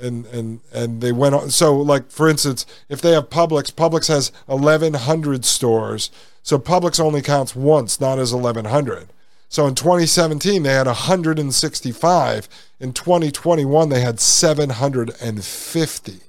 and 0.00 0.26
and 0.26 0.60
and 0.72 1.00
they 1.00 1.12
went 1.12 1.34
on. 1.34 1.50
So, 1.50 1.76
like 1.76 2.10
for 2.10 2.28
instance, 2.28 2.66
if 2.88 3.00
they 3.00 3.12
have 3.12 3.30
Publix, 3.30 3.72
Publix 3.72 4.08
has 4.08 4.32
1,100 4.46 5.44
stores. 5.44 6.10
So 6.42 6.58
Publix 6.58 7.00
only 7.00 7.22
counts 7.22 7.56
once, 7.56 8.00
not 8.00 8.18
as 8.18 8.34
1,100. 8.34 9.08
So 9.48 9.66
in 9.66 9.74
2017, 9.74 10.62
they 10.62 10.72
had 10.72 10.86
165. 10.86 12.48
In 12.80 12.92
2021, 12.92 13.88
they 13.88 14.00
had 14.00 14.20
750. 14.20 16.20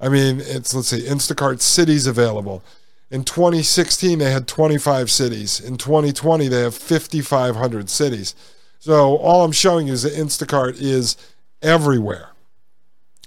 I 0.00 0.08
mean, 0.08 0.40
it's, 0.40 0.74
let's 0.74 0.88
see, 0.88 1.02
Instacart 1.02 1.60
cities 1.60 2.06
available. 2.06 2.62
In 3.12 3.24
2016, 3.24 4.18
they 4.18 4.32
had 4.32 4.48
25 4.48 5.10
cities. 5.10 5.60
In 5.60 5.76
2020, 5.76 6.48
they 6.48 6.62
have 6.62 6.74
5,500 6.74 7.90
cities. 7.90 8.34
So 8.78 9.18
all 9.18 9.44
I'm 9.44 9.52
showing 9.52 9.88
you 9.88 9.92
is 9.92 10.04
that 10.04 10.14
Instacart 10.14 10.80
is 10.80 11.18
everywhere. 11.60 12.30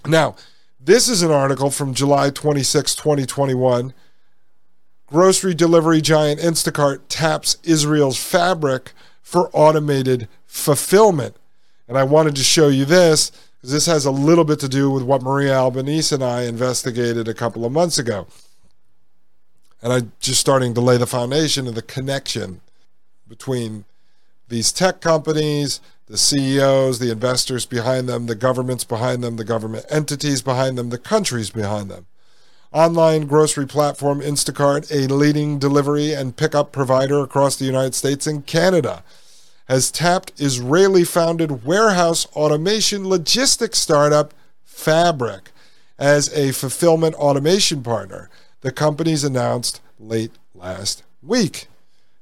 Now, 0.03 0.37
this 0.79 1.07
is 1.07 1.21
an 1.21 1.29
article 1.29 1.69
from 1.69 1.93
July 1.93 2.31
26, 2.31 2.95
2021. 2.95 3.93
Grocery 5.05 5.53
delivery 5.53 6.01
giant 6.01 6.39
Instacart 6.39 7.01
taps 7.07 7.57
Israel's 7.63 8.17
fabric 8.17 8.91
for 9.21 9.51
automated 9.53 10.27
fulfillment. 10.47 11.35
And 11.87 11.95
I 11.95 12.03
wanted 12.03 12.35
to 12.37 12.43
show 12.43 12.69
you 12.69 12.85
this 12.85 13.31
because 13.61 13.71
this 13.71 13.85
has 13.85 14.05
a 14.05 14.11
little 14.11 14.45
bit 14.45 14.59
to 14.61 14.67
do 14.67 14.89
with 14.89 15.03
what 15.03 15.21
Maria 15.21 15.53
Albanese 15.53 16.15
and 16.15 16.23
I 16.23 16.45
investigated 16.45 17.27
a 17.27 17.35
couple 17.35 17.65
of 17.65 17.71
months 17.71 17.99
ago. 17.99 18.25
And 19.85 19.93
I'm 19.93 20.11
just 20.19 20.39
starting 20.41 20.73
to 20.73 20.81
lay 20.81 20.97
the 20.97 21.05
foundation 21.05 21.67
of 21.67 21.75
the 21.75 21.83
connection 21.83 22.61
between 23.27 23.85
these 24.47 24.71
tech 24.71 24.99
companies, 24.99 25.79
the 26.07 26.17
CEOs, 26.17 26.97
the 26.97 27.11
investors 27.11 27.67
behind 27.67 28.09
them, 28.09 28.25
the 28.25 28.33
governments 28.33 28.83
behind 28.83 29.23
them, 29.23 29.35
the 29.35 29.43
government 29.43 29.85
entities 29.87 30.41
behind 30.41 30.75
them, 30.75 30.89
the 30.89 30.97
countries 30.97 31.51
behind 31.51 31.91
them 31.91 32.07
online 32.73 33.27
grocery 33.27 33.67
platform 33.67 34.21
Instacart, 34.21 34.91
a 34.91 35.07
leading 35.13 35.59
delivery 35.59 36.13
and 36.13 36.35
pickup 36.35 36.71
provider 36.71 37.19
across 37.19 37.55
the 37.55 37.65
United 37.65 37.93
States 37.93 38.25
and 38.25 38.47
Canada, 38.47 39.03
has 39.69 39.91
tapped 39.91 40.33
Israeli 40.41 41.03
founded 41.03 41.63
warehouse 41.63 42.25
automation 42.35 43.07
logistics 43.07 43.77
startup 43.77 44.33
Fabric 44.63 45.51
as 45.99 46.33
a 46.33 46.51
fulfillment 46.53 47.13
automation 47.15 47.83
partner. 47.83 48.31
The 48.65 48.71
company's 48.71 49.23
announced 49.23 49.79
late 49.99 50.31
last 50.55 51.03
week. 51.21 51.67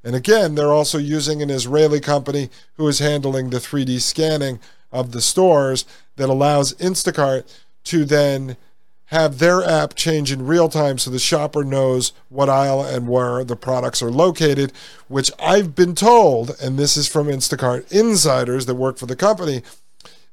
And 0.03 0.13
again, 0.13 0.55
they're 0.55 0.73
also 0.73 0.97
using 0.97 1.41
an 1.41 1.49
Israeli 1.49 2.01
company 2.01 2.49
who 2.75 2.85
is 2.89 2.99
handling 2.99 3.49
the 3.49 3.59
3D 3.59 4.01
scanning 4.01 4.59
of 4.91 5.13
the 5.13 5.21
stores 5.21 5.85
that 6.17 6.27
allows 6.27 6.73
Instacart 6.73 7.49
to 7.85 8.03
then 8.03 8.57
have 9.05 9.39
their 9.39 9.63
app 9.63 9.95
change 9.95 10.33
in 10.33 10.45
real 10.45 10.67
time 10.67 10.97
so 10.97 11.09
the 11.09 11.17
shopper 11.17 11.63
knows 11.63 12.11
what 12.27 12.49
aisle 12.49 12.83
and 12.83 13.07
where 13.07 13.45
the 13.45 13.55
products 13.55 14.01
are 14.01 14.11
located, 14.11 14.73
which 15.07 15.31
I've 15.39 15.75
been 15.75 15.95
told, 15.95 16.57
and 16.61 16.77
this 16.77 16.97
is 16.97 17.07
from 17.07 17.27
Instacart 17.27 17.89
insiders 17.89 18.65
that 18.65 18.75
work 18.75 18.97
for 18.97 19.05
the 19.05 19.15
company, 19.15 19.63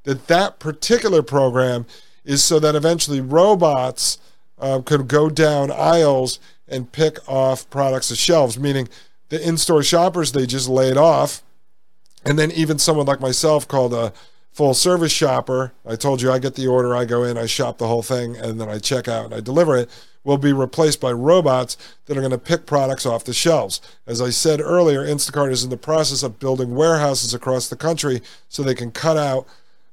that 0.03 0.27
that 0.27 0.59
particular 0.59 1.23
program 1.23 1.87
is 2.25 2.43
so 2.43 2.59
that 2.59 2.75
eventually 2.75 3.21
robots 3.21 4.19
uh, 4.61 4.81
could 4.81 5.09
go 5.09 5.31
down 5.31 5.71
aisles 5.71 6.39
and 6.69 6.93
pick 6.93 7.19
off 7.29 7.69
products 7.71 8.11
of 8.11 8.19
shelves, 8.19 8.59
meaning 8.59 8.89
the 9.29 9.47
in-store 9.47 9.83
shoppers 9.83 10.33
they 10.33 10.47
just 10.47 10.69
laid 10.69 10.97
off, 10.97 11.43
and 12.25 12.39
then 12.39 12.51
even 12.53 12.79
someone 12.79 13.07
like 13.07 13.21
myself 13.21 13.67
called 13.67 13.95
a 13.95 14.13
full 14.53 14.75
service 14.75 15.13
shopper. 15.13 15.73
I 15.87 15.97
told 15.97 16.21
you 16.21 16.31
I 16.31 16.39
get 16.39 16.55
the 16.55 16.67
order, 16.67 16.95
I 16.95 17.05
go 17.05 17.25
in, 17.25 17.39
I 17.39 17.47
shop 17.47 17.79
the 17.79 17.87
whole 17.87 18.03
thing, 18.03 18.37
and 18.37 18.61
then 18.61 18.69
I 18.69 18.79
check 18.79 19.09
out 19.09 19.25
and 19.27 19.35
I 19.35 19.41
deliver 19.41 19.77
it. 19.77 19.89
Will 20.23 20.37
be 20.37 20.53
replaced 20.53 21.01
by 21.01 21.13
robots 21.13 21.79
that 22.05 22.15
are 22.15 22.21
going 22.21 22.31
to 22.31 22.37
pick 22.37 22.67
products 22.67 23.07
off 23.07 23.25
the 23.25 23.33
shelves. 23.33 23.81
As 24.07 24.21
I 24.21 24.29
said 24.29 24.61
earlier, 24.61 25.03
Instacart 25.03 25.51
is 25.51 25.65
in 25.65 25.71
the 25.71 25.79
process 25.79 26.23
of 26.23 26.39
building 26.39 26.75
warehouses 26.75 27.33
across 27.33 27.69
the 27.69 27.77
country 27.77 28.21
so 28.47 28.63
they 28.63 28.75
can 28.75 28.91
cut 28.91 29.17
out 29.17 29.47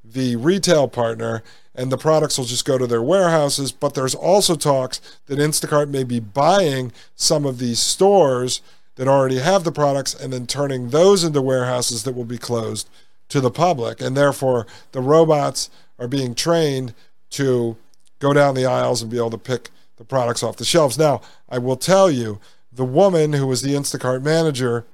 the 0.03 0.35
retail 0.35 0.89
partner 0.89 1.43
and 1.77 1.91
the 1.91 1.97
products 1.97 2.37
will 2.37 2.45
just 2.45 2.65
go 2.65 2.77
to 2.77 2.87
their 2.87 3.03
warehouses. 3.03 3.71
But 3.71 3.93
there's 3.93 4.15
also 4.15 4.55
talks 4.55 4.99
that 5.27 5.37
Instacart 5.37 5.89
may 5.89 6.03
be 6.03 6.19
buying 6.19 6.91
some 7.15 7.45
of 7.45 7.59
these 7.59 7.79
stores 7.79 8.61
that 8.95 9.07
already 9.07 9.37
have 9.37 9.63
the 9.63 9.71
products 9.71 10.15
and 10.15 10.33
then 10.33 10.47
turning 10.47 10.89
those 10.89 11.23
into 11.23 11.41
warehouses 11.41 12.03
that 12.03 12.15
will 12.15 12.25
be 12.25 12.39
closed 12.39 12.89
to 13.29 13.39
the 13.39 13.51
public. 13.51 14.01
And 14.01 14.17
therefore, 14.17 14.65
the 14.91 15.01
robots 15.01 15.69
are 15.99 16.07
being 16.07 16.33
trained 16.33 16.95
to 17.31 17.77
go 18.19 18.33
down 18.33 18.55
the 18.55 18.65
aisles 18.65 19.01
and 19.03 19.11
be 19.11 19.17
able 19.17 19.29
to 19.29 19.37
pick 19.37 19.69
the 19.97 20.03
products 20.03 20.41
off 20.41 20.57
the 20.57 20.65
shelves. 20.65 20.97
Now, 20.97 21.21
I 21.47 21.59
will 21.59 21.77
tell 21.77 22.09
you, 22.09 22.39
the 22.71 22.85
woman 22.85 23.33
who 23.33 23.47
was 23.47 23.61
the 23.61 23.73
Instacart 23.73 24.23
manager 24.23 24.85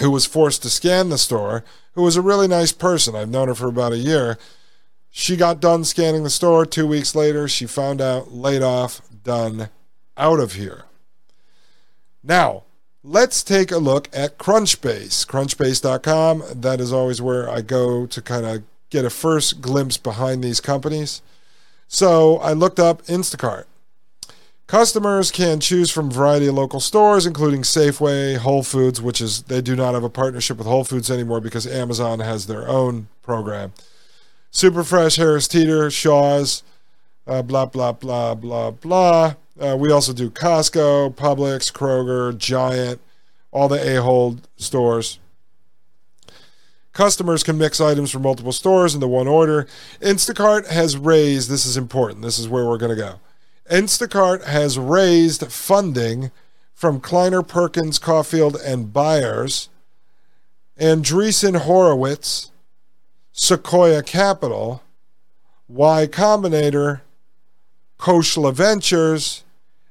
who 0.00 0.10
was 0.10 0.26
forced 0.26 0.62
to 0.62 0.70
scan 0.70 1.08
the 1.08 1.18
store, 1.18 1.64
who 1.92 2.02
was 2.02 2.16
a 2.16 2.22
really 2.22 2.48
nice 2.48 2.72
person, 2.72 3.14
I've 3.14 3.28
known 3.28 3.48
her 3.48 3.54
for 3.54 3.68
about 3.68 3.92
a 3.92 3.98
year. 3.98 4.38
She 5.16 5.36
got 5.36 5.60
done 5.60 5.84
scanning 5.84 6.24
the 6.24 6.28
store. 6.28 6.66
Two 6.66 6.88
weeks 6.88 7.14
later, 7.14 7.46
she 7.46 7.66
found 7.66 8.00
out, 8.00 8.32
laid 8.32 8.62
off, 8.62 9.00
done, 9.22 9.68
out 10.16 10.40
of 10.40 10.54
here. 10.54 10.86
Now, 12.24 12.64
let's 13.04 13.44
take 13.44 13.70
a 13.70 13.78
look 13.78 14.08
at 14.12 14.38
Crunchbase. 14.38 15.24
Crunchbase.com. 15.24 16.42
That 16.52 16.80
is 16.80 16.92
always 16.92 17.22
where 17.22 17.48
I 17.48 17.60
go 17.60 18.06
to 18.06 18.20
kind 18.20 18.44
of 18.44 18.64
get 18.90 19.04
a 19.04 19.10
first 19.10 19.60
glimpse 19.60 19.96
behind 19.96 20.42
these 20.42 20.60
companies. 20.60 21.22
So 21.86 22.38
I 22.38 22.52
looked 22.52 22.80
up 22.80 23.00
Instacart. 23.04 23.66
Customers 24.66 25.30
can 25.30 25.60
choose 25.60 25.92
from 25.92 26.08
a 26.08 26.12
variety 26.12 26.48
of 26.48 26.56
local 26.56 26.80
stores, 26.80 27.24
including 27.24 27.62
Safeway, 27.62 28.38
Whole 28.38 28.64
Foods, 28.64 29.00
which 29.00 29.20
is 29.20 29.42
they 29.42 29.62
do 29.62 29.76
not 29.76 29.94
have 29.94 30.02
a 30.02 30.10
partnership 30.10 30.58
with 30.58 30.66
Whole 30.66 30.82
Foods 30.82 31.08
anymore 31.08 31.40
because 31.40 31.68
Amazon 31.68 32.18
has 32.18 32.48
their 32.48 32.66
own 32.68 33.06
program. 33.22 33.72
Superfresh, 34.54 35.16
Harris 35.18 35.48
Teeter, 35.48 35.90
Shaw's, 35.90 36.62
uh, 37.26 37.42
blah 37.42 37.66
blah 37.66 37.92
blah 37.92 38.34
blah 38.34 38.70
blah. 38.70 39.34
Uh, 39.60 39.76
we 39.78 39.90
also 39.92 40.12
do 40.12 40.30
Costco, 40.30 41.14
Publix, 41.14 41.72
Kroger, 41.72 42.36
Giant, 42.38 43.00
all 43.50 43.68
the 43.68 43.78
Ahold 43.78 44.44
stores. 44.56 45.18
Customers 46.92 47.42
can 47.42 47.58
mix 47.58 47.80
items 47.80 48.12
from 48.12 48.22
multiple 48.22 48.52
stores 48.52 48.94
into 48.94 49.08
one 49.08 49.26
order. 49.26 49.66
Instacart 50.00 50.68
has 50.68 50.96
raised, 50.96 51.50
this 51.50 51.66
is 51.66 51.76
important, 51.76 52.22
this 52.22 52.38
is 52.38 52.48
where 52.48 52.64
we're 52.64 52.78
going 52.78 52.96
to 52.96 53.02
go. 53.02 53.18
Instacart 53.68 54.44
has 54.44 54.78
raised 54.78 55.50
funding 55.50 56.30
from 56.72 57.00
Kleiner 57.00 57.42
Perkins, 57.42 57.98
Caufield, 57.98 58.56
and 58.64 58.92
Byers, 58.92 59.70
Andreessen 60.78 61.62
Horowitz, 61.62 62.52
Sequoia 63.36 64.00
Capital, 64.00 64.80
Y 65.66 66.06
Combinator, 66.06 67.00
Khosla 67.98 68.54
Ventures, 68.54 69.42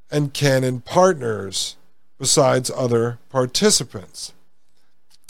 and 0.09 0.33
Canon 0.33 0.79
Partners, 0.79 1.75
besides 2.17 2.71
other 2.73 3.19
participants. 3.29 4.31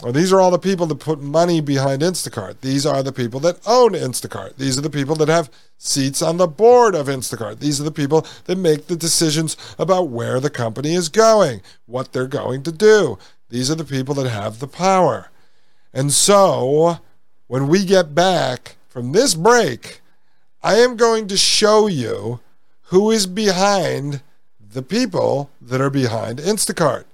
Well, 0.03 0.13
these 0.13 0.31
are 0.31 0.39
all 0.39 0.51
the 0.51 0.59
people 0.59 0.85
that 0.85 0.99
put 0.99 1.21
money 1.21 1.59
behind 1.59 2.03
Instacart. 2.03 2.59
These 2.61 2.85
are 2.85 3.01
the 3.01 3.11
people 3.11 3.39
that 3.39 3.59
own 3.65 3.93
Instacart. 3.93 4.57
These 4.57 4.77
are 4.77 4.81
the 4.81 4.91
people 4.91 5.15
that 5.15 5.27
have 5.27 5.49
seats 5.79 6.21
on 6.21 6.37
the 6.37 6.45
board 6.45 6.93
of 6.93 7.07
Instacart. 7.07 7.59
These 7.59 7.81
are 7.81 7.85
the 7.85 7.91
people 7.91 8.27
that 8.45 8.59
make 8.59 8.85
the 8.85 8.95
decisions 8.95 9.57
about 9.79 10.09
where 10.09 10.39
the 10.39 10.51
company 10.51 10.93
is 10.93 11.09
going, 11.09 11.63
what 11.87 12.13
they're 12.13 12.27
going 12.27 12.61
to 12.61 12.71
do. 12.71 13.17
These 13.49 13.71
are 13.71 13.75
the 13.75 13.83
people 13.83 14.13
that 14.15 14.29
have 14.29 14.59
the 14.59 14.67
power. 14.67 15.31
And 15.91 16.11
so, 16.11 16.99
when 17.47 17.67
we 17.67 17.85
get 17.85 18.15
back 18.15 18.77
from 18.87 19.11
this 19.11 19.35
break, 19.35 20.01
I 20.61 20.75
am 20.75 20.95
going 20.95 21.27
to 21.27 21.37
show 21.37 21.87
you 21.87 22.39
who 22.83 23.11
is 23.11 23.27
behind 23.27 24.21
the 24.59 24.81
people 24.81 25.49
that 25.61 25.81
are 25.81 25.89
behind 25.89 26.39
Instacart. 26.39 27.05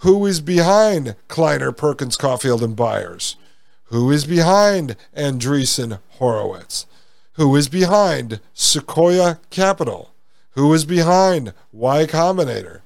Who 0.00 0.26
is 0.26 0.40
behind 0.40 1.16
Kleiner, 1.28 1.72
Perkins, 1.72 2.16
Caufield, 2.16 2.62
and 2.62 2.76
Byers? 2.76 3.36
Who 3.84 4.10
is 4.10 4.26
behind 4.26 4.96
Andreessen 5.16 6.00
Horowitz? 6.10 6.86
Who 7.34 7.54
is 7.56 7.68
behind 7.68 8.40
Sequoia 8.52 9.40
Capital? 9.50 10.10
Who 10.50 10.72
is 10.74 10.84
behind 10.84 11.52
Y 11.72 12.06
Combinator? 12.06 12.80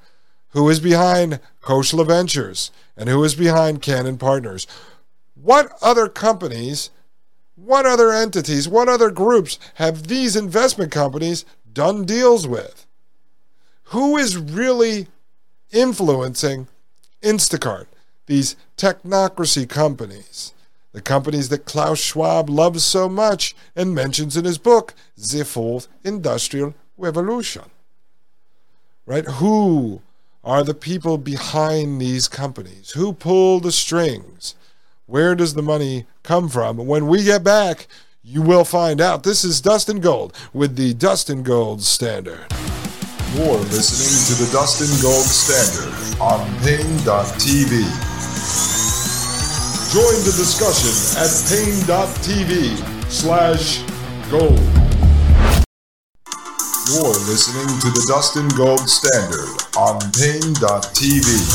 Who 0.51 0.69
is 0.69 0.81
behind 0.81 1.41
Khosla 1.63 2.07
Ventures? 2.07 2.71
And 2.97 3.09
who 3.09 3.23
is 3.25 3.35
behind 3.35 3.81
Cannon 3.83 4.19
Partners? 4.19 4.67
What 5.43 5.73
other 5.81 6.09
companies, 6.09 6.91
what 7.55 7.87
other 7.87 8.13
entities, 8.13 8.69
what 8.69 8.89
other 8.89 9.11
groups 9.11 9.59
have 9.75 10.09
these 10.09 10.37
investment 10.37 10.93
companies 10.93 11.45
done 11.73 12.05
deals 12.05 12.47
with? 12.47 12.87
Who 13.85 14.17
is 14.17 14.37
really 14.37 15.09
influencing 15.73 16.69
Instacart, 17.23 17.87
these 18.27 18.57
technocracy 18.77 19.69
companies, 19.69 20.53
the 20.93 21.01
companies 21.01 21.49
that 21.51 21.65
Klaus 21.65 21.99
Schwab 21.99 22.51
loves 22.51 22.85
so 22.85 23.09
much 23.09 23.55
and 23.77 23.95
mentions 23.95 24.37
in 24.37 24.45
his 24.45 24.59
book, 24.59 24.95
The 25.17 25.45
Fourth 25.45 25.89
Industrial 26.05 26.75
Revolution. 26.97 27.65
Right? 29.07 29.25
Who 29.25 30.03
are 30.43 30.65
the 30.65 30.75
people 30.75 31.19
behind 31.19 32.01
these 32.01 32.29
companies? 32.29 32.91
Who 32.93 33.13
pull 33.13 33.61
the 33.61 33.73
strings? 33.73 34.55
Where 35.11 35.35
does 35.35 35.55
the 35.55 35.63
money 35.63 36.07
come 36.23 36.49
from? 36.49 36.77
When 36.77 37.09
we 37.09 37.25
get 37.25 37.43
back, 37.43 37.89
you 38.23 38.43
will 38.43 38.65
find 38.65 39.01
out. 39.01 39.25
This 39.25 39.43
is 39.43 39.61
Dustin 39.61 39.99
Gold 39.99 40.37
with 40.53 40.77
the 40.77 40.95
Dustin 40.95 41.43
Gold 41.43 41.83
Standard. 41.83 42.47
You're 43.35 43.59
listening 43.75 44.15
to 44.31 44.39
the 44.39 44.49
Dustin 44.53 44.87
Gold 45.03 45.27
Standard 45.27 45.91
on 46.23 46.47
Paine.tv. 46.63 47.83
Join 49.91 50.15
the 50.23 50.31
discussion 50.39 50.95
at 51.19 51.27
Paine.tv 51.51 52.79
slash 53.11 53.83
gold. 54.31 54.63
You're 56.87 57.19
listening 57.27 57.67
to 57.81 57.91
the 57.91 58.07
Dustin 58.07 58.47
Gold 58.57 58.89
Standard 58.89 59.59
on 59.77 59.99
Paine.tv. 60.13 61.51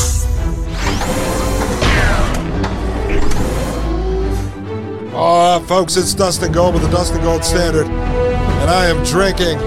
Ah, 5.18 5.60
folks, 5.60 5.96
it's 5.96 6.12
Dustin 6.12 6.52
Gold 6.52 6.74
with 6.74 6.82
the 6.82 6.90
Dustin 6.90 7.22
Gold 7.22 7.42
Standard, 7.42 7.86
and 7.86 8.70
I 8.70 8.84
am 8.84 9.02
drinking 9.02 9.58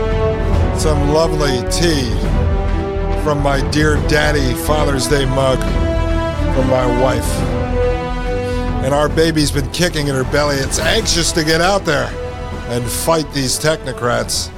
some 0.79 1.09
lovely 1.09 1.67
tea 1.71 2.11
from 3.23 3.41
my 3.41 3.67
dear 3.71 3.95
daddy 4.07 4.53
Father's 4.65 5.07
Day 5.07 5.25
mug 5.25 5.57
from 6.53 6.69
my 6.69 6.85
wife. 7.01 7.27
And 8.85 8.93
our 8.93 9.09
baby's 9.09 9.49
been 9.49 9.67
kicking 9.71 10.07
in 10.07 10.13
her 10.13 10.23
belly. 10.25 10.57
It's 10.57 10.77
anxious 10.77 11.31
to 11.31 11.43
get 11.43 11.61
out 11.61 11.83
there 11.83 12.13
and 12.69 12.85
fight 12.85 13.25
these 13.33 13.57
technocrats. 13.57 14.51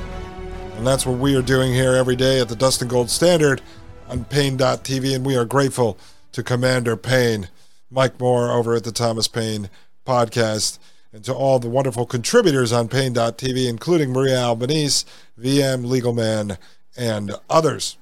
And 0.76 0.86
that's 0.86 1.06
what 1.06 1.20
we 1.20 1.38
are 1.38 1.42
doing 1.42 1.74
here 1.74 1.94
every 1.94 2.18
day 2.18 2.42
at 2.42 2.50
the 2.50 2.56
Dustin 2.58 2.90
Gold 2.90 3.10
Standard 3.10 3.62
on 4.10 4.26
Paine.tv. 4.26 5.16
And 5.16 5.26
we 5.26 5.38
are 5.38 5.46
grateful 5.46 5.98
to 6.34 6.44
Commander 6.44 6.98
Paine, 6.98 7.48
Mike 7.90 8.20
Moore 8.20 8.52
over 8.52 8.76
at 8.76 8.84
the 8.84 8.92
Thomas 8.92 9.30
Paine 9.30 9.70
podcast 10.06 10.80
and 11.14 11.24
to 11.26 11.34
all 11.34 11.60
the 11.60 11.70
wonderful 11.70 12.06
contributors 12.06 12.72
on 12.72 12.88
Paine.tv, 12.88 13.68
including 13.68 14.12
Maria 14.12 14.40
Albanese, 14.40 15.06
VM, 15.40 15.86
Legal 15.86 16.14
Man, 16.14 16.58
and 16.98 17.34
others. 17.50 17.98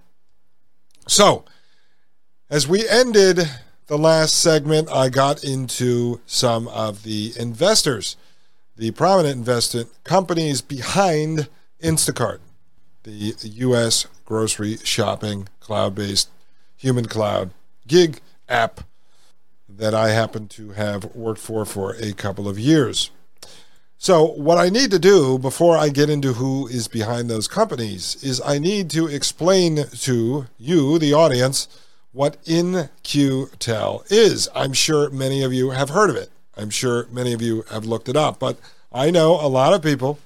So, 1.08 1.44
as 2.50 2.68
we 2.68 2.88
ended 2.88 3.50
the 3.88 3.98
last 3.98 4.40
segment, 4.40 4.90
I 4.92 5.10
got 5.10 5.44
into 5.44 6.22
some 6.26 6.68
of 6.68 7.04
the 7.04 7.34
investors, 7.38 8.16
the 8.76 8.92
prominent 8.92 9.36
investment 9.36 9.90
companies 10.04 10.62
behind 10.62 11.50
Instacart, 11.82 12.40
the 13.04 13.34
U.S. 13.42 14.06
grocery 14.26 14.78
shopping 14.84 15.48
cloud 15.60 15.96
based 15.96 16.30
human 16.78 17.06
cloud 17.06 17.52
gig 17.88 18.22
app 18.48 18.82
that 19.78 19.94
I 19.94 20.10
happen 20.10 20.48
to 20.50 20.72
have 20.72 21.16
worked 21.16 21.40
for 21.40 21.66
for 21.66 21.96
a 21.96 22.14
couple 22.14 22.48
of 22.48 22.60
years. 22.60 23.12
So, 23.98 24.26
what 24.26 24.58
I 24.58 24.70
need 24.70 24.92
to 24.92 25.00
do 25.00 25.38
before 25.38 25.78
I 25.78 25.90
get 25.90 26.10
into 26.10 26.34
who 26.34 26.68
is 26.68 26.88
behind 26.88 27.30
those 27.30 27.50
companies 27.50 28.16
is 28.24 28.42
I 28.42 28.58
need 28.58 28.90
to 28.92 29.08
explain 29.08 29.84
to 29.84 30.48
you, 30.58 30.98
the 31.00 31.14
audience, 31.14 31.68
what 32.14 32.38
In-Q-Tel 32.46 34.06
is. 34.10 34.48
I'm 34.56 34.74
sure 34.74 35.10
many 35.10 35.44
of 35.44 35.54
you 35.54 35.72
have 35.72 35.90
heard 35.90 36.10
of 36.10 36.16
it. 36.16 36.30
I'm 36.56 36.70
sure 36.70 37.08
many 37.12 37.34
of 37.34 37.42
you 37.42 37.64
have 37.70 37.86
looked 37.86 38.10
it 38.10 38.16
up, 38.16 38.40
but 38.40 38.58
I 38.92 39.12
know 39.12 39.34
a 39.34 39.48
lot 39.48 39.74
of 39.74 39.84
people 39.84 40.18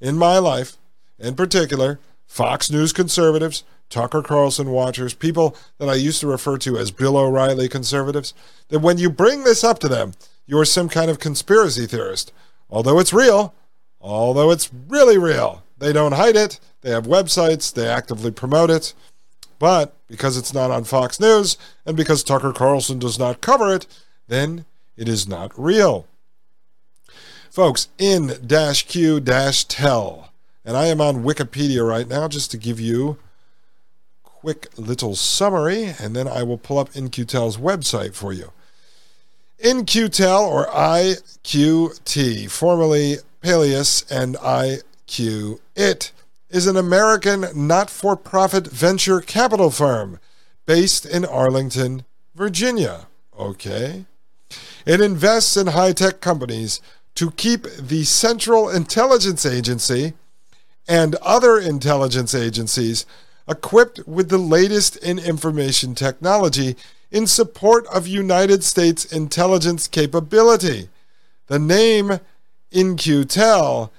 in 0.00 0.16
my 0.16 0.38
life, 0.38 0.76
in 1.18 1.34
particular, 1.34 1.98
Fox 2.26 2.70
News 2.70 2.92
conservatives, 2.92 3.64
Tucker 3.90 4.22
Carlson 4.22 4.70
watchers, 4.70 5.14
people 5.14 5.56
that 5.78 5.88
I 5.88 5.94
used 5.94 6.20
to 6.20 6.26
refer 6.26 6.58
to 6.58 6.76
as 6.76 6.90
Bill 6.90 7.16
O'Reilly 7.16 7.68
conservatives, 7.68 8.34
that 8.68 8.80
when 8.80 8.98
you 8.98 9.10
bring 9.10 9.44
this 9.44 9.62
up 9.62 9.78
to 9.80 9.88
them, 9.88 10.12
you're 10.46 10.64
some 10.64 10.88
kind 10.88 11.10
of 11.10 11.18
conspiracy 11.18 11.86
theorist 11.86 12.32
although 12.74 12.98
it's 12.98 13.12
real, 13.12 13.54
although 14.00 14.50
it's 14.50 14.70
really 14.88 15.16
real. 15.16 15.62
They 15.78 15.92
don't 15.92 16.12
hide 16.12 16.36
it. 16.36 16.58
They 16.80 16.90
have 16.90 17.06
websites, 17.06 17.72
they 17.72 17.88
actively 17.88 18.30
promote 18.30 18.70
it. 18.70 18.94
But 19.58 19.94
because 20.08 20.36
it's 20.36 20.52
not 20.52 20.70
on 20.70 20.84
Fox 20.84 21.20
News 21.20 21.56
and 21.86 21.96
because 21.96 22.24
Tucker 22.24 22.52
Carlson 22.52 22.98
does 22.98 23.18
not 23.18 23.40
cover 23.40 23.72
it, 23.74 23.86
then 24.26 24.64
it 24.96 25.08
is 25.08 25.28
not 25.28 25.52
real. 25.58 26.06
Folks, 27.48 27.88
in 27.98 28.30
Q 28.48 29.20
tell, 29.20 30.32
and 30.64 30.76
I 30.76 30.86
am 30.86 31.00
on 31.00 31.22
Wikipedia 31.22 31.86
right 31.86 32.08
now 32.08 32.26
just 32.26 32.50
to 32.50 32.56
give 32.56 32.80
you 32.80 33.18
quick 34.44 34.68
little 34.76 35.14
summary, 35.14 35.94
and 35.98 36.14
then 36.14 36.28
I 36.28 36.42
will 36.42 36.58
pull 36.58 36.78
up 36.78 36.94
In-Q-Tel's 36.94 37.56
website 37.56 38.12
for 38.12 38.30
you. 38.30 38.52
In-Q-Tel 39.58 40.44
or 40.44 40.66
IQT, 40.66 42.50
formerly 42.50 43.16
Peleus 43.40 44.04
and 44.10 44.34
IQ 44.36 45.60
It, 45.74 46.12
is 46.50 46.66
an 46.66 46.76
American 46.76 47.46
not 47.54 47.88
for 47.88 48.16
profit 48.16 48.66
venture 48.66 49.22
capital 49.22 49.70
firm 49.70 50.20
based 50.66 51.06
in 51.06 51.24
Arlington, 51.24 52.04
Virginia. 52.34 53.06
Okay. 53.38 54.04
It 54.84 55.00
invests 55.00 55.56
in 55.56 55.68
high 55.68 55.92
tech 55.92 56.20
companies 56.20 56.82
to 57.14 57.30
keep 57.30 57.62
the 57.78 58.04
Central 58.04 58.68
Intelligence 58.68 59.46
Agency 59.46 60.12
and 60.86 61.14
other 61.22 61.58
intelligence 61.58 62.34
agencies 62.34 63.06
equipped 63.48 64.06
with 64.06 64.28
the 64.28 64.38
latest 64.38 64.96
in 64.96 65.18
information 65.18 65.94
technology 65.94 66.76
in 67.10 67.26
support 67.26 67.86
of 67.86 68.06
United 68.06 68.64
States 68.64 69.04
intelligence 69.04 69.86
capability. 69.86 70.88
The 71.46 71.58
name 71.58 72.18
In-Q-Tel 72.72 73.92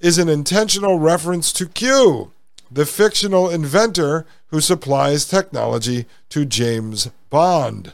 is 0.00 0.18
an 0.18 0.28
intentional 0.28 0.98
reference 0.98 1.52
to 1.52 1.66
Q, 1.66 2.32
the 2.70 2.86
fictional 2.86 3.50
inventor 3.50 4.26
who 4.46 4.60
supplies 4.60 5.26
technology 5.26 6.06
to 6.30 6.44
James 6.44 7.10
Bond. 7.30 7.92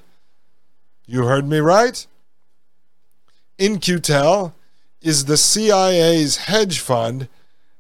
You 1.07 1.25
heard 1.25 1.47
me 1.47 1.59
right? 1.59 2.07
In-Q-Tel 3.59 4.55
is 5.03 5.27
the 5.27 5.37
CIA's 5.37 6.37
hedge 6.37 6.79
fund 6.81 7.29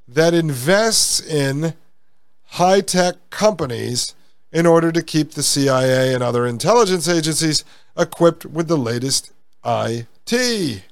that 0.06 0.34
invests 0.34 1.20
in 1.20 1.74
high 2.54 2.80
tech 2.80 3.16
companies 3.30 4.14
in 4.52 4.64
order 4.64 4.92
to 4.92 5.02
keep 5.02 5.32
the 5.32 5.42
CIA 5.42 6.14
and 6.14 6.22
other 6.22 6.46
intelligence 6.46 7.08
agencies 7.08 7.64
equipped 7.96 8.46
with 8.46 8.68
the 8.68 8.78
latest 8.78 9.32
IT. 9.64 10.84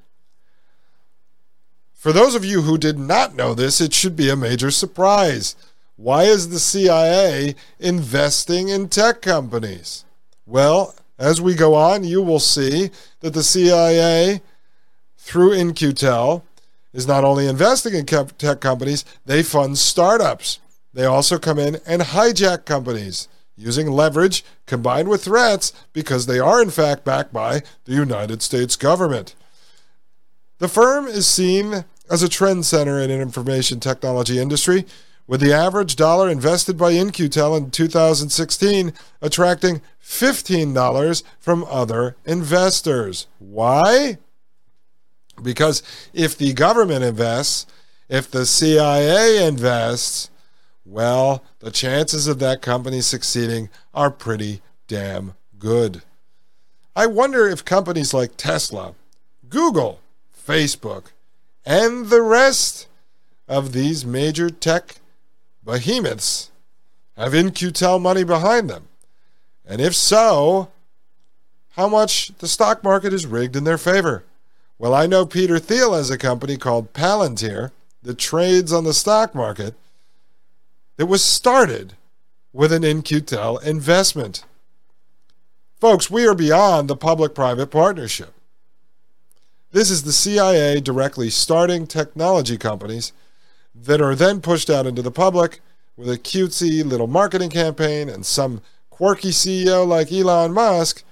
For 1.95 2.13
those 2.13 2.35
of 2.35 2.45
you 2.45 2.63
who 2.63 2.77
did 2.79 2.99
not 2.99 3.37
know 3.37 3.55
this, 3.55 3.81
it 3.81 3.95
should 3.95 4.17
be 4.17 4.29
a 4.29 4.35
major 4.35 4.73
surprise. 4.73 5.55
Why 5.95 6.25
is 6.25 6.49
the 6.49 6.59
CIA 6.59 7.55
investing 7.79 8.69
in 8.69 8.89
tech 8.89 9.23
companies? 9.23 10.05
Well, 10.45 10.97
as 11.17 11.41
we 11.41 11.55
go 11.55 11.75
on, 11.75 12.03
you 12.03 12.23
will 12.23 12.41
see 12.41 12.91
that 13.21 13.35
the 13.35 13.45
CIA, 13.45 14.41
through 15.17 15.53
In-Q-Tel, 15.53 16.45
is 16.93 17.07
not 17.07 17.23
only 17.23 17.47
investing 17.47 17.95
in 17.95 18.05
tech 18.05 18.61
companies, 18.61 19.05
they 19.25 19.45
fund 19.45 19.79
startups. 19.79 20.59
They 20.93 21.05
also 21.05 21.39
come 21.39 21.59
in 21.59 21.79
and 21.87 22.03
hijack 22.03 22.65
companies 22.65 23.29
using 23.57 23.91
leverage 23.91 24.45
combined 24.67 25.09
with 25.09 25.25
threats 25.25 25.73
because 25.93 26.27
they 26.27 26.39
are 26.39 26.63
in 26.63 26.71
fact 26.71 27.05
backed 27.05 27.33
by 27.33 27.63
the 27.85 27.93
United 27.93 28.43
States 28.43 28.77
government. 28.77 29.35
The 30.59 30.69
firm 30.69 31.07
is 31.07 31.27
seen 31.27 31.85
as 32.11 32.23
a 32.23 32.29
trend 32.29 32.67
center 32.67 33.01
in 33.01 33.11
an 33.11 33.21
information 33.21 33.81
technology 33.81 34.39
industry, 34.39 34.85
with 35.27 35.41
the 35.41 35.53
average 35.53 35.97
dollar 35.97 36.29
invested 36.29 36.77
by 36.77 36.91
In-Q-Tel 36.91 37.57
in 37.57 37.71
2016 37.71 38.93
attracting 39.23 39.81
$15 40.05 41.23
from 41.39 41.65
other 41.71 42.17
investors. 42.27 43.29
Why? 43.39 44.19
Because 45.43 45.83
if 46.13 46.37
the 46.37 46.53
government 46.53 47.03
invests, 47.05 47.67
if 48.09 48.31
the 48.31 48.45
CIA 48.45 49.47
invests, 49.47 50.29
well, 50.93 51.43
the 51.61 51.71
chances 51.71 52.27
of 52.27 52.39
that 52.41 52.61
company 52.61 53.01
succeeding 53.01 53.71
are 53.95 54.11
pretty 54.11 54.61
damn 54.89 55.35
good. 55.59 56.03
I 56.95 57.07
wonder 57.07 57.49
if 57.49 57.65
companies 57.65 58.13
like 58.13 58.37
Tesla, 58.37 58.95
Google, 59.49 60.01
Facebook, 60.47 61.07
and 61.65 62.07
the 62.07 62.21
rest 62.21 62.89
of 63.49 63.73
these 63.73 64.05
major 64.05 64.51
tech 64.51 64.97
behemoths 65.65 66.51
have 67.17 67.35
In-Q-Tel 67.35 67.99
money 67.99 68.25
behind 68.25 68.69
them. 68.69 68.89
And 69.65 69.81
if 69.81 69.95
so, 69.95 70.71
how 71.71 71.89
much 71.89 72.33
the 72.39 72.49
stock 72.49 72.85
market 72.85 73.15
is 73.15 73.25
rigged 73.25 73.57
in 73.57 73.65
their 73.65 73.79
favor. 73.79 74.25
Well, 74.79 74.93
I 74.93 75.07
know 75.07 75.25
Peter 75.25 75.59
Thiel 75.59 75.95
has 75.95 76.11
a 76.11 76.19
company 76.19 76.59
called 76.59 76.93
Palantir 76.93 77.71
that 78.03 78.19
trades 78.19 78.73
on 78.73 78.85
the 78.85 78.93
stock 78.93 79.35
market 79.35 79.75
that 81.03 81.07
was 81.07 81.25
started 81.25 81.95
with 82.53 82.73
an 82.73 82.85
In-Q-Tel 82.85 83.59
investment. 83.59 84.45
Folks, 85.81 86.09
we 86.09 86.25
are 86.29 86.35
beyond 86.37 86.87
the 86.87 86.95
public 86.95 87.35
private 87.35 87.73
partnership. 87.73 88.33
This 89.73 89.91
is 89.91 90.05
the 90.05 90.13
CIA 90.13 90.81
directly 90.81 91.29
starting 91.29 91.89
technology 91.89 92.57
companies 92.57 93.13
that 93.75 94.01
are 94.01 94.15
then 94.15 94.41
pushed 94.41 94.71
out 94.71 94.87
into 94.87 95.03
the 95.03 95.11
public 95.11 95.59
with 95.97 96.09
a 96.09 96.17
cutesy 96.17 96.85
little 96.85 97.09
marketing 97.09 97.51
campaign 97.51 98.09
and 98.09 98.25
some 98.25 98.63
quirky 98.89 99.31
CEO 99.31 99.85
like 99.85 100.13
Elon 100.13 100.53
Musk 100.53 101.03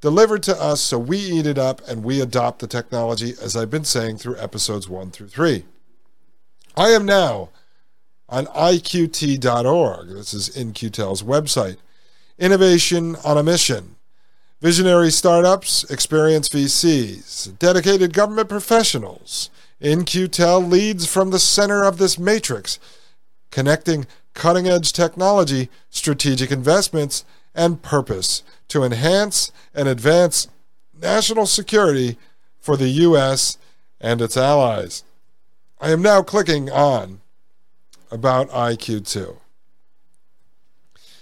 delivered 0.00 0.42
to 0.42 0.60
us 0.60 0.80
so 0.80 0.98
we 0.98 1.18
eat 1.18 1.46
it 1.46 1.58
up 1.58 1.80
and 1.86 2.02
we 2.02 2.20
adopt 2.20 2.58
the 2.58 2.66
technology, 2.66 3.34
as 3.40 3.54
I've 3.56 3.70
been 3.70 3.84
saying 3.84 4.16
through 4.16 4.36
episodes 4.38 4.88
one 4.88 5.12
through 5.12 5.28
three. 5.28 5.64
I 6.76 6.88
am 6.88 7.06
now 7.06 7.50
on 8.34 8.46
IQT.org. 8.46 10.08
This 10.08 10.34
is 10.34 10.48
In-Q-Tel's 10.56 11.22
website. 11.22 11.76
Innovation 12.36 13.14
on 13.24 13.38
a 13.38 13.44
mission. 13.44 13.94
Visionary 14.60 15.12
startups, 15.12 15.88
experienced 15.88 16.52
VCs, 16.52 17.56
dedicated 17.60 18.12
government 18.12 18.48
professionals. 18.48 19.50
In-Q-Tel 19.80 20.60
leads 20.60 21.06
from 21.06 21.30
the 21.30 21.38
center 21.38 21.84
of 21.84 21.98
this 21.98 22.18
matrix, 22.18 22.80
connecting 23.52 24.04
cutting 24.34 24.66
edge 24.66 24.92
technology, 24.92 25.70
strategic 25.88 26.50
investments, 26.50 27.24
and 27.54 27.82
purpose 27.82 28.42
to 28.66 28.82
enhance 28.82 29.52
and 29.72 29.86
advance 29.86 30.48
national 30.92 31.46
security 31.46 32.18
for 32.58 32.76
the 32.76 32.88
U.S. 32.88 33.58
and 34.00 34.20
its 34.20 34.36
allies. 34.36 35.04
I 35.80 35.92
am 35.92 36.02
now 36.02 36.22
clicking 36.22 36.68
on 36.68 37.20
about 38.10 38.48
IQT. 38.50 39.36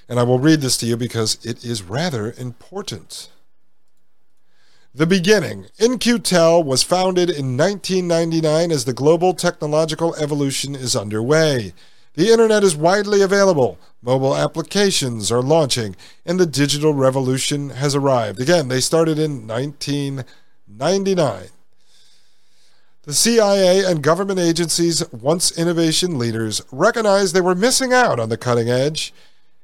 And 0.08 0.20
I 0.20 0.24
will 0.24 0.38
read 0.38 0.60
this 0.60 0.76
to 0.78 0.86
you 0.86 0.96
because 0.96 1.38
it 1.44 1.64
is 1.64 1.82
rather 1.82 2.34
important. 2.36 3.30
The 4.94 5.06
beginning. 5.06 5.68
In-Q-Tel 5.78 6.62
was 6.62 6.82
founded 6.82 7.30
in 7.30 7.56
1999 7.56 8.70
as 8.70 8.84
the 8.84 8.92
global 8.92 9.32
technological 9.32 10.14
evolution 10.16 10.74
is 10.74 10.94
underway. 10.94 11.72
The 12.14 12.30
internet 12.30 12.62
is 12.62 12.76
widely 12.76 13.22
available, 13.22 13.78
mobile 14.02 14.36
applications 14.36 15.32
are 15.32 15.40
launching, 15.40 15.96
and 16.26 16.38
the 16.38 16.44
digital 16.44 16.92
revolution 16.92 17.70
has 17.70 17.94
arrived. 17.94 18.38
Again, 18.38 18.68
they 18.68 18.80
started 18.80 19.18
in 19.18 19.46
1999. 19.46 21.48
The 23.04 23.14
CIA 23.14 23.84
and 23.84 24.00
government 24.00 24.38
agencies, 24.38 25.02
once 25.12 25.58
innovation 25.58 26.20
leaders, 26.20 26.62
recognized 26.70 27.34
they 27.34 27.40
were 27.40 27.56
missing 27.56 27.92
out 27.92 28.20
on 28.20 28.28
the 28.28 28.36
cutting 28.36 28.70
edge, 28.70 29.12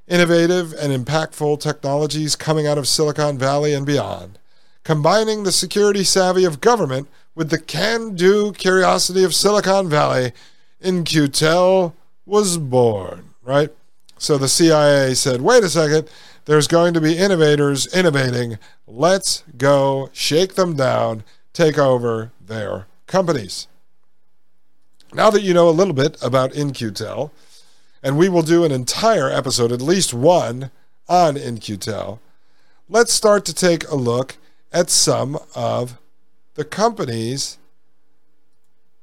innovative, 0.09 0.73
and 0.73 0.93
impactful 0.93 1.61
technologies 1.61 2.35
coming 2.35 2.67
out 2.67 2.79
of 2.79 2.89
Silicon 2.89 3.39
Valley 3.39 3.75
and 3.75 3.87
beyond. 3.87 4.41
Combining 4.83 5.45
the 5.45 5.53
security 5.53 6.03
savvy 6.03 6.45
of 6.45 6.61
government 6.61 7.07
with 7.37 7.51
the 7.51 7.61
can 7.61 8.17
do 8.17 8.51
curiosity 8.51 9.23
of 9.23 9.37
Silicon 9.37 9.89
Valley, 9.89 10.33
In-Q-Tel 10.81 11.95
was 12.27 12.59
born, 12.59 13.35
right? 13.45 13.71
So 14.19 14.37
the 14.37 14.49
CIA 14.49 15.15
said, 15.15 15.43
wait 15.43 15.63
a 15.63 15.69
second, 15.69 16.11
there's 16.47 16.67
going 16.67 16.93
to 16.93 17.01
be 17.01 17.17
innovators 17.17 17.87
innovating. 17.95 18.59
Let's 18.89 19.45
go 19.57 20.11
shake 20.13 20.57
them 20.57 20.75
down, 20.75 21.23
take 21.53 21.79
over 21.79 22.33
their 22.45 22.87
companies. 23.09 23.67
Now 25.13 25.31
that 25.31 25.43
you 25.43 25.53
know 25.53 25.69
a 25.69 25.71
little 25.71 25.95
bit 25.95 26.17
about 26.23 26.55
In-Q-Tel, 26.55 27.33
and 28.03 28.17
we 28.17 28.29
will 28.29 28.43
do 28.43 28.65
an 28.65 28.71
entire 28.71 29.29
episode, 29.29 29.73
at 29.73 29.83
least 29.83 30.15
one, 30.15 30.71
on 31.09 31.37
In-Q-Tel, 31.37 32.21
let's 32.89 33.13
start 33.13 33.45
to 33.47 33.55
take 33.55 33.89
a 33.89 33.97
look 33.97 34.37
at 34.73 34.91
some 34.91 35.39
of 35.55 35.99
the 36.55 36.65
companies 36.65 37.59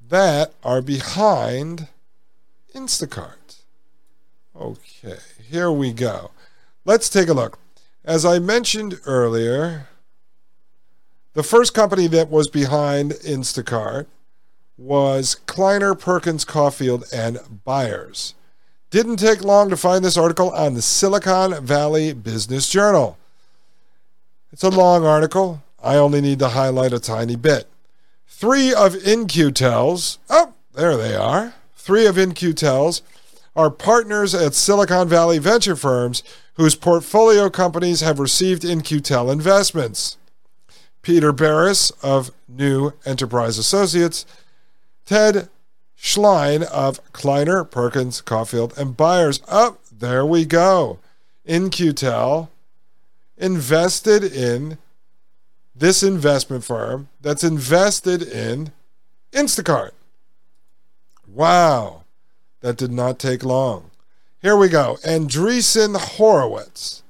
that 0.08 0.54
are 0.64 0.82
behind 0.82 1.88
Instacart. 2.76 3.64
Okay, 4.56 5.18
here 5.50 5.72
we 5.72 5.92
go. 5.92 6.32
Let's 6.86 7.10
take 7.10 7.28
a 7.28 7.34
look. 7.34 7.58
As 8.04 8.24
I 8.24 8.38
mentioned 8.38 9.00
earlier, 9.06 9.88
the 11.36 11.44
first 11.44 11.74
company 11.74 12.08
that 12.08 12.32
was 12.32 12.50
behind 12.50 13.12
Instacart 13.12 14.08
was 14.78 15.36
Kleiner 15.46 15.94
Perkins 15.94 16.46
Caufield 16.46 17.12
and 17.14 17.40
Byers. 17.64 18.34
Didn't 18.90 19.18
take 19.18 19.44
long 19.44 19.70
to 19.70 19.78
find 19.78 20.04
this 20.04 20.18
article 20.18 20.50
on 20.52 20.74
the 20.74 20.82
Silicon 20.82 21.64
Valley 21.64 22.14
Business 22.14 22.70
Journal. 22.70 23.18
It's 24.52 24.64
a 24.64 24.70
long 24.70 25.06
article. 25.06 25.62
I 25.84 25.98
only 25.98 26.22
need 26.22 26.40
to 26.40 26.50
highlight 26.50 26.94
a 26.94 27.00
tiny 27.00 27.36
bit. 27.36 27.68
Three 28.28 28.74
of 28.74 28.96
In-Q-Tel's, 28.96 30.20
oh, 30.30 30.54
there 30.74 30.96
they 30.96 31.16
are. 31.16 31.54
Three 31.76 32.06
of 32.06 32.18
In-Q-Tel's 32.18 33.02
are 33.58 33.70
partners 33.70 34.34
at 34.34 34.54
Silicon 34.54 35.10
Valley 35.10 35.40
venture 35.40 35.76
firms 35.76 36.24
whose 36.54 36.76
portfolio 36.76 37.50
companies 37.50 38.00
have 38.00 38.20
received 38.20 38.64
In-Q-Tel 38.64 39.30
investments. 39.30 40.18
Peter 41.06 41.32
Barris 41.32 41.92
of 42.02 42.32
New 42.48 42.92
Enterprise 43.06 43.60
Associates, 43.60 44.26
Ted 45.06 45.50
Schlein 45.96 46.64
of 46.64 47.00
Kleiner, 47.14 47.64
Perkins, 47.64 48.24
Caufield, 48.24 48.76
and 48.76 48.98
Byers. 48.98 49.40
Up 49.48 49.78
oh, 49.78 49.78
there 49.96 50.26
we 50.26 50.46
go. 50.46 50.98
In-Q-Tel 51.46 52.50
invested 53.38 54.24
in 54.24 54.80
this 55.76 56.02
investment 56.02 56.64
firm 56.64 57.10
that's 57.22 57.44
invested 57.44 58.24
in 58.24 58.72
Instacart. 59.32 59.92
Wow, 61.28 62.06
that 62.62 62.78
did 62.78 62.92
not 62.92 63.20
take 63.20 63.44
long. 63.44 63.92
Here 64.42 64.58
we 64.58 64.70
go. 64.70 64.98
Andreessen 65.06 65.98
Horowitz 65.98 67.04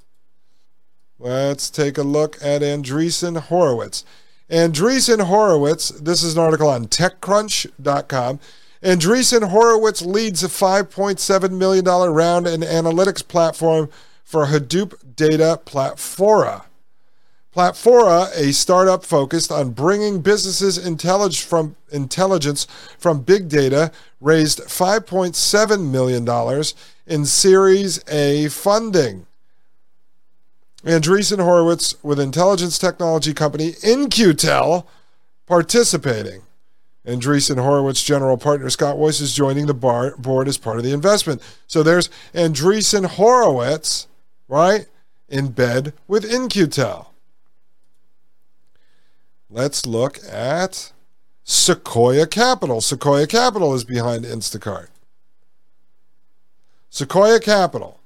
Let's 1.18 1.70
take 1.70 1.98
a 1.98 2.04
look 2.04 2.36
at 2.42 2.62
Andreessen 2.62 3.40
Horowitz. 3.40 4.04
Andreessen 4.50 5.26
Horowitz, 5.28 5.90
this 5.90 6.22
is 6.22 6.34
an 6.34 6.44
article 6.44 6.68
on 6.68 6.88
TechCrunch.com. 6.88 8.40
Andreessen 8.84 9.50
Horowitz 9.50 10.02
leads 10.02 10.44
a 10.44 10.48
$5.7 10.48 11.52
million 11.52 11.86
round 11.86 12.48
in 12.48 12.62
analytics 12.62 13.26
platform 13.26 13.90
for 14.26 14.48
Hadoop 14.48 15.16
data 15.16 15.60
Platfora. 15.66 16.66
Platfora, 17.56 18.30
a 18.36 18.52
startup 18.52 19.06
focused 19.06 19.54
on 19.54 19.72
bringing 19.72 20.20
businesses 20.20 20.78
intelligence 20.78 21.42
from, 21.42 21.78
intelligence 21.94 22.68
from 23.00 23.22
big 23.22 23.48
data, 23.48 23.90
raised 24.20 24.60
$5.7 24.60 25.90
million 25.90 26.64
in 27.08 27.26
Series 27.26 28.04
A 28.10 28.50
funding. 28.50 29.26
Andreessen 30.86 31.44
Horowitz 31.44 32.02
with 32.04 32.20
intelligence 32.20 32.78
technology 32.78 33.34
company 33.34 33.74
In-Q-Tel 33.82 34.88
participating. 35.48 36.44
Andreessen 37.08 37.60
Horowitz 37.60 38.04
general 38.04 38.38
partner 38.38 38.70
Scott 38.70 38.98
Weiss 38.98 39.20
is 39.20 39.34
joining 39.34 39.66
the 39.66 39.74
bar, 39.74 40.16
board 40.18 40.48
as 40.48 40.58
part 40.58 40.78
of 40.78 40.84
the 40.84 40.94
investment. 40.94 41.42
So 41.66 41.82
there's 41.82 42.10
Andreessen 42.34 43.06
Horowitz, 43.06 44.08
right, 44.48 44.86
in 45.28 45.50
bed 45.50 45.94
with 46.08 46.24
In-Q-Tel. 46.24 47.12
Let's 49.50 49.86
look 49.88 50.20
at 50.32 50.92
Sequoia 51.44 52.28
Capital. 52.28 52.82
Sequoia 52.82 53.26
Capital 53.26 53.74
is 53.74 53.84
behind 53.84 54.24
Instacart. 54.24 54.88
Sequoia 56.90 57.40
Capital. 57.40 58.00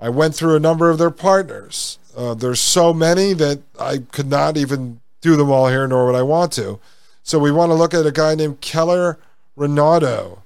I 0.00 0.10
went 0.10 0.34
through 0.34 0.56
a 0.56 0.60
number 0.60 0.90
of 0.90 0.98
their 0.98 1.10
partners. 1.10 1.98
Uh, 2.18 2.34
there's 2.34 2.58
so 2.58 2.92
many 2.92 3.32
that 3.32 3.60
I 3.78 3.98
could 3.98 4.28
not 4.28 4.56
even 4.56 5.00
do 5.20 5.36
them 5.36 5.52
all 5.52 5.68
here, 5.68 5.86
nor 5.86 6.06
would 6.06 6.16
I 6.16 6.22
want 6.22 6.52
to. 6.54 6.80
So 7.22 7.38
we 7.38 7.52
want 7.52 7.70
to 7.70 7.74
look 7.74 7.94
at 7.94 8.04
a 8.04 8.10
guy 8.10 8.34
named 8.34 8.60
Keller 8.60 9.20
Rinaudo, 9.56 10.40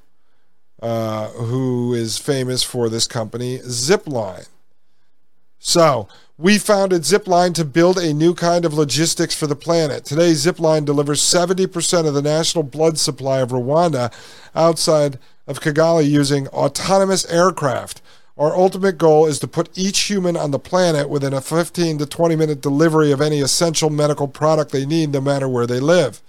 uh, 0.82 1.28
who 1.28 1.94
is 1.94 2.18
famous 2.18 2.62
for 2.62 2.90
this 2.90 3.06
company, 3.06 3.58
Zipline. 3.60 4.48
So 5.58 6.08
we 6.36 6.58
founded 6.58 7.02
Zipline 7.02 7.54
to 7.54 7.64
build 7.64 7.96
a 7.96 8.12
new 8.12 8.34
kind 8.34 8.66
of 8.66 8.74
logistics 8.74 9.34
for 9.34 9.46
the 9.46 9.56
planet. 9.56 10.04
Today, 10.04 10.32
Zipline 10.32 10.84
delivers 10.84 11.22
70% 11.22 12.06
of 12.06 12.12
the 12.12 12.20
national 12.20 12.64
blood 12.64 12.98
supply 12.98 13.38
of 13.38 13.48
Rwanda 13.48 14.12
outside 14.54 15.18
of 15.46 15.60
Kigali 15.60 16.06
using 16.06 16.48
autonomous 16.48 17.24
aircraft. 17.30 18.02
Our 18.43 18.56
ultimate 18.56 18.98
goal 18.98 19.27
is 19.27 19.39
to 19.39 19.47
put 19.47 19.70
each 19.78 20.01
human 20.01 20.36
on 20.36 20.51
the 20.51 20.59
planet 20.59 21.09
within 21.09 21.32
a 21.32 21.40
15 21.40 21.98
to 21.98 22.06
20 22.06 22.35
minute 22.35 22.60
delivery 22.60 23.12
of 23.12 23.20
any 23.20 23.39
essential 23.39 23.89
medical 23.89 24.27
product 24.27 24.73
they 24.73 24.85
need, 24.85 25.10
no 25.12 25.20
matter 25.20 25.48
where 25.48 25.64
they 25.64 25.78
live. 25.78 26.20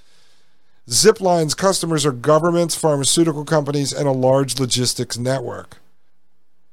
Zipline's 0.88 1.56
customers 1.56 2.06
are 2.06 2.11
governments, 2.11 2.76
pharmaceutical 2.76 3.44
companies, 3.44 3.91
and 3.91 4.07
a 4.07 4.11
large 4.11 4.60
logistics 4.60 5.18
network. 5.18 5.77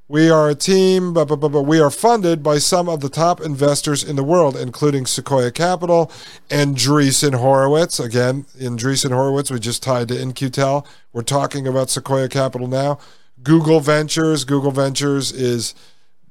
We 0.08 0.28
are 0.28 0.50
a 0.50 0.54
team, 0.54 1.14
but, 1.14 1.28
but, 1.28 1.36
but, 1.36 1.52
but, 1.52 1.62
we 1.62 1.80
are 1.80 1.90
funded 1.90 2.42
by 2.42 2.58
some 2.58 2.86
of 2.86 3.00
the 3.00 3.08
top 3.08 3.40
investors 3.40 4.04
in 4.04 4.16
the 4.16 4.24
world, 4.24 4.58
including 4.58 5.06
Sequoia 5.06 5.52
Capital 5.52 6.12
and 6.50 6.76
Andreessen 6.76 7.36
Horowitz. 7.36 7.98
Again, 7.98 8.44
Andreessen 8.60 9.12
Horowitz, 9.12 9.50
we 9.50 9.58
just 9.58 9.82
tied 9.82 10.08
to 10.08 10.20
In-Q-Tel. 10.20 10.86
We're 11.14 11.22
talking 11.22 11.66
about 11.66 11.88
Sequoia 11.88 12.28
Capital 12.28 12.66
now. 12.66 12.98
Google 13.42 13.80
Ventures. 13.80 14.44
Google 14.44 14.70
Ventures 14.70 15.32
is 15.32 15.74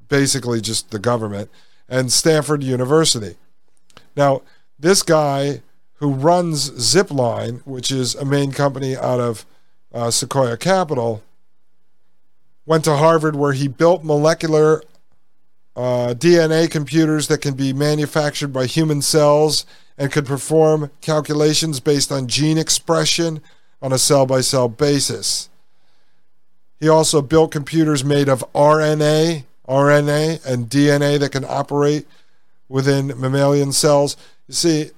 basically 0.09 0.59
just 0.59 0.91
the 0.91 0.99
government, 0.99 1.49
and 1.87 2.11
Stanford 2.11 2.63
University. 2.63 3.35
Now, 4.15 4.41
this 4.77 5.03
guy 5.03 5.61
who 5.95 6.13
runs 6.13 6.71
Zipline, 6.71 7.61
which 7.65 7.91
is 7.91 8.15
a 8.15 8.25
main 8.25 8.51
company 8.51 8.97
out 8.97 9.19
of 9.19 9.45
uh, 9.93 10.11
Sequoia 10.11 10.57
Capital, 10.57 11.23
went 12.65 12.83
to 12.85 12.97
Harvard 12.97 13.35
where 13.35 13.53
he 13.53 13.67
built 13.67 14.03
molecular 14.03 14.83
uh, 15.75 16.13
DNA 16.13 16.69
computers 16.69 17.27
that 17.27 17.41
can 17.41 17.53
be 17.53 17.73
manufactured 17.73 18.49
by 18.49 18.65
human 18.65 19.01
cells 19.01 19.65
and 19.97 20.11
could 20.11 20.25
perform 20.25 20.91
calculations 21.01 21.79
based 21.79 22.11
on 22.11 22.27
gene 22.27 22.57
expression 22.57 23.41
on 23.81 23.91
a 23.91 23.97
cell 23.97 24.25
by 24.25 24.41
cell 24.41 24.69
basis. 24.69 25.49
He 26.79 26.87
also 26.87 27.21
built 27.21 27.51
computers 27.51 28.03
made 28.03 28.29
of 28.29 28.43
RNA, 28.53 29.43
RNA, 29.67 30.45
and 30.45 30.69
DNA 30.69 31.19
that 31.19 31.31
can 31.31 31.45
operate 31.45 32.07
within 32.69 33.07
mammalian 33.19 33.71
cells. 33.71 34.15
You 34.47 34.53
see, 34.53 34.91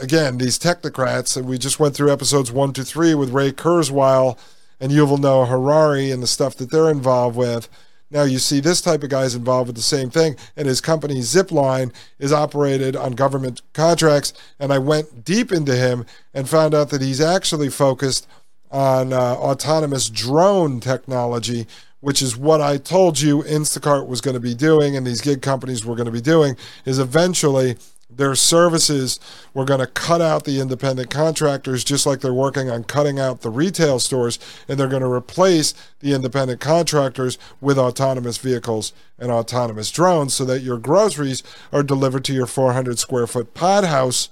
again, 0.00 0.38
these 0.38 0.58
technocrats, 0.58 1.36
and 1.36 1.46
we 1.46 1.58
just 1.58 1.78
went 1.78 1.94
through 1.94 2.12
episodes 2.12 2.50
one 2.50 2.72
to 2.72 2.84
three 2.84 3.14
with 3.14 3.30
Ray 3.30 3.52
Kurzweil 3.52 4.38
and 4.80 4.90
Yuval 4.90 5.20
Noah 5.20 5.46
Harari 5.46 6.10
and 6.10 6.22
the 6.22 6.26
stuff 6.26 6.56
that 6.56 6.70
they're 6.70 6.90
involved 6.90 7.36
with. 7.36 7.68
Now 8.10 8.24
you 8.24 8.40
see 8.40 8.58
this 8.58 8.80
type 8.80 9.04
of 9.04 9.10
guy 9.10 9.22
is 9.22 9.36
involved 9.36 9.68
with 9.68 9.76
the 9.76 9.82
same 9.82 10.10
thing, 10.10 10.34
and 10.56 10.66
his 10.66 10.80
company 10.80 11.20
Zipline 11.20 11.92
is 12.18 12.32
operated 12.32 12.96
on 12.96 13.12
government 13.12 13.62
contracts. 13.72 14.32
And 14.58 14.72
I 14.72 14.78
went 14.78 15.24
deep 15.24 15.52
into 15.52 15.76
him 15.76 16.06
and 16.34 16.48
found 16.48 16.74
out 16.74 16.90
that 16.90 17.02
he's 17.02 17.20
actually 17.20 17.68
focused 17.68 18.26
on 18.70 19.12
uh, 19.12 19.16
autonomous 19.16 20.08
drone 20.08 20.80
technology, 20.80 21.66
which 22.00 22.22
is 22.22 22.36
what 22.36 22.60
I 22.60 22.76
told 22.76 23.20
you 23.20 23.42
Instacart 23.42 24.06
was 24.06 24.20
going 24.20 24.34
to 24.34 24.40
be 24.40 24.54
doing 24.54 24.96
and 24.96 25.06
these 25.06 25.20
gig 25.20 25.42
companies 25.42 25.84
were 25.84 25.96
going 25.96 26.06
to 26.06 26.12
be 26.12 26.20
doing, 26.20 26.56
is 26.84 26.98
eventually 26.98 27.76
their 28.10 28.34
services 28.34 29.20
were 29.54 29.64
going 29.64 29.80
to 29.80 29.86
cut 29.86 30.20
out 30.20 30.44
the 30.44 30.60
independent 30.60 31.10
contractors 31.10 31.84
just 31.84 32.06
like 32.06 32.20
they're 32.20 32.34
working 32.34 32.68
on 32.70 32.84
cutting 32.84 33.20
out 33.20 33.42
the 33.42 33.50
retail 33.50 33.98
stores 33.98 34.38
and 34.68 34.78
they're 34.78 34.88
going 34.88 35.02
to 35.02 35.10
replace 35.10 35.74
the 36.00 36.12
independent 36.12 36.60
contractors 36.60 37.38
with 37.60 37.78
autonomous 37.78 38.38
vehicles 38.38 38.92
and 39.18 39.30
autonomous 39.30 39.90
drones 39.90 40.34
so 40.34 40.44
that 40.44 40.60
your 40.60 40.78
groceries 40.78 41.42
are 41.72 41.82
delivered 41.82 42.24
to 42.24 42.32
your 42.32 42.46
400 42.46 42.98
square 42.98 43.26
foot 43.26 43.54
pod 43.54 43.84
house 43.84 44.28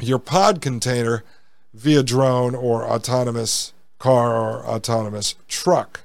your 0.00 0.18
pod 0.18 0.62
container 0.62 1.22
via 1.72 2.02
drone 2.02 2.54
or 2.54 2.84
autonomous 2.84 3.72
car 3.98 4.34
or 4.34 4.64
autonomous 4.66 5.34
truck 5.48 6.00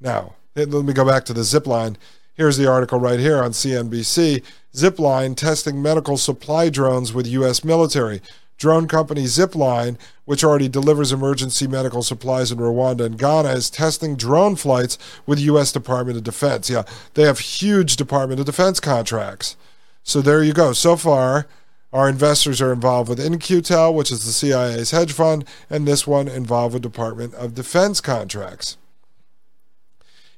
now 0.00 0.34
let 0.54 0.68
me 0.68 0.92
go 0.92 1.04
back 1.04 1.24
to 1.24 1.32
the 1.32 1.44
zip 1.44 1.66
line 1.66 1.96
Here's 2.38 2.56
the 2.56 2.70
article 2.70 3.00
right 3.00 3.18
here 3.18 3.42
on 3.42 3.50
CNBC. 3.50 4.44
Zipline 4.72 5.34
testing 5.34 5.82
medical 5.82 6.16
supply 6.16 6.68
drones 6.68 7.12
with 7.12 7.26
U.S. 7.26 7.64
military. 7.64 8.22
Drone 8.56 8.86
company 8.86 9.24
Zipline, 9.24 9.98
which 10.24 10.44
already 10.44 10.68
delivers 10.68 11.10
emergency 11.10 11.66
medical 11.66 12.04
supplies 12.04 12.52
in 12.52 12.58
Rwanda 12.58 13.06
and 13.06 13.18
Ghana, 13.18 13.48
is 13.48 13.70
testing 13.70 14.14
drone 14.14 14.54
flights 14.54 14.98
with 15.26 15.40
U.S. 15.40 15.72
Department 15.72 16.16
of 16.16 16.22
Defense. 16.22 16.70
Yeah, 16.70 16.84
they 17.14 17.24
have 17.24 17.40
huge 17.40 17.96
Department 17.96 18.38
of 18.38 18.46
Defense 18.46 18.78
contracts. 18.78 19.56
So 20.04 20.20
there 20.20 20.44
you 20.44 20.52
go. 20.52 20.72
So 20.72 20.94
far, 20.94 21.48
our 21.92 22.08
investors 22.08 22.60
are 22.60 22.72
involved 22.72 23.08
with 23.08 23.20
In-Q-Tel, 23.20 23.94
which 23.94 24.10
is 24.10 24.24
the 24.24 24.32
CIA's 24.32 24.90
hedge 24.90 25.12
fund, 25.12 25.44
and 25.70 25.86
this 25.86 26.06
one 26.06 26.28
involved 26.28 26.74
with 26.74 26.82
Department 26.82 27.34
of 27.34 27.54
Defense 27.54 28.00
contracts 28.00 28.76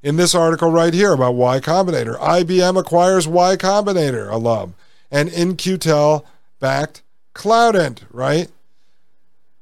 in 0.03 0.17
this 0.17 0.35
article 0.35 0.71
right 0.71 0.95
here 0.95 1.13
about 1.13 1.35
Y 1.35 1.61
Combinator. 1.61 2.19
IBM 2.19 2.79
acquires 2.79 3.29
Y 3.29 3.57
Combinator 3.57 4.31
alum 4.31 4.75
and 5.11 5.29
In-Q-Tel 5.29 6.25
backed 6.59 7.03
Cloudant, 7.35 8.03
right? 8.11 8.49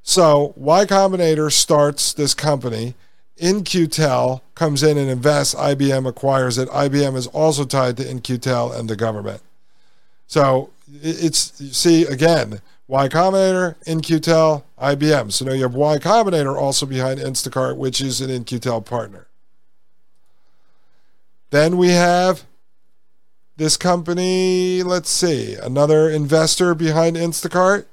So 0.02 0.52
Y 0.56 0.85
Combinator 0.85 1.51
starts 1.52 2.12
this 2.12 2.35
company. 2.35 2.94
In-Q-Tel 3.36 4.43
comes 4.55 4.82
in 4.82 4.98
and 4.98 5.10
invests. 5.10 5.55
IBM 5.55 6.09
acquires 6.09 6.59
it. 6.59 6.69
IBM 6.70 7.15
is 7.15 7.27
also 7.28 7.65
tied 7.65 7.97
to 7.98 8.09
In-Q-Tel 8.09 8.73
and 8.73 8.89
the 8.89 8.97
government. 8.97 9.43
So 10.29 10.71
it's, 11.03 11.55
see, 11.77 12.05
again, 12.05 12.61
Y 12.87 13.09
Combinator, 13.09 13.75
In-Q-Tel, 13.87 14.65
IBM. 14.79 15.33
So 15.33 15.45
now 15.45 15.53
you 15.53 15.63
have 15.63 15.75
Y 15.75 15.99
Combinator 15.99 16.57
also 16.57 16.87
behind 16.87 17.19
Instacart, 17.19 17.77
which 17.77 18.01
is 18.01 18.21
an 18.21 18.31
In-Q-Tel 18.31 18.83
partner. 18.83 19.27
Then 21.51 21.77
we 21.79 21.89
have 21.89 22.45
this 23.57 23.77
company, 23.77 24.83
let's 24.83 25.11
see, 25.11 25.55
another 25.55 26.09
investor 26.09 26.75
behind 26.75 27.17
Instacart 27.17 27.87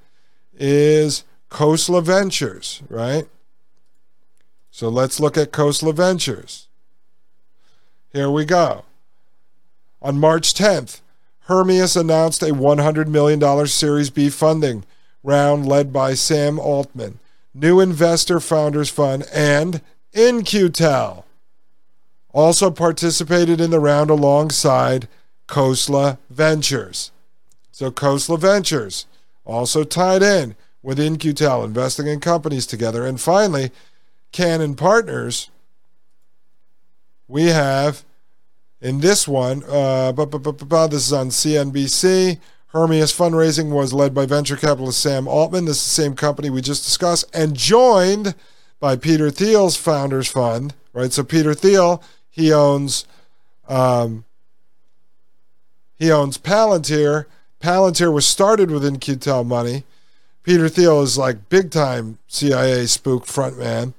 is 0.54 1.24
Khosla 1.50 2.04
Ventures, 2.04 2.84
right? 2.90 3.28
So 4.72 4.90
let's 4.90 5.22
look 5.22 5.38
at 5.38 5.52
Khosla 5.52 5.96
Ventures. 5.96 6.68
Here 8.12 8.30
we 8.30 8.44
go. 8.46 8.84
On 10.02 10.20
March 10.20 10.54
10th, 10.54 11.00
Hermeus 11.46 11.96
announced 11.96 12.42
a 12.42 12.48
$100 12.48 13.08
million 13.08 13.68
Series 13.68 14.10
B 14.10 14.30
funding 14.30 14.84
round 15.24 15.68
led 15.68 15.94
by 15.94 16.14
Sam 16.14 16.60
Altman, 16.60 17.20
New 17.54 17.80
Investor 17.80 18.40
Founders 18.40 18.90
Fund, 18.90 19.26
and 19.34 19.82
In-Q-Tel 20.14 21.26
also 22.34 22.70
participated 22.70 23.62
in 23.62 23.72
the 23.72 23.80
round 23.80 24.10
alongside 24.10 25.08
Khosla 25.48 26.18
Ventures. 26.30 27.12
So 27.72 27.92
Khosla 27.92 28.40
Ventures 28.40 29.06
also 29.46 29.84
tied 29.84 30.24
in 30.24 30.56
with 30.82 31.00
In-Q-Tel, 31.00 31.64
investing 31.64 32.08
in 32.08 32.20
companies 32.20 32.66
together. 32.66 33.06
And 33.06 33.22
finally, 33.22 33.72
Canaan 34.32 34.76
Partners, 34.76 35.50
we 37.28 37.46
have 37.46 38.04
in 38.82 39.00
this 39.00 39.28
one, 39.28 39.64
uh, 39.64 40.12
this 40.12 41.08
is 41.08 41.14
on 41.14 41.30
CNBC. 41.30 42.40
Hermeus 42.68 43.18
fundraising 43.18 43.70
was 43.70 43.94
led 43.94 44.14
by 44.14 44.26
venture 44.26 44.58
capitalist 44.58 45.00
Sam 45.00 45.28
Altman. 45.28 45.66
This 45.66 45.78
is 45.78 45.86
the 45.86 46.02
same 46.04 46.16
company 46.16 46.50
we 46.50 46.62
just 46.62 46.84
discussed, 46.84 47.26
and 47.34 47.56
joined 47.56 48.36
by 48.80 48.98
Peter 48.98 49.32
Thiel's 49.32 49.78
Founders 49.78 50.28
Fund, 50.28 50.74
right? 50.94 51.12
So 51.14 51.24
Peter 51.24 51.54
Thiel 51.54 52.04
he 52.36 52.52
owns 52.52 53.06
um, 53.70 54.26
he 55.98 56.12
owns 56.12 56.38
Palantir. 56.38 57.26
Palantir 57.62 58.14
was 58.14 58.28
started 58.28 58.70
with 58.70 58.84
In-Q-Tel 58.84 59.46
money. 59.46 59.86
Peter 60.44 60.68
Thiel 60.68 61.02
is 61.02 61.18
like 61.18 61.48
big 61.48 61.72
time 61.72 62.18
CIA 62.28 62.86
spook 62.88 63.26
frontman. 63.26 63.94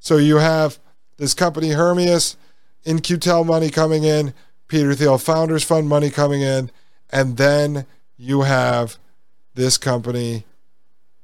So 0.00 0.16
you 0.16 0.38
have 0.38 0.80
this 1.16 1.32
company 1.32 1.70
Hermeus, 2.86 2.96
In-Q-Tel 2.98 3.44
money 3.44 3.70
coming 3.70 4.04
in, 4.04 4.32
Peter 4.68 4.94
Thiel 4.94 5.18
Founders 5.18 5.64
Fund 5.64 5.88
money 5.88 6.10
coming 6.10 6.42
in, 6.42 6.70
and 7.10 7.36
then 7.36 7.86
you 8.16 8.42
have 8.42 8.96
this 9.54 9.78
company 9.78 10.44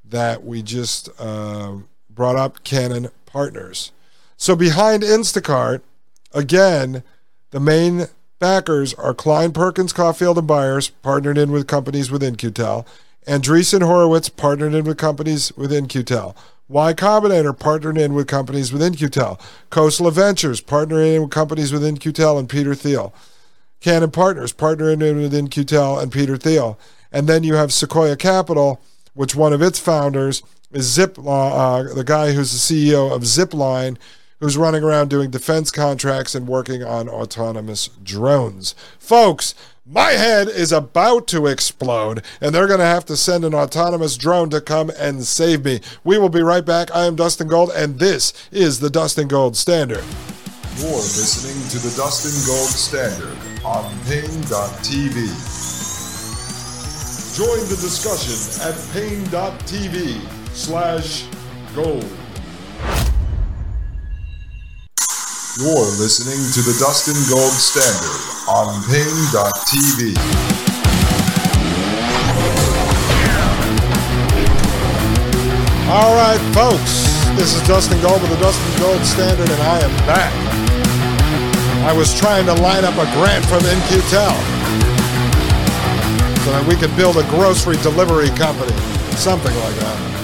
that 0.05 0.45
we 0.45 0.63
just 0.63 1.09
uh, 1.19 1.77
brought 2.11 2.37
up, 2.37 2.63
Canaan 2.65 3.09
Partners. 3.27 3.93
So 4.37 4.55
behind 4.57 5.03
Instacart 5.03 5.81
Again, 6.35 7.03
the 7.51 7.61
main 7.61 8.07
backers 8.39 8.95
are 8.95 9.15
Kleiner 9.15 9.53
Perkins, 9.53 9.93
Caufield, 9.93 10.39
and 10.39 10.47
Byers, 10.47 10.89
partnered 10.89 11.39
in 11.39 11.53
with 11.53 11.67
companies 11.67 12.11
within 12.11 12.31
In-Q-Tel. 12.31 12.87
Andreessen 13.27 13.83
Horowitz, 13.83 14.29
partnered 14.29 14.75
in 14.75 14.85
with 14.85 14.97
companies 14.97 15.53
within 15.57 15.85
In-Q-Tel. 15.85 16.35
Y 16.73 16.95
Combinator, 16.95 17.57
partnered 17.57 17.99
in 17.99 18.15
with 18.15 18.27
companies 18.27 18.73
within 18.73 18.95
In-Q-Tel. 18.95 19.39
Khosla 19.71 20.11
Ventures, 20.11 20.63
partnering 20.63 21.17
in 21.17 21.23
with 21.23 21.31
companies 21.31 21.73
within 21.73 21.91
In-Q-Tel 21.91 22.39
and 22.39 22.49
Peter 22.49 22.75
Thiel. 22.75 23.15
Canaan 23.81 24.11
Partners, 24.11 24.53
partnering 24.53 25.03
in 25.03 25.19
with 25.19 25.35
In-Q-Tel 25.35 25.99
and 25.99 26.11
Peter 26.11 26.37
Thiel. 26.37 26.79
And 27.13 27.29
then 27.29 27.45
you 27.45 27.55
have 27.55 27.73
Sequoia 27.73 28.17
Capital, 28.17 28.81
which 29.13 29.35
one 29.35 29.53
of 29.53 29.61
its 29.61 29.79
founders 29.79 30.43
is 30.71 30.91
Zip, 30.91 31.19
uh, 31.19 31.31
uh, 31.31 31.95
the 31.95 32.05
guy 32.05 32.33
who's 32.33 32.53
the 32.53 32.91
CEO 32.93 33.15
of 33.15 33.23
Zipline, 33.23 33.99
who's 34.41 34.57
running 34.57 34.83
around 34.83 35.11
doing 35.11 35.31
defense 35.31 35.71
contracts 35.71 36.35
and 36.35 36.49
working 36.49 36.83
on 36.83 37.09
autonomous 37.09 37.89
drones. 38.03 38.75
Folks, 38.99 39.55
my 39.93 40.13
head 40.13 40.49
is 40.49 40.73
about 40.73 41.27
to 41.29 41.47
explode, 41.47 42.25
and 42.41 42.55
they're 42.55 42.67
going 42.67 42.81
to 42.81 42.87
have 42.87 43.05
to 43.05 43.17
send 43.17 43.45
an 43.45 43.55
autonomous 43.55 44.17
drone 44.17 44.49
to 44.51 44.61
come 44.61 44.91
and 44.99 45.23
save 45.25 45.65
me. 45.65 45.81
We 46.03 46.17
will 46.17 46.31
be 46.31 46.41
right 46.41 46.65
back. 46.65 46.91
I 46.95 47.05
am 47.05 47.15
Dustin 47.15 47.47
Gold, 47.47 47.71
and 47.75 47.99
this 47.99 48.33
is 48.51 48.81
the 48.81 48.89
Dustin 48.89 49.29
Gold 49.29 49.55
Standard. 49.55 50.05
You're 50.77 50.97
listening 50.97 51.69
to 51.69 51.79
the 51.87 51.95
Dustin 51.95 52.33
Gold 52.47 52.71
Standard 52.71 53.37
on 53.65 53.85
Paine.tv. 54.05 55.15
Join 57.37 57.61
the 57.69 57.77
discussion 57.77 58.67
at 58.67 58.75
Paine.tv 58.95 60.21
slash 60.55 61.27
gold. 61.75 62.07
You're 65.59 65.85
listening 66.01 66.41
to 66.57 66.61
the 66.65 66.73
Dustin 66.81 67.13
Gold 67.29 67.53
Standard 67.53 68.25
on 68.49 68.73
Paine.tv. 68.89 70.17
All 75.93 76.17
right, 76.17 76.41
folks, 76.57 77.05
this 77.37 77.53
is 77.55 77.61
Dustin 77.69 78.01
Gold 78.01 78.23
with 78.23 78.31
the 78.31 78.41
Dustin 78.41 78.81
Gold 78.81 79.05
Standard, 79.05 79.51
and 79.51 79.61
I 79.61 79.81
am 79.81 79.93
back. 80.09 80.33
I 81.85 81.93
was 81.93 82.19
trying 82.19 82.47
to 82.47 82.55
line 82.55 82.87
up 82.87 82.95
a 82.95 83.05
grant 83.13 83.45
from 83.45 83.61
In-Q-Tel 83.61 84.33
so 86.41 86.51
that 86.51 86.65
we 86.67 86.77
could 86.77 86.97
build 86.97 87.19
a 87.19 87.29
grocery 87.29 87.77
delivery 87.83 88.31
company, 88.41 88.73
something 89.21 89.55
like 89.55 89.75
that. 89.77 90.22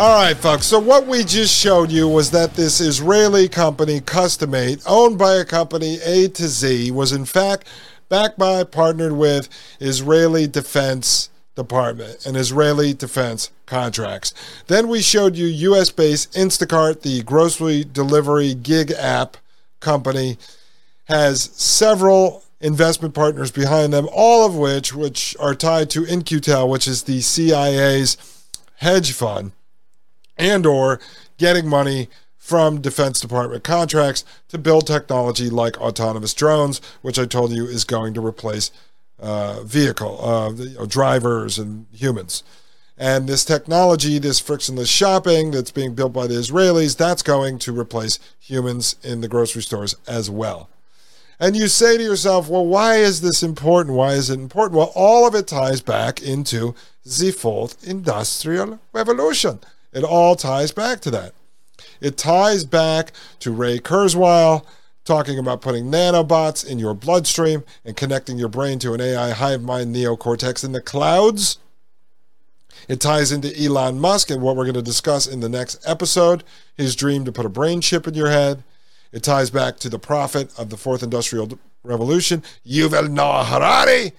All 0.00 0.14
right, 0.14 0.34
folks. 0.34 0.64
So 0.64 0.78
what 0.78 1.06
we 1.06 1.24
just 1.24 1.54
showed 1.54 1.90
you 1.90 2.08
was 2.08 2.30
that 2.30 2.54
this 2.54 2.80
Israeli 2.80 3.50
company, 3.50 4.00
Cust2Mate, 4.00 4.82
owned 4.86 5.18
by 5.18 5.34
a 5.34 5.44
company 5.44 5.98
A2Z, 5.98 6.90
was 6.92 7.12
in 7.12 7.26
fact 7.26 7.68
backed 8.08 8.38
by, 8.38 8.64
partnered 8.64 9.12
with 9.12 9.50
Israeli 9.78 10.46
Defense 10.46 11.28
Department 11.54 12.24
and 12.24 12.34
Israeli 12.34 12.94
defense 12.94 13.50
contracts. 13.66 14.32
Then 14.68 14.88
we 14.88 15.02
showed 15.02 15.36
you 15.36 15.44
US-based 15.74 16.32
Instacart, 16.32 17.02
the 17.02 17.22
grocery 17.22 17.84
delivery 17.84 18.54
gig 18.54 18.92
app 18.92 19.36
company, 19.80 20.38
has 21.08 21.42
several 21.52 22.42
investment 22.62 23.12
partners 23.12 23.50
behind 23.50 23.92
them, 23.92 24.08
all 24.10 24.46
of 24.46 24.56
which 24.56 24.94
which 24.94 25.36
are 25.38 25.54
tied 25.54 25.90
to 25.90 26.04
In-Q-Tel, 26.04 26.66
which 26.70 26.88
is 26.88 27.02
the 27.02 27.20
CIA's 27.20 28.16
hedge 28.76 29.12
fund 29.12 29.52
and 30.40 30.66
or 30.66 31.00
getting 31.38 31.68
money 31.68 32.08
from 32.38 32.80
Defense 32.80 33.20
Department 33.20 33.62
contracts 33.62 34.24
to 34.48 34.58
build 34.58 34.86
technology 34.86 35.50
like 35.50 35.80
autonomous 35.80 36.34
drones, 36.34 36.80
which 37.02 37.18
I 37.18 37.26
told 37.26 37.52
you 37.52 37.66
is 37.66 37.84
going 37.84 38.14
to 38.14 38.26
replace 38.26 38.72
uh, 39.20 39.62
vehicle 39.62 40.24
uh, 40.24 40.50
you 40.52 40.78
know, 40.78 40.86
drivers 40.86 41.58
and 41.58 41.86
humans. 41.92 42.42
And 42.96 43.28
this 43.28 43.44
technology, 43.44 44.18
this 44.18 44.40
frictionless 44.40 44.88
shopping 44.88 45.52
that's 45.52 45.70
being 45.70 45.94
built 45.94 46.12
by 46.12 46.26
the 46.26 46.34
Israelis, 46.34 46.96
that's 46.96 47.22
going 47.22 47.58
to 47.60 47.78
replace 47.78 48.18
humans 48.38 48.96
in 49.02 49.20
the 49.20 49.28
grocery 49.28 49.62
stores 49.62 49.94
as 50.06 50.28
well. 50.28 50.68
And 51.38 51.56
you 51.56 51.68
say 51.68 51.96
to 51.96 52.02
yourself, 52.02 52.48
well, 52.48 52.66
why 52.66 52.96
is 52.96 53.22
this 53.22 53.42
important? 53.42 53.96
Why 53.96 54.12
is 54.12 54.28
it 54.28 54.38
important? 54.38 54.76
Well, 54.76 54.92
all 54.94 55.26
of 55.26 55.34
it 55.34 55.46
ties 55.46 55.80
back 55.80 56.20
into 56.20 56.74
the 57.04 57.30
fourth 57.30 57.86
industrial 57.86 58.80
revolution. 58.92 59.60
It 59.92 60.04
all 60.04 60.36
ties 60.36 60.72
back 60.72 61.00
to 61.00 61.10
that. 61.10 61.32
It 62.00 62.16
ties 62.16 62.64
back 62.64 63.12
to 63.40 63.50
Ray 63.50 63.78
Kurzweil 63.78 64.64
talking 65.04 65.38
about 65.38 65.60
putting 65.60 65.86
nanobots 65.86 66.66
in 66.66 66.78
your 66.78 66.94
bloodstream 66.94 67.64
and 67.84 67.96
connecting 67.96 68.38
your 68.38 68.48
brain 68.48 68.78
to 68.78 68.94
an 68.94 69.00
AI 69.00 69.30
hive 69.30 69.62
mind 69.62 69.94
neocortex 69.94 70.64
in 70.64 70.72
the 70.72 70.80
clouds. 70.80 71.58
It 72.88 73.00
ties 73.00 73.32
into 73.32 73.56
Elon 73.60 74.00
Musk 74.00 74.30
and 74.30 74.42
what 74.42 74.56
we're 74.56 74.64
going 74.64 74.74
to 74.74 74.82
discuss 74.82 75.26
in 75.26 75.40
the 75.40 75.48
next 75.48 75.82
episode 75.86 76.44
his 76.76 76.96
dream 76.96 77.24
to 77.24 77.32
put 77.32 77.46
a 77.46 77.50
brain 77.50 77.80
chip 77.80 78.06
in 78.06 78.14
your 78.14 78.30
head. 78.30 78.62
It 79.12 79.22
ties 79.22 79.50
back 79.50 79.78
to 79.78 79.88
the 79.88 79.98
prophet 79.98 80.52
of 80.58 80.70
the 80.70 80.76
fourth 80.76 81.02
industrial 81.02 81.58
revolution, 81.82 82.42
Yuval 82.66 83.10
Noah 83.10 83.44
Harari. 83.44 84.12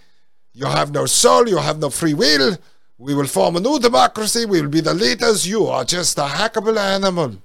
You 0.54 0.66
have 0.66 0.92
no 0.92 1.06
soul, 1.06 1.48
you 1.48 1.58
have 1.58 1.80
no 1.80 1.90
free 1.90 2.14
will. 2.14 2.58
We 3.02 3.16
will 3.16 3.26
form 3.26 3.56
a 3.56 3.60
new 3.60 3.80
democracy. 3.80 4.46
We 4.46 4.62
will 4.62 4.70
be 4.70 4.80
the 4.80 4.94
leaders. 4.94 5.48
You 5.48 5.66
are 5.66 5.84
just 5.84 6.20
a 6.20 6.26
hackable 6.26 6.78
animal. 6.78 7.38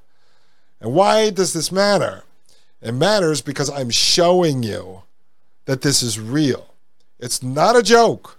And 0.83 0.93
why 0.93 1.31
does 1.31 1.55
this 1.55 1.73
matter? 1.73 2.25
It 2.83 2.93
matters 2.93 3.41
because 3.41 3.71
I'm 3.71 3.89
showing 3.89 4.63
you 4.63 5.05
that 5.65 5.81
this 5.81 6.03
is 6.03 6.21
real. 6.21 6.75
It's 7.19 7.43
not 7.43 7.75
a 7.75 7.83
joke. 7.83 8.37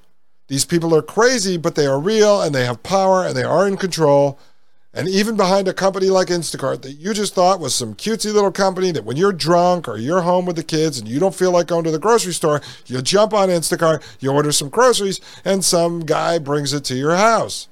These 0.48 0.66
people 0.66 0.94
are 0.94 1.02
crazy, 1.02 1.58
but 1.58 1.74
they 1.74 1.88
are 1.88 2.00
real 2.00 2.40
and 2.40 2.54
they 2.54 2.66
have 2.66 2.84
power 2.84 3.26
and 3.26 3.36
they 3.36 3.44
are 3.44 3.68
in 3.68 3.78
control. 3.78 4.38
And 4.98 5.08
even 5.08 5.38
behind 5.38 5.68
a 5.68 5.76
company 5.76 6.08
like 6.08 6.30
Instacart 6.30 6.82
that 6.82 6.94
you 6.94 7.14
just 7.14 7.36
thought 7.36 7.60
was 7.60 7.76
some 7.76 7.94
cutesy 7.94 8.34
little 8.34 8.52
company 8.52 8.90
that 8.90 9.06
when 9.06 9.16
you're 9.16 9.32
drunk 9.32 9.88
or 9.88 9.96
you're 9.96 10.22
home 10.22 10.48
with 10.48 10.56
the 10.56 10.64
kids 10.64 10.98
and 10.98 11.08
you 11.08 11.20
don't 11.20 11.36
feel 11.36 11.52
like 11.52 11.68
going 11.68 11.84
to 11.84 11.92
the 11.92 12.00
grocery 12.00 12.34
store, 12.34 12.64
you 12.88 13.00
jump 13.04 13.32
on 13.32 13.50
Instacart, 13.50 14.02
you 14.20 14.32
order 14.32 14.52
some 14.52 14.70
groceries, 14.70 15.22
and 15.46 15.64
some 15.64 16.00
guy 16.00 16.40
brings 16.40 16.74
it 16.74 16.84
to 16.86 16.96
your 16.96 17.16
house. 17.16 17.68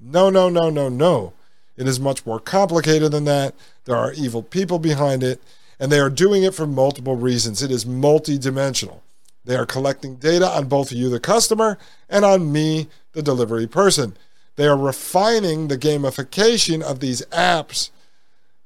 No, 0.00 0.30
no, 0.30 0.48
no, 0.48 0.70
no, 0.70 0.88
no. 0.88 1.34
It 1.76 1.86
is 1.86 2.00
much 2.00 2.24
more 2.24 2.40
complicated 2.40 3.12
than 3.12 3.26
that. 3.26 3.54
There 3.84 3.96
are 3.96 4.14
evil 4.14 4.42
people 4.42 4.78
behind 4.78 5.22
it, 5.22 5.42
and 5.78 5.92
they 5.92 6.00
are 6.00 6.08
doing 6.08 6.44
it 6.44 6.54
for 6.54 6.66
multiple 6.66 7.14
reasons. 7.14 7.62
It 7.62 7.70
is 7.70 7.84
multidimensional. 7.84 9.00
They 9.44 9.56
are 9.56 9.66
collecting 9.66 10.16
data 10.16 10.48
on 10.48 10.68
both 10.68 10.92
you, 10.92 11.10
the 11.10 11.20
customer, 11.20 11.76
and 12.08 12.24
on 12.24 12.50
me, 12.50 12.88
the 13.12 13.22
delivery 13.22 13.66
person. 13.66 14.16
They 14.60 14.66
are 14.66 14.76
refining 14.76 15.68
the 15.68 15.78
gamification 15.78 16.82
of 16.82 17.00
these 17.00 17.22
apps 17.32 17.88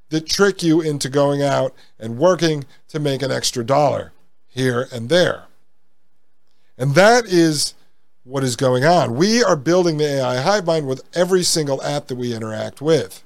that 0.08 0.26
trick 0.26 0.60
you 0.60 0.80
into 0.80 1.08
going 1.08 1.40
out 1.40 1.72
and 2.00 2.18
working 2.18 2.64
to 2.88 2.98
make 2.98 3.22
an 3.22 3.30
extra 3.30 3.64
dollar 3.64 4.10
here 4.48 4.88
and 4.90 5.08
there. 5.08 5.44
And 6.76 6.96
that 6.96 7.26
is 7.26 7.74
what 8.24 8.42
is 8.42 8.56
going 8.56 8.84
on. 8.84 9.14
We 9.14 9.44
are 9.44 9.54
building 9.54 9.98
the 9.98 10.18
AI 10.18 10.40
hive 10.40 10.66
mind 10.66 10.88
with 10.88 11.08
every 11.14 11.44
single 11.44 11.80
app 11.84 12.08
that 12.08 12.18
we 12.18 12.34
interact 12.34 12.82
with. 12.82 13.22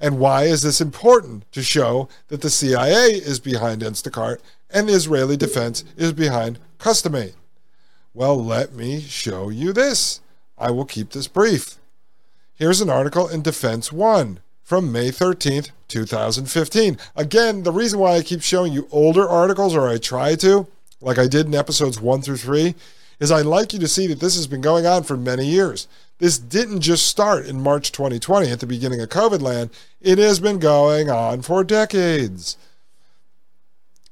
And 0.00 0.18
why 0.18 0.42
is 0.42 0.62
this 0.62 0.80
important? 0.80 1.44
To 1.52 1.62
show 1.62 2.08
that 2.26 2.40
the 2.40 2.50
CIA 2.50 3.10
is 3.10 3.38
behind 3.38 3.82
Instacart 3.82 4.40
and 4.70 4.88
the 4.88 4.94
Israeli 4.94 5.36
defense 5.36 5.84
is 5.96 6.12
behind 6.12 6.58
Cust2Mate. 6.80 7.36
Well, 8.12 8.44
let 8.44 8.72
me 8.72 9.02
show 9.02 9.50
you 9.50 9.72
this. 9.72 10.20
I 10.58 10.70
will 10.70 10.86
keep 10.86 11.10
this 11.10 11.28
brief. 11.28 11.75
Here's 12.58 12.80
an 12.80 12.88
article 12.88 13.28
in 13.28 13.42
Defense 13.42 13.92
One 13.92 14.40
from 14.62 14.90
May 14.90 15.10
13th, 15.10 15.72
2015. 15.88 16.96
Again, 17.14 17.64
the 17.64 17.70
reason 17.70 17.98
why 17.98 18.16
I 18.16 18.22
keep 18.22 18.40
showing 18.40 18.72
you 18.72 18.88
older 18.90 19.28
articles, 19.28 19.76
or 19.76 19.86
I 19.86 19.98
try 19.98 20.36
to, 20.36 20.66
like 21.02 21.18
I 21.18 21.26
did 21.26 21.44
in 21.44 21.54
episodes 21.54 22.00
one 22.00 22.22
through 22.22 22.38
three, 22.38 22.74
is 23.20 23.30
I'd 23.30 23.44
like 23.44 23.74
you 23.74 23.78
to 23.80 23.86
see 23.86 24.06
that 24.06 24.20
this 24.20 24.36
has 24.36 24.46
been 24.46 24.62
going 24.62 24.86
on 24.86 25.02
for 25.02 25.18
many 25.18 25.44
years. 25.44 25.86
This 26.18 26.38
didn't 26.38 26.80
just 26.80 27.06
start 27.06 27.44
in 27.44 27.60
March 27.60 27.92
2020 27.92 28.50
at 28.50 28.60
the 28.60 28.66
beginning 28.66 29.02
of 29.02 29.10
COVID 29.10 29.42
land, 29.42 29.68
it 30.00 30.16
has 30.16 30.40
been 30.40 30.58
going 30.58 31.10
on 31.10 31.42
for 31.42 31.62
decades. 31.62 32.56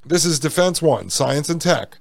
This 0.04 0.26
is 0.26 0.38
Defense 0.38 0.82
One 0.82 1.08
Science 1.08 1.48
and 1.48 1.62
Tech. 1.62 1.96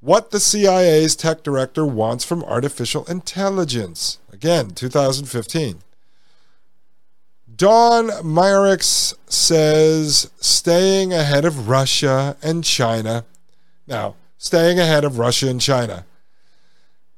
What 0.00 0.30
the 0.30 0.40
CIA's 0.40 1.14
tech 1.14 1.42
director 1.42 1.84
wants 1.84 2.24
from 2.24 2.42
artificial 2.44 3.04
intelligence. 3.04 4.18
Again, 4.32 4.70
2015. 4.70 5.80
Dawn 7.54 8.06
Meyerriecks 8.24 9.14
says 9.26 10.30
staying 10.40 11.12
ahead 11.12 11.44
of 11.44 11.68
Russia 11.68 12.36
and 12.42 12.64
China. 12.64 13.26
Now, 13.86 14.14
staying 14.38 14.78
ahead 14.78 15.04
of 15.04 15.18
Russia 15.18 15.48
and 15.48 15.60
China 15.60 16.06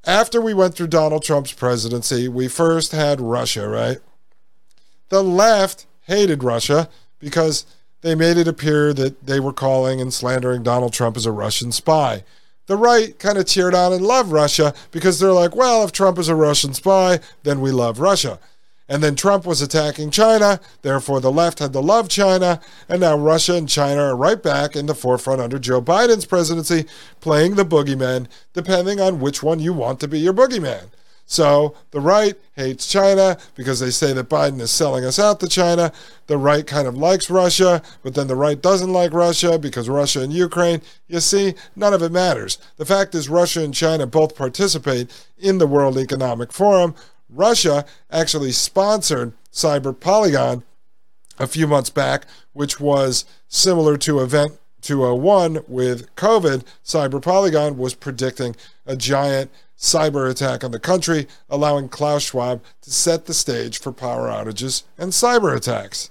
after 0.05 0.41
we 0.41 0.55
went 0.55 0.75
through 0.75 0.89
Donald 0.89 1.23
Trump's 1.23 1.53
presidency, 1.53 2.29
we 2.29 2.49
first 2.49 2.93
had 2.93 3.21
Russia, 3.21 3.69
right? 3.69 3.99
The 5.11 5.23
left 5.23 5.87
hated 6.03 6.43
Russia 6.43 6.89
because 7.19 7.65
they 8.01 8.15
made 8.15 8.37
it 8.37 8.49
appear 8.49 8.93
that 8.95 9.27
they 9.27 9.39
were 9.39 9.53
calling 9.53 10.01
and 10.01 10.13
slandering 10.13 10.63
Donald 10.63 10.93
Trump 10.93 11.17
as 11.17 11.27
a 11.27 11.33
Russian 11.33 11.71
spy. 11.71 12.25
The 12.67 12.77
right 12.77 13.19
kind 13.19 13.39
of 13.39 13.47
cheered 13.47 13.75
on 13.75 13.93
and 13.93 14.07
loved 14.07 14.31
Russia 14.31 14.73
because 14.91 15.19
they're 15.19 15.33
like, 15.33 15.57
well, 15.57 15.85
if 15.85 15.93
Trump 15.93 16.19
is 16.19 16.29
a 16.29 16.35
Russian 16.35 16.75
spy, 16.75 17.21
then 17.43 17.61
we 17.61 17.71
love 17.73 17.99
Russia. 17.99 18.39
And 18.89 19.03
then 19.03 19.15
Trump 19.17 19.47
was 19.47 19.63
attacking 19.63 20.11
China, 20.11 20.61
therefore 20.83 21.21
the 21.21 21.33
left 21.33 21.61
had 21.61 21.73
to 21.73 21.81
love 21.81 22.09
China, 22.09 22.61
and 22.89 23.01
now 23.01 23.17
Russia 23.17 23.55
and 23.55 23.69
China 23.69 24.03
are 24.03 24.17
right 24.17 24.43
back 24.43 24.77
in 24.77 24.87
the 24.87 24.95
forefront 24.95 25.41
under 25.41 25.59
Joe 25.59 25.81
Biden's 25.81 26.27
presidency, 26.27 26.85
playing 27.21 27.55
the 27.55 27.65
boogeyman, 27.65 28.27
depending 28.53 29.01
on 29.01 29.21
which 29.21 29.43
one 29.43 29.61
you 29.61 29.73
want 29.73 29.99
to 30.01 30.09
be 30.09 30.19
your 30.19 30.35
boogeyman. 30.35 30.89
So 31.33 31.75
the 31.93 32.01
right 32.01 32.35
hates 32.57 32.87
China 32.87 33.39
because 33.55 33.81
they 33.81 33.89
say 33.89 34.13
that 34.13 34.29
Biden 34.29 34.61
is 34.61 34.71
selling 34.71 35.03
us 35.03 35.19
out 35.19 35.41
to 35.41 35.49
China. 35.49 35.91
The 36.27 36.37
right 36.37 36.67
kind 36.67 36.87
of 36.87 36.95
likes 36.95 37.31
Russia, 37.31 37.81
but 38.03 38.13
then 38.13 38.27
the 38.27 38.37
right 38.37 38.61
doesn't 38.61 38.93
like 38.93 39.15
Russia 39.15 39.59
because 39.59 39.89
Russia 39.89 40.21
and 40.21 40.31
Ukraine. 40.31 40.83
You 41.09 41.21
see, 41.21 41.55
none 41.75 41.95
of 41.95 42.03
it 42.03 42.13
matters. 42.13 42.59
The 42.77 42.85
fact 42.85 43.15
is, 43.15 43.31
Russia 43.31 43.65
and 43.65 43.73
China 43.73 44.07
both 44.07 44.37
participate 44.37 45.11
in 45.39 45.57
the 45.57 45.67
World 45.67 45.97
Economic 45.97 46.53
Forum, 46.53 46.95
Russia 47.31 47.87
actually 48.11 48.53
sponsored 48.53 49.33
Cyber 49.51 49.99
Polygon 49.99 50.65
a 51.39 51.47
few 51.47 51.67
months 51.67 51.89
back, 51.89 52.27
which 52.53 52.79
was 52.79 53.25
similar 53.49 53.97
to 53.97 54.21
Event 54.21 54.59
201 54.83 55.65
with 55.67 56.15
COVID. 56.15 56.63
Cyber 56.85 57.23
Polygon 57.23 57.79
was 57.79 57.95
predicting 57.95 58.55
a 58.87 58.97
giant 58.97 59.51
cyber 59.79 60.31
attack 60.31 60.63
on 60.63 60.71
the 60.71 60.79
country, 60.79 61.27
allowing 61.51 61.89
Klaus 61.89 62.23
Schwab 62.23 62.63
to 62.83 62.91
set 62.91 63.27
the 63.27 63.35
stage 63.35 63.79
for 63.79 63.93
power 63.93 64.29
outages 64.29 64.85
and 64.97 65.13
cyber 65.13 65.57
attacks. 65.57 66.11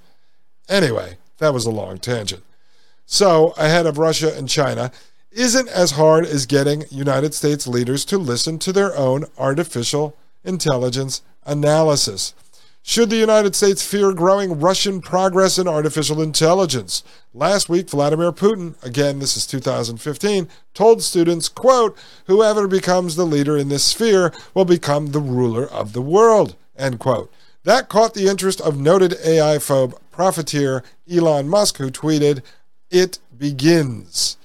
Anyway, 0.67 1.17
that 1.37 1.53
was 1.53 1.65
a 1.65 1.71
long 1.71 1.97
tangent. 1.97 2.43
So, 3.05 3.53
ahead 3.57 3.85
of 3.85 3.97
Russia 3.97 4.35
and 4.35 4.47
China, 4.47 4.91
isn't 5.31 5.69
as 5.69 5.91
hard 5.91 6.25
as 6.25 6.45
getting 6.45 6.83
United 6.89 7.33
States 7.33 7.65
leaders 7.65 8.03
to 8.05 8.17
listen 8.17 8.59
to 8.59 8.73
their 8.73 8.95
own 8.95 9.25
artificial 9.37 10.15
intelligence 10.43 11.21
analysis. 11.45 12.33
Should 12.83 13.11
the 13.11 13.15
United 13.15 13.55
States 13.55 13.85
fear 13.85 14.11
growing 14.11 14.59
Russian 14.59 15.01
progress 15.01 15.59
in 15.59 15.67
artificial 15.67 16.19
intelligence? 16.19 17.03
Last 17.31 17.69
week, 17.69 17.89
Vladimir 17.89 18.31
Putin, 18.31 18.73
again, 18.83 19.19
this 19.19 19.37
is 19.37 19.45
2015, 19.45 20.49
told 20.73 21.03
students, 21.03 21.47
quote, 21.47 21.95
whoever 22.25 22.67
becomes 22.67 23.15
the 23.15 23.25
leader 23.25 23.55
in 23.55 23.69
this 23.69 23.83
sphere 23.83 24.33
will 24.55 24.65
become 24.65 25.07
the 25.07 25.19
ruler 25.19 25.65
of 25.65 25.93
the 25.93 26.01
world, 26.01 26.55
end 26.75 26.99
quote. 26.99 27.31
That 27.63 27.87
caught 27.87 28.15
the 28.15 28.27
interest 28.27 28.59
of 28.59 28.79
noted 28.79 29.15
AI 29.23 29.57
phobe 29.57 29.93
profiteer 30.09 30.83
Elon 31.09 31.47
Musk, 31.47 31.77
who 31.77 31.91
tweeted, 31.91 32.41
It 32.89 33.19
begins. 33.37 34.37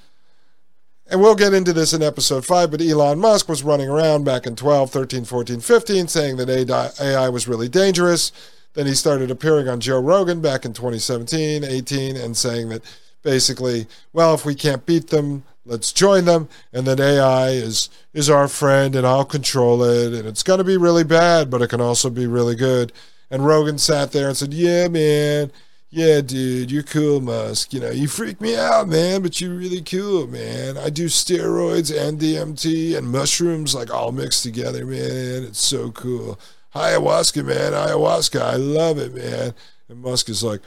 And 1.08 1.20
we'll 1.20 1.36
get 1.36 1.54
into 1.54 1.72
this 1.72 1.92
in 1.92 2.02
episode 2.02 2.44
5, 2.44 2.70
but 2.70 2.82
Elon 2.82 3.20
Musk 3.20 3.48
was 3.48 3.62
running 3.62 3.88
around 3.88 4.24
back 4.24 4.44
in 4.44 4.56
12, 4.56 4.90
13, 4.90 5.24
14, 5.24 5.60
15 5.60 6.08
saying 6.08 6.36
that 6.36 6.96
AI 7.00 7.28
was 7.28 7.46
really 7.46 7.68
dangerous. 7.68 8.32
Then 8.74 8.86
he 8.86 8.94
started 8.94 9.30
appearing 9.30 9.68
on 9.68 9.78
Joe 9.78 10.00
Rogan 10.00 10.40
back 10.40 10.64
in 10.64 10.72
2017, 10.72 11.62
18, 11.62 12.16
and 12.16 12.36
saying 12.36 12.70
that 12.70 12.82
basically, 13.22 13.86
well, 14.12 14.34
if 14.34 14.44
we 14.44 14.56
can't 14.56 14.84
beat 14.84 15.08
them, 15.08 15.44
let's 15.64 15.92
join 15.92 16.24
them, 16.24 16.48
and 16.72 16.86
that 16.88 17.00
AI 17.00 17.50
is 17.50 17.88
is 18.12 18.28
our 18.28 18.48
friend, 18.48 18.96
and 18.96 19.06
I'll 19.06 19.24
control 19.24 19.82
it, 19.84 20.12
and 20.12 20.26
it's 20.26 20.42
going 20.42 20.58
to 20.58 20.64
be 20.64 20.76
really 20.76 21.04
bad, 21.04 21.50
but 21.50 21.62
it 21.62 21.68
can 21.68 21.80
also 21.80 22.10
be 22.10 22.26
really 22.26 22.56
good. 22.56 22.92
And 23.30 23.46
Rogan 23.46 23.78
sat 23.78 24.12
there 24.12 24.28
and 24.28 24.36
said, 24.36 24.52
"Yeah, 24.52 24.88
man, 24.88 25.52
yeah, 25.96 26.20
dude, 26.20 26.70
you're 26.70 26.82
cool, 26.82 27.22
Musk. 27.22 27.72
You 27.72 27.80
know, 27.80 27.90
you 27.90 28.06
freak 28.06 28.38
me 28.38 28.54
out, 28.54 28.86
man, 28.86 29.22
but 29.22 29.40
you're 29.40 29.54
really 29.54 29.80
cool, 29.80 30.26
man. 30.26 30.76
I 30.76 30.90
do 30.90 31.06
steroids 31.06 31.90
and 31.90 32.20
DMT 32.20 32.94
and 32.94 33.10
mushrooms 33.10 33.74
like 33.74 33.90
all 33.90 34.12
mixed 34.12 34.42
together, 34.42 34.84
man. 34.84 35.44
It's 35.44 35.64
so 35.64 35.90
cool. 35.92 36.38
Ayahuasca, 36.74 37.46
man, 37.46 37.72
ayahuasca. 37.72 38.42
I 38.42 38.56
love 38.56 38.98
it, 38.98 39.14
man. 39.14 39.54
And 39.88 40.02
Musk 40.02 40.28
is 40.28 40.44
like, 40.44 40.60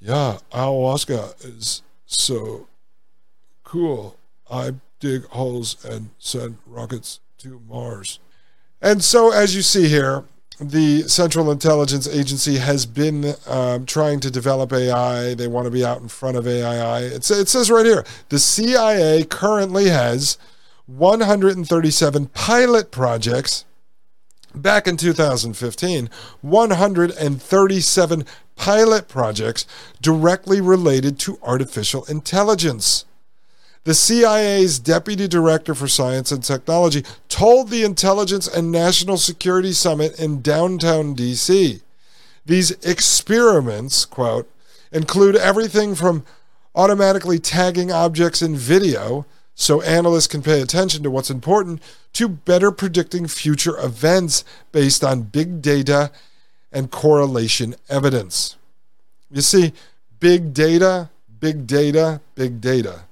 yeah, 0.00 0.38
ayahuasca 0.50 1.44
is 1.44 1.82
so 2.06 2.66
cool. 3.62 4.16
I 4.50 4.76
dig 4.98 5.26
holes 5.26 5.84
and 5.84 6.08
send 6.18 6.56
rockets 6.64 7.20
to 7.40 7.60
Mars. 7.68 8.18
And 8.80 9.04
so, 9.04 9.30
as 9.30 9.54
you 9.54 9.60
see 9.60 9.88
here, 9.88 10.24
the 10.60 11.02
Central 11.08 11.50
Intelligence 11.50 12.06
Agency 12.06 12.58
has 12.58 12.84
been 12.84 13.34
um, 13.46 13.86
trying 13.86 14.20
to 14.20 14.30
develop 14.30 14.72
AI. 14.72 15.34
They 15.34 15.48
want 15.48 15.64
to 15.64 15.70
be 15.70 15.84
out 15.84 16.02
in 16.02 16.08
front 16.08 16.36
of 16.36 16.46
AI. 16.46 17.00
It 17.00 17.24
says 17.24 17.70
right 17.70 17.86
here 17.86 18.04
the 18.28 18.38
CIA 18.38 19.24
currently 19.24 19.88
has 19.88 20.36
137 20.86 22.26
pilot 22.26 22.90
projects. 22.90 23.64
Back 24.54 24.88
in 24.88 24.96
2015, 24.96 26.10
137 26.40 28.24
pilot 28.56 29.08
projects 29.08 29.66
directly 30.02 30.60
related 30.60 31.18
to 31.20 31.38
artificial 31.42 32.04
intelligence. 32.04 33.04
The 33.84 33.94
CIA's 33.94 34.78
Deputy 34.78 35.26
Director 35.26 35.74
for 35.74 35.88
Science 35.88 36.30
and 36.30 36.44
Technology 36.44 37.02
told 37.30 37.70
the 37.70 37.82
Intelligence 37.82 38.46
and 38.46 38.70
National 38.70 39.16
Security 39.16 39.72
Summit 39.72 40.20
in 40.20 40.42
downtown 40.42 41.16
DC. 41.16 41.80
These 42.44 42.72
experiments, 42.84 44.04
quote, 44.04 44.50
include 44.92 45.34
everything 45.34 45.94
from 45.94 46.26
automatically 46.74 47.38
tagging 47.38 47.90
objects 47.90 48.42
in 48.42 48.54
video 48.54 49.24
so 49.54 49.80
analysts 49.80 50.26
can 50.26 50.42
pay 50.42 50.60
attention 50.60 51.02
to 51.02 51.10
what's 51.10 51.30
important 51.30 51.82
to 52.12 52.28
better 52.28 52.70
predicting 52.70 53.26
future 53.28 53.78
events 53.78 54.44
based 54.72 55.02
on 55.02 55.22
big 55.22 55.62
data 55.62 56.10
and 56.70 56.90
correlation 56.90 57.74
evidence. 57.88 58.56
You 59.30 59.40
see, 59.40 59.72
big 60.18 60.52
data, 60.52 61.08
big 61.40 61.66
data, 61.66 62.20
big 62.34 62.60
data. 62.60 63.04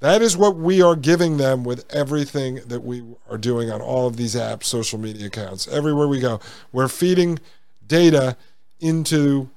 That 0.00 0.20
is 0.20 0.36
what 0.36 0.56
we 0.56 0.82
are 0.82 0.94
giving 0.94 1.38
them 1.38 1.64
with 1.64 1.90
everything 1.92 2.56
that 2.66 2.80
we 2.84 3.02
are 3.30 3.38
doing 3.38 3.70
on 3.70 3.80
all 3.80 4.06
of 4.06 4.16
these 4.16 4.34
apps, 4.34 4.64
social 4.64 4.98
media 4.98 5.26
accounts, 5.26 5.66
everywhere 5.68 6.06
we 6.06 6.20
go. 6.20 6.38
We're 6.70 6.88
feeding 6.88 7.38
data 7.86 8.36
into 8.78 9.48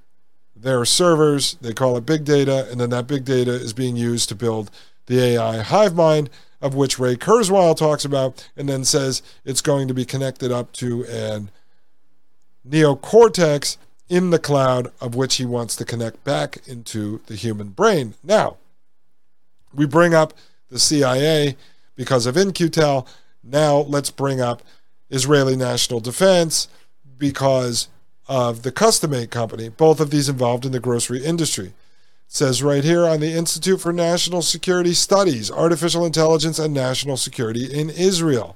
their 0.55 0.85
servers. 0.85 1.57
They 1.61 1.73
call 1.73 1.97
it 1.97 2.05
big 2.05 2.23
data, 2.23 2.67
and 2.71 2.79
then 2.79 2.89
that 2.91 3.07
big 3.07 3.25
data 3.25 3.51
is 3.51 3.73
being 3.73 3.97
used 3.97 4.29
to 4.29 4.35
build 4.35 4.71
the 5.07 5.19
AI 5.21 5.61
hive 5.61 5.95
mind, 5.95 6.29
of 6.61 6.73
which 6.73 6.99
Ray 6.99 7.15
Kurzweil 7.15 7.75
talks 7.75 8.05
about, 8.05 8.47
and 8.55 8.69
then 8.69 8.85
says 8.85 9.21
it's 9.43 9.61
going 9.61 9.87
to 9.87 9.93
be 9.93 10.05
connected 10.05 10.51
up 10.51 10.71
to 10.73 11.05
an 11.05 11.49
neocortex 12.67 13.77
in 14.07 14.29
the 14.29 14.39
cloud, 14.39 14.91
of 15.01 15.15
which 15.15 15.35
he 15.35 15.45
wants 15.45 15.75
to 15.75 15.85
connect 15.85 16.23
back 16.23 16.59
into 16.65 17.21
the 17.27 17.35
human 17.35 17.69
brain. 17.69 18.15
Now, 18.23 18.57
we 19.73 19.85
bring 19.85 20.13
up 20.13 20.33
the 20.69 20.79
CIA 20.79 21.55
because 21.95 22.25
of 22.25 22.37
In-Q-Tel. 22.37 23.07
Now 23.43 23.77
let's 23.77 24.11
bring 24.11 24.41
up 24.41 24.63
Israeli 25.09 25.55
National 25.55 25.99
Defense 25.99 26.67
because 27.17 27.87
of 28.27 28.61
the 28.61 28.71
Cust2Mate 28.71 29.31
Company, 29.31 29.69
both 29.69 29.99
of 29.99 30.11
these 30.11 30.29
involved 30.29 30.65
in 30.65 30.71
the 30.71 30.79
grocery 30.79 31.23
industry. 31.23 31.67
It 31.67 31.73
says 32.27 32.61
right 32.61 32.83
here 32.83 33.05
on 33.05 33.19
the 33.19 33.33
Institute 33.33 33.81
for 33.81 33.91
National 33.91 34.43
Security 34.43 34.93
Studies, 34.93 35.49
Artificial 35.49 36.05
Intelligence 36.05 36.59
and 36.59 36.73
National 36.73 37.17
Security 37.17 37.65
in 37.65 37.89
Israel. 37.89 38.55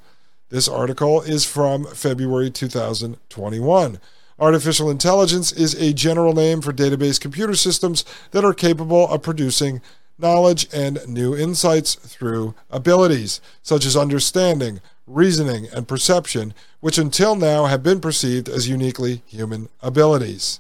This 0.50 0.68
article 0.68 1.22
is 1.22 1.46
from 1.46 1.86
February 1.86 2.52
2021. 2.52 4.00
Artificial 4.40 4.92
intelligence 4.92 5.52
is 5.52 5.74
a 5.76 5.94
general 5.94 6.34
name 6.34 6.62
for 6.62 6.72
database 6.72 7.20
computer 7.20 7.56
systems 7.56 8.06
that 8.32 8.46
are 8.46 8.54
capable 8.54 9.08
of 9.10 9.24
producing 9.24 9.82
knowledge 10.18 10.68
and 10.74 11.00
new 11.08 11.36
insights 11.36 11.96
through 11.96 12.56
abilities 12.70 13.42
such 13.62 13.86
as 13.86 13.98
understanding, 13.98 14.82
reasoning, 15.08 15.68
and 15.74 15.88
perception, 15.88 16.54
which 16.80 16.98
until 16.98 17.36
now 17.36 17.66
have 17.66 17.84
been 17.84 18.00
perceived 18.00 18.48
as 18.48 18.70
uniquely 18.70 19.24
human 19.26 19.70
abilities. 19.82 20.60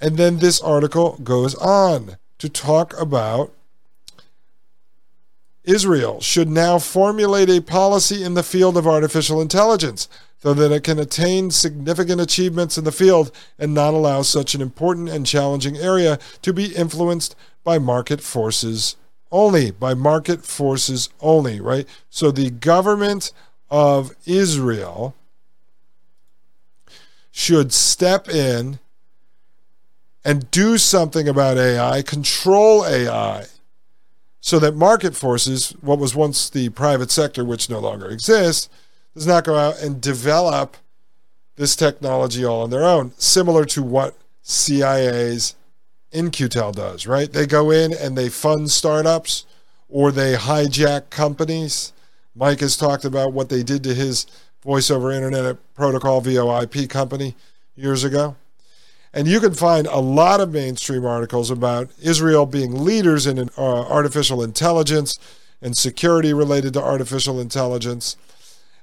And 0.00 0.16
then 0.16 0.38
this 0.38 0.60
article 0.60 1.18
goes 1.22 1.54
on 1.56 2.16
to 2.38 2.48
talk 2.48 2.98
about 3.00 3.52
Israel 5.68 6.18
should 6.20 6.48
now 6.48 6.78
formulate 6.78 7.50
a 7.50 7.60
policy 7.60 8.24
in 8.24 8.32
the 8.32 8.42
field 8.42 8.76
of 8.78 8.86
artificial 8.86 9.40
intelligence 9.42 10.08
so 10.40 10.54
that 10.54 10.72
it 10.72 10.82
can 10.82 10.98
attain 10.98 11.50
significant 11.50 12.22
achievements 12.22 12.78
in 12.78 12.84
the 12.84 12.92
field 12.92 13.30
and 13.58 13.74
not 13.74 13.92
allow 13.92 14.22
such 14.22 14.54
an 14.54 14.62
important 14.62 15.10
and 15.10 15.26
challenging 15.26 15.76
area 15.76 16.18
to 16.40 16.54
be 16.54 16.74
influenced 16.74 17.36
by 17.64 17.78
market 17.78 18.22
forces 18.22 18.96
only, 19.30 19.70
by 19.70 19.92
market 19.92 20.42
forces 20.42 21.10
only, 21.20 21.60
right? 21.60 21.86
So 22.08 22.30
the 22.30 22.48
government 22.48 23.30
of 23.70 24.12
Israel 24.24 25.14
should 27.30 27.74
step 27.74 28.26
in 28.26 28.78
and 30.24 30.50
do 30.50 30.78
something 30.78 31.28
about 31.28 31.58
AI, 31.58 32.00
control 32.00 32.86
AI, 32.86 33.46
so 34.40 34.58
that 34.58 34.74
market 34.74 35.16
forces, 35.16 35.70
what 35.80 35.98
was 35.98 36.14
once 36.14 36.48
the 36.48 36.68
private 36.70 37.10
sector, 37.10 37.44
which 37.44 37.68
no 37.68 37.78
longer 37.80 38.08
exists, 38.08 38.68
does 39.14 39.26
not 39.26 39.44
go 39.44 39.56
out 39.56 39.80
and 39.82 40.00
develop 40.00 40.76
this 41.56 41.74
technology 41.74 42.44
all 42.44 42.62
on 42.62 42.70
their 42.70 42.84
own, 42.84 43.12
similar 43.18 43.64
to 43.64 43.82
what 43.82 44.16
CIA's 44.42 45.56
In-Q-Tel 46.12 46.72
does, 46.72 47.06
right? 47.06 47.32
They 47.32 47.46
go 47.46 47.70
in 47.70 47.92
and 47.92 48.16
they 48.16 48.28
fund 48.28 48.70
startups 48.70 49.44
or 49.88 50.12
they 50.12 50.34
hijack 50.34 51.10
companies. 51.10 51.92
Mike 52.34 52.60
has 52.60 52.76
talked 52.76 53.04
about 53.04 53.32
what 53.32 53.48
they 53.48 53.62
did 53.62 53.82
to 53.84 53.94
his 53.94 54.26
voice 54.62 54.90
over 54.90 55.10
internet 55.10 55.56
protocol 55.74 56.22
VoIP 56.22 56.88
company 56.88 57.34
years 57.74 58.04
ago. 58.04 58.36
And 59.12 59.26
you 59.26 59.40
can 59.40 59.54
find 59.54 59.86
a 59.86 59.98
lot 59.98 60.40
of 60.40 60.52
mainstream 60.52 61.04
articles 61.04 61.50
about 61.50 61.90
Israel 62.00 62.46
being 62.46 62.84
leaders 62.84 63.26
in 63.26 63.38
uh, 63.38 63.48
artificial 63.58 64.42
intelligence 64.42 65.18
and 65.62 65.76
security 65.76 66.32
related 66.32 66.74
to 66.74 66.82
artificial 66.82 67.40
intelligence. 67.40 68.16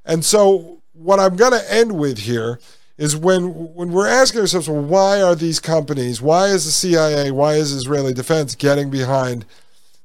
And 0.03 0.25
so, 0.25 0.81
what 0.93 1.19
I'm 1.19 1.35
going 1.35 1.51
to 1.51 1.73
end 1.73 1.97
with 1.97 2.19
here 2.19 2.59
is 2.97 3.15
when 3.15 3.73
when 3.73 3.91
we're 3.91 4.07
asking 4.07 4.41
ourselves, 4.41 4.69
well, 4.69 4.81
why 4.81 5.21
are 5.21 5.35
these 5.35 5.59
companies, 5.59 6.21
why 6.21 6.47
is 6.47 6.65
the 6.65 6.71
CIA, 6.71 7.31
why 7.31 7.53
is 7.55 7.71
Israeli 7.71 8.13
defense 8.13 8.55
getting 8.55 8.89
behind 8.89 9.45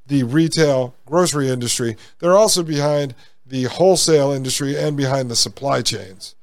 the 0.07 0.25
retail 0.25 0.95
grocery 1.07 1.49
industry? 1.49 1.97
They're 2.19 2.37
also 2.37 2.63
behind 2.63 3.15
the 3.47 3.65
wholesale 3.65 4.33
industry 4.33 4.77
and 4.77 4.97
behind 4.97 5.31
the 5.31 5.37
supply 5.37 5.83
chains. 5.83 6.35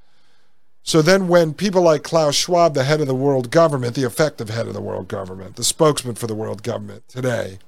So 0.88 1.02
then, 1.02 1.28
when 1.28 1.54
people 1.54 1.82
like 1.82 2.04
Klaus 2.04 2.34
Schwab, 2.34 2.74
the 2.74 2.86
head 2.86 3.02
of 3.02 3.08
the 3.08 3.14
world 3.14 3.52
government, 3.52 3.94
the 3.94 4.06
effective 4.06 4.50
head 4.50 4.68
of 4.68 4.74
the 4.74 4.80
world 4.80 5.10
government, 5.10 5.58
the 5.58 5.66
spokesman 5.66 6.16
for 6.16 6.28
the 6.28 6.34
world 6.34 6.64
government 6.64 7.10
today, 7.10 7.60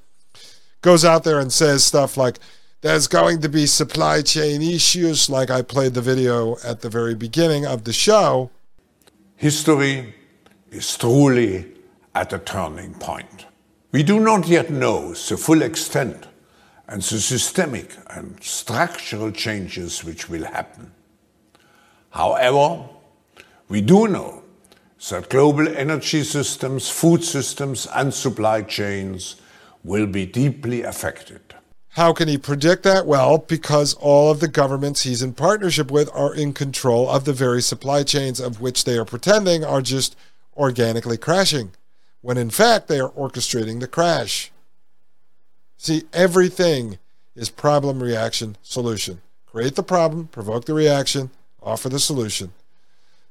goes 0.81 1.03
out 1.03 1.25
there 1.25 1.37
and 1.37 1.51
says 1.51 1.83
stuff 1.83 2.15
like, 2.15 2.39
there's 2.79 3.07
going 3.07 3.41
to 3.41 3.49
be 3.49 3.65
supply 3.65 4.21
chain 4.21 4.61
issues, 4.61 5.29
like 5.29 5.49
I 5.49 5.63
played 5.63 5.95
the 5.95 6.01
video 6.01 6.55
at 6.63 6.79
the 6.79 6.89
very 6.89 7.13
beginning 7.13 7.65
of 7.65 7.83
the 7.83 7.91
show. 7.91 8.51
History 9.35 10.15
is 10.71 10.97
truly 10.97 11.73
at 12.15 12.31
a 12.31 12.39
turning 12.39 12.93
point. 12.93 13.47
We 13.91 14.01
do 14.01 14.21
not 14.21 14.47
yet 14.47 14.69
know 14.69 15.13
the 15.13 15.35
full 15.35 15.61
extent 15.61 16.25
and 16.87 17.01
the 17.01 17.19
systemic 17.19 17.97
and 18.11 18.41
structural 18.41 19.31
changes 19.31 20.05
which 20.05 20.29
will 20.29 20.45
happen. 20.45 20.93
However, 22.11 22.87
we 23.69 23.81
do 23.81 24.07
know 24.07 24.43
that 25.09 25.29
global 25.29 25.67
energy 25.67 26.23
systems, 26.23 26.89
food 26.89 27.23
systems, 27.23 27.87
and 27.95 28.13
supply 28.13 28.63
chains 28.63 29.35
will 29.83 30.07
be 30.07 30.25
deeply 30.25 30.81
affected. 30.81 31.41
How 31.93 32.11
can 32.13 32.27
he 32.27 32.37
predict 32.37 32.83
that? 32.83 33.05
Well, 33.05 33.37
because 33.37 33.93
all 33.95 34.31
of 34.31 34.39
the 34.39 34.47
governments 34.47 35.03
he's 35.03 35.21
in 35.21 35.33
partnership 35.33 35.89
with 35.89 36.09
are 36.13 36.33
in 36.33 36.53
control 36.53 37.09
of 37.09 37.25
the 37.25 37.33
very 37.33 37.61
supply 37.61 38.03
chains 38.03 38.39
of 38.39 38.59
which 38.59 38.83
they 38.83 38.97
are 38.97 39.05
pretending 39.05 39.63
are 39.63 39.81
just 39.81 40.15
organically 40.55 41.17
crashing, 41.17 41.71
when 42.21 42.37
in 42.37 42.49
fact 42.49 42.87
they 42.87 42.99
are 42.99 43.11
orchestrating 43.11 43.79
the 43.79 43.87
crash. 43.87 44.51
See, 45.77 46.03
everything 46.11 46.99
is 47.35 47.49
problem, 47.49 48.03
reaction, 48.03 48.57
solution. 48.61 49.21
Create 49.45 49.75
the 49.75 49.83
problem, 49.83 50.27
provoke 50.27 50.65
the 50.65 50.73
reaction, 50.73 51.31
offer 51.61 51.89
the 51.89 51.99
solution. 51.99 52.53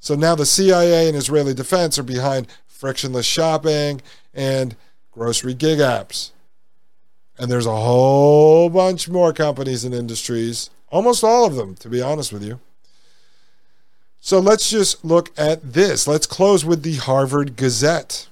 So 0.00 0.14
now 0.14 0.34
the 0.34 0.46
CIA 0.46 1.08
and 1.08 1.16
Israeli 1.16 1.54
defense 1.54 1.98
are 1.98 2.04
behind 2.04 2.46
frictionless 2.66 3.26
shopping 3.26 4.00
and 4.32 4.76
grocery 5.10 5.54
gig 5.54 5.78
apps. 5.78 6.30
And 7.38 7.50
there's 7.50 7.66
a 7.66 7.76
whole 7.76 8.68
bunch 8.70 9.08
more 9.08 9.32
companies 9.32 9.84
and 9.84 9.94
industries, 9.94 10.70
almost 10.88 11.22
all 11.22 11.44
of 11.44 11.54
them, 11.54 11.74
to 11.76 11.88
be 11.88 12.02
honest 12.02 12.32
with 12.32 12.42
you. 12.42 12.60
So 14.20 14.40
let's 14.40 14.68
just 14.68 15.04
look 15.04 15.30
at 15.38 15.72
this. 15.72 16.08
Let's 16.08 16.26
close 16.26 16.64
with 16.64 16.82
the 16.82 16.96
Harvard 16.96 17.56
Gazette. 17.56 18.28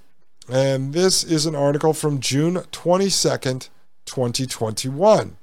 And 0.49 0.93
this 0.93 1.25
is 1.25 1.47
an 1.47 1.55
article 1.55 1.93
from 1.93 2.21
June 2.21 2.57
22nd, 2.73 3.69
2021. 4.05 5.37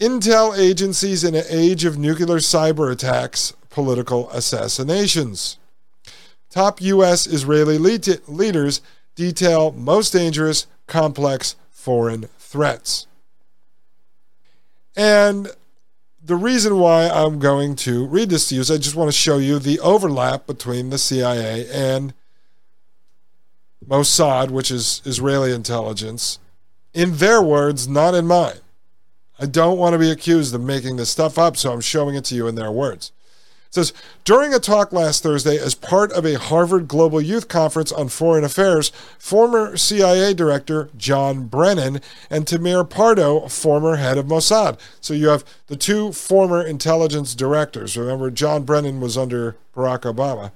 Intel 0.00 0.56
agencies 0.56 1.24
in 1.24 1.34
an 1.34 1.44
age 1.48 1.86
of 1.86 1.96
nuclear 1.96 2.38
cyber 2.38 2.92
attacks, 2.92 3.52
political 3.70 4.28
assassinations. 4.30 5.56
Top 6.50 6.82
U.S. 6.82 7.26
Israeli 7.26 7.78
leaders 7.78 8.80
detail 9.14 9.72
most 9.72 10.12
dangerous, 10.12 10.66
complex 10.86 11.56
foreign 11.70 12.24
threats. 12.38 13.06
And 14.94 15.48
the 16.22 16.36
reason 16.36 16.78
why 16.78 17.08
I'm 17.08 17.38
going 17.38 17.76
to 17.76 18.06
read 18.06 18.28
this 18.28 18.48
to 18.48 18.56
you 18.56 18.60
is 18.60 18.70
I 18.70 18.76
just 18.76 18.96
want 18.96 19.08
to 19.08 19.16
show 19.16 19.38
you 19.38 19.58
the 19.58 19.80
overlap 19.80 20.46
between 20.46 20.90
the 20.90 20.98
CIA 20.98 21.68
and 21.72 22.12
Mossad, 23.86 24.50
which 24.50 24.70
is 24.70 25.00
Israeli 25.04 25.52
intelligence, 25.52 26.38
in 26.92 27.16
their 27.16 27.40
words, 27.40 27.86
not 27.86 28.14
in 28.14 28.26
mine. 28.26 28.58
I 29.38 29.46
don't 29.46 29.78
want 29.78 29.92
to 29.92 29.98
be 29.98 30.10
accused 30.10 30.54
of 30.54 30.62
making 30.62 30.96
this 30.96 31.10
stuff 31.10 31.38
up, 31.38 31.56
so 31.56 31.72
I'm 31.72 31.80
showing 31.80 32.14
it 32.14 32.24
to 32.26 32.34
you 32.34 32.48
in 32.48 32.54
their 32.54 32.72
words. 32.72 33.12
It 33.68 33.74
says 33.74 33.92
during 34.24 34.54
a 34.54 34.58
talk 34.58 34.92
last 34.92 35.22
Thursday 35.22 35.58
as 35.58 35.74
part 35.74 36.10
of 36.12 36.24
a 36.24 36.38
Harvard 36.38 36.88
Global 36.88 37.20
Youth 37.20 37.48
Conference 37.48 37.92
on 37.92 38.08
Foreign 38.08 38.44
Affairs, 38.44 38.90
former 39.18 39.76
CIA 39.76 40.32
Director 40.32 40.88
John 40.96 41.46
Brennan 41.46 42.00
and 42.30 42.46
Tamir 42.46 42.88
Pardo, 42.88 43.48
former 43.48 43.96
head 43.96 44.16
of 44.16 44.26
Mossad. 44.26 44.78
So 45.00 45.12
you 45.12 45.28
have 45.28 45.44
the 45.66 45.76
two 45.76 46.12
former 46.12 46.62
intelligence 46.62 47.34
directors. 47.34 47.96
Remember, 47.96 48.30
John 48.30 48.64
Brennan 48.64 49.00
was 49.00 49.18
under 49.18 49.56
Barack 49.74 50.02
Obama 50.02 50.52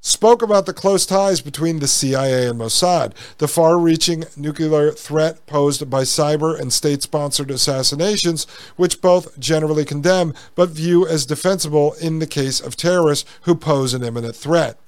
spoke 0.00 0.42
about 0.42 0.66
the 0.66 0.72
close 0.72 1.04
ties 1.04 1.40
between 1.40 1.78
the 1.78 1.88
CIA 1.88 2.48
and 2.48 2.60
Mossad, 2.60 3.12
the 3.38 3.48
far 3.48 3.78
reaching 3.78 4.24
nuclear 4.36 4.92
threat 4.92 5.44
posed 5.46 5.88
by 5.90 6.02
cyber 6.02 6.58
and 6.58 6.72
state 6.72 7.02
sponsored 7.02 7.50
assassinations, 7.50 8.44
which 8.76 9.00
both 9.00 9.38
generally 9.38 9.84
condemn 9.84 10.34
but 10.54 10.70
view 10.70 11.06
as 11.06 11.26
defensible 11.26 11.94
in 12.00 12.18
the 12.18 12.26
case 12.26 12.60
of 12.60 12.76
terrorists 12.76 13.28
who 13.42 13.54
pose 13.54 13.94
an 13.94 14.04
imminent 14.04 14.36
threat. 14.36 14.78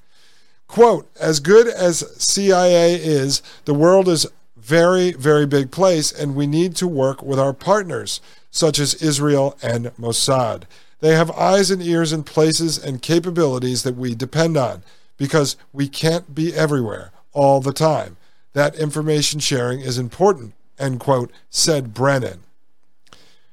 Quote, 0.67 1.09
as 1.19 1.41
good 1.41 1.67
as 1.67 2.09
CIA 2.17 2.95
is, 2.95 3.41
the 3.65 3.73
world 3.73 4.07
is 4.07 4.25
very, 4.55 5.11
very 5.11 5.45
big 5.45 5.71
place, 5.71 6.11
and 6.11 6.35
we 6.35 6.47
need 6.47 6.75
to 6.77 6.87
work 6.87 7.21
with 7.21 7.39
our 7.39 7.51
partners, 7.51 8.21
such 8.51 8.79
as 8.79 8.93
Israel 8.95 9.57
and 9.61 9.87
Mossad. 9.97 10.63
They 11.01 11.15
have 11.15 11.31
eyes 11.31 11.71
and 11.71 11.81
ears 11.81 12.13
in 12.13 12.23
places 12.23 12.77
and 12.77 13.01
capabilities 13.01 13.83
that 13.83 13.97
we 13.97 14.15
depend 14.15 14.55
on 14.55 14.83
because 15.17 15.57
we 15.71 15.87
can't 15.87 16.33
be 16.33 16.53
everywhere 16.53 17.11
all 17.33 17.61
the 17.61 17.73
time. 17.73 18.17
That 18.53 18.75
information 18.75 19.39
sharing 19.39 19.79
is 19.79 19.97
important, 19.97 20.53
end 20.77 20.99
quote, 20.99 21.31
said 21.49 21.93
Brennan, 21.93 22.41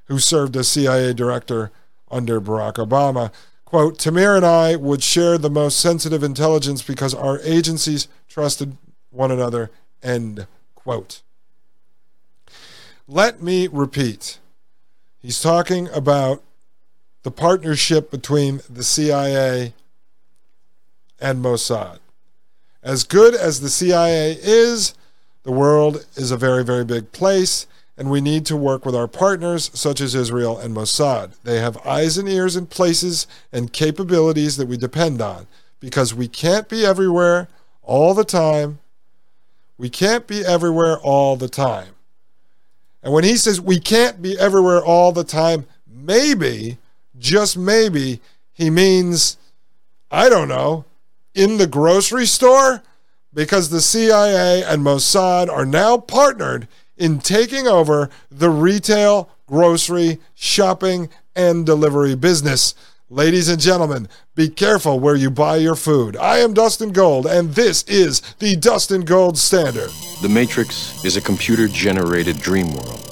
who 0.04 0.18
served 0.18 0.56
as 0.56 0.68
CIA 0.68 1.12
director 1.14 1.70
under 2.10 2.40
Barack 2.40 2.74
Obama. 2.74 3.32
Quote, 3.64 3.98
Tamir 3.98 4.34
and 4.34 4.46
I 4.46 4.76
would 4.76 5.02
share 5.02 5.36
the 5.36 5.50
most 5.50 5.78
sensitive 5.78 6.22
intelligence 6.22 6.82
because 6.82 7.14
our 7.14 7.38
agencies 7.40 8.08
trusted 8.26 8.76
one 9.10 9.30
another, 9.30 9.70
end 10.02 10.46
quote. 10.74 11.22
Let 13.06 13.42
me 13.42 13.68
repeat. 13.68 14.38
He's 15.18 15.40
talking 15.40 15.88
about 15.88 16.42
the 17.22 17.30
partnership 17.30 18.10
between 18.10 18.60
the 18.68 18.84
CIA 18.84 19.74
and 21.20 21.44
Mossad. 21.44 21.98
As 22.82 23.04
good 23.04 23.34
as 23.34 23.60
the 23.60 23.70
CIA 23.70 24.38
is, 24.40 24.94
the 25.42 25.52
world 25.52 26.06
is 26.14 26.30
a 26.30 26.36
very, 26.36 26.64
very 26.64 26.84
big 26.84 27.12
place, 27.12 27.66
and 27.96 28.10
we 28.10 28.20
need 28.20 28.46
to 28.46 28.56
work 28.56 28.86
with 28.86 28.94
our 28.94 29.08
partners 29.08 29.70
such 29.74 30.00
as 30.00 30.14
Israel 30.14 30.58
and 30.58 30.74
Mossad. 30.74 31.32
They 31.42 31.58
have 31.58 31.84
eyes 31.86 32.16
and 32.16 32.28
ears 32.28 32.54
in 32.54 32.66
places 32.66 33.26
and 33.52 33.72
capabilities 33.72 34.56
that 34.56 34.68
we 34.68 34.76
depend 34.76 35.20
on 35.20 35.46
because 35.80 36.14
we 36.14 36.28
can't 36.28 36.68
be 36.68 36.86
everywhere 36.86 37.48
all 37.82 38.14
the 38.14 38.24
time. 38.24 38.78
We 39.76 39.90
can't 39.90 40.26
be 40.26 40.44
everywhere 40.44 40.98
all 40.98 41.36
the 41.36 41.48
time. 41.48 41.94
And 43.02 43.12
when 43.12 43.24
he 43.24 43.36
says 43.36 43.60
we 43.60 43.80
can't 43.80 44.20
be 44.20 44.38
everywhere 44.38 44.84
all 44.84 45.12
the 45.12 45.24
time, 45.24 45.66
maybe, 45.86 46.78
just 47.18 47.56
maybe, 47.56 48.20
he 48.52 48.70
means, 48.70 49.36
I 50.10 50.28
don't 50.28 50.48
know, 50.48 50.84
in 51.38 51.56
the 51.56 51.68
grocery 51.68 52.26
store 52.26 52.82
because 53.32 53.70
the 53.70 53.80
CIA 53.80 54.64
and 54.64 54.82
Mossad 54.82 55.48
are 55.48 55.64
now 55.64 55.96
partnered 55.96 56.66
in 56.96 57.20
taking 57.20 57.68
over 57.68 58.10
the 58.28 58.50
retail, 58.50 59.30
grocery, 59.46 60.18
shopping, 60.34 61.08
and 61.36 61.64
delivery 61.64 62.16
business. 62.16 62.74
Ladies 63.08 63.48
and 63.48 63.60
gentlemen, 63.60 64.08
be 64.34 64.48
careful 64.48 64.98
where 64.98 65.14
you 65.14 65.30
buy 65.30 65.56
your 65.56 65.76
food. 65.76 66.16
I 66.16 66.38
am 66.38 66.54
Dustin 66.54 66.90
Gold, 66.90 67.24
and 67.24 67.54
this 67.54 67.84
is 67.84 68.20
the 68.40 68.56
Dustin 68.56 69.02
Gold 69.02 69.38
Standard. 69.38 69.90
The 70.20 70.28
Matrix 70.28 71.04
is 71.04 71.16
a 71.16 71.20
computer 71.20 71.68
generated 71.68 72.40
dream 72.40 72.72
world 72.72 73.04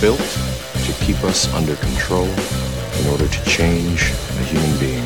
built 0.00 0.18
to 0.18 0.92
keep 1.00 1.22
us 1.22 1.52
under 1.54 1.76
control 1.76 2.26
in 2.26 3.06
order 3.12 3.28
to 3.28 3.44
change 3.44 4.10
a 4.10 4.42
human 4.42 4.78
being. 4.80 5.05